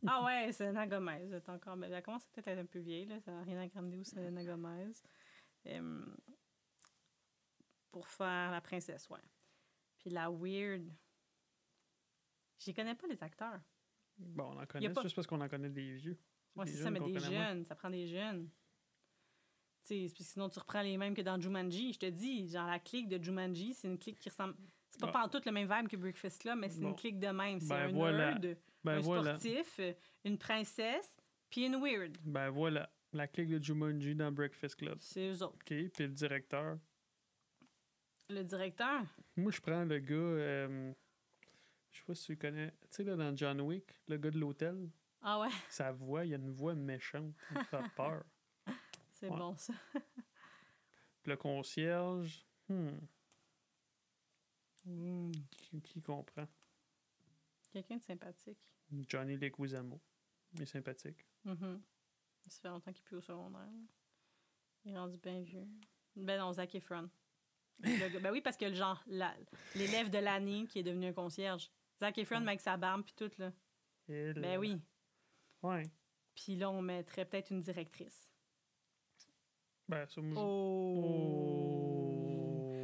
Ah 0.07 0.23
ouais, 0.23 0.51
Selena 0.53 0.87
Gomez. 0.87 1.27
Elle, 1.31 1.41
encore... 1.47 1.77
elle 1.83 2.03
commence 2.03 2.25
peut-être 2.27 2.47
à 2.47 2.51
être 2.51 2.59
un 2.59 2.65
peu 2.65 2.79
vieille, 2.79 3.05
là. 3.05 3.19
Ça 3.19 3.31
n'a 3.31 3.43
rien 3.43 3.59
à 3.59 3.67
Grande 3.67 3.93
ou 3.95 4.03
Selena 4.05 4.43
Gomez. 4.45 4.91
Euh, 5.67 6.05
pour 7.91 8.07
faire 8.07 8.51
la 8.51 8.61
princesse, 8.61 9.09
ouais. 9.09 9.19
Puis 9.97 10.09
la 10.09 10.29
weird. 10.29 10.89
Je 12.59 12.71
connais 12.71 12.95
pas 12.95 13.07
les 13.07 13.21
acteurs. 13.23 13.59
Bon, 14.17 14.51
on 14.55 14.59
en 14.61 14.65
connaît, 14.65 14.89
pas- 14.89 14.95
c'est 15.01 15.03
juste 15.03 15.15
parce 15.15 15.27
qu'on 15.27 15.39
en 15.41 15.47
connaît 15.47 15.69
des 15.69 15.93
vieux. 15.95 16.17
Ouais, 16.55 16.65
c'est 16.67 16.77
ça, 16.83 16.91
mais 16.91 16.99
des 16.99 17.17
jeunes. 17.19 17.63
Ça 17.65 17.75
prend 17.75 17.89
des 17.89 18.05
jeunes. 18.07 18.49
Tu 19.87 20.07
sais, 20.07 20.13
puis 20.13 20.23
sinon, 20.25 20.49
tu 20.49 20.59
reprends 20.59 20.81
les 20.81 20.97
mêmes 20.97 21.13
que 21.15 21.21
dans 21.21 21.39
Jumanji. 21.39 21.93
Je 21.93 21.99
te 21.99 22.05
dis, 22.07 22.47
genre, 22.49 22.67
la 22.67 22.79
clique 22.79 23.07
de 23.07 23.21
Jumanji, 23.23 23.73
c'est 23.73 23.87
une 23.87 23.97
clique 23.97 24.19
qui 24.19 24.29
ressemble. 24.29 24.55
C'est 24.89 24.99
pas 24.99 25.07
Ah. 25.07 25.11
pas 25.11 25.29
tout 25.29 25.41
le 25.45 25.51
même 25.53 25.71
vibe 25.71 25.87
que 25.87 25.95
Breakfast 25.95 26.41
Club, 26.41 26.57
mais 26.59 26.69
c'est 26.69 26.81
Bon. 26.81 26.89
une 26.89 26.95
clique 26.95 27.19
de 27.19 27.27
même. 27.27 27.59
C'est 27.61 27.69
Ben 27.69 27.89
un 27.89 27.91
voilà. 27.93 28.33
nerd, 28.39 28.57
Ben 28.83 28.97
un 28.97 28.99
voilà. 28.99 29.35
sportif, 29.37 29.79
une 30.25 30.37
princesse, 30.37 31.15
puis 31.49 31.65
une 31.65 31.75
weird. 31.81 32.17
Ben 32.25 32.49
voilà. 32.49 32.91
La 33.13 33.27
clique 33.27 33.49
de 33.49 33.63
Jumanji 33.63 34.15
dans 34.15 34.31
Breakfast 34.31 34.75
Club. 34.75 34.97
C'est 34.99 35.29
eux 35.31 35.43
autres. 35.43 35.55
OK, 35.55 35.65
puis 35.67 35.89
le 35.99 36.09
directeur. 36.09 36.77
Le 38.29 38.43
directeur, 38.43 39.01
Moi, 39.37 39.51
je 39.51 39.59
prends 39.61 39.83
le 39.85 39.99
gars... 39.99 40.13
euh, 40.15 40.93
je 41.91 41.99
sais 41.99 42.05
pas 42.05 42.15
si 42.15 42.25
tu 42.27 42.37
connais. 42.37 42.71
Tu 42.71 42.87
sais, 42.91 43.03
là, 43.03 43.15
dans 43.15 43.35
John 43.35 43.61
Wick, 43.61 43.85
le 44.07 44.17
gars 44.17 44.31
de 44.31 44.39
l'hôtel, 44.39 44.89
ah 45.21 45.39
ouais, 45.39 45.49
sa 45.69 45.91
voix, 45.91 46.25
il 46.25 46.33
a 46.33 46.37
une 46.37 46.51
voix 46.51 46.73
méchante. 46.75 47.33
Il 47.51 47.57
me 47.57 47.63
fait 47.63 47.89
peur. 47.95 48.23
c'est 49.11 49.29
Ouais. 49.29 49.37
bon 49.37 49.55
ça. 49.57 49.73
Puis 49.93 51.31
le 51.31 51.35
concierge... 51.37 52.45
hmm, 52.69 52.91
qui, 55.57 55.81
qui 55.81 56.01
comprend? 56.01 56.47
Quelqu'un 57.71 57.97
de 57.97 58.03
sympathique. 58.03 58.57
Johnny 59.07 59.37
Leguizamo. 59.37 59.99
Il 60.53 60.61
est 60.63 60.65
sympathique. 60.65 61.25
Mhm. 61.45 61.81
Ça 62.47 62.61
fait 62.61 62.67
longtemps 62.69 62.91
qu'il 62.91 63.01
est 63.01 63.05
plus 63.05 63.17
au 63.17 63.21
secondaire. 63.21 63.59
là. 63.61 63.67
Il 64.85 64.93
est 64.93 64.97
rendu 64.97 65.17
bien 65.17 65.41
vieux. 65.41 65.67
Ben 66.15 66.39
non, 66.39 66.53
Zac 66.53 66.73
Efron. 66.73 67.09
Le 67.81 68.19
ben 68.19 68.31
oui, 68.31 68.41
parce 68.41 68.57
que 68.57 68.65
le 68.65 68.73
genre, 68.73 69.01
la- 69.07 69.35
l'élève 69.75 70.09
de 70.09 70.17
l'année 70.17 70.65
qui 70.67 70.79
est 70.79 70.83
devenu 70.83 71.07
un 71.07 71.13
concierge. 71.13 71.69
Zac 71.99 72.17
Efron, 72.17 72.37
Ouais. 72.41 72.47
avec 72.47 72.61
sa 72.61 72.77
barbe 72.77 73.03
puis 73.03 73.13
tout, 73.15 73.31
là. 73.37 73.51
Et 74.07 74.33
Ben 74.33 74.57
oui. 74.57 74.81
Ouais. 75.61 75.83
Puis 76.35 76.55
là, 76.55 76.69
on 76.69 76.81
mettrait 76.81 77.25
peut-être 77.25 77.51
une 77.51 77.59
directrice. 77.61 78.31
Ben, 79.87 80.05
ça, 80.05 80.21
je- 80.21 80.33
Oh! 80.37 81.99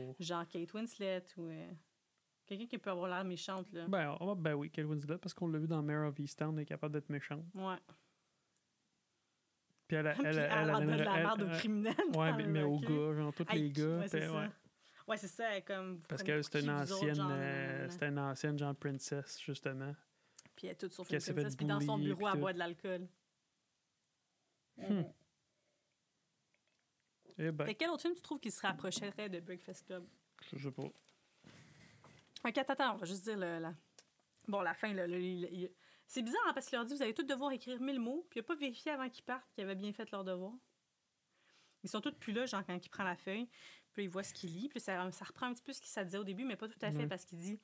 Oh. 0.10 0.16
Genre 0.20 0.48
Kate 0.48 0.74
Winslet 0.74 1.24
ou... 1.38 1.48
euh, 1.50 1.72
Quelqu'un 2.48 2.68
qui 2.68 2.78
peut 2.78 2.92
avoir 2.92 3.08
l'air 3.10 3.24
méchante, 3.24 3.72
là. 3.72 3.88
Ben, 3.88 4.16
va- 4.20 4.36
ben 4.36 4.54
oui, 4.54 4.70
Kate 4.70 4.86
Winslet, 4.86 5.18
parce 5.18 5.34
qu'on 5.34 5.48
l'a 5.48 5.58
vu 5.60 5.68
dans 5.68 5.82
Mare 5.82 6.08
of 6.08 6.20
Easttown, 6.20 6.56
elle 6.58 6.62
est 6.64 6.66
capable 6.66 6.94
d'être 6.94 7.10
méchante. 7.10 7.44
Ouais. 7.56 7.78
Puis 9.88 9.98
elle, 9.98 10.08
elle, 10.08 10.16
elle, 10.26 10.40
a- 10.40 10.62
elle, 10.62 10.70
a 10.70 10.80
de 10.82 10.86
la 11.04 11.18
elle- 11.18 11.24
merde 11.24 11.42
aux 11.42 11.48
elle- 11.48 11.58
criminels. 11.58 11.96
Ouais, 12.16 12.34
mais, 12.34 12.46
mais 12.48 12.64
aux 12.64 12.80
gars, 12.80 13.14
genre, 13.16 13.34
tous 13.34 13.46
les 13.54 13.72
gars. 13.72 13.98
ouais, 14.00 14.08
c'est 14.08 14.28
ça. 14.28 14.52
Ouais. 15.08 15.18
C'est 15.18 15.28
ça, 15.28 15.62
comme... 15.62 15.96
vous 15.96 16.02
Parce 16.08 16.24
pour 16.24 16.44
c'était 16.44 16.62
une 16.62 16.70
ancienne, 16.70 17.16
genre, 17.16 17.30
euh, 17.32 17.90
c'était 17.90 18.08
une 18.08 18.20
ancienne 18.20 18.58
genre 18.58 18.76
princess, 18.76 19.40
justement. 19.42 19.96
Puis 20.56 20.68
elle 20.68 20.74
est 20.74 20.76
toute 20.76 20.94
sur 20.94 21.04
une 21.12 21.56
puis 21.56 21.66
dans 21.66 21.82
son 21.82 21.98
bureau, 21.98 22.28
elle 22.28 22.40
boit 22.40 22.54
de 22.54 22.60
l'alcool. 22.60 23.08
Hmm. 24.78 25.04
Eh 27.38 27.52
ben, 27.52 27.66
Fait 27.66 27.76
quel 27.76 27.90
autre 27.90 28.02
film 28.02 28.16
tu 28.16 28.22
trouves 28.22 28.40
qui 28.40 28.52
se 28.52 28.62
rapprocherait 28.62 29.30
de 29.30 29.40
Breakfast 29.40 29.86
Club? 29.86 30.06
je 30.54 30.58
sais 30.58 30.72
pas. 30.72 30.84
Ok, 30.84 32.58
attends, 32.58 32.74
attends, 32.74 32.94
on 32.94 32.98
va 32.98 33.06
juste 33.06 33.24
dire 33.24 33.38
le, 33.38 33.60
la... 33.60 33.74
Bon, 34.48 34.62
la 34.62 34.74
fin, 34.74 34.94
là, 34.94 35.06
c'est 36.08 36.22
bizarre 36.22 36.42
hein, 36.48 36.54
parce 36.54 36.68
qu'il 36.68 36.78
leur 36.78 36.86
dit 36.86 36.94
vous 36.94 37.02
allez 37.02 37.14
tous 37.14 37.24
devoir 37.24 37.52
écrire 37.52 37.82
1000 37.82 38.00
mots, 38.00 38.26
puis 38.30 38.40
il 38.40 38.44
n'a 38.44 38.48
pas 38.48 38.56
vérifié 38.56 38.92
avant 38.92 39.10
qu'ils 39.10 39.24
partent 39.24 39.50
qu'ils 39.54 39.64
avaient 39.64 39.76
bien 39.76 39.92
fait 39.92 40.10
leur 40.12 40.24
devoir. 40.24 40.54
Ils 41.84 41.90
sont 41.90 42.02
tous 42.02 42.14
plus 42.14 42.34
là, 42.34 42.46
genre 42.46 42.64
quand 42.66 42.78
il 42.84 42.90
prend 42.90 43.04
la 43.04 43.16
feuille, 43.16 43.48
puis 43.96 44.04
il 44.04 44.10
voit 44.10 44.24
ce 44.24 44.34
qu'il 44.34 44.54
lit, 44.54 44.70
puis 44.70 44.80
ça, 44.80 45.10
ça 45.12 45.26
reprend 45.26 45.48
un 45.48 45.54
petit 45.54 45.64
peu 45.64 45.74
ce 45.74 45.80
qu'il 45.82 45.90
ça 45.90 46.04
disait 46.04 46.18
au 46.20 46.24
début, 46.24 46.44
mais 46.46 46.56
pas 46.56 46.68
tout 46.68 46.78
à 46.82 46.92
fait 46.92 46.98
Ouais. 47.00 47.08
parce 47.08 47.26
qu'il 47.26 47.40
dit 47.40 47.58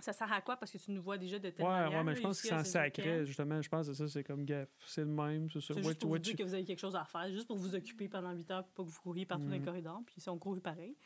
ça 0.00 0.14
sert 0.14 0.32
à 0.32 0.40
quoi? 0.40 0.56
Parce 0.56 0.72
que 0.72 0.78
tu 0.78 0.90
nous 0.92 1.02
vois 1.02 1.18
déjà 1.18 1.38
de 1.38 1.50
telle 1.50 1.66
Ouais, 1.66 1.70
manière. 1.72 1.98
ouais, 1.98 2.04
mais 2.04 2.16
je 2.16 2.22
pense 2.22 2.40
que 2.40 2.48
c'est 2.48 2.54
en 2.54 2.64
sacré, 2.64 3.26
justement. 3.26 3.60
Je 3.60 3.68
pense 3.68 3.86
que 3.86 3.92
ça, 3.92 4.08
c'est 4.08 4.24
comme 4.24 4.46
gaffe. 4.46 4.70
C'est 4.86 5.02
le 5.02 5.08
même, 5.08 5.50
c'est 5.50 5.60
ça. 5.60 5.74
C'est 5.74 5.82
juste 5.82 6.00
pour 6.00 6.08
vous 6.10 6.18
dire 6.18 6.34
que 6.36 6.42
vous 6.42 6.54
avez 6.54 6.64
quelque 6.64 6.78
chose 6.78 6.96
à 6.96 7.04
faire, 7.04 7.30
juste 7.30 7.46
pour 7.46 7.58
vous 7.58 7.74
occuper 7.74 8.08
pendant 8.08 8.32
8 8.32 8.50
heures, 8.50 8.64
puis 8.64 8.72
pas 8.74 8.82
que 8.82 8.88
vous 8.88 9.00
couriez 9.02 9.26
partout 9.26 9.44
dans 9.44 9.50
les 9.50 9.58
Mhm. 9.58 9.64
corridors, 9.66 10.00
puis 10.06 10.14
si 10.18 10.28
on 10.30 10.38
court 10.38 10.58
pareil. 10.62 10.96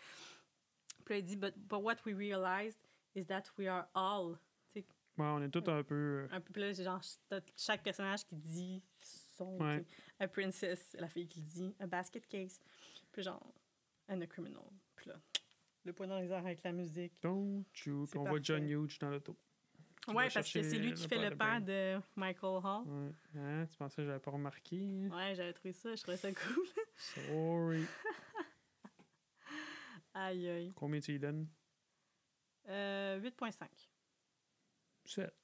Puis 1.05 1.15
là, 1.15 1.19
il 1.19 1.25
dit, 1.25 1.35
but, 1.37 1.55
but 1.59 1.81
what 1.83 1.97
we 2.07 2.15
realized 2.15 2.79
is 3.17 3.25
that 3.27 3.43
we 3.59 3.67
are 3.67 3.87
all. 3.95 4.39
Ouais, 4.77 4.83
on 5.27 5.43
est 5.43 5.49
tous 5.49 5.69
un 5.71 5.83
peu. 5.85 5.95
euh, 5.95 6.29
un 6.33 6.41
peu 6.41 6.53
plus, 6.53 6.81
genre, 6.83 7.01
chaque 7.57 7.83
personnage 7.85 8.25
qui 8.25 8.35
dit 8.37 8.83
son. 9.01 9.61
Ouais. 9.61 9.85
A 10.19 10.27
princess, 10.29 10.97
la 10.99 11.09
fille 11.09 11.27
qui 11.29 11.41
dit, 11.41 11.73
a 11.81 11.87
basket 11.87 12.27
case. 12.29 12.59
Puis 13.13 13.23
genre, 13.23 13.53
and 14.09 14.21
a 14.21 14.27
criminal. 14.27 14.65
Puis 14.97 15.09
là, 15.09 15.21
le 15.85 15.93
point 15.93 16.07
dans 16.07 16.19
les 16.19 16.31
airs 16.31 16.45
avec 16.45 16.63
la 16.63 16.73
musique. 16.73 17.15
Don't 17.23 17.65
you. 17.85 18.07
On 18.17 18.25
voit 18.25 18.41
John. 18.43 18.69
Hughes 18.69 18.99
dans 19.01 19.11
l'auto. 19.11 19.37
Ouais, 20.09 20.29
parce 20.33 20.53
que 20.53 20.63
c'est 20.63 20.79
lui 20.79 20.93
qui 20.93 21.09
fait 21.09 21.31
le 21.31 21.35
père 21.35 21.63
de 21.63 21.99
Michael 22.15 22.61
Hall. 22.63 22.87
Ouais. 22.87 23.13
Hein, 23.37 23.67
tu 23.67 23.77
pensais 23.79 23.97
que 23.97 24.07
j'avais 24.07 24.19
pas 24.19 24.31
remarqué? 24.31 25.09
Ouais, 25.11 25.35
j'avais 25.35 25.55
trouvé 25.55 25.73
ça, 25.73 25.95
je 25.95 26.03
trouvais 26.03 26.19
ça 26.19 26.31
cool. 26.31 26.67
Sorry. 26.97 27.85
aïe, 30.15 30.49
aïe. 30.49 30.73
Combien 30.75 31.01
tu 31.01 31.15
y 31.15 31.19
donnes? 31.19 31.49
Euh, 32.69 33.19
8.5. 33.21 33.67
7. 35.07 35.35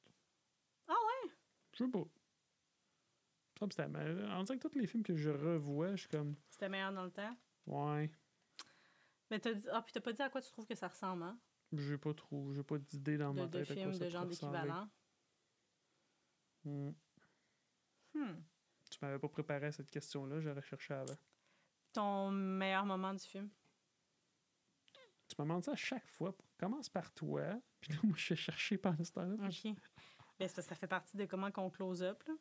Ah 0.88 0.92
ouais? 0.92 1.30
Je 1.72 1.84
sais 1.84 1.90
pas. 1.90 2.04
On 3.62 3.66
dirait 3.66 4.58
que 4.58 4.68
tous 4.68 4.78
les 4.78 4.86
films 4.86 5.02
que 5.02 5.16
je 5.16 5.30
revois, 5.30 5.90
je 5.90 6.02
suis 6.02 6.08
comme. 6.08 6.34
C'était 6.50 6.68
meilleur 6.68 6.92
dans 6.92 7.04
le 7.04 7.10
temps? 7.10 7.36
Ouais. 7.66 8.10
Mais 9.30 9.38
t'as 9.38 9.52
dit... 9.54 9.66
Ah, 9.70 9.82
puis 9.82 9.92
t'as 9.92 10.00
pas 10.00 10.12
dit 10.12 10.22
à 10.22 10.28
quoi 10.30 10.40
tu 10.42 10.50
trouves 10.50 10.66
que 10.66 10.74
ça 10.74 10.88
ressemble, 10.88 11.22
hein? 11.22 11.38
J'ai 11.72 11.98
pas 11.98 12.12
trop. 12.14 12.52
J'ai 12.52 12.62
pas 12.64 12.78
d'idée 12.78 13.16
dans 13.16 13.32
De, 13.32 13.40
ma 13.42 13.46
de 13.46 13.52
tête. 13.58 13.70
à 13.70 13.74
quoi 13.74 13.82
films 13.82 13.92
ça 13.94 14.04
de 14.04 14.10
genre 14.10 14.26
d'équivalent. 14.26 14.88
Hmm. 16.64 16.90
Hmm. 18.14 18.34
Tu 18.90 18.98
m'avais 19.02 19.18
pas 19.18 19.28
préparé 19.28 19.66
à 19.66 19.72
cette 19.72 19.90
question-là, 19.90 20.40
j'aurais 20.40 20.62
cherché 20.62 20.94
avant. 20.94 21.16
Ton 21.92 22.30
meilleur 22.30 22.84
moment 22.84 23.14
du 23.14 23.20
film? 23.24 23.48
Tu 25.28 25.36
me 25.38 25.44
demandes 25.44 25.64
ça 25.64 25.72
à 25.72 25.76
chaque 25.76 26.06
fois. 26.08 26.34
Commence 26.58 26.88
par 26.88 27.12
toi, 27.12 27.44
puis 27.80 27.92
là, 27.92 28.00
moi, 28.02 28.16
je 28.16 28.30
vais 28.30 28.36
chercher 28.36 28.78
pendant 28.78 29.04
ce 29.04 29.12
temps-là. 29.12 29.34
OK. 29.46 29.74
Ben, 30.40 30.48
que 30.48 30.62
ça 30.62 30.74
fait 30.74 30.86
partie 30.88 31.16
de 31.16 31.24
comment 31.26 31.50
qu'on 31.52 31.70
close 31.70 32.02
up. 32.02 32.22
là. 32.26 32.34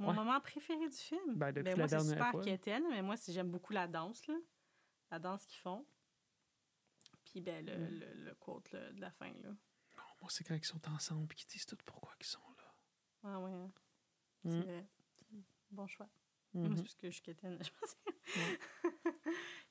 Mon 0.00 0.08
Ouais. 0.08 0.14
moment 0.14 0.40
préféré 0.40 0.88
du 0.88 0.96
film? 0.96 1.36
Ben, 1.36 1.52
depuis 1.52 1.62
Ben, 1.64 1.70
la 1.70 1.76
moi, 1.76 1.88
c'est 1.88 1.96
dernière 1.96 2.12
super 2.14 2.30
fois. 2.32 2.42
quétaine, 2.42 2.84
mais 2.90 3.02
moi, 3.02 3.14
j'aime 3.28 3.50
beaucoup 3.50 3.72
la 3.72 3.86
danse, 3.86 4.26
là. 4.26 4.34
La 5.12 5.18
danse 5.20 5.46
qu'ils 5.46 5.60
font. 5.60 5.86
Puis, 7.34 7.40
ben, 7.40 7.66
le, 7.66 7.76
Mm. 7.76 7.98
le, 7.98 8.14
le 8.26 8.34
quote 8.36 8.70
là, 8.70 8.92
de 8.92 9.00
la 9.00 9.10
fin, 9.10 9.26
là. 9.42 9.48
Non, 9.48 10.04
moi, 10.20 10.30
c'est 10.30 10.44
quand 10.44 10.54
ils 10.54 10.64
sont 10.64 10.80
ensemble 10.88 11.24
et 11.32 11.34
qu'ils 11.34 11.48
disent 11.48 11.66
tout 11.66 11.76
pourquoi 11.84 12.12
ils 12.20 12.24
sont 12.26 12.38
là. 12.58 12.74
Ah, 13.24 13.40
ouais. 13.40 13.50
hein. 13.52 13.72
Mm. 14.44 14.50
C'est 14.50 14.60
vrai. 14.60 14.86
Bon 15.72 15.86
choix. 15.88 16.08
Moi, 16.52 16.68
Mhm. 16.68 16.76
c'est 16.76 16.82
parce 16.84 16.94
que 16.94 17.06
je 17.08 17.14
suis 17.14 17.22
quétaine, 17.22 17.58
je 17.68 17.70
pense. 17.80 17.96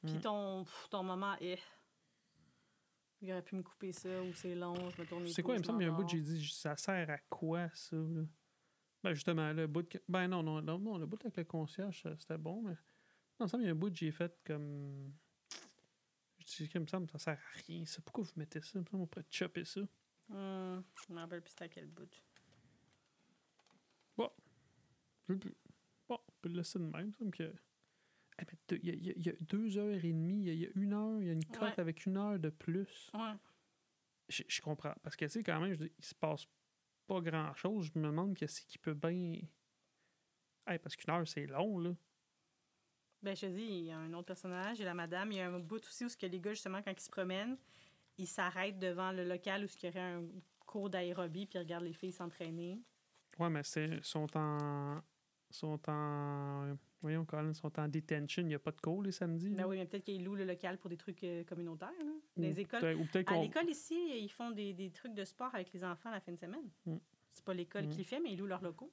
Puis 0.04 0.16
Mm. 0.16 0.20
ton, 0.20 0.64
pff, 0.66 0.88
ton 0.90 1.04
moment 1.04 1.38
est. 1.40 1.58
Il 3.22 3.32
aurait 3.32 3.42
pu 3.42 3.56
me 3.56 3.64
couper 3.64 3.94
ça, 3.94 4.22
ou 4.22 4.34
c'est 4.34 4.54
long, 4.56 4.76
je 4.90 5.02
me 5.02 5.08
tourne 5.08 5.26
C'est 5.28 5.42
quoi, 5.42 5.56
il 5.56 5.60
me 5.60 5.64
semble 5.64 5.80
qu'il 5.80 5.88
y 5.88 5.90
a 5.90 5.94
un 5.94 5.96
bout 5.96 6.10
j'ai 6.10 6.20
dit, 6.20 6.46
ça 6.50 6.76
sert 6.76 7.10
à 7.10 7.18
quoi 7.30 7.70
ça? 7.74 7.96
Là? 7.96 8.24
Ben 9.02 9.14
justement, 9.14 9.54
le 9.54 9.66
bout 9.68 9.84
de... 9.84 10.04
Ben 10.10 10.28
non, 10.28 10.44
non, 10.44 10.62
non, 10.62 10.78
non, 10.78 10.98
le 10.98 11.06
bout 11.06 11.22
avec 11.24 11.38
le 11.38 11.44
concierge, 11.46 12.04
c'était 12.20 12.38
bon, 12.38 12.62
mais. 12.64 12.72
Non, 12.74 12.78
il 13.40 13.44
me 13.44 13.48
semble 13.48 13.64
y 13.64 13.68
a 13.68 13.72
un 13.72 13.76
bout 13.76 13.96
j'ai 13.96 14.12
fait 14.12 14.38
comme. 14.46 15.14
Je 16.46 16.64
dis, 16.64 16.70
il 16.74 16.82
me 16.82 16.88
semble 16.88 17.06
que 17.08 17.14
ça 17.14 17.20
sert 17.20 17.34
à 17.40 17.58
rien. 17.68 17.86
Ça. 17.86 18.02
Pourquoi 18.02 18.24
vous 18.24 18.32
mettez 18.36 18.62
ça? 18.62 18.80
Qu'on 18.90 19.06
pourrait 19.08 19.26
chopper 19.32 19.66
ça. 19.66 19.82
Hum, 20.30 20.84
je 21.08 21.14
me 21.14 21.20
rappelle 21.20 21.42
plus 21.42 21.50
c'était 21.52 21.66
à 21.66 21.70
quel 21.70 21.88
bout. 21.88 22.10
Je 25.26 25.34
veux 25.34 25.40
plus. 25.40 25.56
Bon, 26.10 26.16
on 26.28 26.32
peut 26.42 26.50
le 26.50 26.56
laisser 26.56 26.78
de 26.80 26.84
même. 26.84 27.14
Ça 27.14 27.24
me 27.24 27.32
que. 27.32 27.54
Il 28.72 28.86
y, 28.86 28.90
a- 28.90 29.14
y 29.14 29.30
y 29.30 29.38
deux 29.42 29.78
heures 29.78 29.94
et 30.04 30.12
demie, 30.12 30.42
il 30.42 30.44
y 30.48 30.50
a- 30.50 30.54
il 30.54 30.60
y, 30.62 30.66
a 30.66 30.70
une 30.76 30.94
heure, 30.94 31.22
il 31.22 31.28
y 31.28 31.30
a 31.30 31.34
une 31.34 31.46
cote 31.46 31.62
Ouais. 31.62 31.80
avec 31.80 32.06
une 32.06 32.18
heure 32.18 32.38
de 32.40 32.50
plus. 32.50 33.10
Ouais. 33.14 33.34
Je, 34.28 34.44
je 34.48 34.62
comprends. 34.62 34.94
Parce 35.02 35.16
que, 35.16 35.24
tu 35.26 35.32
sais, 35.32 35.44
quand 35.44 35.60
même, 35.62 35.74
je 35.76 35.86
dis, 35.86 35.92
il 35.98 36.04
se 36.04 36.14
passe 36.16 36.46
pas 37.08 37.22
grand-chose. 37.22 37.90
Je 37.94 38.00
me 38.00 38.08
demande 38.08 38.36
qu'est-ce 38.36 38.62
qui 38.64 38.78
peut 38.80 38.96
bien. 38.96 39.40
Hey, 40.68 40.80
parce 40.80 40.96
qu'une 40.98 41.14
heure, 41.14 41.28
c'est 41.28 41.46
long, 41.46 41.80
là. 41.80 41.96
Ben, 43.24 43.36
je 43.36 43.42
te 43.42 43.46
dis, 43.46 43.62
il 43.64 43.86
y 43.86 43.92
a 43.92 43.98
un 43.98 44.14
autre 44.14 44.26
personnage, 44.28 44.78
il 44.78 44.82
y 44.82 44.84
a 44.84 44.88
la 44.88 44.94
madame. 44.94 45.32
Il 45.32 45.38
y 45.38 45.42
a 45.42 45.48
un 45.48 45.60
bout 45.60 45.84
aussi 45.86 46.04
où 46.06 46.10
ce 46.10 46.18
que 46.18 46.26
les 46.26 46.40
gars, 46.40 46.52
justement, 46.52 46.82
quand 46.82 46.92
ils 46.92 47.00
se 47.00 47.10
promènent, 47.10 47.58
ils 48.18 48.28
s'arrêtent 48.28 48.80
devant 48.80 49.12
le 49.12 49.24
local 49.24 49.64
où 49.64 49.68
il 49.82 49.86
y 49.86 49.90
aurait 49.90 50.00
un 50.00 50.24
cours 50.66 50.90
d'aérobie, 50.90 51.46
puis 51.46 51.58
ils 51.58 51.62
regardent 51.62 51.86
les 51.86 51.94
filles 51.94 52.12
s'entraîner. 52.12 52.80
Ouais, 53.40 53.50
mais 53.50 53.64
c'est 53.64 54.04
sont 54.04 54.28
en. 54.38 55.02
sont 55.50 55.80
en. 55.90 56.76
Voyons, 57.02 57.26
Colin, 57.26 57.54
sont 57.54 57.78
en 57.80 57.88
detention. 57.88 58.44
Il 58.44 58.48
n'y 58.48 58.56
a 58.56 58.60
pas 58.60 58.72
de 58.72 58.80
cours 58.82 59.02
les 59.02 59.12
samedis. 59.12 59.50
Ben 59.50 59.58
là? 59.64 59.68
oui, 59.68 59.78
mais 59.78 59.86
peut-être 59.86 60.04
qu'ils 60.06 60.24
louent 60.24 60.36
le 60.36 60.46
local 60.46 60.78
pour 60.78 60.90
des 60.90 60.98
trucs 60.98 61.24
euh, 61.24 61.44
communautaires. 61.44 61.92
Là. 62.06 62.12
Les 62.38 62.60
écoles. 62.60 63.08
peut-être 63.12 63.32
À 63.32 63.42
l'école 63.42 63.70
ici, 63.70 63.96
ils 64.22 64.30
font 64.30 64.52
des, 64.52 64.74
des 64.74 64.90
trucs 64.92 65.14
de 65.14 65.26
sport 65.26 65.54
avec 65.54 65.72
les 65.74 65.84
enfants 65.84 66.12
la 66.12 66.20
fin 66.22 66.32
de 66.32 66.38
semaine. 66.40 66.70
Mm. 66.86 66.96
C'est 67.34 67.44
pas 67.44 67.54
l'école 67.54 67.86
Mm. 67.86 67.90
qui 67.90 67.98
le 68.00 68.04
fait, 68.04 68.20
mais 68.20 68.32
ils 68.34 68.38
louent 68.38 68.46
leurs 68.48 68.62
locaux. 68.64 68.92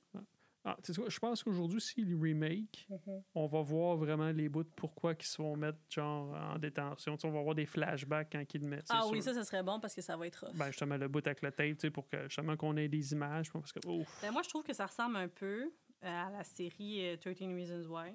Ah, 0.62 0.76
tu 0.82 0.92
sais 0.92 1.00
quoi, 1.00 1.08
je 1.08 1.18
pense 1.18 1.42
qu'aujourd'hui, 1.42 1.80
s'ils 1.80 2.20
remake, 2.20 2.86
on 3.34 3.46
va 3.46 3.62
voir 3.62 3.96
vraiment 3.96 4.30
les 4.30 4.48
bouts 4.48 4.64
de 4.64 4.68
pourquoi 4.76 5.14
ils 5.18 5.24
se 5.24 5.36
font 5.36 5.56
mettre 5.56 5.78
genre 5.88 6.34
en 6.34 6.58
détention. 6.58 7.16
On 7.24 7.30
va 7.30 7.42
voir 7.42 7.54
des 7.54 7.64
flashbacks 7.64 8.28
quand 8.30 8.44
ils 8.54 8.60
le 8.60 8.68
mettent. 8.68 8.86
Ah 8.90 9.06
oui, 9.08 9.22
ça, 9.22 9.32
ça 9.32 9.42
serait 9.44 9.62
bon 9.62 9.80
parce 9.80 9.94
que 9.94 10.02
ça 10.02 10.18
va 10.18 10.26
être 10.26 10.44
rough. 10.44 10.56
Ben, 10.56 10.66
justement, 10.66 10.98
le 10.98 11.08
bout 11.08 11.26
avec 11.26 11.40
le 11.40 11.50
tape, 11.50 11.88
pour 11.92 12.08
que 12.08 12.24
justement 12.24 12.56
qu'on 12.58 12.76
ait 12.76 12.88
des 12.88 13.12
images. 13.12 13.50
Parce 13.50 13.72
que. 13.72 13.80
Ben, 14.20 14.32
moi, 14.32 14.42
je 14.42 14.50
trouve 14.50 14.62
que 14.62 14.74
ça 14.74 14.86
ressemble 14.86 15.16
un 15.16 15.28
peu 15.28 15.62
euh, 15.62 15.68
à 16.02 16.30
la 16.30 16.44
série 16.44 17.06
euh, 17.06 17.16
13 17.16 17.36
Reasons 17.54 17.86
Why. 17.88 18.12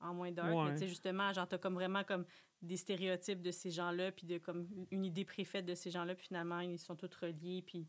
En 0.00 0.14
moins. 0.14 0.32
Ouais. 0.32 0.70
Mais 0.72 0.78
sais, 0.78 0.88
justement, 0.88 1.32
genre, 1.34 1.46
t'as 1.46 1.58
comme 1.58 1.74
vraiment 1.74 2.02
comme 2.02 2.24
des 2.62 2.76
stéréotypes 2.76 3.42
de 3.42 3.50
ces 3.50 3.70
gens-là, 3.70 4.10
puis 4.12 4.26
de 4.26 4.38
comme 4.38 4.68
une 4.90 5.04
idée 5.04 5.24
préfaite 5.24 5.66
de 5.66 5.74
ces 5.74 5.90
gens-là, 5.90 6.14
puis 6.14 6.28
finalement, 6.28 6.60
ils 6.60 6.78
sont 6.78 6.96
tous 6.96 7.14
reliés, 7.16 7.62
puis 7.66 7.86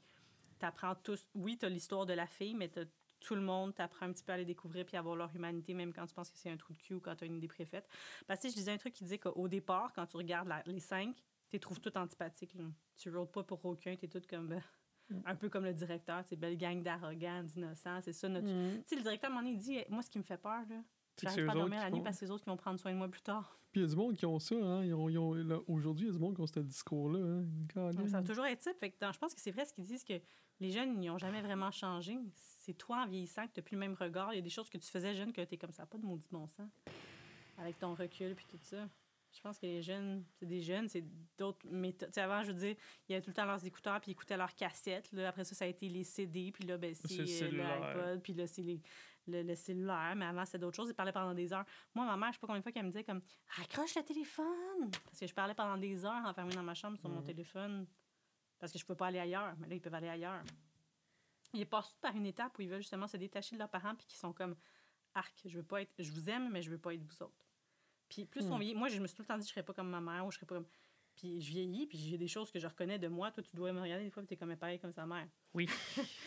t'apprends 0.60 0.95
tous. 0.95 1.27
Oui, 1.34 1.57
t'as 1.57 1.69
l'histoire 1.69 2.06
de 2.06 2.14
la 2.14 2.27
fille, 2.27 2.56
mais 2.56 2.68
t'as 2.68 2.85
tout 3.24 3.36
le 3.36 3.41
monde, 3.41 3.74
t'apprends 3.74 4.06
un 4.06 4.12
petit 4.14 4.24
peu 4.24 4.32
à 4.34 4.38
les 4.38 4.45
découvrir 4.45 4.86
puis 4.86 4.98
à 4.98 5.02
voir 5.02 5.16
leur 5.16 5.36
humanité, 5.36 5.74
même 5.74 5.94
quand 5.94 6.06
tu 6.06 6.14
penses 6.14 6.30
que 6.30 6.38
c'est 6.38 6.50
un 6.52 6.58
trou 6.58 6.74
de 6.74 6.78
cul 6.78 6.94
ou 6.95 7.00
quand 7.00 7.16
t'as 7.16 7.26
une 7.26 7.38
idée 7.38 7.48
préfaite. 7.48 7.88
Parce 8.28 8.40
que 8.41 8.48
tu 8.48 8.52
je 8.54 8.58
disais 8.58 8.72
un 8.72 8.78
truc 8.78 8.94
qui 8.94 9.04
disait 9.04 9.18
qu'au 9.18 9.48
départ, 9.48 9.91
quand 9.94 10.06
tu 10.06 10.18
regardes 10.18 10.48
la- 10.50 10.62
les 10.66 10.80
cinq, 10.80 11.16
tu 11.16 11.24
les 11.54 11.60
trouves 11.60 11.80
tout 11.80 11.98
antipathiques. 11.98 12.54
Là. 12.56 12.66
Tu 12.95 13.10
rôdes 13.16 13.32
pas 13.32 13.44
pour 13.44 13.64
aucun, 13.66 13.95
t'es 13.95 14.08
tout 14.08 14.22
comme... 14.30 14.48
ben, 14.48 14.62
Mm. 15.10 15.20
un 15.26 15.36
peu 15.36 15.50
comme 15.50 15.66
le 15.66 15.74
directeur, 15.74 16.24
c'est 16.26 16.38
belle 16.38 16.56
gang 16.58 16.82
d'arrogants, 16.82 17.44
d'innocents, 17.44 18.00
c'est 18.02 18.14
ça 18.14 18.30
notre... 18.30 18.48
Mm. 18.48 18.78
Tu 18.84 18.88
sais, 18.88 18.95
le 18.95 19.02
directeur, 19.02 19.30
à 19.30 19.34
un 19.34 19.36
moment 19.36 19.45
donné, 19.50 19.60
il 19.62 19.62
dit, 19.62 19.78
moi, 19.90 20.02
ce 20.02 20.10
qui 20.10 20.18
me 20.18 20.24
fait 20.24 20.38
peur, 20.38 20.62
là, 20.70 20.82
C'est 21.18 21.26
que 21.26 21.32
j'arrive 21.34 21.45
pas 21.45 21.52
à 21.52 21.56
dormir 21.56 21.80
la 21.82 21.90
nuit 21.91 21.98
font- 21.98 22.04
parce 22.04 22.16
que 22.16 22.26
c'est 22.26 22.32
eux 22.32 22.34
autres 22.34 22.44
qui 22.45 22.50
vont 22.50 22.56
prendre 22.56 22.80
soin 22.80 22.94
de 22.94 22.98
moi 22.98 23.10
plus 23.10 23.22
tard. 23.22 23.60
Puis 23.74 23.82
il 23.82 23.84
y 23.84 23.86
a 23.86 23.90
du 23.90 23.95
monde 23.98 24.16
qui 24.16 24.26
ont 24.26 24.40
ça, 24.40 24.56
hein. 24.56 24.82
Ils 24.86 24.94
ont, 24.94 25.10
ils 25.10 25.18
ont- 25.18 25.34
là, 25.34 25.60
Aujourd'hui, 25.68 26.06
il 26.06 26.08
y 26.08 26.10
a 26.10 26.14
du 26.14 26.20
monde 26.20 26.36
qui 26.36 26.41
ont 26.41 26.48
ce 26.48 26.60
discours-là. 26.62 27.20
Hein. 27.20 27.45
Ça 27.76 27.91
va 27.91 28.24
toujours 28.24 28.45
être 28.45 28.62
ça. 28.64 28.74
Fait 28.76 28.91
que 28.91 28.95
dans- 29.02 29.12
je 29.12 29.20
pense 29.20 29.34
que 29.34 29.41
c'est 29.41 29.52
vrai 29.52 29.66
ce 29.66 29.74
qu'ils 29.74 29.84
disent 29.84 30.06
que 30.06 30.14
les 30.62 30.72
jeunes, 30.72 31.04
ils 31.04 31.08
n'ont 31.10 31.18
jamais 31.18 31.41
vraiment 31.41 31.70
changé. 31.72 32.18
C'est 32.65 32.76
toi, 32.76 33.02
en 33.03 33.07
vieillissant, 33.07 33.45
que 33.48 33.52
tu 33.53 33.60
n'as 33.60 33.64
plus 33.64 33.76
le 33.76 33.80
même 33.81 33.94
regard. 33.94 34.31
Il 34.34 34.38
y 34.38 34.40
a 34.40 34.41
des 34.41 34.49
choses 34.49 34.69
que 34.69 34.77
tu 34.77 34.90
faisais 34.90 35.14
jeune 35.15 35.34
que 35.34 35.41
tu 35.41 35.56
es 35.56 35.57
comme 35.57 35.73
ça, 35.73 35.85
pas 35.85 35.98
de 35.98 36.06
maudit 36.06 36.30
bon 36.31 36.48
sens. 36.48 36.72
Avec 37.57 37.77
ton 37.77 37.94
recul 37.94 38.35
puis 38.35 38.45
tout 38.49 38.57
ça. 38.57 38.88
Je 39.34 39.41
pense 39.41 39.57
que 39.60 39.65
les 39.65 39.81
jeunes, 39.81 40.23
c'est 40.40 40.45
des 40.45 40.61
jeunes, 40.61 40.88
c'est 40.88 41.03
d'autres 41.38 41.68
méthodes. 41.68 42.10
Tu 42.10 42.14
sais, 42.14 42.22
avant, 42.22 42.41
je 42.44 42.52
veux 42.52 42.57
dire, 42.57 42.76
il 43.10 43.11
y 43.11 43.15
avait 43.15 43.22
tout 43.22 43.31
le 43.31 43.34
temps 43.34 43.45
leurs 43.45 43.65
écouteurs, 43.65 43.99
puis 43.99 44.11
ils 44.11 44.14
écoutaient 44.14 44.38
leurs 44.38 44.56
cassettes. 44.56 45.11
Là. 45.11 45.27
Après 45.27 45.44
ça, 45.44 45.56
ça 45.56 45.65
a 45.65 45.68
été 45.68 45.90
les 45.90 46.03
CD, 46.06 46.52
puis 46.53 46.65
là, 46.65 46.77
ben, 46.77 46.94
C'est 46.95 47.18
le 47.18 47.60
euh, 47.61 47.80
l'iPod, 47.80 48.22
puis 48.22 48.34
là, 48.34 48.48
c'est 48.48 48.61
le, 48.61 49.41
le 49.41 49.56
cellulaire. 49.56 50.14
Mais 50.15 50.26
avant, 50.26 50.45
c'était 50.45 50.60
d'autres 50.60 50.76
choses. 50.77 50.90
Ils 50.90 50.94
parlaient 50.94 51.11
pendant 51.11 51.34
des 51.34 51.52
heures. 51.52 51.65
Moi, 51.95 52.06
ma 52.06 52.15
mère, 52.15 52.30
je 52.30 52.34
sais 52.35 52.40
pas 52.40 52.48
combien 52.48 52.60
de 52.60 52.64
fois 52.64 52.72
qu'elle 52.72 52.84
me 52.85 52.90
disait 52.91 53.03
comme 53.03 53.22
«Raccroche 53.57 53.95
le 53.95 54.03
téléphone!» 54.03 54.91
Parce 55.06 55.19
que 55.19 55.27
je 55.27 55.34
parlais 55.34 55.56
pendant 55.56 55.77
des 55.77 56.06
heures 56.06 56.26
enfermée 56.26 56.53
dans 56.56 56.64
ma 56.64 56.76
chambre 56.76 56.98
sur 56.99 57.10
mon 57.10 57.19
Mhm. 57.19 57.26
téléphone 57.26 57.88
parce 58.60 58.72
que 58.72 58.80
je 58.80 58.85
peux 58.85 58.95
pas 58.95 59.07
aller 59.07 59.19
ailleurs. 59.19 59.56
Mais 59.60 59.68
là, 59.68 59.76
ils 59.76 59.81
peuvent 59.81 59.94
aller 59.95 60.07
ailleurs. 60.10 60.44
Ils 61.54 61.68
passent 61.68 61.96
par 62.02 62.16
une 62.16 62.26
étape 62.26 62.58
où 62.58 62.62
ils 62.62 62.70
veulent 62.70 62.82
justement 62.82 63.08
se 63.08 63.18
détacher 63.18 63.56
de 63.56 63.60
leurs 63.60 63.70
parents 63.70 63.96
puis 63.96 64.06
qui 64.08 64.18
sont 64.18 64.34
comme 64.34 64.56
arc, 65.14 65.34
je 65.46 65.56
veux 65.58 65.64
pas 65.64 65.82
être 65.82 65.94
je 66.00 66.12
vous 66.12 66.30
aime 66.30 66.50
mais 66.52 66.62
je 66.62 66.70
veux 66.72 66.78
pas 66.80 66.94
être 66.94 67.04
vous 67.04 67.24
autres. 67.24 67.46
Puis 68.10 68.26
plus 68.26 68.46
on 68.50 68.56
Hmm. 68.58 68.60
vieillit, 68.60 68.76
moi 68.76 68.88
je 68.90 69.00
me 69.00 69.08
suis 69.08 69.16
tout 69.16 69.22
le 69.22 69.28
temps 69.28 69.38
dit 69.38 69.46
je 69.48 69.52
serais 69.52 69.64
pas 69.64 69.74
comme 69.74 69.90
ma 69.90 70.02
mère 70.02 70.26
ou 70.26 70.32
je 70.32 70.38
serais 70.38 70.46
pas 70.48 70.56
comme 70.56 70.68
puis 71.16 71.40
je 71.42 71.50
vieillis 71.52 71.86
puis 71.88 71.98
j'ai 72.00 72.18
des 72.18 72.28
choses 72.28 72.50
que 72.52 72.60
je 72.60 72.66
reconnais 72.68 72.98
de 72.98 73.08
moi, 73.08 73.32
toi 73.32 73.44
tu 73.44 73.56
dois 73.56 73.72
me 73.72 73.80
regarder 73.82 74.06
des 74.06 74.10
fois 74.12 74.24
tu 74.24 74.34
es 74.34 74.38
comme 74.38 74.56
pareil 74.56 74.80
comme 74.80 74.92
sa 74.92 75.06
mère. 75.06 75.28
Oui. 75.54 75.68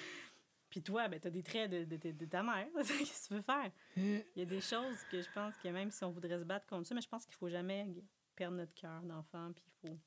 Puis 0.68 0.82
toi 0.82 1.08
ben 1.08 1.18
tu 1.20 1.26
as 1.28 1.30
des 1.30 1.42
traits 1.42 1.70
de, 1.70 1.84
de- 1.84 1.96
de- 1.96 2.10
de 2.12 2.24
ta 2.26 2.42
mère. 2.42 2.66
Qu'est-ce 2.76 3.22
que 3.24 3.28
tu 3.28 3.34
veux 3.34 3.42
faire? 3.42 3.70
Il 3.96 4.24
y 4.36 4.42
a 4.42 4.44
des 4.44 4.60
choses 4.60 5.02
que 5.10 5.22
je 5.22 5.30
pense 5.32 5.56
que 5.56 5.68
même 5.68 5.90
si 5.90 6.04
on 6.04 6.10
voudrait 6.10 6.38
se 6.38 6.44
battre 6.44 6.66
contre 6.66 6.86
ça, 6.88 6.94
mais 6.94 7.00
je 7.00 7.08
pense 7.08 7.24
qu'il 7.24 7.34
faut 7.36 7.48
jamais 7.48 7.86
perdre 8.34 8.56
notre 8.58 8.74
cœur 8.74 9.00
d'enfant 9.02 9.52
puis 9.52 9.64
il 9.66 9.88
faut 9.88 9.98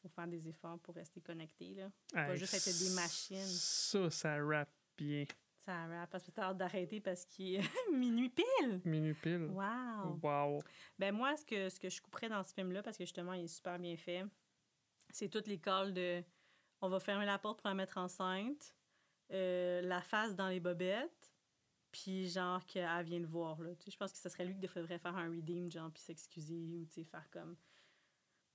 faut 0.00 0.08
faire 0.08 0.26
des 0.26 0.48
efforts 0.48 0.78
pour 0.80 0.94
rester 0.94 1.20
connecté 1.20 1.74
là. 1.74 1.90
Hey, 2.14 2.36
juste 2.36 2.54
être 2.54 2.78
des 2.78 2.94
machines. 2.94 3.46
Ça, 3.46 4.10
ça 4.10 4.42
rappe 4.42 4.72
bien. 4.96 5.24
Ça 5.60 5.86
rap 5.86 6.10
parce 6.10 6.24
que 6.24 6.30
t'as 6.30 6.44
hâte 6.44 6.56
d'arrêter 6.56 7.00
parce 7.00 7.24
qu'il 7.26 7.56
est 7.56 7.70
minuit 7.92 8.30
pile. 8.30 8.80
Minuit 8.84 9.14
pile. 9.14 9.44
Wow. 9.44 10.18
Wow. 10.22 10.62
Ben 10.98 11.14
moi, 11.14 11.36
ce 11.36 11.44
que, 11.44 11.68
ce 11.68 11.78
que 11.78 11.90
je 11.90 12.00
couperais 12.00 12.28
dans 12.28 12.42
ce 12.42 12.54
film-là, 12.54 12.82
parce 12.82 12.96
que 12.96 13.04
justement, 13.04 13.34
il 13.34 13.44
est 13.44 13.48
super 13.54 13.78
bien 13.78 13.96
fait, 13.96 14.24
c'est 15.10 15.28
toutes 15.28 15.46
les 15.46 15.58
calls 15.58 15.92
de 15.92 16.22
on 16.80 16.88
va 16.88 16.98
fermer 16.98 17.26
la 17.26 17.38
porte 17.38 17.60
pour 17.60 17.68
la 17.68 17.74
mettre 17.74 17.98
enceinte, 17.98 18.74
euh, 19.32 19.82
la 19.82 20.00
face 20.00 20.34
dans 20.34 20.48
les 20.48 20.60
bobettes, 20.60 21.30
puis 21.92 22.28
genre 22.28 22.64
qu'elle 22.64 23.04
vient 23.04 23.18
le 23.18 23.26
voir. 23.26 23.60
Là. 23.60 23.74
Tu 23.74 23.84
sais, 23.84 23.90
je 23.90 23.98
pense 23.98 24.12
que 24.12 24.18
ce 24.18 24.28
serait 24.30 24.46
lui 24.46 24.54
qui 24.54 24.60
devrait 24.60 24.98
faire 24.98 25.16
un 25.16 25.28
redeem, 25.28 25.70
genre, 25.70 25.90
puis 25.90 26.02
s'excuser, 26.02 26.78
ou 26.78 26.86
tu 26.86 26.94
sais, 26.94 27.04
faire 27.04 27.28
comme. 27.30 27.54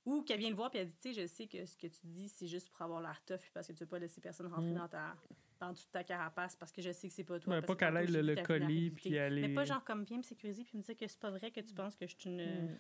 Ou 0.06 0.22
qu'elle 0.22 0.40
vient 0.40 0.50
le 0.50 0.56
voir, 0.56 0.70
puis 0.70 0.80
elle 0.80 0.88
dit, 0.88 0.96
tu 1.02 1.14
sais, 1.14 1.22
je 1.22 1.28
sais 1.28 1.48
que 1.48 1.66
ce 1.66 1.76
que 1.78 1.88
tu 1.88 2.00
dis, 2.06 2.30
c'est 2.30 2.48
juste 2.48 2.70
pour 2.70 2.82
avoir 2.84 3.02
l'air 3.02 3.20
tough, 3.26 3.40
parce 3.54 3.68
que 3.68 3.74
tu 3.74 3.80
veux 3.80 3.90
pas 3.90 3.98
laisser 4.00 4.22
personne 4.22 4.48
rentrer 4.48 4.72
Mm. 4.72 4.76
dans 4.76 4.88
ta 4.88 5.16
dans 5.58 5.74
toute 5.74 5.90
ta 5.90 6.04
carapace, 6.04 6.54
parce 6.58 6.70
que 6.72 6.82
je 6.82 6.92
sais 6.92 7.08
que 7.08 7.14
c'est 7.14 7.24
pas 7.24 7.40
toi. 7.40 7.54
Ben, 7.54 7.62
parce 7.62 7.68
pas 7.68 7.74
que 7.76 7.80
qu'elle 7.80 7.98
aille 7.98 8.08
le, 8.12 8.22
le 8.22 8.36
colis 8.44 8.92
puis 8.92 9.18
aller. 9.18 9.48
Mais 9.48 9.54
pas 9.54 9.64
genre 9.64 9.84
comme 9.86 10.04
viens 10.04 10.18
me 10.18 10.22
sécuriser 10.24 10.66
puis 10.66 10.78
me 10.78 10.84
dire 10.84 10.98
que 10.98 11.08
c'est 11.08 11.18
pas 11.20 11.32
vrai 11.32 11.50
que 11.50 11.62
tu 11.62 11.74
penses 11.74 11.96
que 11.96 12.06
je 12.06 12.14
suis 12.16 12.30
une. 12.30 12.66
Mm. 12.66 12.78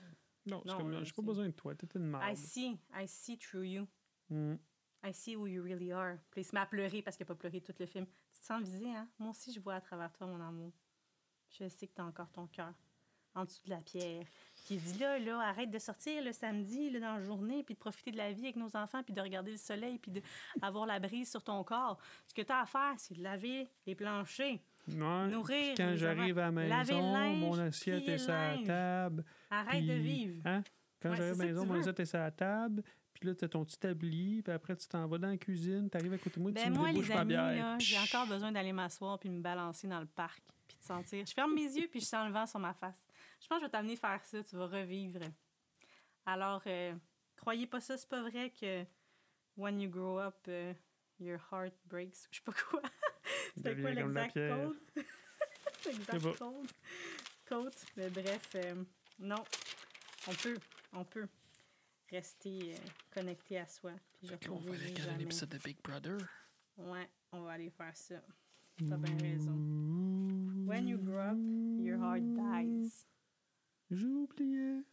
Non, 0.48 0.62
Non, 0.66 0.78
comme, 0.78 1.04
j'ai 1.06 1.14
pas 1.14 1.22
besoin 1.22 1.46
de 1.48 1.54
toi, 1.54 1.74
t'es 1.74 1.88
une 1.96 2.06
merde. 2.06 2.24
I 2.30 2.36
see, 2.36 2.78
I 2.94 3.08
see 3.08 3.38
through 3.38 3.64
you. 3.66 3.88
Mm. 4.30 4.56
I 5.06 5.14
see 5.14 5.36
who 5.38 5.48
you 5.48 5.64
really 5.64 5.92
are. 5.94 6.18
Puis 6.32 6.42
il 6.42 6.44
se 6.44 6.54
met 6.54 6.60
à 6.62 6.66
pleurer 6.66 7.02
parce 7.02 7.16
qu'il 7.16 7.24
a 7.24 7.28
pas 7.28 7.36
pleuré 7.36 7.62
tout 7.62 7.74
le 7.80 7.86
film. 7.86 8.06
Tu 8.34 8.40
te 8.42 8.46
sens 8.46 8.62
visé, 8.62 8.94
hein? 8.94 9.08
Moi 9.18 9.30
aussi, 9.30 9.54
je 9.54 9.60
vois 9.62 9.76
à 9.76 9.82
travers 9.82 10.12
toi, 10.12 10.28
mon 10.28 10.42
amour. 10.42 10.74
Je 11.58 11.70
sais 11.70 11.88
que 11.88 11.94
t'as 11.96 12.04
encore 12.04 12.30
ton 12.32 12.46
cœur 12.48 12.74
en 13.36 13.46
dessous 13.46 13.64
de 13.64 13.70
la 13.70 13.82
pierre. 13.82 14.26
Qui 14.66 14.78
dit 14.78 14.98
là, 14.98 15.20
là, 15.20 15.40
arrête 15.42 15.70
de 15.70 15.78
sortir 15.78 16.24
le 16.24 16.32
samedi, 16.32 16.90
là, 16.90 17.00
dans 17.00 17.14
la 17.18 17.22
journée, 17.24 17.62
puis 17.64 17.76
de 17.76 17.80
profiter 17.80 18.10
de 18.10 18.18
la 18.18 18.32
vie 18.32 18.46
avec 18.46 18.56
nos 18.56 18.76
enfants, 18.76 19.04
puis 19.04 19.14
de 19.14 19.22
regarder 19.22 19.52
le 19.52 19.58
soleil, 19.58 20.00
puis 20.00 20.12
d'avoir 20.60 20.88
la 20.88 21.00
brise 21.00 21.30
sur 21.30 21.44
ton 21.44 21.64
corps. 21.64 22.00
Ce 22.26 22.34
que 22.34 22.42
t'as 22.42 22.62
à 22.62 22.66
faire, 22.66 22.96
c'est 22.98 23.16
de 23.16 23.22
laver 23.22 23.70
les 23.86 23.94
planchers. 23.94 24.60
Ouais. 24.88 25.28
nourrir. 25.28 25.76
Quand 25.78 25.96
j'arrive 25.96 26.40
à 26.40 26.50
la 26.50 26.52
maison, 26.52 27.14
linge, 27.14 27.38
mon 27.40 27.60
assiette 27.60 28.08
est 28.10 28.18
sur 28.18 28.34
la 28.34 28.58
table. 28.66 29.24
Arrête 29.52 29.86
de 29.86 29.94
vivre. 29.94 30.42
Hein? 30.46 30.64
Quand 31.00 31.12
Ouais, 31.12 31.18
j'arrive 31.18 31.42
à 31.42 31.44
la 31.44 31.52
maison, 31.52 31.62
tu 31.62 31.68
mon 31.68 31.80
assiette 31.80 32.00
est 32.00 32.06
sur 32.06 32.20
la 32.20 32.32
table. 32.32 32.84
Puis 33.14 33.28
là, 33.28 33.36
tu 33.36 33.46
as 33.46 33.48
ton 33.48 33.64
petit 33.64 33.78
tablier. 33.78 34.42
Puis 34.42 34.52
après, 34.52 34.76
tu 34.76 34.88
t'en 34.88 35.08
vas 35.08 35.20
dans 35.20 35.30
la 35.30 35.38
cuisine. 35.38 35.90
Tu 35.92 35.98
arrives 35.98 36.14
à 36.14 36.18
côté 36.18 36.38
de 36.38 36.42
moi. 36.42 36.52
tu 36.52 36.56
Ben 36.56 36.72
me 36.72 36.76
moi, 36.76 36.92
débouches 36.92 37.10
les 37.10 37.16
amis, 37.16 37.34
là, 37.34 37.78
j'ai 37.80 37.98
encore 38.00 38.28
besoin 38.28 38.52
d'aller 38.52 38.74
m'asseoir 38.74 39.20
puis 39.20 39.30
me 39.30 39.42
balancer 39.42 39.88
dans 39.88 40.00
le 40.00 40.08
parc 40.08 40.42
puis 40.68 40.78
de 40.78 40.84
sentir. 40.84 41.24
Je 41.26 41.34
ferme 41.34 41.54
mes 41.54 41.62
yeux 41.62 41.88
puis 41.90 42.00
je 42.00 42.06
sens 42.06 42.28
le 42.28 42.34
vent 42.34 42.46
sur 42.46 42.60
ma 42.60 42.74
face. 42.74 43.05
Je 43.46 43.48
pense 43.48 43.60
que 43.60 43.66
je 43.66 43.68
vais 43.68 43.72
t'amener 43.72 43.96
faire 43.96 44.26
ça. 44.26 44.44
Tu 44.44 44.56
vas 44.56 44.66
revivre. 44.66 45.20
Alors, 46.26 46.64
euh, 46.66 46.96
croyez 47.36 47.68
pas 47.68 47.80
ça. 47.80 47.96
C'est 47.96 48.10
pas 48.10 48.28
vrai 48.28 48.50
que 48.50 48.84
when 49.56 49.80
you 49.80 49.88
grow 49.88 50.18
up, 50.18 50.34
euh, 50.48 50.74
your 51.20 51.40
heart 51.52 51.76
breaks. 51.86 52.28
Je 52.32 52.38
sais 52.38 52.44
pas 52.44 52.54
quoi. 52.54 52.82
C'était 53.56 53.80
quoi 53.80 53.92
l'exact 53.92 54.34
code? 54.34 54.80
l'exact 55.86 56.38
code. 56.40 56.72
Code. 57.46 57.76
Mais 57.98 58.10
bref, 58.10 58.50
euh, 58.56 58.84
non. 59.20 59.44
On 60.28 60.34
peut. 60.34 60.58
On 60.94 61.06
peut 61.06 61.28
rester 62.10 62.74
connecté 63.12 63.60
à 63.60 63.68
soi. 63.68 63.92
Puis 64.18 64.28
Fait 64.28 64.50
on 64.50 64.56
va 64.56 64.74
aller 64.74 64.86
regarder 64.86 65.02
jamais. 65.04 65.18
l'épisode 65.20 65.50
de 65.50 65.60
Big 65.60 65.78
Brother. 65.84 66.18
Ouais, 66.78 67.08
on 67.32 67.42
va 67.42 67.52
aller 67.52 67.70
faire 67.70 67.96
ça. 67.96 68.16
T'as 68.90 68.98
bien 68.98 69.16
raison. 69.20 69.54
When 70.66 70.88
you 70.88 70.98
grow 70.98 71.20
up, 71.20 71.38
your 71.80 72.00
heart 72.00 72.24
dies. 72.24 73.06
J'oubliais 73.92 74.84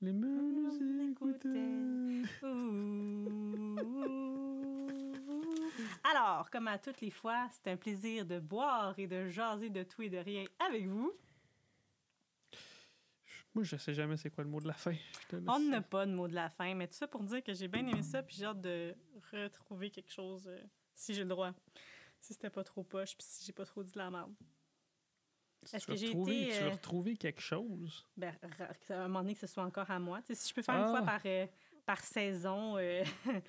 les 0.00 0.12
menus 0.12 1.10
écouteurs. 1.10 1.52
Ouh. 2.42 3.54
Alors, 6.04 6.48
comme 6.50 6.68
à 6.68 6.78
toutes 6.78 7.00
les 7.00 7.10
fois, 7.10 7.48
c'est 7.50 7.70
un 7.70 7.76
plaisir 7.76 8.24
de 8.24 8.38
boire 8.38 8.98
et 8.98 9.06
de 9.06 9.28
jaser 9.28 9.70
de 9.70 9.82
tout 9.82 10.02
et 10.02 10.10
de 10.10 10.18
rien 10.18 10.44
avec 10.58 10.86
vous. 10.86 11.12
Moi, 13.54 13.64
je 13.64 13.76
sais 13.76 13.94
jamais 13.94 14.16
c'est 14.16 14.30
quoi 14.30 14.44
le 14.44 14.50
mot 14.50 14.60
de 14.60 14.66
la 14.66 14.74
fin. 14.74 14.94
On 15.46 15.60
n'a 15.60 15.80
pas 15.80 16.06
de 16.06 16.12
mot 16.12 16.26
de 16.28 16.34
la 16.34 16.50
fin, 16.50 16.74
mais 16.74 16.88
tout 16.88 16.94
ça 16.94 17.06
pour 17.06 17.22
dire 17.22 17.42
que 17.42 17.54
j'ai 17.54 17.68
bien 17.68 17.86
aimé 17.86 18.02
ça, 18.02 18.22
puis 18.22 18.36
j'ai 18.36 18.46
hâte 18.46 18.60
de 18.60 18.94
retrouver 19.32 19.90
quelque 19.90 20.10
chose 20.10 20.46
euh, 20.48 20.60
si 20.94 21.14
j'ai 21.14 21.22
le 21.22 21.28
droit. 21.28 21.52
Si 22.20 22.32
c'était 22.32 22.50
pas 22.50 22.64
trop 22.64 22.82
poche, 22.82 23.16
puis 23.16 23.26
si 23.26 23.44
j'ai 23.44 23.52
pas 23.52 23.64
trop 23.64 23.82
dit 23.82 23.92
de 23.92 23.98
la 23.98 24.10
merde. 24.10 24.34
Est-ce 25.72 25.86
que 25.86 25.94
j'ai 25.96 26.10
été, 26.10 26.50
Tu 26.52 26.62
veux 26.64 26.68
retrouver 26.70 27.16
quelque 27.16 27.40
chose? 27.40 28.04
Ben, 28.16 28.34
à 28.90 28.94
un 28.94 29.02
moment 29.08 29.20
donné, 29.20 29.34
que 29.34 29.40
ce 29.40 29.46
soit 29.46 29.64
encore 29.64 29.90
à 29.90 29.98
moi. 29.98 30.20
Tu 30.22 30.28
sais, 30.28 30.34
si 30.42 30.48
je 30.50 30.54
peux 30.54 30.62
faire 30.62 30.74
une 30.76 30.82
Ah. 30.84 30.88
fois 30.88 31.02
par, 31.02 31.20
euh, 31.24 31.46
par 31.86 32.00
saison, 32.00 32.76
euh, 32.78 33.02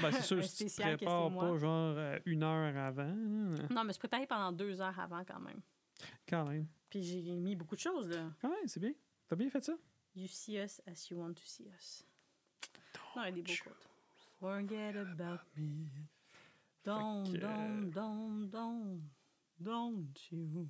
Ben, 0.00 0.10
c'est 0.10 0.22
sûr, 0.22 0.42
si 0.42 0.64
tu 0.66 0.72
te 0.74 0.80
prépares 0.82 1.30
pas 1.36 1.56
genre 1.58 1.94
euh, 1.98 2.18
une 2.24 2.42
heure 2.42 2.74
avant, 2.78 3.02
hein, 3.02 3.50
Non, 3.70 3.84
mais 3.84 3.92
se 3.92 3.98
préparer 3.98 4.26
pendant 4.26 4.50
deux 4.50 4.80
heures 4.80 4.98
avant 4.98 5.22
quand 5.24 5.38
même. 5.40 5.60
quand 6.26 6.48
même. 6.48 6.66
Puis 6.88 7.02
j'ai 7.02 7.20
mis 7.36 7.54
beaucoup 7.54 7.74
de 7.74 7.80
choses, 7.80 8.08
là. 8.08 8.30
Quand 8.40 8.48
même, 8.48 8.66
c'est 8.66 8.80
bien. 8.80 8.92
T'as 9.28 9.36
bien 9.36 9.50
fait 9.50 9.62
ça? 9.62 9.74
You 10.14 10.28
see 10.28 10.56
us 10.58 10.80
as 10.86 11.10
you 11.10 11.18
want 11.18 11.34
to 11.34 11.42
see 11.44 11.68
us. 11.78 12.06
Non, 13.14 13.22
il 13.24 13.26
y 13.26 13.28
a 13.28 13.32
des 13.32 13.42
beaux 13.42 13.52
quotes. 13.64 13.88
Forget 14.40 14.96
about 14.96 15.40
me. 15.56 15.88
Don't, 16.84 17.24
que, 17.32 17.36
don't, 17.38 17.90
don't, 17.90 18.48
don't, 18.50 19.00
don't 19.58 20.30
you. 20.30 20.66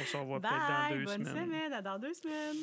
On 0.00 0.04
s'en 0.06 0.20
revoit 0.22 0.40
peut-être 0.40 0.54
dans 0.54 0.88
Bye, 0.88 0.98
deux 0.98 1.04
bonne 1.04 1.24
semaines. 1.26 1.46
semaine, 1.46 1.72
à 1.72 1.82
dans 1.82 1.98
deux 1.98 2.14
semaines. 2.14 2.56